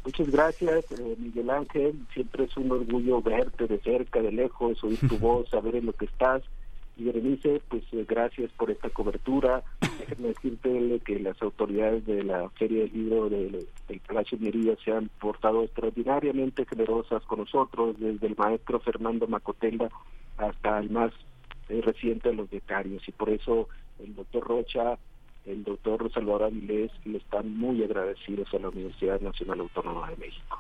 Muchas 0.05 0.31
gracias, 0.31 0.85
eh, 0.99 1.17
Miguel 1.19 1.51
Ángel. 1.51 1.95
Siempre 2.15 2.45
es 2.45 2.57
un 2.57 2.73
orgullo 2.73 3.21
verte 3.21 3.67
de 3.67 3.79
cerca, 3.81 4.21
de 4.21 4.33
lejos, 4.33 4.83
oír 4.83 4.99
tu 5.09 5.19
voz, 5.19 5.49
saber 5.51 5.77
en 5.77 5.87
lo 5.87 5.93
que 5.93 6.07
estás 6.07 6.43
y 7.01 7.05
Berenice, 7.05 7.63
pues 7.69 7.83
eh, 7.93 8.05
gracias 8.07 8.51
por 8.53 8.71
esta 8.71 8.91
cobertura. 8.91 9.63
Déjenme 9.99 10.29
decirte 10.29 11.01
que 11.05 11.19
las 11.19 11.41
autoridades 11.41 12.05
de 12.05 12.23
la 12.23 12.51
Feria 12.51 12.83
del 12.83 12.93
Libro 12.93 13.31
del, 13.31 13.67
Palacio 14.07 14.37
de 14.37 14.45
Merida 14.45 14.77
se 14.85 14.93
han 14.93 15.09
portado 15.19 15.63
extraordinariamente 15.63 16.67
generosas 16.67 17.23
con 17.25 17.41
nosotros, 17.41 17.97
desde 17.99 18.27
el 18.27 18.37
maestro 18.37 18.81
Fernando 18.81 19.27
Macotenda 19.27 19.89
hasta 20.37 20.79
el 20.79 20.91
más 20.91 21.13
eh, 21.71 21.81
reciente 21.83 22.29
de 22.29 22.35
los 22.35 22.51
becarios. 22.51 23.09
Y 23.09 23.13
por 23.13 23.31
eso 23.31 23.69
el 23.99 24.15
doctor 24.15 24.47
Rocha, 24.47 24.99
el 25.47 25.65
doctor 25.65 26.13
Salvador 26.13 26.45
Avilés 26.45 26.91
le 27.07 27.17
están 27.17 27.57
muy 27.57 27.83
agradecidos 27.83 28.53
a 28.53 28.59
la 28.59 28.69
Universidad 28.69 29.21
Nacional 29.23 29.61
Autónoma 29.61 30.11
de 30.11 30.17
México. 30.17 30.59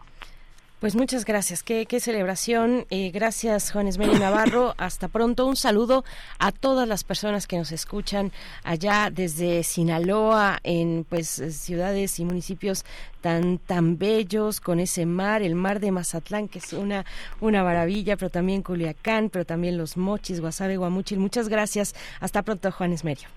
Pues 0.81 0.97
muchas 0.97 1.26
gracias, 1.26 1.62
qué, 1.62 1.84
qué 1.84 2.00
celebración. 2.00 2.86
Eh, 2.89 3.10
gracias, 3.10 3.70
Juan 3.70 3.86
Esmeri 3.86 4.18
Navarro. 4.18 4.75
Hasta 4.78 5.09
pronto. 5.09 5.44
Un 5.44 5.57
saludo 5.57 6.07
a 6.39 6.52
todas 6.52 6.89
las 6.89 7.05
personas 7.05 7.47
que 7.47 7.59
nos 7.59 7.70
escuchan 7.70 8.33
allá 8.65 9.10
desde 9.12 9.62
Sinaloa, 9.62 10.59
en 10.65 11.05
pues 11.07 11.28
ciudades 11.28 12.18
y 12.18 12.25
municipios 12.25 12.86
tan 13.20 13.59
tan 13.59 13.99
bellos 13.99 14.62
con 14.62 14.81
ese 14.81 15.05
mar, 15.05 15.42
el 15.42 15.55
mar 15.55 15.81
de 15.81 15.92
Mazatlán, 15.92 16.49
que 16.49 16.60
es 16.60 16.73
una 16.73 17.05
una 17.42 17.62
maravilla, 17.62 18.17
pero 18.17 18.31
también 18.31 18.62
Culiacán, 18.62 19.28
pero 19.28 19.44
también 19.44 19.76
los 19.76 19.99
Mochis, 19.99 20.41
Guasave, 20.41 20.78
Guamuchil. 20.78 21.18
Muchas 21.18 21.50
gracias. 21.50 21.94
Hasta 22.20 22.41
pronto, 22.41 22.73
Juan 22.73 22.94
Esmerio. 22.94 23.28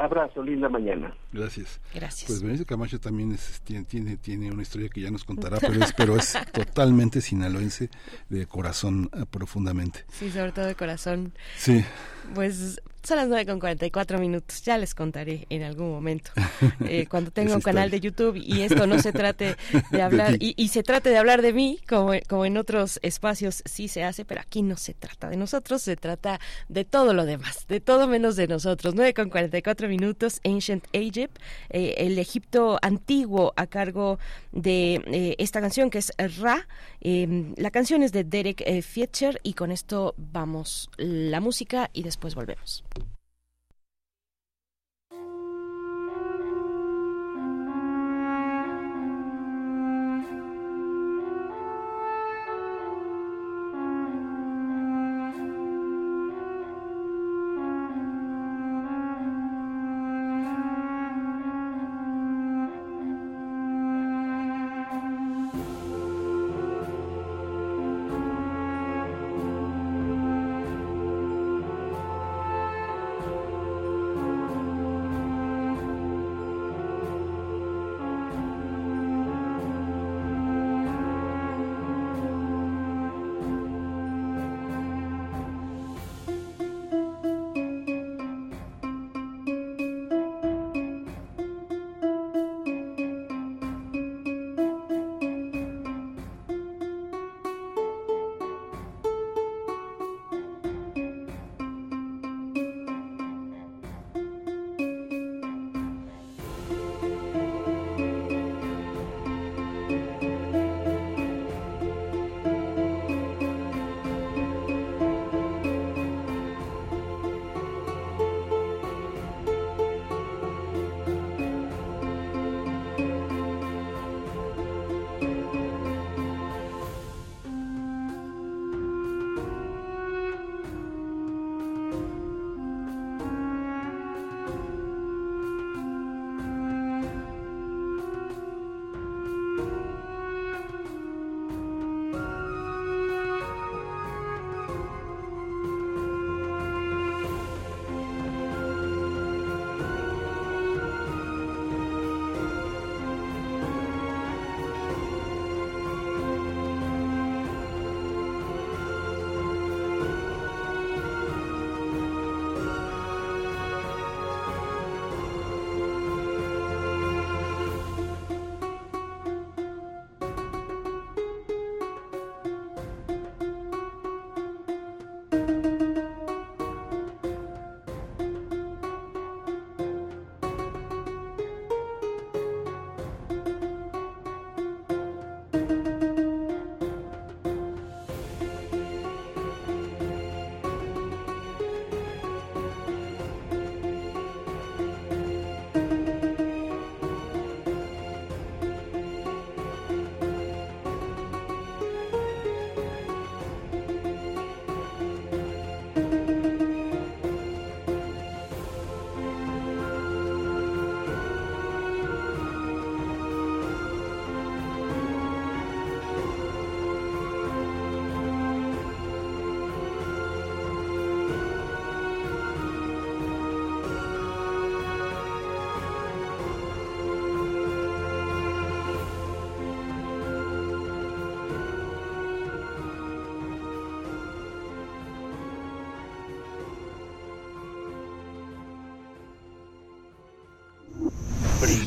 Abrazo, 0.00 0.42
linda 0.42 0.68
mañana. 0.68 1.14
Gracias. 1.30 1.78
Gracias. 1.94 2.26
Pues 2.26 2.42
Benito 2.42 2.64
Camacho 2.64 2.98
también 2.98 3.32
es, 3.32 3.60
tiene, 3.62 3.84
tiene, 3.84 4.16
tiene, 4.16 4.50
una 4.50 4.62
historia 4.62 4.88
que 4.88 5.02
ya 5.02 5.10
nos 5.10 5.24
contará, 5.24 5.58
pero 5.60 5.84
es, 5.84 5.92
pero 5.92 6.16
es 6.16 6.38
totalmente 6.52 7.20
sinaloense 7.20 7.90
de 8.30 8.46
corazón 8.46 9.10
uh, 9.12 9.26
profundamente. 9.26 10.06
Sí, 10.08 10.30
sobre 10.30 10.52
todo 10.52 10.64
de 10.64 10.74
corazón. 10.74 11.34
Sí. 11.56 11.84
Pues 12.34 12.80
son 13.02 13.16
las 13.16 13.28
9 13.28 13.46
con 13.46 13.60
44 13.60 14.18
minutos. 14.18 14.62
Ya 14.62 14.78
les 14.78 14.94
contaré 14.94 15.46
en 15.50 15.62
algún 15.62 15.90
momento. 15.90 16.30
Eh, 16.86 17.06
cuando 17.08 17.30
tenga 17.30 17.54
un 17.54 17.60
canal 17.60 17.90
de 17.90 18.00
YouTube 18.00 18.36
y 18.36 18.62
esto 18.62 18.86
no 18.86 18.98
se 19.00 19.12
trate 19.12 19.56
de 19.90 20.02
hablar, 20.02 20.36
y, 20.40 20.54
y, 20.56 20.68
se 20.68 20.82
trate 20.82 21.10
de 21.10 21.18
hablar 21.18 21.42
de 21.42 21.52
mí, 21.52 21.78
como, 21.88 22.12
como 22.26 22.46
en 22.46 22.56
otros 22.56 22.98
espacios 23.02 23.62
sí 23.64 23.86
se 23.86 24.02
hace, 24.02 24.24
pero 24.24 24.40
aquí 24.40 24.62
no 24.62 24.76
se 24.76 24.94
trata 24.94 25.28
de 25.28 25.36
nosotros, 25.36 25.82
se 25.82 25.96
trata 25.96 26.40
de 26.68 26.84
todo 26.84 27.12
lo 27.14 27.26
demás, 27.26 27.66
de 27.68 27.80
todo 27.80 28.06
menos 28.06 28.36
de 28.36 28.48
nosotros. 28.48 28.94
9 28.94 29.14
con 29.14 29.30
44 29.30 29.88
minutos, 29.88 30.40
Ancient 30.44 30.86
Egypt, 30.92 31.38
eh, 31.68 31.94
el 31.98 32.18
Egipto 32.18 32.78
antiguo 32.82 33.52
a 33.56 33.66
cargo 33.66 34.18
de 34.52 35.02
eh, 35.06 35.36
esta 35.38 35.60
canción 35.60 35.90
que 35.90 35.98
es 35.98 36.12
Ra. 36.38 36.66
Eh, 37.00 37.54
la 37.56 37.70
canción 37.70 38.02
es 38.02 38.12
de 38.12 38.24
Derek 38.24 38.82
Fietcher 38.82 39.40
y 39.42 39.54
con 39.54 39.70
esto 39.70 40.14
vamos 40.16 40.90
la 40.96 41.40
música 41.40 41.90
y 41.92 42.02
después 42.02 42.34
volvemos. 42.34 42.84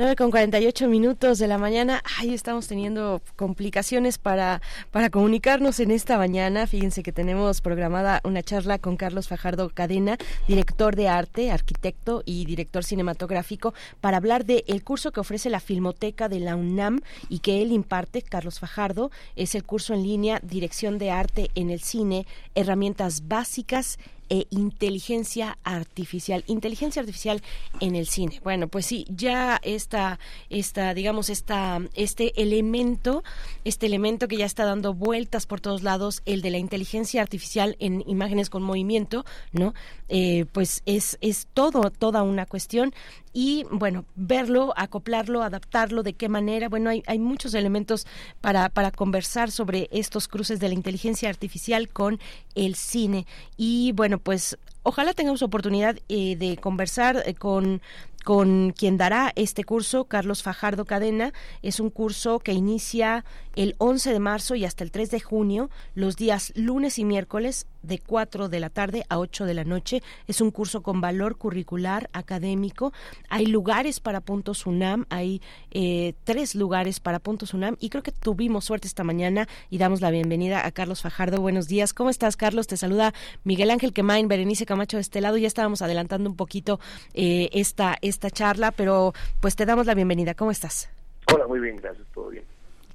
9 0.00 0.16
con 0.16 0.30
48 0.30 0.88
minutos 0.88 1.38
de 1.38 1.46
la 1.46 1.58
mañana. 1.58 2.02
Ay, 2.18 2.32
estamos 2.32 2.66
teniendo 2.66 3.20
complicaciones 3.36 4.16
para, 4.16 4.62
para 4.92 5.10
comunicarnos 5.10 5.78
en 5.78 5.90
esta 5.90 6.16
mañana. 6.16 6.66
Fíjense 6.66 7.02
que 7.02 7.12
tenemos 7.12 7.60
programada 7.60 8.22
una 8.24 8.42
charla 8.42 8.78
con 8.78 8.96
Carlos 8.96 9.28
Fajardo 9.28 9.68
Cadena, 9.68 10.16
director 10.48 10.96
de 10.96 11.08
arte, 11.08 11.50
arquitecto 11.50 12.22
y 12.24 12.46
director 12.46 12.82
cinematográfico, 12.82 13.74
para 14.00 14.16
hablar 14.16 14.46
del 14.46 14.64
el 14.68 14.82
curso 14.84 15.12
que 15.12 15.20
ofrece 15.20 15.50
la 15.50 15.60
Filmoteca 15.60 16.30
de 16.30 16.40
la 16.40 16.56
UNAM 16.56 17.02
y 17.28 17.40
que 17.40 17.60
él 17.60 17.70
imparte, 17.70 18.22
Carlos 18.22 18.58
Fajardo. 18.58 19.10
Es 19.36 19.54
el 19.54 19.64
curso 19.64 19.92
en 19.92 20.02
línea 20.02 20.40
Dirección 20.42 20.96
de 20.96 21.10
Arte 21.10 21.50
en 21.54 21.68
el 21.68 21.80
Cine, 21.80 22.26
Herramientas 22.54 23.28
Básicas 23.28 23.98
e 24.30 24.46
inteligencia 24.50 25.58
artificial. 25.64 26.44
Inteligencia 26.46 27.00
artificial 27.00 27.42
en 27.80 27.96
el 27.96 28.06
cine. 28.06 28.40
Bueno, 28.42 28.68
pues 28.68 28.86
sí, 28.86 29.04
ya 29.08 29.60
esta, 29.62 30.18
esta, 30.48 30.94
digamos, 30.94 31.28
esta, 31.28 31.80
este 31.94 32.40
elemento, 32.40 33.22
este 33.64 33.86
elemento 33.86 34.28
que 34.28 34.38
ya 34.38 34.46
está 34.46 34.64
dando 34.64 34.94
vueltas 34.94 35.46
por 35.46 35.60
todos 35.60 35.82
lados, 35.82 36.22
el 36.24 36.40
de 36.40 36.50
la 36.50 36.58
inteligencia 36.58 37.20
artificial 37.20 37.76
en 37.80 38.02
imágenes 38.06 38.48
con 38.48 38.62
movimiento, 38.62 39.26
¿no? 39.52 39.74
Eh, 40.08 40.46
pues 40.52 40.82
es, 40.86 41.18
es 41.20 41.46
todo, 41.52 41.90
toda 41.90 42.22
una 42.22 42.46
cuestión 42.46 42.94
y 43.32 43.64
bueno, 43.70 44.04
verlo, 44.16 44.72
acoplarlo, 44.76 45.42
adaptarlo, 45.42 46.02
de 46.02 46.14
qué 46.14 46.28
manera. 46.28 46.68
Bueno, 46.68 46.90
hay, 46.90 47.02
hay 47.06 47.18
muchos 47.18 47.54
elementos 47.54 48.06
para, 48.40 48.68
para 48.68 48.90
conversar 48.90 49.50
sobre 49.50 49.88
estos 49.92 50.26
cruces 50.26 50.58
de 50.58 50.68
la 50.68 50.74
inteligencia 50.74 51.28
artificial 51.28 51.88
con 51.88 52.18
el 52.54 52.74
cine. 52.74 53.26
Y 53.56 53.92
bueno, 53.92 54.18
pues 54.18 54.58
ojalá 54.82 55.12
tengamos 55.12 55.42
oportunidad 55.42 55.98
eh, 56.08 56.36
de 56.36 56.56
conversar 56.56 57.22
eh, 57.24 57.34
con 57.34 57.80
con 58.24 58.72
quien 58.72 58.96
dará 58.96 59.32
este 59.36 59.64
curso, 59.64 60.04
Carlos 60.04 60.42
Fajardo 60.42 60.84
Cadena. 60.84 61.32
Es 61.62 61.80
un 61.80 61.90
curso 61.90 62.38
que 62.38 62.52
inicia 62.52 63.24
el 63.56 63.74
11 63.78 64.12
de 64.12 64.20
marzo 64.20 64.54
y 64.54 64.64
hasta 64.64 64.84
el 64.84 64.90
3 64.90 65.10
de 65.10 65.20
junio, 65.20 65.70
los 65.94 66.16
días 66.16 66.52
lunes 66.54 66.98
y 66.98 67.04
miércoles 67.04 67.66
de 67.82 67.98
4 67.98 68.48
de 68.48 68.60
la 68.60 68.70
tarde 68.70 69.04
a 69.08 69.18
8 69.18 69.46
de 69.46 69.54
la 69.54 69.64
noche. 69.64 70.02
Es 70.26 70.40
un 70.40 70.50
curso 70.50 70.82
con 70.82 71.00
valor 71.00 71.36
curricular 71.36 72.10
académico. 72.12 72.92
Hay 73.28 73.46
lugares 73.46 74.00
para 74.00 74.20
puntos 74.20 74.66
UNAM, 74.66 75.06
hay 75.08 75.40
eh, 75.70 76.14
tres 76.24 76.54
lugares 76.54 77.00
para 77.00 77.18
puntos 77.18 77.54
UNAM 77.54 77.76
y 77.80 77.88
creo 77.88 78.02
que 78.02 78.12
tuvimos 78.12 78.66
suerte 78.66 78.86
esta 78.86 79.04
mañana 79.04 79.48
y 79.70 79.78
damos 79.78 80.00
la 80.00 80.10
bienvenida 80.10 80.66
a 80.66 80.70
Carlos 80.70 81.00
Fajardo. 81.00 81.40
Buenos 81.40 81.68
días. 81.68 81.94
¿Cómo 81.94 82.10
estás, 82.10 82.36
Carlos? 82.36 82.66
Te 82.66 82.76
saluda 82.76 83.14
Miguel 83.44 83.70
Ángel 83.70 83.92
Quemain, 83.92 84.28
Berenice 84.28 84.66
Camacho 84.66 84.98
de 84.98 85.02
este 85.02 85.20
lado. 85.20 85.38
Ya 85.38 85.46
estábamos 85.46 85.82
adelantando 85.82 86.28
un 86.28 86.36
poquito 86.36 86.80
eh, 87.14 87.48
esta 87.52 87.70
esta 87.80 88.09
charla, 88.18 88.72
pero 88.72 89.12
pues 89.40 89.56
te 89.56 89.66
damos 89.66 89.86
la 89.86 89.94
bienvenida. 89.94 90.34
¿Cómo 90.34 90.50
estás? 90.50 90.90
Hola, 91.32 91.46
muy 91.46 91.60
bien, 91.60 91.76
gracias, 91.76 92.06
todo 92.12 92.28
bien. 92.30 92.44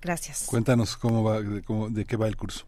Gracias. 0.01 0.47
Cuéntanos 0.49 0.97
cómo 0.97 1.23
va, 1.23 1.41
de, 1.41 1.63
cómo, 1.63 1.89
de 1.89 2.05
qué 2.05 2.17
va 2.17 2.27
el 2.27 2.35
curso. 2.35 2.65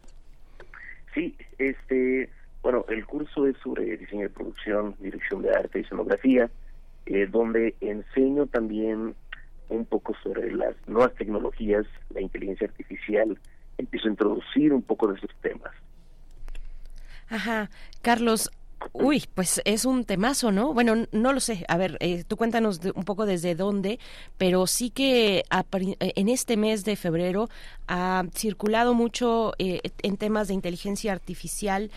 Sí, 1.13 1.35
este, 1.57 2.29
bueno, 2.63 2.85
el 2.89 3.05
curso 3.05 3.47
es 3.47 3.55
sobre 3.63 3.97
diseño 3.97 4.23
de 4.23 4.29
producción, 4.29 4.95
dirección 4.99 5.41
de 5.41 5.51
arte 5.51 5.79
y 5.79 5.81
escenografía, 5.83 6.49
eh, 7.05 7.27
donde 7.29 7.75
enseño 7.81 8.47
también 8.47 9.15
un 9.69 9.85
poco 9.85 10.15
sobre 10.23 10.51
las 10.51 10.75
nuevas 10.87 11.13
tecnologías, 11.15 11.85
la 12.09 12.21
inteligencia 12.21 12.67
artificial, 12.67 13.37
empiezo 13.77 14.07
a 14.07 14.11
introducir 14.11 14.73
un 14.73 14.81
poco 14.81 15.07
de 15.07 15.17
esos 15.17 15.31
temas. 15.41 15.71
Ajá, 17.29 17.69
Carlos, 18.01 18.51
Uy, 18.93 19.23
pues 19.33 19.61
es 19.65 19.85
un 19.85 20.05
temazo, 20.05 20.51
¿no? 20.51 20.73
Bueno, 20.73 21.07
no 21.11 21.33
lo 21.33 21.39
sé. 21.39 21.65
A 21.67 21.77
ver, 21.77 21.97
eh, 21.99 22.23
tú 22.27 22.37
cuéntanos 22.37 22.79
un 22.95 23.03
poco 23.03 23.25
desde 23.25 23.55
dónde, 23.55 23.99
pero 24.37 24.67
sí 24.67 24.89
que 24.89 25.39
eh, 25.39 25.95
en 26.15 26.29
este 26.29 26.57
mes 26.57 26.83
de 26.85 26.95
febrero 26.95 27.49
ha 27.87 28.25
circulado 28.33 28.93
mucho 28.93 29.53
eh, 29.57 29.81
en 30.03 30.17
temas 30.17 30.47
de 30.47 30.53
inteligencia 30.53 31.11
artificial 31.11 31.91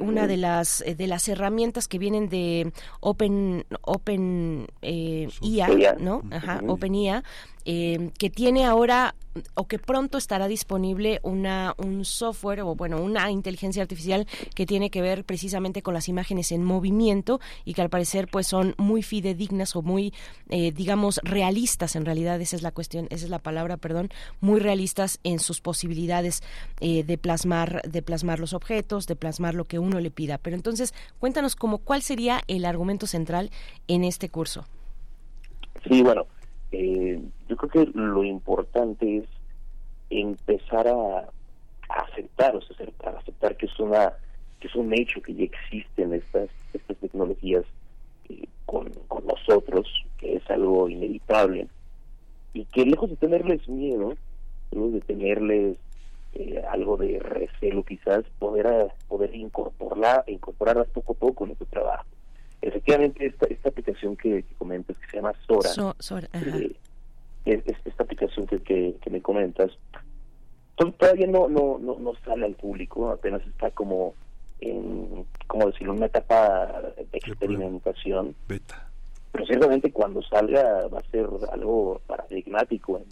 una 0.00 0.26
de 0.26 0.36
las 0.36 0.84
de 0.86 1.06
las 1.06 1.28
herramientas 1.28 1.88
que 1.88 1.98
vienen 1.98 2.28
de 2.28 2.72
Open 3.00 3.64
Open 3.82 4.66
IA, 4.82 5.96
¿no? 5.98 6.22
Ajá, 6.30 6.60
Open 6.66 6.94
IA, 6.94 7.24
que 7.64 8.30
tiene 8.30 8.64
ahora 8.64 9.14
o 9.54 9.66
que 9.66 9.78
pronto 9.78 10.18
estará 10.18 10.48
disponible 10.48 11.20
una 11.22 11.74
un 11.78 12.04
software 12.04 12.60
o 12.60 12.74
bueno 12.74 13.02
una 13.02 13.30
inteligencia 13.30 13.82
artificial 13.82 14.26
que 14.54 14.66
tiene 14.66 14.90
que 14.90 15.02
ver 15.02 15.24
precisamente 15.24 15.82
con 15.82 15.94
las 15.94 16.08
imágenes 16.08 16.52
en 16.52 16.64
movimiento 16.64 17.40
y 17.64 17.74
que 17.74 17.82
al 17.82 17.90
parecer 17.90 18.28
pues 18.28 18.46
son 18.46 18.74
muy 18.78 19.02
fidedignas 19.02 19.74
o 19.76 19.82
muy 19.82 20.12
eh, 20.50 20.72
digamos 20.72 21.20
realistas 21.24 21.96
en 21.96 22.04
realidad 22.04 22.40
esa 22.40 22.56
es 22.56 22.62
la 22.62 22.70
cuestión 22.70 23.06
esa 23.10 23.24
es 23.24 23.30
la 23.30 23.40
palabra 23.40 23.76
perdón 23.76 24.10
muy 24.40 24.60
realistas 24.60 25.18
en 25.24 25.40
sus 25.40 25.60
posibilidades 25.60 26.42
eh, 26.80 27.02
de 27.02 27.18
plasmar 27.18 27.82
de 27.82 28.02
plasmar 28.02 28.38
los 28.38 28.52
objetos 28.52 29.06
de 29.06 29.16
plasmar 29.16 29.53
lo 29.54 29.64
que 29.64 29.78
uno 29.78 30.00
le 30.00 30.10
pida. 30.10 30.38
Pero 30.38 30.56
entonces 30.56 30.94
cuéntanos 31.18 31.56
como 31.56 31.78
cuál 31.78 32.02
sería 32.02 32.40
el 32.48 32.64
argumento 32.64 33.06
central 33.06 33.50
en 33.88 34.04
este 34.04 34.28
curso 34.28 34.64
sí 35.88 36.02
bueno 36.02 36.26
eh, 36.72 37.20
yo 37.48 37.56
creo 37.56 37.86
que 37.86 37.92
lo 37.98 38.24
importante 38.24 39.18
es 39.18 39.24
empezar 40.10 40.88
a, 40.88 41.28
aceptar, 41.88 42.56
o 42.56 42.60
sea, 42.62 42.86
a 43.04 43.10
aceptar 43.10 43.56
que 43.56 43.66
es 43.66 43.78
una 43.78 44.12
que 44.58 44.68
es 44.68 44.74
un 44.74 44.92
hecho 44.92 45.20
que 45.22 45.34
ya 45.34 45.44
existen 45.44 46.14
estas 46.14 46.48
estas 46.72 46.96
tecnologías 46.96 47.64
eh, 48.28 48.48
con, 48.66 48.90
con 49.06 49.24
nosotros, 49.26 49.86
que 50.18 50.36
es 50.36 50.50
algo 50.50 50.88
inevitable. 50.88 51.68
Y 52.54 52.64
que 52.64 52.84
lejos 52.84 53.10
de 53.10 53.16
tenerles 53.16 53.68
miedo, 53.68 54.14
lejos 54.72 54.94
de 54.94 55.00
tenerles 55.02 55.76
eh, 56.34 56.62
algo 56.68 56.96
de 56.96 57.18
recelo 57.20 57.84
quizás, 57.84 58.24
poder 58.38 58.92
poder 59.08 59.34
incorporarla, 59.34 60.24
incorporarlas 60.26 60.88
poco 60.88 61.12
a 61.12 61.16
poco 61.16 61.44
en 61.44 61.48
nuestro 61.50 61.66
trabajo. 61.68 62.06
Efectivamente, 62.60 63.26
esta, 63.26 63.46
esta 63.46 63.68
aplicación 63.68 64.16
que, 64.16 64.44
comentas, 64.58 64.96
que 64.98 65.06
se 65.10 65.16
llama 65.18 65.32
Sora, 65.46 65.70
eh, 66.32 66.74
es, 67.44 67.62
esta 67.84 68.02
aplicación 68.02 68.46
que, 68.46 68.96
que, 69.00 69.10
me 69.10 69.20
comentas, 69.20 69.70
todavía 70.76 71.26
no, 71.26 71.48
no, 71.48 71.78
no, 71.78 71.98
no 71.98 72.14
sale 72.24 72.46
al 72.46 72.54
público, 72.54 73.10
apenas 73.10 73.46
está 73.46 73.70
como 73.70 74.14
en, 74.60 75.26
como 75.46 75.66
decirlo, 75.66 75.92
una 75.92 76.06
etapa 76.06 76.92
de 76.96 77.18
experimentación. 77.18 78.34
Beta. 78.48 78.88
Pero 79.30 79.46
ciertamente 79.46 79.92
cuando 79.92 80.22
salga 80.22 80.86
va 80.88 80.98
a 80.98 81.10
ser 81.10 81.28
algo 81.52 82.00
paradigmático. 82.06 82.98
En, 82.98 83.04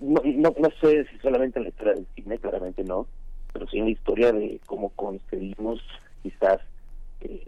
no, 0.00 0.20
no, 0.24 0.54
no, 0.58 0.68
sé 0.80 1.04
si 1.06 1.18
solamente 1.18 1.58
en 1.58 1.64
la 1.64 1.68
historia 1.68 1.94
del 1.94 2.06
cine, 2.14 2.38
claramente 2.38 2.82
no, 2.84 3.06
pero 3.52 3.66
sí 3.68 3.78
en 3.78 3.84
la 3.84 3.90
historia 3.90 4.32
de 4.32 4.60
cómo 4.66 4.90
concebimos 4.90 5.80
quizás 6.22 6.60
eh, 7.20 7.46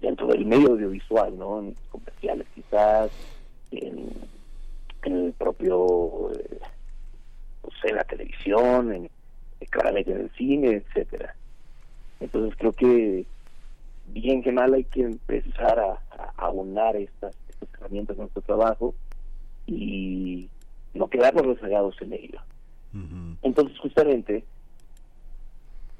dentro 0.00 0.26
del 0.28 0.46
medio 0.46 0.72
audiovisual, 0.72 1.36
¿no? 1.38 1.60
En 1.60 1.74
comerciales 1.90 2.46
quizás, 2.54 3.10
en, 3.70 4.10
el 5.02 5.32
propio, 5.34 6.32
eh, 6.32 7.92
la 7.92 8.04
televisión, 8.04 8.92
en, 8.92 9.10
claramente 9.70 10.12
en 10.12 10.20
el 10.22 10.30
cine, 10.30 10.68
etcétera. 10.72 11.36
Entonces 12.18 12.56
creo 12.58 12.72
que 12.72 13.24
bien 14.08 14.42
que 14.42 14.52
mal 14.52 14.74
hay 14.74 14.84
que 14.84 15.02
empezar 15.02 15.78
a, 15.78 16.00
a 16.10 16.46
aunar 16.46 16.96
estas, 16.96 17.36
estas 17.48 17.68
herramientas 17.74 18.16
en 18.16 18.22
nuestro 18.22 18.42
trabajo 18.42 18.94
y 19.66 20.48
no 20.96 21.08
quedarnos 21.08 21.46
rezagados 21.46 22.00
en 22.02 22.12
ello. 22.12 22.40
Entonces 23.42 23.78
justamente 23.78 24.42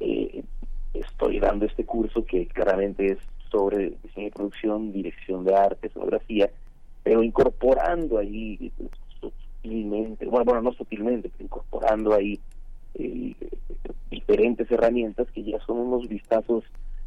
eh, 0.00 0.42
estoy 0.94 1.38
dando 1.40 1.66
este 1.66 1.84
curso 1.84 2.24
que 2.24 2.46
claramente 2.46 3.12
es 3.12 3.18
sobre 3.50 3.92
diseño 4.02 4.28
y 4.28 4.30
producción, 4.30 4.92
dirección 4.92 5.44
de 5.44 5.54
arte, 5.54 5.90
fotografía, 5.90 6.50
pero 7.02 7.22
incorporando 7.22 8.18
ahí 8.18 8.72
sutilmente, 9.20 10.26
bueno, 10.26 10.44
bueno, 10.44 10.62
no 10.62 10.72
sutilmente, 10.72 11.28
pero 11.28 11.44
incorporando 11.44 12.14
ahí 12.14 12.40
eh, 12.94 13.34
diferentes 14.10 14.70
herramientas 14.70 15.28
que 15.32 15.44
ya 15.44 15.58
son 15.66 15.78
unos 15.78 16.08
vistazos 16.08 16.64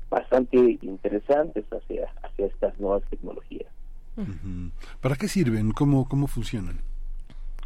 bastante 0.10 0.78
interesantes 0.82 1.66
hacia, 1.72 2.08
hacia 2.24 2.46
estas 2.46 2.80
nuevas 2.80 3.04
tecnologías. 3.10 3.68
¿Para 5.02 5.16
qué 5.16 5.28
sirven? 5.28 5.72
¿Cómo, 5.72 6.08
cómo 6.08 6.28
funcionan? 6.28 6.82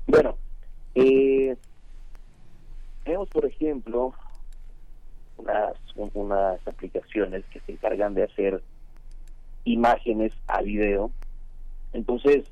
Bueno, 0.07 0.37
eh, 0.95 1.55
tenemos, 3.03 3.29
por 3.29 3.45
ejemplo, 3.45 4.13
unas, 5.37 5.73
unas 6.13 6.67
aplicaciones 6.67 7.43
que 7.45 7.59
se 7.61 7.73
encargan 7.73 8.13
de 8.13 8.23
hacer 8.23 8.61
imágenes 9.65 10.33
a 10.47 10.61
video. 10.61 11.11
Entonces, 11.93 12.45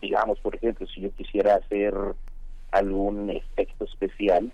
digamos, 0.00 0.38
por 0.40 0.54
ejemplo, 0.54 0.86
si 0.86 1.00
yo 1.00 1.10
quisiera 1.12 1.56
hacer 1.56 1.94
algún 2.72 3.30
efecto 3.30 3.84
especial, 3.84 4.52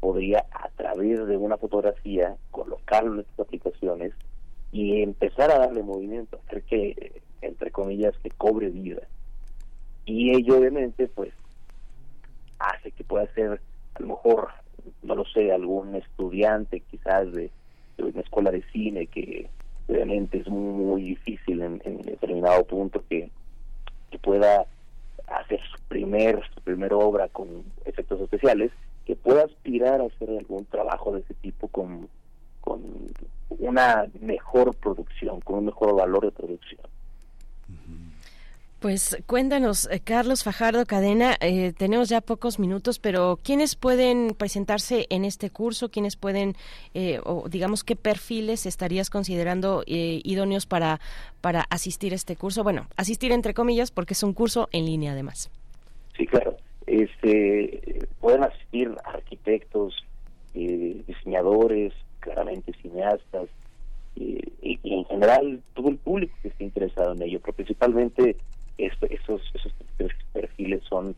podría 0.00 0.46
a 0.52 0.68
través 0.70 1.26
de 1.26 1.36
una 1.36 1.56
fotografía 1.56 2.36
colocarlo 2.50 3.14
en 3.14 3.20
estas 3.20 3.40
aplicaciones 3.40 4.12
y 4.72 5.02
empezar 5.02 5.50
a 5.50 5.58
darle 5.58 5.82
movimiento, 5.82 6.40
hacer 6.46 6.62
que, 6.62 7.22
entre 7.42 7.70
comillas, 7.70 8.16
que 8.22 8.30
cobre 8.30 8.70
vida. 8.70 9.02
Y 10.10 10.34
ello 10.34 10.58
obviamente 10.58 11.06
pues 11.06 11.32
hace 12.58 12.90
que 12.90 13.04
pueda 13.04 13.32
ser 13.32 13.60
a 13.94 14.00
lo 14.00 14.08
mejor, 14.08 14.48
no 15.04 15.14
lo 15.14 15.24
sé, 15.24 15.52
algún 15.52 15.94
estudiante 15.94 16.80
quizás 16.90 17.32
de, 17.32 17.50
una 17.98 18.20
escuela 18.20 18.50
de 18.50 18.64
cine 18.72 19.06
que 19.06 19.48
obviamente 19.88 20.38
es 20.38 20.48
muy, 20.48 21.02
difícil 21.02 21.62
en, 21.62 21.78
determinado 22.02 22.64
punto 22.64 23.04
que, 23.08 23.30
que 24.10 24.18
pueda 24.18 24.66
hacer 25.28 25.60
su 25.70 25.80
primer 25.86 26.42
su 26.54 26.60
primera 26.62 26.96
obra 26.96 27.28
con 27.28 27.62
efectos 27.84 28.20
especiales 28.20 28.72
que 29.06 29.14
pueda 29.14 29.44
aspirar 29.44 30.00
a 30.00 30.06
hacer 30.06 30.30
algún 30.30 30.64
trabajo 30.64 31.12
de 31.12 31.20
ese 31.20 31.34
tipo 31.34 31.68
con, 31.68 32.08
con 32.60 32.82
una 33.50 34.06
mejor 34.20 34.74
producción, 34.74 35.40
con 35.40 35.58
un 35.58 35.66
mejor 35.66 35.94
valor 35.94 36.24
de 36.24 36.32
producción. 36.32 36.80
Pues 38.80 39.22
cuéntanos, 39.26 39.90
eh, 39.90 40.00
Carlos 40.02 40.42
Fajardo 40.42 40.86
Cadena, 40.86 41.36
eh, 41.42 41.74
tenemos 41.76 42.08
ya 42.08 42.22
pocos 42.22 42.58
minutos, 42.58 42.98
pero 42.98 43.38
¿quiénes 43.42 43.76
pueden 43.76 44.34
presentarse 44.34 45.06
en 45.10 45.26
este 45.26 45.50
curso? 45.50 45.90
¿Quiénes 45.90 46.16
pueden, 46.16 46.54
eh, 46.94 47.20
o 47.22 47.46
digamos, 47.50 47.84
qué 47.84 47.94
perfiles 47.94 48.64
estarías 48.64 49.10
considerando 49.10 49.82
idóneos 49.86 50.64
para, 50.64 50.98
para 51.42 51.66
asistir 51.68 52.14
a 52.14 52.16
este 52.16 52.36
curso? 52.36 52.62
Bueno, 52.62 52.86
asistir 52.96 53.32
entre 53.32 53.52
comillas, 53.52 53.90
porque 53.90 54.14
es 54.14 54.22
un 54.22 54.32
curso 54.32 54.70
en 54.72 54.86
línea 54.86 55.12
además. 55.12 55.50
Sí, 56.16 56.26
claro. 56.26 56.56
Este, 56.86 58.08
pueden 58.18 58.44
asistir 58.44 58.96
arquitectos, 59.04 59.94
diseñadores, 60.54 61.92
claramente 62.20 62.72
cineastas, 62.80 63.50
y, 64.16 64.40
en 64.62 65.04
general 65.04 65.60
todo 65.74 65.88
el 65.88 65.96
público 65.98 66.34
que 66.42 66.48
esté 66.48 66.64
interesado 66.64 67.12
en 67.12 67.22
ello, 67.22 67.40
pero 67.40 67.52
principalmente 67.54 68.36
esos 68.86 69.42
esos 69.54 69.72
perfiles 70.32 70.82
son 70.88 71.14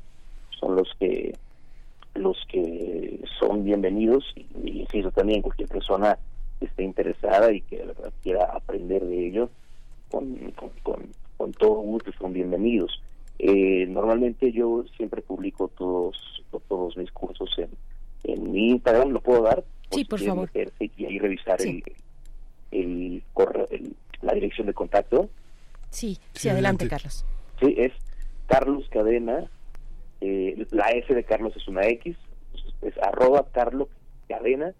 son 0.59 0.77
los 0.77 0.89
que 0.99 1.35
los 2.15 2.37
que 2.49 3.21
son 3.39 3.65
bienvenidos 3.65 4.25
y, 4.37 4.81
insisto 4.81 5.11
también 5.13 5.43
cualquier 5.43 5.69
persona 5.69 6.19
que 6.59 6.67
esté 6.67 6.83
interesada 6.83 7.53
y 7.53 7.61
que 7.63 7.85
quiera 8.23 8.45
aprender 8.53 9.05
de 9.05 9.27
ello 9.29 9.51
con, 10.11 10.53
con, 10.53 10.71
con, 11.37 11.53
todo 11.55 11.75
gusto 11.77 12.13
son 12.19 12.33
bienvenidos. 12.35 13.03
Eh, 13.39 13.87
normalmente 13.89 14.53
yo 14.53 14.85
siempre 14.97 15.23
publico 15.23 15.69
todos 15.69 16.45
todos 16.69 16.97
mis 16.97 17.11
cursos 17.11 17.51
en, 17.59 17.71
en 18.25 18.53
mi 18.53 18.69
Instagram 18.71 19.09
lo 19.11 19.21
puedo 19.21 19.43
dar 19.43 19.65
sí 19.91 20.05
por 20.05 20.21
favor. 20.21 20.51
y 20.55 21.05
ahí 21.05 21.19
revisar 21.19 21.61
el, 21.63 21.83
el, 22.71 23.23
correo, 23.33 23.67
la 24.21 24.35
dirección 24.35 24.67
de 24.67 24.75
contacto. 24.75 25.31
Sí 25.91 26.19
sí 26.35 26.51
adelante. 26.51 26.87
Carlos 26.87 27.25
Sí, 27.63 27.77
es 27.79 27.93
Carlos 28.49 28.85
Cadena, 28.91 29.49
eh, 30.21 30.67
la 30.73 30.87
S 30.87 31.15
de 31.15 31.23
Carlos 31.23 31.55
es 31.57 31.69
una 31.69 31.87
X, 31.87 32.17
es 32.83 32.99
arroba 32.99 33.47
Carlos 33.53 33.89
Cadena, 34.29 34.75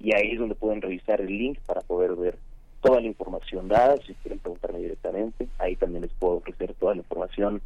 y 0.00 0.12
ahí 0.12 0.32
es 0.32 0.40
donde 0.40 0.56
pueden 0.56 0.82
revisar 0.82 1.20
el 1.20 1.28
link 1.28 1.60
para 1.66 1.82
poder 1.82 2.16
ver 2.16 2.36
toda 2.80 3.00
la 3.00 3.06
información 3.06 3.68
dada, 3.68 3.96
si 3.98 4.14
quieren 4.14 4.40
preguntarme 4.40 4.80
directamente, 4.80 5.46
ahí 5.58 5.76
también 5.76 6.02
les 6.02 6.12
puedo 6.14 6.38
ofrecer 6.38 6.74
toda 6.74 6.94
la 6.94 7.02
información 7.02 7.62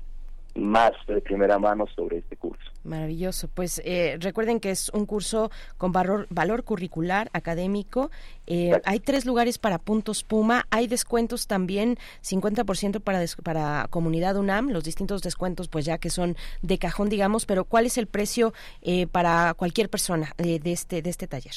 más 0.54 0.92
de 1.06 1.20
primera 1.20 1.58
mano 1.58 1.86
sobre 1.94 2.18
este 2.18 2.36
curso. 2.36 2.62
Maravilloso. 2.84 3.48
Pues 3.48 3.80
eh, 3.84 4.16
recuerden 4.20 4.60
que 4.60 4.70
es 4.70 4.90
un 4.90 5.06
curso 5.06 5.50
con 5.78 5.92
valor, 5.92 6.26
valor 6.30 6.64
curricular 6.64 7.30
académico. 7.32 8.10
Eh, 8.46 8.72
hay 8.84 9.00
tres 9.00 9.26
lugares 9.26 9.58
para 9.58 9.78
puntos 9.78 10.24
Puma. 10.24 10.66
Hay 10.70 10.86
descuentos 10.86 11.46
también, 11.46 11.98
50% 12.22 13.00
para, 13.00 13.24
para 13.42 13.86
comunidad 13.90 14.36
UNAM, 14.36 14.70
los 14.70 14.84
distintos 14.84 15.22
descuentos 15.22 15.68
pues 15.68 15.84
ya 15.84 15.98
que 15.98 16.10
son 16.10 16.36
de 16.62 16.78
cajón, 16.78 17.08
digamos, 17.08 17.46
pero 17.46 17.64
¿cuál 17.64 17.86
es 17.86 17.98
el 17.98 18.06
precio 18.06 18.52
eh, 18.82 19.06
para 19.06 19.54
cualquier 19.54 19.88
persona 19.88 20.34
de 20.36 20.60
este 20.64 21.02
de 21.02 21.10
este 21.10 21.26
taller? 21.26 21.54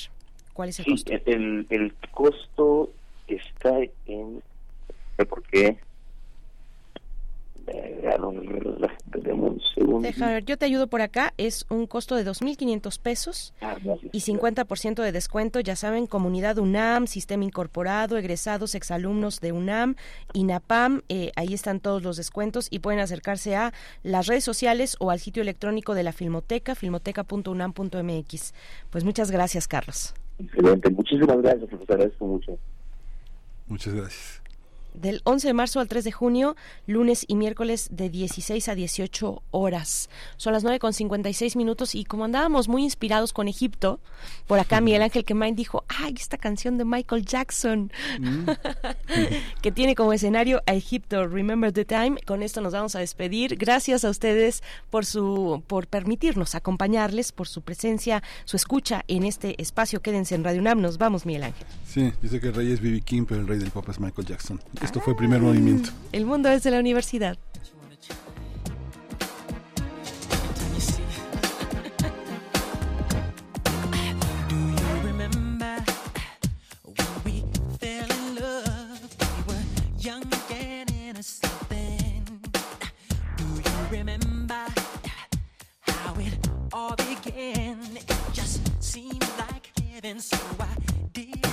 ¿Cuál 0.54 0.70
es 0.70 0.80
el 0.80 0.86
costo? 0.86 1.12
El, 1.26 1.66
el 1.70 1.94
costo 2.12 2.92
está 3.28 3.80
en... 4.06 4.42
¿Por 5.28 5.44
qué? 5.44 5.78
Deja 10.02 10.28
ver, 10.28 10.46
yo 10.46 10.58
te 10.58 10.66
ayudo 10.66 10.88
por 10.88 11.02
acá. 11.02 11.34
Es 11.38 11.66
un 11.70 11.88
costo 11.88 12.16
de 12.16 12.26
2.500 12.26 13.00
pesos 13.00 13.54
ah, 13.62 13.78
y 14.12 14.20
50% 14.20 15.02
de 15.02 15.12
descuento. 15.12 15.60
Ya 15.60 15.76
saben, 15.76 16.08
comunidad 16.08 16.58
UNAM, 16.58 17.08
sistema 17.08 17.46
incorporado, 17.46 18.18
egresados, 18.18 18.76
exalumnos 18.76 19.40
de 19.40 19.52
UNAM, 19.52 19.96
INAPAM. 20.34 21.02
Eh, 21.10 21.32
ahí 21.36 21.54
están 21.54 21.80
todos 21.80 22.04
los 22.04 22.18
descuentos 22.18 22.68
y 22.70 22.80
pueden 22.80 23.00
acercarse 23.00 23.56
a 23.56 23.74
las 24.04 24.28
redes 24.28 24.44
sociales 24.44 24.98
o 25.00 25.10
al 25.10 25.20
sitio 25.20 25.42
electrónico 25.42 25.96
de 25.96 26.04
la 26.04 26.12
Filmoteca, 26.12 26.76
filmoteca.unam.mx. 26.76 28.54
Pues 28.90 29.04
muchas 29.04 29.32
gracias, 29.32 29.68
Carlos. 29.68 30.14
Excelente. 30.40 30.90
Muchísimas 30.90 31.42
gracias, 31.42 31.70
profesor. 31.70 31.96
Agradezco 31.96 32.26
mucho. 32.26 32.58
Muchas 33.68 33.94
gracias 33.94 34.43
del 34.94 35.22
11 35.24 35.48
de 35.48 35.54
marzo 35.54 35.80
al 35.80 35.88
3 35.88 36.04
de 36.04 36.12
junio, 36.12 36.56
lunes 36.88 37.26
y 37.28 37.36
miércoles 37.36 37.90
de 37.92 38.10
16 38.10 38.70
a 38.70 38.76
18 38.76 39.44
horas. 39.52 40.10
Son 40.38 40.54
las 40.54 40.64
9 40.64 40.80
con 40.80 40.94
56 40.94 41.56
minutos 41.56 41.96
y 41.96 42.06
como 42.06 42.26
andábamos 42.26 42.68
muy 42.68 42.84
inspirados 42.84 43.34
con 43.34 43.48
Egipto, 43.48 44.00
por 44.48 44.60
acá 44.60 44.82
Miguel 44.82 45.02
Ángel 45.02 45.26
Kemain 45.26 45.56
dijo, 45.56 45.84
ay, 45.88 46.16
esta 46.18 46.38
canción 46.38 46.78
de 46.78 46.86
Michael 46.86 47.26
Jackson, 47.26 47.92
mm. 48.20 48.50
que 49.62 49.72
tiene 49.72 49.96
como 49.96 50.14
escenario 50.14 50.62
a 50.66 50.74
Egipto, 50.74 51.28
Remember 51.28 51.72
the 51.72 51.86
Time. 51.86 52.20
Con 52.26 52.44
esto 52.44 52.62
nos 52.62 52.74
vamos 52.74 52.96
a 52.96 53.00
despedir. 53.00 53.56
Gracias 53.58 54.06
a 54.06 54.10
ustedes 54.10 54.64
por 54.90 55.06
su, 55.06 55.64
por 55.68 55.88
permitirnos 55.88 56.56
acompañarles, 56.56 57.32
por 57.32 57.48
su 57.48 57.62
presencia, 57.62 58.24
su 58.46 58.58
escucha 58.58 59.04
en 59.08 59.24
este 59.24 59.62
espacio. 59.62 60.02
Quédense 60.02 60.36
en 60.36 60.44
Radio 60.44 60.62
UNAM. 60.62 60.82
Nos 60.82 60.98
vamos, 60.98 61.26
Miguel 61.26 61.44
Ángel. 61.44 61.66
Sí, 61.86 62.12
dice 62.22 62.40
que 62.40 62.48
el 62.48 62.54
rey 62.54 62.72
es 62.72 62.82
B.B. 62.82 63.02
King, 63.02 63.26
pero 63.28 63.42
el 63.42 63.48
rey 63.48 63.60
del 63.60 63.72
pop 63.72 63.88
es 63.90 64.00
Michael 64.00 64.28
Jackson. 64.28 64.60
Esto 64.84 65.00
fue 65.00 65.14
el 65.14 65.18
primer 65.18 65.42
movimiento. 65.42 65.90
El 66.12 66.26
mundo 66.26 66.50
es 66.50 66.62
de 66.64 66.72
la 66.72 66.80
universidad. 66.80 67.38
all 86.74 86.96
began? 86.96 87.78
It 87.96 88.12
just 88.34 88.60
seemed 88.84 89.24
like 89.38 89.70
heaven, 89.80 90.20
so 90.20 90.38
I 90.60 90.76
did 91.14 91.53